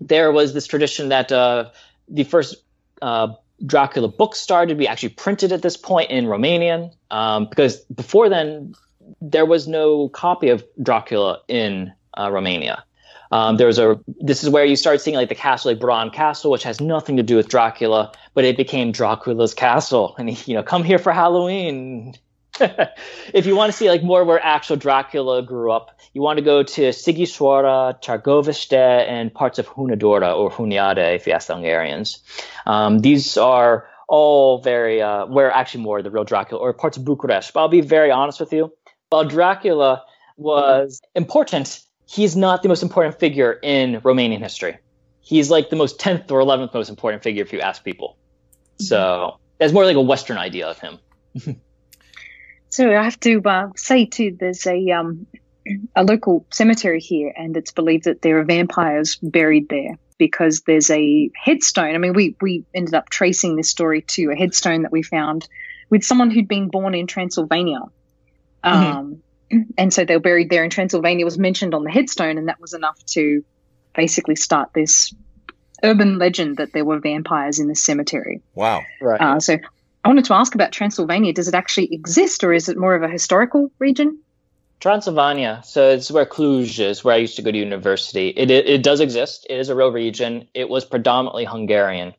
there 0.00 0.32
was 0.32 0.54
this 0.54 0.66
tradition 0.66 1.10
that 1.10 1.30
uh, 1.30 1.70
the 2.08 2.24
first 2.24 2.56
uh, 3.00 3.34
Dracula 3.64 4.08
book 4.08 4.34
started 4.34 4.70
to 4.70 4.74
be 4.74 4.88
actually 4.88 5.10
printed 5.10 5.52
at 5.52 5.62
this 5.62 5.76
point 5.76 6.10
in 6.10 6.26
Romanian, 6.26 6.92
um, 7.10 7.46
because 7.48 7.76
before 7.84 8.28
then 8.28 8.74
there 9.20 9.46
was 9.46 9.68
no 9.68 10.08
copy 10.08 10.48
of 10.48 10.64
Dracula 10.82 11.40
in 11.48 11.92
uh, 12.18 12.30
Romania. 12.30 12.84
Um, 13.32 13.56
there 13.56 13.66
was 13.66 13.78
a. 13.78 13.98
This 14.20 14.44
is 14.44 14.50
where 14.50 14.64
you 14.64 14.76
start 14.76 15.00
seeing 15.00 15.16
like 15.16 15.30
the 15.30 15.34
castle, 15.34 15.72
like 15.72 15.80
Bran 15.80 16.10
Castle, 16.10 16.50
which 16.50 16.62
has 16.64 16.80
nothing 16.80 17.16
to 17.16 17.22
do 17.22 17.36
with 17.36 17.48
Dracula, 17.48 18.12
but 18.34 18.44
it 18.44 18.58
became 18.58 18.92
Dracula's 18.92 19.54
castle, 19.54 20.14
and 20.18 20.28
he, 20.28 20.52
you 20.52 20.56
know, 20.56 20.62
come 20.62 20.84
here 20.84 20.98
for 20.98 21.12
Halloween. 21.12 22.14
if 23.32 23.46
you 23.46 23.56
want 23.56 23.72
to 23.72 23.76
see 23.76 23.88
like 23.88 24.02
more 24.02 24.24
where 24.24 24.38
actual 24.44 24.76
Dracula 24.76 25.42
grew 25.42 25.72
up, 25.72 25.98
you 26.12 26.20
want 26.20 26.36
to 26.36 26.44
go 26.44 26.62
to 26.62 26.90
Sighisoara, 26.90 28.02
Targoviste, 28.02 29.08
and 29.08 29.32
parts 29.32 29.58
of 29.58 29.66
Hunedoara 29.66 30.36
or 30.36 30.50
Hunyade, 30.50 31.14
if 31.14 31.26
you 31.26 31.32
ask 31.32 31.46
the 31.46 31.54
Hungarians. 31.54 32.18
Um, 32.66 32.98
these 32.98 33.38
are 33.38 33.88
all 34.08 34.58
very 34.58 35.00
uh, 35.00 35.24
where 35.24 35.50
actually 35.50 35.82
more 35.82 36.02
the 36.02 36.10
real 36.10 36.24
Dracula 36.24 36.62
or 36.62 36.74
parts 36.74 36.98
of 36.98 37.04
Bucharest. 37.06 37.54
But 37.54 37.60
I'll 37.60 37.68
be 37.68 37.80
very 37.80 38.10
honest 38.10 38.40
with 38.40 38.52
you. 38.52 38.70
While 39.08 39.24
Dracula 39.24 40.04
was 40.36 41.00
important, 41.14 41.80
he's 42.12 42.36
not 42.36 42.62
the 42.62 42.68
most 42.68 42.82
important 42.82 43.18
figure 43.18 43.58
in 43.62 44.00
Romanian 44.02 44.40
history. 44.40 44.76
He's 45.20 45.50
like 45.50 45.70
the 45.70 45.76
most 45.76 45.98
10th 45.98 46.30
or 46.30 46.40
11th 46.40 46.74
most 46.74 46.90
important 46.90 47.22
figure 47.22 47.42
if 47.42 47.52
you 47.52 47.60
ask 47.60 47.82
people. 47.82 48.16
So 48.78 49.38
that's 49.58 49.72
more 49.72 49.84
like 49.84 49.96
a 49.96 50.00
Western 50.00 50.36
idea 50.36 50.66
of 50.66 50.78
him. 50.78 50.98
So 52.72 52.90
I 52.90 53.02
have 53.02 53.20
to 53.20 53.42
uh, 53.44 53.68
say 53.76 54.06
too, 54.06 54.34
there's 54.40 54.66
a 54.66 54.92
um, 54.92 55.26
a 55.94 56.04
local 56.04 56.46
cemetery 56.50 57.00
here, 57.00 57.30
and 57.36 57.54
it's 57.54 57.70
believed 57.70 58.04
that 58.04 58.22
there 58.22 58.38
are 58.38 58.44
vampires 58.44 59.16
buried 59.16 59.68
there 59.68 59.98
because 60.16 60.62
there's 60.62 60.88
a 60.88 61.30
headstone. 61.34 61.94
I 61.94 61.98
mean, 61.98 62.14
we 62.14 62.34
we 62.40 62.64
ended 62.72 62.94
up 62.94 63.10
tracing 63.10 63.56
this 63.56 63.68
story 63.68 64.00
to 64.00 64.30
a 64.30 64.34
headstone 64.34 64.84
that 64.84 64.90
we 64.90 65.02
found 65.02 65.46
with 65.90 66.02
someone 66.02 66.30
who'd 66.30 66.48
been 66.48 66.68
born 66.68 66.94
in 66.94 67.06
Transylvania. 67.06 67.80
Um, 68.64 69.22
And 69.76 69.92
so 69.92 70.04
they 70.04 70.16
were 70.16 70.20
buried 70.20 70.50
there, 70.50 70.62
and 70.62 70.72
Transylvania 70.72 71.24
was 71.24 71.38
mentioned 71.38 71.74
on 71.74 71.84
the 71.84 71.90
headstone, 71.90 72.38
and 72.38 72.48
that 72.48 72.60
was 72.60 72.72
enough 72.72 72.98
to 73.06 73.44
basically 73.94 74.36
start 74.36 74.70
this 74.74 75.14
urban 75.82 76.18
legend 76.18 76.56
that 76.56 76.72
there 76.72 76.84
were 76.84 76.98
vampires 76.98 77.58
in 77.58 77.68
this 77.68 77.84
cemetery. 77.84 78.40
Wow. 78.54 78.82
Right. 79.00 79.20
Uh, 79.20 79.40
so 79.40 79.58
I 80.04 80.08
wanted 80.08 80.24
to 80.26 80.34
ask 80.34 80.54
about 80.54 80.72
Transylvania. 80.72 81.32
Does 81.32 81.48
it 81.48 81.54
actually 81.54 81.92
exist, 81.92 82.44
or 82.44 82.52
is 82.52 82.68
it 82.68 82.76
more 82.76 82.94
of 82.94 83.02
a 83.02 83.08
historical 83.08 83.70
region? 83.78 84.18
Transylvania. 84.80 85.60
So 85.64 85.90
it's 85.90 86.10
where 86.10 86.26
Cluj 86.26 86.84
is, 86.84 87.04
where 87.04 87.14
I 87.14 87.18
used 87.18 87.36
to 87.36 87.42
go 87.42 87.52
to 87.52 87.58
university. 87.58 88.28
It, 88.28 88.50
it, 88.50 88.66
it 88.66 88.82
does 88.82 89.00
exist. 89.00 89.46
It 89.48 89.58
is 89.58 89.68
a 89.68 89.76
real 89.76 89.92
region. 89.92 90.48
It 90.54 90.68
was 90.68 90.84
predominantly 90.84 91.44
Hungarian. 91.44 92.14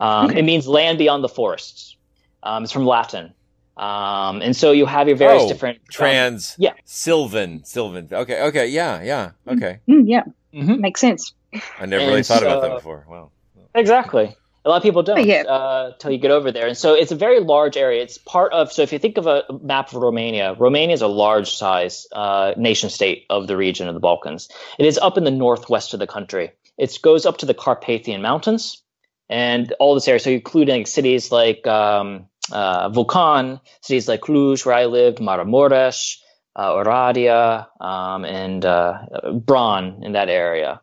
Um, 0.00 0.26
Okay. 0.26 0.38
It 0.38 0.44
means 0.44 0.68
land 0.68 0.98
beyond 0.98 1.24
the 1.24 1.28
forests. 1.28 1.96
Um, 2.42 2.64
it's 2.64 2.72
from 2.72 2.86
Latin. 2.86 3.32
Um, 3.76 4.40
and 4.42 4.54
so 4.56 4.70
you 4.72 4.86
have 4.86 5.08
your 5.08 5.16
various 5.16 5.42
Oh, 5.44 5.48
different 5.48 5.78
trans. 5.90 6.54
yeah. 6.58 6.72
Sylvan. 6.84 7.64
Sylvan. 7.64 8.08
Okay. 8.12 8.42
Okay. 8.42 8.66
Yeah. 8.68 9.02
Yeah. 9.02 9.30
Okay. 9.48 9.80
Mm, 9.88 10.04
yeah, 10.06 10.22
Mhm. 10.54 10.78
makes 10.80 11.00
sense. 11.00 11.32
I 11.80 11.86
never 11.86 12.04
really 12.04 12.18
And 12.18 12.26
thought 12.26 12.42
about 12.42 12.62
that 12.62 12.74
before. 12.74 13.04
Wow. 13.08 13.30
Exactly. 13.74 14.36
A 14.64 14.68
lot 14.70 14.76
of 14.78 14.82
people 14.82 15.02
don't 15.02 15.18
Oh, 15.18 15.22
yeah. 15.22 15.42
uh, 15.42 15.92
till 15.98 16.10
you 16.10 16.16
get 16.18 16.30
over 16.30 16.50
there. 16.50 16.66
And 16.66 16.76
so 16.76 16.94
it's 16.94 17.12
a 17.12 17.16
very 17.16 17.38
large 17.40 17.76
area. 17.76 18.02
It's 18.02 18.16
part 18.18 18.52
of, 18.52 18.72
so 18.72 18.80
if 18.82 18.92
you 18.92 18.98
think 18.98 19.18
of 19.18 19.26
a 19.26 19.42
map 19.62 19.88
of 19.92 19.96
Romania, 19.96 20.54
Romania 20.58 20.94
is 20.94 21.02
a 21.02 21.06
large 21.06 21.54
size 21.54 22.06
uh, 22.12 22.54
nation 22.56 22.88
state 22.88 23.26
of 23.28 23.46
the 23.46 23.56
region 23.56 23.88
of 23.88 23.94
the 23.94 24.00
Balkans. 24.00 24.48
It 24.78 24.86
is 24.86 24.96
up 24.98 25.18
in 25.18 25.24
the 25.24 25.30
northwest 25.30 25.92
of 25.92 26.00
the 26.00 26.06
country. 26.06 26.50
It 26.78 26.98
goes 27.02 27.26
up 27.26 27.36
to 27.38 27.46
the 27.46 27.52
Carpathian 27.54 28.22
Mountains 28.22 28.80
and 29.28 29.72
all 29.80 29.94
this 29.94 30.08
area. 30.08 30.20
So 30.20 30.30
including 30.30 30.86
cities 30.86 31.30
like 31.30 31.66
um, 31.66 32.26
uh, 32.52 32.88
Vulcan, 32.90 33.60
cities 33.80 34.08
like 34.08 34.20
Cluj, 34.20 34.64
where 34.66 34.74
I 34.74 34.86
lived, 34.86 35.18
Maramuresh, 35.18 36.18
uh, 36.56 36.70
Oradea, 36.72 37.66
um, 37.80 38.24
and 38.24 38.64
uh, 38.64 38.98
Bran 39.34 40.00
in 40.02 40.12
that 40.12 40.28
area. 40.28 40.80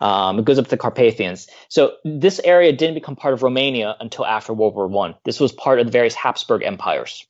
Um, 0.00 0.38
it 0.38 0.44
goes 0.44 0.58
up 0.58 0.64
to 0.66 0.70
the 0.70 0.76
Carpathians. 0.76 1.46
So 1.68 1.94
this 2.04 2.40
area 2.44 2.72
didn't 2.72 2.94
become 2.94 3.16
part 3.16 3.32
of 3.32 3.42
Romania 3.42 3.96
until 4.00 4.26
after 4.26 4.52
World 4.52 4.74
War 4.74 4.86
One. 4.86 5.14
This 5.24 5.40
was 5.40 5.52
part 5.52 5.78
of 5.80 5.86
the 5.86 5.92
various 5.92 6.14
Habsburg 6.14 6.62
empires, 6.62 7.26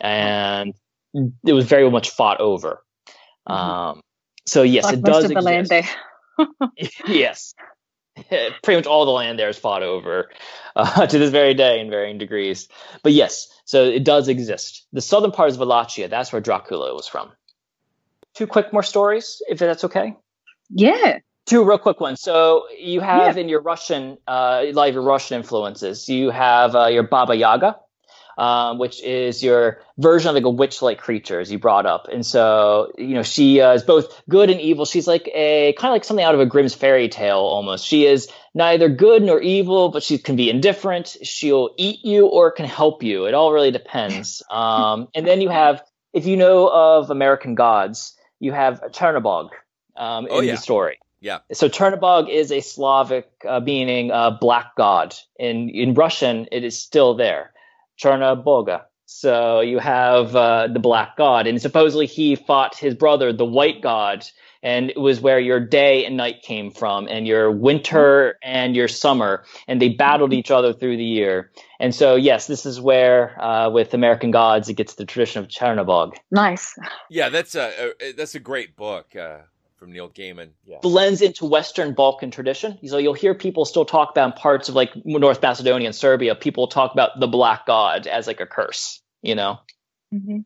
and 0.00 0.74
it 1.44 1.52
was 1.52 1.66
very 1.66 1.88
much 1.90 2.10
fought 2.10 2.40
over. 2.40 2.82
Um, 3.46 4.00
so 4.46 4.62
yes, 4.62 4.84
like 4.84 4.94
it 4.94 5.02
does 5.02 5.24
of 5.24 5.34
the 5.34 5.40
land 5.40 5.66
exist. 5.70 5.94
there. 6.38 6.48
yes. 7.06 7.54
Pretty 8.62 8.76
much 8.76 8.86
all 8.86 9.04
the 9.04 9.10
land 9.10 9.38
there 9.38 9.48
is 9.48 9.58
fought 9.58 9.82
over 9.82 10.30
uh, 10.74 11.06
to 11.08 11.18
this 11.18 11.30
very 11.30 11.54
day 11.54 11.80
in 11.80 11.90
varying 11.90 12.18
degrees. 12.18 12.68
But 13.02 13.12
yes, 13.12 13.48
so 13.64 13.84
it 13.84 14.04
does 14.04 14.28
exist. 14.28 14.86
The 14.92 15.00
southern 15.00 15.32
part 15.32 15.50
is 15.50 15.58
Wallachia. 15.58 16.08
That's 16.08 16.32
where 16.32 16.40
Dracula 16.40 16.94
was 16.94 17.06
from. 17.06 17.30
Two 18.34 18.46
quick 18.46 18.72
more 18.72 18.82
stories, 18.82 19.42
if 19.48 19.58
that's 19.58 19.84
okay. 19.84 20.14
Yeah. 20.70 21.18
Two 21.46 21.64
real 21.64 21.78
quick 21.78 22.00
ones. 22.00 22.20
So 22.20 22.66
you 22.76 23.00
have 23.00 23.36
in 23.36 23.48
your 23.48 23.62
Russian, 23.62 24.18
uh, 24.26 24.62
a 24.64 24.72
lot 24.72 24.88
of 24.88 24.94
your 24.94 25.02
Russian 25.02 25.36
influences. 25.36 26.08
You 26.08 26.30
have 26.30 26.74
uh, 26.74 26.86
your 26.86 27.04
Baba 27.04 27.36
Yaga, 27.36 27.76
um, 28.36 28.78
which 28.78 29.02
is 29.02 29.42
your 29.42 29.80
version 29.98 30.28
of 30.28 30.34
like 30.34 30.44
a 30.44 30.50
witch-like 30.50 30.98
creature, 30.98 31.40
as 31.40 31.50
you 31.50 31.58
brought 31.58 31.86
up. 31.86 32.06
And 32.12 32.24
so, 32.24 32.92
you 32.98 33.14
know, 33.14 33.22
she 33.22 33.60
uh, 33.60 33.72
is 33.72 33.82
both 33.82 34.22
good 34.28 34.50
and 34.50 34.60
evil. 34.60 34.84
She's 34.84 35.06
like 35.06 35.28
a 35.34 35.72
kind 35.78 35.90
of 35.90 35.94
like 35.94 36.04
something 36.04 36.24
out 36.24 36.34
of 36.34 36.40
a 36.40 36.46
Grimm's 36.46 36.74
fairy 36.74 37.08
tale 37.08 37.38
almost. 37.38 37.86
She 37.86 38.06
is 38.06 38.28
neither 38.54 38.88
good 38.88 39.22
nor 39.22 39.40
evil, 39.40 39.88
but 39.88 40.02
she 40.02 40.18
can 40.18 40.36
be 40.36 40.50
indifferent. 40.50 41.16
She'll 41.22 41.70
eat 41.76 42.04
you 42.04 42.26
or 42.26 42.50
can 42.50 42.66
help 42.66 43.02
you. 43.02 43.26
It 43.26 43.34
all 43.34 43.52
really 43.52 43.70
depends. 43.70 44.42
Um, 44.50 45.08
and 45.14 45.26
then 45.26 45.40
you 45.40 45.48
have, 45.48 45.82
if 46.12 46.26
you 46.26 46.36
know 46.36 46.68
of 46.68 47.10
American 47.10 47.54
gods, 47.54 48.14
you 48.40 48.52
have 48.52 48.80
Chernobog 48.92 49.50
um, 49.96 50.26
in 50.26 50.32
Oh, 50.32 50.40
yeah. 50.40 50.52
the 50.52 50.58
story. 50.58 50.98
Yeah. 51.20 51.38
So 51.52 51.68
Chernobog 51.68 52.28
is 52.28 52.52
a 52.52 52.60
Slavic 52.60 53.28
uh, 53.48 53.60
meaning 53.60 54.10
uh, 54.12 54.30
black 54.32 54.76
god. 54.76 55.14
In 55.38 55.70
in 55.70 55.94
Russian, 55.94 56.46
it 56.52 56.62
is 56.64 56.78
still 56.78 57.14
there, 57.14 57.52
Chernoboga. 58.00 58.82
So 59.06 59.60
you 59.60 59.78
have 59.78 60.34
uh, 60.34 60.66
the 60.66 60.80
black 60.80 61.16
god, 61.16 61.46
and 61.46 61.62
supposedly 61.62 62.06
he 62.06 62.34
fought 62.34 62.76
his 62.76 62.94
brother, 62.94 63.32
the 63.32 63.44
white 63.44 63.80
god, 63.80 64.26
and 64.64 64.90
it 64.90 64.98
was 64.98 65.20
where 65.20 65.38
your 65.38 65.60
day 65.60 66.04
and 66.04 66.16
night 66.16 66.42
came 66.42 66.72
from, 66.72 67.06
and 67.06 67.24
your 67.24 67.52
winter 67.52 68.36
and 68.42 68.74
your 68.74 68.88
summer, 68.88 69.44
and 69.68 69.80
they 69.80 69.90
battled 69.90 70.32
each 70.32 70.50
other 70.50 70.72
through 70.72 70.96
the 70.96 71.04
year. 71.04 71.52
And 71.78 71.94
so 71.94 72.16
yes, 72.16 72.48
this 72.48 72.66
is 72.66 72.80
where 72.80 73.40
uh, 73.40 73.70
with 73.70 73.94
American 73.94 74.32
gods 74.32 74.68
it 74.68 74.74
gets 74.74 74.94
the 74.94 75.04
tradition 75.04 75.40
of 75.40 75.48
Chernobog. 75.48 76.16
Nice. 76.32 76.74
Yeah, 77.08 77.28
that's 77.28 77.54
a, 77.54 77.92
a 78.00 78.12
that's 78.12 78.34
a 78.34 78.40
great 78.40 78.74
book 78.74 79.14
uh, 79.14 79.38
from 79.76 79.92
Neil 79.92 80.08
Gaiman. 80.08 80.50
Yeah. 80.64 80.78
blends 80.82 81.22
into 81.22 81.44
Western 81.44 81.94
Balkan 81.94 82.30
tradition. 82.30 82.78
So 82.86 82.98
you'll 82.98 83.14
hear 83.14 83.34
people 83.34 83.64
still 83.64 83.84
talk 83.84 84.10
about 84.10 84.26
in 84.26 84.32
parts 84.32 84.68
of 84.68 84.74
like 84.74 84.90
North 85.04 85.40
Macedonia 85.42 85.86
and 85.86 85.94
Serbia, 85.94 86.34
people 86.34 86.66
talk 86.68 86.92
about 86.92 87.18
the 87.20 87.26
black 87.26 87.66
god 87.66 88.06
as 88.06 88.26
like 88.26 88.40
a 88.40 88.46
curse, 88.46 89.00
you 89.22 89.34
know? 89.34 89.58
Mm-hmm. 90.12 90.38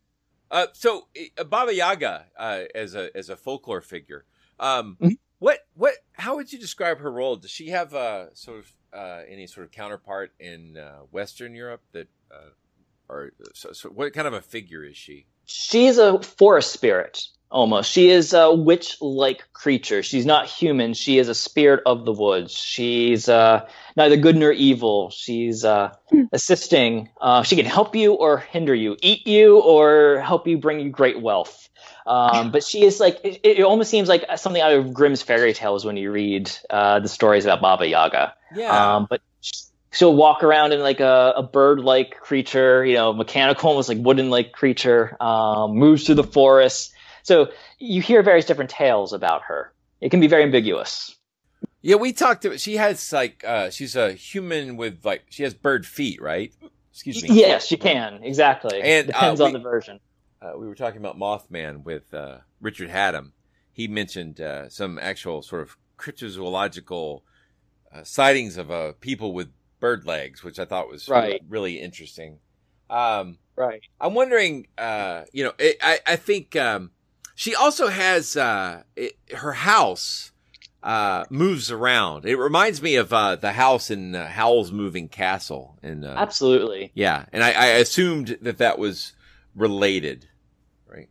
Uh, 0.50 0.66
so 0.72 1.06
uh, 1.38 1.44
Baba 1.44 1.72
Yaga 1.74 2.26
uh, 2.36 2.62
as 2.74 2.94
a 2.94 3.16
as 3.16 3.28
a 3.30 3.36
folklore 3.36 3.80
figure, 3.80 4.24
um, 4.58 4.96
Mm-hmm. 5.00 5.14
what 5.38 5.60
what 5.74 5.94
how 6.12 6.36
would 6.36 6.52
you 6.52 6.58
describe 6.58 6.98
her 6.98 7.10
role? 7.12 7.36
Does 7.36 7.50
she 7.52 7.68
have 7.68 7.94
uh, 7.94 8.34
sort 8.34 8.58
of 8.58 8.72
uh, 8.92 9.20
any 9.28 9.46
sort 9.46 9.66
of 9.66 9.70
counterpart 9.70 10.32
in 10.40 10.76
uh, 10.76 11.00
Western 11.12 11.54
Europe 11.54 11.82
that, 11.92 12.08
uh, 12.32 12.50
or 13.08 13.30
so, 13.54 13.70
so 13.70 13.88
what 13.90 14.12
kind 14.12 14.26
of 14.26 14.34
a 14.34 14.40
figure 14.40 14.82
is 14.82 14.96
she? 14.96 15.26
She's 15.44 15.98
a 15.98 16.20
forest 16.20 16.72
spirit 16.72 17.28
almost. 17.50 17.90
She 17.90 18.10
is 18.10 18.32
a 18.32 18.52
witch 18.54 18.96
like 19.00 19.52
creature. 19.52 20.02
She's 20.02 20.24
not 20.24 20.46
human. 20.46 20.94
She 20.94 21.18
is 21.18 21.28
a 21.28 21.34
spirit 21.34 21.82
of 21.84 22.04
the 22.04 22.12
woods. 22.12 22.52
She's 22.52 23.28
uh, 23.28 23.68
neither 23.96 24.16
good 24.16 24.36
nor 24.36 24.52
evil. 24.52 25.10
She's 25.10 25.64
uh, 25.64 25.94
assisting. 26.32 27.08
Uh, 27.20 27.42
she 27.42 27.56
can 27.56 27.66
help 27.66 27.96
you 27.96 28.14
or 28.14 28.38
hinder 28.38 28.74
you, 28.74 28.96
eat 29.02 29.26
you 29.26 29.58
or 29.60 30.20
help 30.20 30.46
you 30.46 30.58
bring 30.58 30.80
you 30.80 30.90
great 30.90 31.20
wealth. 31.20 31.68
Um, 32.06 32.50
but 32.50 32.64
she 32.64 32.84
is 32.84 32.98
like, 32.98 33.20
it, 33.24 33.40
it 33.44 33.62
almost 33.62 33.90
seems 33.90 34.08
like 34.08 34.24
something 34.36 34.62
out 34.62 34.72
of 34.72 34.94
Grimm's 34.94 35.22
fairy 35.22 35.52
tales 35.52 35.84
when 35.84 35.96
you 35.96 36.10
read 36.10 36.50
uh, 36.68 37.00
the 37.00 37.08
stories 37.08 37.44
about 37.44 37.60
Baba 37.60 37.86
Yaga. 37.86 38.34
Yeah. 38.54 38.96
Um, 38.96 39.06
but 39.08 39.20
she'll 39.92 40.14
walk 40.14 40.42
around 40.42 40.72
in 40.72 40.80
like 40.80 41.00
a, 41.00 41.34
a 41.36 41.42
bird-like 41.42 42.18
creature, 42.20 42.84
you 42.84 42.94
know, 42.94 43.12
mechanical, 43.12 43.70
almost 43.70 43.88
like 43.88 43.98
wooden-like 43.98 44.52
creature. 44.52 45.16
Um, 45.20 45.76
moves 45.76 46.04
through 46.04 46.16
the 46.16 46.24
forest. 46.24 46.94
So 47.22 47.48
you 47.78 48.00
hear 48.02 48.22
various 48.22 48.46
different 48.46 48.70
tales 48.70 49.12
about 49.12 49.42
her. 49.42 49.72
It 50.00 50.10
can 50.10 50.20
be 50.20 50.26
very 50.28 50.42
ambiguous. 50.42 51.16
Yeah, 51.82 51.96
we 51.96 52.12
talked. 52.12 52.42
To, 52.42 52.58
she 52.58 52.76
has 52.76 53.12
like 53.12 53.42
uh, 53.46 53.70
she's 53.70 53.96
a 53.96 54.12
human 54.12 54.76
with 54.76 55.04
like 55.04 55.24
she 55.30 55.42
has 55.44 55.54
bird 55.54 55.86
feet, 55.86 56.20
right? 56.20 56.52
Excuse 56.92 57.22
me. 57.22 57.28
Yes, 57.32 57.66
she 57.66 57.76
can 57.76 58.22
exactly. 58.22 58.80
And, 58.82 59.06
depends 59.08 59.40
uh, 59.40 59.44
on 59.44 59.52
we- 59.52 59.58
the 59.58 59.62
version. 59.62 60.00
uh, 60.42 60.52
we 60.58 60.66
were 60.66 60.74
talking 60.74 61.00
about 61.00 61.18
Mothman 61.18 61.82
with 61.84 62.12
uh, 62.12 62.38
Richard 62.60 62.90
Haddam. 62.90 63.32
He 63.72 63.88
mentioned 63.88 64.40
uh, 64.40 64.68
some 64.68 64.98
actual 64.98 65.40
sort 65.42 65.62
of 65.62 65.76
cryptozoological 65.98 67.22
uh, 67.94 68.04
sightings 68.04 68.56
of 68.56 68.70
uh, 68.70 68.92
people 69.00 69.32
with 69.32 69.48
bird 69.80 70.04
legs, 70.06 70.42
which 70.44 70.58
I 70.58 70.64
thought 70.64 70.88
was 70.88 71.08
Right. 71.08 71.40
really 71.48 71.80
interesting. 71.80 72.38
Um, 72.88 73.38
Right. 73.56 73.82
I'm 74.00 74.14
wondering, 74.14 74.68
uh, 74.78 75.24
you 75.32 75.44
know, 75.44 75.52
it, 75.58 75.76
I, 75.82 76.00
I 76.06 76.16
think 76.16 76.56
um, 76.56 76.90
she 77.40 77.54
also 77.54 77.88
has 77.88 78.36
uh, 78.36 78.82
it, 78.96 79.16
her 79.34 79.52
house 79.52 80.30
uh, 80.82 81.24
moves 81.30 81.70
around. 81.70 82.26
It 82.26 82.36
reminds 82.36 82.82
me 82.82 82.96
of 82.96 83.14
uh, 83.14 83.36
the 83.36 83.52
house 83.52 83.90
in 83.90 84.14
uh, 84.14 84.28
Howl's 84.28 84.70
Moving 84.72 85.08
Castle. 85.08 85.78
And 85.82 86.04
uh, 86.04 86.16
Absolutely. 86.18 86.92
yeah, 86.92 87.24
and 87.32 87.42
I, 87.42 87.52
I 87.52 87.66
assumed 87.66 88.36
that 88.42 88.58
that 88.58 88.78
was 88.78 89.14
related. 89.54 90.28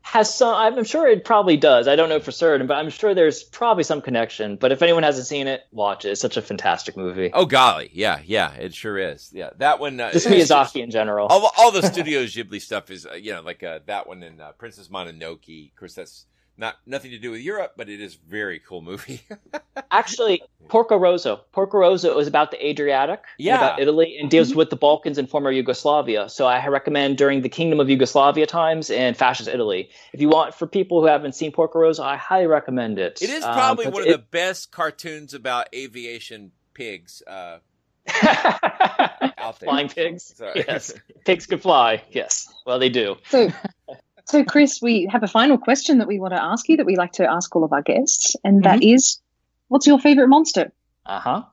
Has 0.01 0.33
some? 0.33 0.53
I'm 0.55 0.83
sure 0.83 1.07
it 1.07 1.23
probably 1.25 1.57
does. 1.57 1.87
I 1.87 1.95
don't 1.95 2.09
know 2.09 2.19
for 2.19 2.31
certain, 2.31 2.67
but 2.67 2.75
I'm 2.75 2.89
sure 2.89 3.13
there's 3.13 3.43
probably 3.43 3.83
some 3.83 4.01
connection. 4.01 4.55
But 4.55 4.71
if 4.71 4.81
anyone 4.81 5.03
hasn't 5.03 5.27
seen 5.27 5.47
it, 5.47 5.61
watch 5.71 6.05
it. 6.05 6.09
It's 6.09 6.21
such 6.21 6.37
a 6.37 6.41
fantastic 6.41 6.97
movie. 6.97 7.31
Oh 7.33 7.45
golly, 7.45 7.89
yeah, 7.93 8.19
yeah, 8.25 8.53
it 8.53 8.73
sure 8.73 8.97
is. 8.97 9.29
Yeah, 9.33 9.51
that 9.57 9.79
one. 9.79 9.99
Uh, 9.99 10.11
Just 10.11 10.27
Miyazaki 10.29 10.81
in 10.83 10.91
general. 10.91 11.27
all, 11.27 11.51
all 11.57 11.71
the 11.71 11.81
Studio 11.91 12.23
Ghibli 12.23 12.61
stuff 12.61 12.89
is, 12.91 13.05
uh, 13.05 13.13
you 13.13 13.33
know, 13.33 13.41
like 13.41 13.63
uh, 13.63 13.79
that 13.85 14.07
one 14.07 14.23
and 14.23 14.41
uh, 14.41 14.51
Princess 14.53 14.87
Mononoke. 14.89 15.69
Of 15.71 15.75
course, 15.75 15.93
that's 15.95 16.25
not 16.59 16.75
nothing 16.85 17.11
to 17.11 17.17
do 17.17 17.31
with 17.31 17.41
Europe, 17.41 17.73
but 17.77 17.87
it 17.89 18.01
is 18.01 18.15
a 18.15 18.29
very 18.29 18.59
cool 18.59 18.81
movie. 18.81 19.21
Actually, 19.91 20.43
Porco 20.67 20.97
Rosso. 20.97 21.37
Porco 21.53 21.77
Rosso 21.79 22.19
is 22.19 22.27
about 22.27 22.51
the 22.51 22.63
Adriatic, 22.67 23.23
Yeah. 23.37 23.55
about 23.55 23.79
Italy, 23.79 24.17
and 24.19 24.29
deals 24.29 24.53
with 24.53 24.69
the 24.69 24.75
Balkans 24.75 25.17
and 25.17 25.27
former 25.29 25.51
Yugoslavia. 25.51 26.29
So 26.29 26.45
I 26.45 26.67
recommend 26.67 27.17
during 27.17 27.41
the 27.41 27.49
Kingdom 27.49 27.79
of 27.79 27.89
Yugoslavia 27.89 28.45
times 28.45 28.89
and 28.91 29.15
fascist 29.17 29.49
Italy. 29.49 29.89
If 30.13 30.21
you 30.21 30.29
want, 30.29 30.53
for 30.53 30.67
people 30.67 30.99
who 30.99 31.07
haven't 31.07 31.33
seen 31.33 31.51
Porco 31.51 31.79
Rosso, 31.79 32.03
I 32.03 32.17
highly 32.17 32.47
recommend 32.47 32.99
it. 32.99 33.19
it 33.21 33.29
is 33.29 33.43
Um, 33.43 33.53
probably 33.53 33.85
but 33.85 33.93
one 33.93 34.01
of 34.03 34.09
it- 34.09 34.11
the 34.11 34.17
best 34.29 34.71
cartoons 34.71 35.33
about 35.33 35.67
aviation 35.73 36.51
pigs 36.73 37.23
uh, 37.25 37.59
out 38.23 39.59
there. 39.59 39.69
flying 39.69 39.89
pigs. 39.89 40.33
Sorry. 40.35 40.63
Yes, 40.67 40.93
pigs 41.25 41.45
can 41.45 41.59
fly. 41.59 42.03
Yes, 42.11 42.47
well 42.65 42.79
they 42.79 42.89
do. 42.89 43.15
So, 43.29 43.49
so 44.29 44.43
Chris, 44.43 44.79
we 44.81 45.07
have 45.11 45.23
a 45.23 45.27
final 45.27 45.57
question 45.57 45.97
that 45.97 46.07
we 46.07 46.19
want 46.19 46.33
to 46.33 46.41
ask 46.41 46.69
you 46.69 46.77
that 46.77 46.85
we 46.85 46.95
like 46.95 47.13
to 47.13 47.29
ask 47.29 47.55
all 47.55 47.63
of 47.63 47.73
our 47.73 47.81
guests, 47.81 48.35
and 48.43 48.63
that 48.63 48.83
is, 48.83 49.19
what's 49.67 49.87
your 49.87 49.99
favorite 49.99 50.27
monster? 50.27 50.71
Uh 51.05 51.19
huh. 51.19 51.43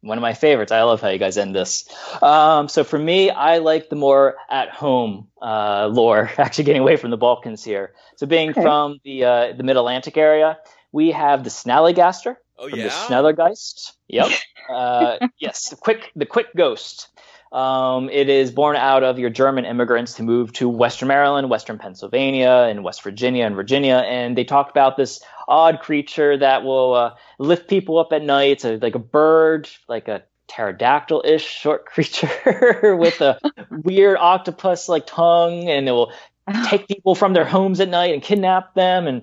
One 0.00 0.18
of 0.18 0.22
my 0.22 0.34
favorites. 0.34 0.70
I 0.72 0.82
love 0.82 1.00
how 1.00 1.08
you 1.08 1.18
guys 1.18 1.38
end 1.38 1.54
this. 1.54 1.88
Um, 2.20 2.68
so 2.68 2.84
for 2.84 2.98
me, 2.98 3.30
I 3.30 3.58
like 3.58 3.88
the 3.88 3.96
more 3.96 4.34
at 4.50 4.68
home 4.70 5.28
uh, 5.40 5.88
lore. 5.90 6.30
Actually, 6.38 6.64
getting 6.64 6.82
away 6.82 6.96
from 6.96 7.10
the 7.10 7.16
Balkans 7.16 7.64
here. 7.64 7.94
So 8.16 8.26
being 8.26 8.50
Okay. 8.50 8.60
from 8.62 8.98
the 9.04 9.24
uh, 9.24 9.52
the 9.56 9.62
Mid 9.62 9.76
Atlantic 9.76 10.16
area, 10.16 10.58
we 10.92 11.12
have 11.12 11.44
the 11.44 11.50
Snallygaster 11.50 12.36
Oh 12.58 12.68
from 12.68 12.78
yeah. 12.80 12.84
the 12.84 12.90
Schnellergeist. 12.90 13.92
Yep. 14.08 14.30
uh, 14.70 15.18
yes, 15.38 15.70
the 15.70 15.76
quick 15.76 16.10
the 16.16 16.26
quick 16.26 16.48
ghost. 16.56 17.08
Um, 17.54 18.10
it 18.10 18.28
is 18.28 18.50
born 18.50 18.74
out 18.74 19.04
of 19.04 19.16
your 19.16 19.30
German 19.30 19.64
immigrants 19.64 20.16
who 20.16 20.24
moved 20.24 20.56
to 20.56 20.68
Western 20.68 21.06
Maryland, 21.06 21.48
Western 21.48 21.78
Pennsylvania, 21.78 22.66
and 22.68 22.82
West 22.82 23.02
Virginia 23.02 23.46
and 23.46 23.54
Virginia, 23.54 24.02
and 24.08 24.36
they 24.36 24.42
talked 24.42 24.72
about 24.72 24.96
this 24.96 25.22
odd 25.46 25.78
creature 25.78 26.36
that 26.36 26.64
will 26.64 26.94
uh, 26.94 27.14
lift 27.38 27.68
people 27.68 27.98
up 27.98 28.12
at 28.12 28.24
night. 28.24 28.50
It's 28.50 28.64
a, 28.64 28.76
like 28.78 28.96
a 28.96 28.98
bird, 28.98 29.68
like 29.86 30.08
a 30.08 30.24
pterodactyl-ish 30.48 31.46
short 31.46 31.86
creature 31.86 32.96
with 32.98 33.20
a 33.20 33.38
weird 33.70 34.18
octopus-like 34.18 35.06
tongue, 35.06 35.68
and 35.70 35.88
it 35.88 35.92
will 35.92 36.12
take 36.64 36.88
people 36.88 37.14
from 37.14 37.34
their 37.34 37.44
homes 37.44 37.78
at 37.78 37.88
night 37.88 38.12
and 38.12 38.20
kidnap 38.20 38.74
them 38.74 39.06
and 39.06 39.22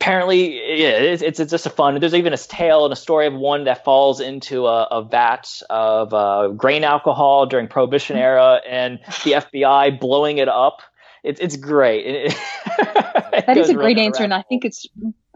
apparently 0.00 0.54
yeah 0.80 0.90
it's, 0.90 1.22
it's 1.22 1.38
it's 1.40 1.50
just 1.50 1.66
a 1.66 1.70
fun 1.70 1.98
there's 2.00 2.14
even 2.14 2.32
a 2.32 2.36
tale 2.36 2.84
and 2.84 2.92
a 2.92 2.96
story 2.96 3.26
of 3.26 3.34
one 3.34 3.64
that 3.64 3.84
falls 3.84 4.20
into 4.20 4.66
a, 4.66 4.84
a 4.84 5.02
vat 5.04 5.48
of 5.70 6.12
uh, 6.12 6.48
grain 6.48 6.84
alcohol 6.84 7.46
during 7.46 7.68
prohibition 7.68 8.16
era 8.16 8.60
and 8.68 8.98
the 9.24 9.32
fbi 9.32 9.98
blowing 9.98 10.38
it 10.38 10.48
up 10.48 10.80
it's 11.22 11.40
it's 11.40 11.56
great 11.56 12.04
It- 12.32 12.36
it 13.34 13.46
That 13.46 13.56
is 13.56 13.70
a 13.70 13.74
great 13.74 13.96
really 13.96 14.06
answer, 14.06 14.24
and 14.24 14.34
I 14.34 14.42
think 14.42 14.64
it's 14.64 14.86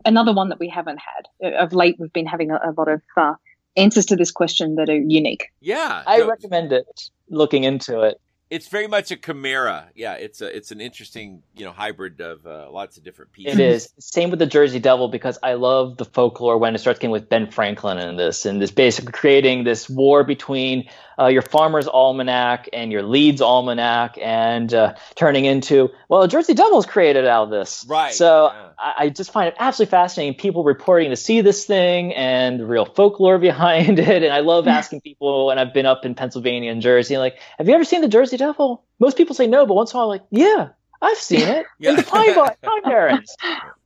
another 0.05 0.33
one 0.35 0.51
that 0.51 0.59
we 0.59 0.69
haven't 0.69 0.99
had 0.99 1.29
Uh, 1.43 1.57
of 1.65 1.73
late. 1.73 1.97
We've 1.99 2.13
been 2.13 2.27
having 2.27 2.51
a, 2.51 2.57
a 2.57 2.73
lot 2.77 2.89
of 2.89 3.01
uh, 3.17 3.35
answers 3.77 4.05
to 4.07 4.17
this 4.17 4.31
question 4.31 4.75
that 4.77 4.91
are 4.91 4.97
unique. 4.99 5.51
Yeah. 5.61 6.03
i 6.07 6.19
no, 6.19 6.29
recommend 6.29 6.73
it 6.73 7.11
looking 7.31 7.65
into 7.65 8.01
it 8.03 8.21
It's 8.49 8.69
very 8.69 8.87
much 8.87 9.11
a 9.11 9.17
chimera. 9.17 9.89
Yeah, 9.97 10.15
it's 10.15 10.41
a 10.41 10.57
it's 10.57 10.71
an 10.71 10.81
interesting 10.81 11.43
you 11.57 11.65
know 11.65 11.73
hybrid 11.73 12.21
of 12.21 12.47
uh, 12.47 12.71
lots 12.71 12.97
of 12.97 13.03
different 13.03 13.33
pieces. 13.33 13.59
It 13.59 13.61
is. 13.61 13.93
Same 13.99 14.31
with 14.31 14.39
the 14.39 14.47
Jersey 14.47 14.79
Devil 14.79 15.09
because 15.09 15.37
I 15.43 15.55
love 15.55 15.97
the 15.97 16.05
folklore 16.05 16.57
when 16.57 16.75
it 16.75 16.79
starts 16.79 17.01
getting 17.01 17.11
with 17.11 17.29
Ben 17.29 17.51
Franklin 17.51 17.99
in 17.99 18.17
this 18.17 18.47
and 18.47 18.63
this 18.63 18.71
basically 18.71 19.13
creating 19.13 19.65
this 19.65 19.91
war 19.91 20.23
between 20.23 20.89
uh, 21.19 21.27
your 21.27 21.43
Farmer's 21.43 21.89
Almanac 21.89 22.69
and 22.73 22.93
your 22.93 23.03
Leeds 23.03 23.41
Almanac 23.41 24.17
and 24.23 24.73
uh, 24.73 24.95
turning 25.17 25.45
into 25.45 25.91
well, 26.09 26.21
the 26.21 26.29
Jersey 26.29 26.55
Devil 26.55 26.79
is 26.79 26.87
created 26.87 27.27
out 27.27 27.45
of 27.45 27.51
this. 27.51 27.85
Right. 27.89 28.15
So 28.15 28.47
I, 28.47 28.66
I 28.79 29.09
just 29.09 29.31
find 29.31 29.49
it 29.49 29.55
absolutely 29.59 29.91
fascinating. 29.91 30.35
People 30.39 30.63
reporting 30.63 31.11
to 31.11 31.17
see 31.17 31.41
this 31.41 31.65
thing 31.65 32.15
and 32.15 32.61
the 32.61 32.67
real 32.67 32.85
folklore 32.85 33.39
behind 33.51 33.99
it. 33.99 34.23
And 34.23 34.33
I 34.33 34.41
love 34.41 34.69
asking 34.69 35.01
people 35.01 35.51
And 35.51 35.59
I've 35.59 35.73
been 35.73 35.87
up 35.87 36.05
in 36.05 36.15
Pennsylvania 36.15 36.71
and 36.71 36.83
Jersey, 36.83 37.17
like, 37.19 37.39
have 37.59 37.69
you 37.69 37.75
ever 37.75 37.85
seen 37.85 38.03
the 38.03 38.09
Jersey 38.09 38.37
Devil? 38.37 38.85
Most 38.99 39.17
people 39.17 39.35
say 39.35 39.47
no, 39.47 39.67
but 39.67 39.75
once 39.75 39.93
in 39.93 39.97
a 39.97 40.01
while, 40.01 40.09
like, 40.09 40.25
yeah, 40.31 40.69
I've 41.01 41.19
seen 41.19 41.43
it. 41.43 41.67
Yeah. 41.79 41.93
Like 41.93 42.07
Pine, 42.07 42.35
Pine 42.35 42.83
Barrens. 42.85 43.37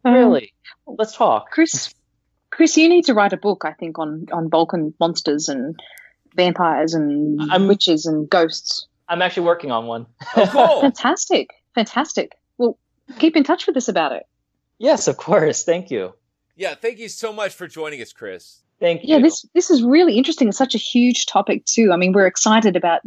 Really? 0.04 0.54
Let's 0.86 1.16
talk. 1.16 1.50
Chris, 1.50 1.94
Chris, 2.50 2.76
you 2.76 2.88
need 2.88 3.04
to 3.04 3.14
write 3.14 3.32
a 3.32 3.36
book, 3.36 3.64
I 3.64 3.72
think, 3.72 3.98
on 3.98 4.26
on 4.32 4.48
Balkan 4.48 4.94
monsters 4.98 5.48
and 5.48 5.78
vampires 6.34 6.94
and 6.94 7.68
witches 7.68 8.06
and 8.06 8.28
ghosts. 8.28 8.86
I'm 9.08 9.22
actually 9.22 9.46
working 9.46 9.70
on 9.70 9.86
one. 9.86 10.06
Oh, 10.36 10.80
Fantastic, 10.80 11.50
fantastic. 11.74 12.36
Well, 12.58 12.78
keep 13.18 13.36
in 13.36 13.44
touch 13.44 13.66
with 13.66 13.76
us 13.76 13.88
about 13.88 14.12
it. 14.12 14.24
Yes, 14.80 15.08
of 15.08 15.18
course. 15.18 15.62
Thank 15.62 15.90
you. 15.90 16.14
Yeah, 16.56 16.74
thank 16.74 16.98
you 16.98 17.08
so 17.08 17.32
much 17.32 17.52
for 17.52 17.68
joining 17.68 18.00
us, 18.00 18.12
Chris. 18.12 18.62
Thank 18.80 19.02
you. 19.02 19.14
Yeah, 19.14 19.20
this 19.20 19.46
this 19.54 19.70
is 19.70 19.82
really 19.82 20.16
interesting. 20.16 20.48
It's 20.48 20.56
such 20.56 20.74
a 20.74 20.78
huge 20.78 21.26
topic 21.26 21.66
too. 21.66 21.90
I 21.92 21.96
mean, 21.96 22.12
we're 22.12 22.26
excited 22.26 22.76
about 22.76 23.02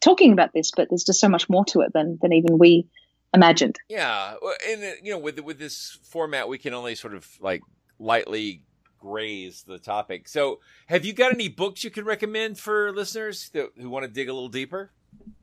talking 0.00 0.32
about 0.32 0.52
this, 0.52 0.70
but 0.70 0.88
there's 0.90 1.02
just 1.02 1.20
so 1.20 1.28
much 1.28 1.48
more 1.48 1.64
to 1.66 1.80
it 1.80 1.92
than 1.94 2.18
than 2.20 2.34
even 2.34 2.58
we 2.58 2.86
imagined. 3.32 3.76
Yeah, 3.88 4.34
well, 4.42 4.54
and 4.68 4.84
uh, 4.84 4.90
you 5.02 5.12
know, 5.12 5.18
with 5.18 5.40
with 5.40 5.58
this 5.58 5.98
format, 6.04 6.46
we 6.46 6.58
can 6.58 6.74
only 6.74 6.94
sort 6.94 7.14
of 7.14 7.26
like 7.40 7.62
lightly 7.98 8.62
graze 8.98 9.64
the 9.66 9.78
topic. 9.78 10.28
So, 10.28 10.60
have 10.88 11.06
you 11.06 11.14
got 11.14 11.32
any 11.32 11.48
books 11.48 11.84
you 11.84 11.90
can 11.90 12.04
recommend 12.04 12.58
for 12.58 12.92
listeners 12.92 13.48
that, 13.54 13.70
who 13.80 13.88
want 13.88 14.04
to 14.04 14.10
dig 14.10 14.28
a 14.28 14.32
little 14.34 14.50
deeper? 14.50 14.92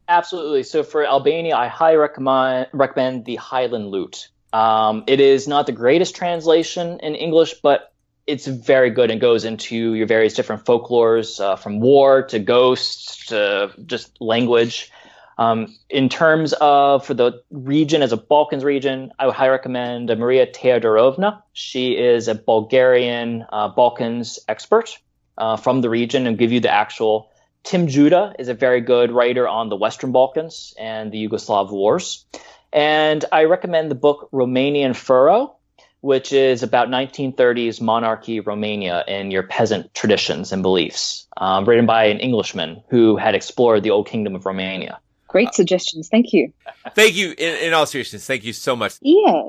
Absolutely. 0.07 0.63
So 0.63 0.83
for 0.83 1.05
Albania, 1.05 1.55
I 1.55 1.67
highly 1.67 1.97
recommend 1.97 2.67
recommend 2.71 3.25
the 3.25 3.37
Highland 3.37 3.87
Lute. 3.87 4.29
Um, 4.53 5.03
it 5.07 5.19
is 5.19 5.47
not 5.47 5.65
the 5.65 5.71
greatest 5.71 6.15
translation 6.15 6.99
in 7.01 7.15
English, 7.15 7.55
but 7.61 7.93
it's 8.27 8.45
very 8.45 8.89
good 8.89 9.11
and 9.11 9.19
goes 9.19 9.45
into 9.45 9.93
your 9.93 10.07
various 10.07 10.33
different 10.33 10.65
folklores, 10.65 11.39
uh, 11.39 11.55
from 11.55 11.79
war 11.79 12.23
to 12.23 12.39
ghosts 12.39 13.25
to 13.27 13.71
just 13.85 14.19
language. 14.21 14.91
Um, 15.37 15.75
in 15.89 16.09
terms 16.09 16.53
of 16.61 17.05
for 17.05 17.13
the 17.13 17.41
region 17.49 18.03
as 18.03 18.11
a 18.11 18.17
Balkans 18.17 18.63
region, 18.63 19.11
I 19.17 19.25
would 19.25 19.35
highly 19.35 19.49
recommend 19.49 20.15
Maria 20.17 20.45
Todorova. 20.45 21.41
She 21.53 21.97
is 21.97 22.27
a 22.27 22.35
Bulgarian 22.35 23.45
uh, 23.51 23.69
Balkans 23.69 24.37
expert 24.47 24.97
uh, 25.37 25.57
from 25.57 25.81
the 25.81 25.89
region 25.89 26.27
and 26.27 26.37
give 26.37 26.51
you 26.51 26.59
the 26.59 26.71
actual. 26.71 27.31
Tim 27.63 27.87
Judah 27.87 28.35
is 28.39 28.49
a 28.49 28.53
very 28.53 28.81
good 28.81 29.11
writer 29.11 29.47
on 29.47 29.69
the 29.69 29.75
Western 29.75 30.11
Balkans 30.11 30.73
and 30.79 31.11
the 31.11 31.27
Yugoslav 31.27 31.71
wars. 31.71 32.25
And 32.73 33.25
I 33.31 33.45
recommend 33.45 33.91
the 33.91 33.95
book 33.95 34.29
Romanian 34.31 34.95
Furrow, 34.95 35.55
which 36.01 36.33
is 36.33 36.63
about 36.63 36.87
1930s 36.89 37.81
monarchy 37.81 38.39
Romania 38.39 39.03
and 39.07 39.31
your 39.31 39.43
peasant 39.43 39.93
traditions 39.93 40.51
and 40.51 40.61
beliefs, 40.61 41.27
um, 41.37 41.65
written 41.65 41.85
by 41.85 42.05
an 42.05 42.19
Englishman 42.19 42.81
who 42.89 43.17
had 43.17 43.35
explored 43.35 43.83
the 43.83 43.91
old 43.91 44.07
kingdom 44.07 44.35
of 44.35 44.45
Romania. 44.45 44.99
Great 45.27 45.53
suggestions. 45.53 46.09
Thank 46.09 46.33
you. 46.33 46.51
Thank 46.93 47.15
you. 47.15 47.29
In, 47.37 47.55
in 47.67 47.73
all 47.73 47.85
seriousness, 47.85 48.27
thank 48.27 48.43
you 48.43 48.51
so 48.51 48.75
much. 48.75 48.95
Yeah. 49.01 49.43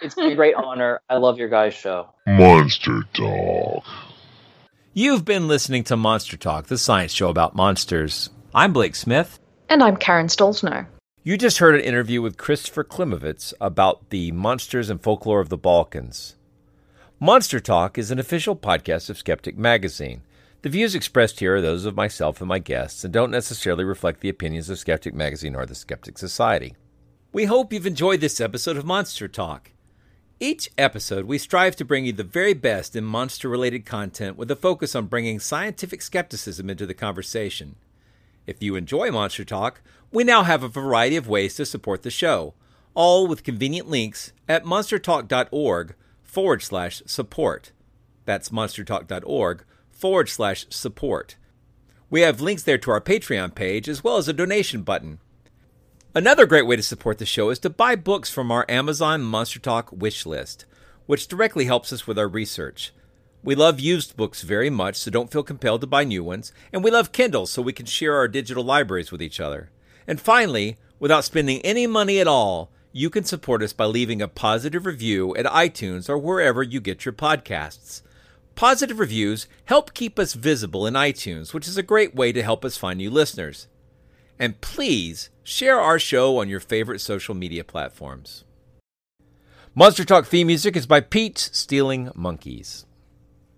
It's 0.00 0.14
been 0.14 0.30
a 0.30 0.36
great 0.36 0.54
honor. 0.54 1.00
I 1.10 1.16
love 1.16 1.38
your 1.38 1.48
guys' 1.48 1.74
show. 1.74 2.08
Monster 2.26 3.02
Talk. 3.12 3.84
You've 4.94 5.24
been 5.24 5.48
listening 5.48 5.82
to 5.84 5.96
Monster 5.96 6.36
Talk, 6.36 6.66
the 6.66 6.78
science 6.78 7.12
show 7.12 7.28
about 7.28 7.56
monsters. 7.56 8.30
I'm 8.54 8.72
Blake 8.72 8.94
Smith. 8.94 9.40
And 9.68 9.82
I'm 9.82 9.96
Karen 9.96 10.28
Stollznow. 10.28 10.86
You 11.26 11.36
just 11.36 11.58
heard 11.58 11.74
an 11.74 11.80
interview 11.80 12.22
with 12.22 12.36
Christopher 12.36 12.84
Klimovitz 12.84 13.52
about 13.60 14.10
the 14.10 14.30
monsters 14.30 14.88
and 14.88 15.02
folklore 15.02 15.40
of 15.40 15.48
the 15.48 15.56
Balkans. 15.56 16.36
Monster 17.18 17.58
Talk 17.58 17.98
is 17.98 18.12
an 18.12 18.20
official 18.20 18.54
podcast 18.54 19.10
of 19.10 19.18
Skeptic 19.18 19.58
Magazine. 19.58 20.22
The 20.62 20.68
views 20.68 20.94
expressed 20.94 21.40
here 21.40 21.56
are 21.56 21.60
those 21.60 21.84
of 21.84 21.96
myself 21.96 22.40
and 22.40 22.46
my 22.46 22.60
guests 22.60 23.02
and 23.02 23.12
don't 23.12 23.32
necessarily 23.32 23.82
reflect 23.82 24.20
the 24.20 24.28
opinions 24.28 24.70
of 24.70 24.78
Skeptic 24.78 25.14
Magazine 25.14 25.56
or 25.56 25.66
the 25.66 25.74
Skeptic 25.74 26.16
Society. 26.16 26.76
We 27.32 27.46
hope 27.46 27.72
you've 27.72 27.88
enjoyed 27.88 28.20
this 28.20 28.40
episode 28.40 28.76
of 28.76 28.84
Monster 28.84 29.26
Talk. 29.26 29.72
Each 30.38 30.70
episode, 30.78 31.24
we 31.24 31.38
strive 31.38 31.74
to 31.74 31.84
bring 31.84 32.06
you 32.06 32.12
the 32.12 32.22
very 32.22 32.54
best 32.54 32.94
in 32.94 33.02
monster 33.02 33.48
related 33.48 33.84
content 33.84 34.36
with 34.36 34.48
a 34.52 34.54
focus 34.54 34.94
on 34.94 35.06
bringing 35.06 35.40
scientific 35.40 36.02
skepticism 36.02 36.70
into 36.70 36.86
the 36.86 36.94
conversation. 36.94 37.74
If 38.46 38.62
you 38.62 38.76
enjoy 38.76 39.10
Monster 39.10 39.44
Talk, 39.44 39.80
we 40.12 40.24
now 40.24 40.42
have 40.42 40.62
a 40.62 40.68
variety 40.68 41.16
of 41.16 41.28
ways 41.28 41.54
to 41.56 41.66
support 41.66 42.02
the 42.02 42.10
show, 42.10 42.54
all 42.94 43.26
with 43.26 43.44
convenient 43.44 43.88
links 43.88 44.32
at 44.48 44.64
monstertalk.org 44.64 45.94
forward 46.22 46.62
slash 46.62 47.02
support. 47.06 47.72
That's 48.24 48.50
monstertalk.org 48.50 49.64
forward 49.90 50.28
slash 50.28 50.66
support. 50.70 51.36
We 52.08 52.20
have 52.20 52.40
links 52.40 52.62
there 52.62 52.78
to 52.78 52.90
our 52.90 53.00
Patreon 53.00 53.54
page 53.54 53.88
as 53.88 54.04
well 54.04 54.16
as 54.16 54.28
a 54.28 54.32
donation 54.32 54.82
button. 54.82 55.18
Another 56.14 56.46
great 56.46 56.66
way 56.66 56.76
to 56.76 56.82
support 56.82 57.18
the 57.18 57.26
show 57.26 57.50
is 57.50 57.58
to 57.58 57.70
buy 57.70 57.94
books 57.94 58.30
from 58.30 58.50
our 58.50 58.64
Amazon 58.68 59.22
Monster 59.22 59.58
Talk 59.58 59.90
wish 59.92 60.24
list, 60.24 60.64
which 61.06 61.28
directly 61.28 61.66
helps 61.66 61.92
us 61.92 62.06
with 62.06 62.18
our 62.18 62.28
research. 62.28 62.92
We 63.42 63.54
love 63.54 63.78
used 63.78 64.16
books 64.16 64.42
very 64.42 64.70
much, 64.70 64.96
so 64.96 65.10
don't 65.10 65.30
feel 65.30 65.42
compelled 65.42 65.82
to 65.82 65.86
buy 65.86 66.04
new 66.04 66.24
ones, 66.24 66.52
and 66.72 66.82
we 66.82 66.90
love 66.90 67.12
Kindle 67.12 67.46
so 67.46 67.60
we 67.60 67.72
can 67.72 67.86
share 67.86 68.16
our 68.16 68.28
digital 68.28 68.64
libraries 68.64 69.12
with 69.12 69.20
each 69.20 69.40
other. 69.40 69.70
And 70.06 70.20
finally, 70.20 70.76
without 70.98 71.24
spending 71.24 71.60
any 71.62 71.86
money 71.86 72.20
at 72.20 72.28
all, 72.28 72.70
you 72.92 73.10
can 73.10 73.24
support 73.24 73.62
us 73.62 73.72
by 73.72 73.84
leaving 73.84 74.22
a 74.22 74.28
positive 74.28 74.86
review 74.86 75.36
at 75.36 75.44
iTunes 75.46 76.08
or 76.08 76.16
wherever 76.16 76.62
you 76.62 76.80
get 76.80 77.04
your 77.04 77.12
podcasts. 77.12 78.02
Positive 78.54 78.98
reviews 78.98 79.46
help 79.66 79.92
keep 79.92 80.18
us 80.18 80.32
visible 80.32 80.86
in 80.86 80.94
iTunes, 80.94 81.52
which 81.52 81.68
is 81.68 81.76
a 81.76 81.82
great 81.82 82.14
way 82.14 82.32
to 82.32 82.42
help 82.42 82.64
us 82.64 82.78
find 82.78 82.96
new 82.96 83.10
listeners. 83.10 83.68
And 84.38 84.60
please 84.62 85.28
share 85.42 85.78
our 85.78 85.98
show 85.98 86.38
on 86.38 86.48
your 86.48 86.60
favorite 86.60 87.00
social 87.00 87.34
media 87.34 87.64
platforms. 87.64 88.44
Monster 89.74 90.04
Talk 90.04 90.24
theme 90.24 90.46
music 90.46 90.74
is 90.74 90.86
by 90.86 91.00
Pete's 91.00 91.56
Stealing 91.56 92.10
Monkeys. 92.14 92.86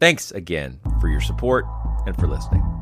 Thanks 0.01 0.33
again 0.33 0.81
for 1.01 1.09
your 1.09 1.21
support 1.21 1.65
and 2.07 2.17
for 2.17 2.27
listening. 2.27 2.78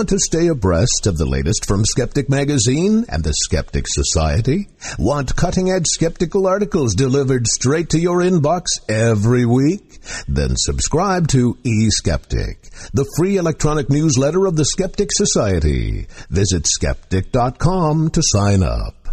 Want 0.00 0.08
to 0.08 0.18
stay 0.18 0.46
abreast 0.46 1.06
of 1.06 1.18
the 1.18 1.26
latest 1.26 1.66
from 1.66 1.84
Skeptic 1.84 2.30
Magazine 2.30 3.04
and 3.10 3.22
the 3.22 3.34
Skeptic 3.34 3.84
Society? 3.86 4.70
Want 4.98 5.36
cutting 5.36 5.70
edge 5.70 5.84
skeptical 5.88 6.46
articles 6.46 6.94
delivered 6.94 7.46
straight 7.46 7.90
to 7.90 7.98
your 7.98 8.20
inbox 8.20 8.62
every 8.88 9.44
week? 9.44 9.98
Then 10.26 10.56
subscribe 10.56 11.28
to 11.28 11.58
eSkeptic, 11.66 12.90
the 12.92 13.04
free 13.18 13.36
electronic 13.36 13.90
newsletter 13.90 14.46
of 14.46 14.56
the 14.56 14.64
Skeptic 14.64 15.10
Society. 15.12 16.06
Visit 16.30 16.66
skeptic.com 16.66 18.08
to 18.08 18.22
sign 18.24 18.62
up. 18.62 19.06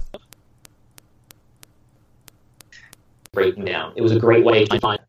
Breaking 3.34 3.66
down. 3.66 3.92
It 3.98 4.02
was 4.04 4.14
a 4.14 4.20
great 4.20 4.46
way 4.46 4.64
to 4.64 4.80
find. 4.80 5.00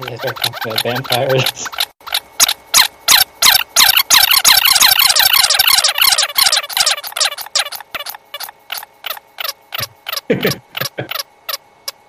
You 0.00 0.06
guys 0.06 0.20
are 0.24 0.32
talking 0.32 0.72
about 0.72 0.82
vampires. 0.82 1.68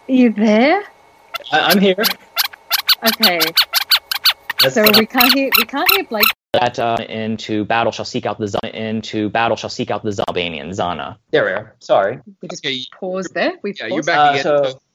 you 0.08 0.32
there? 0.32 0.84
I- 1.52 1.72
am 1.72 1.80
here. 1.80 1.96
Okay. 3.04 3.40
That's 4.62 4.76
so 4.76 4.84
we 4.84 5.06
can't 5.06 5.34
hear 5.34 5.50
we 5.58 5.66
can't 5.66 5.90
hear 5.92 6.04
Blake. 6.06 6.24
That 6.54 6.78
uh, 6.80 6.98
into 7.10 7.66
battle 7.66 7.92
shall 7.92 8.06
seek 8.06 8.26
out 8.26 8.38
the 8.38 8.48
Z- 8.48 8.60
into 8.74 9.30
battle 9.30 9.58
shall 9.58 9.70
seek 9.70 9.90
out 9.90 10.04
the 10.04 10.12
Zalbanian 10.12 10.70
Zana. 10.70 11.18
There 11.32 11.46
we 11.46 11.52
are. 11.52 11.76
Sorry. 11.80 12.20
We 12.42 12.48
just 12.48 12.66
okay. 12.66 12.86
paused 12.98 13.34
there. 13.34 13.54
We 13.64 13.74
yeah, 13.74 13.90
paused. 13.90 13.94
you're 13.96 14.04
back 14.04 14.18
uh, 14.18 14.40
again. 14.40 14.54
Uh, 14.54 14.70
so, 14.72 14.82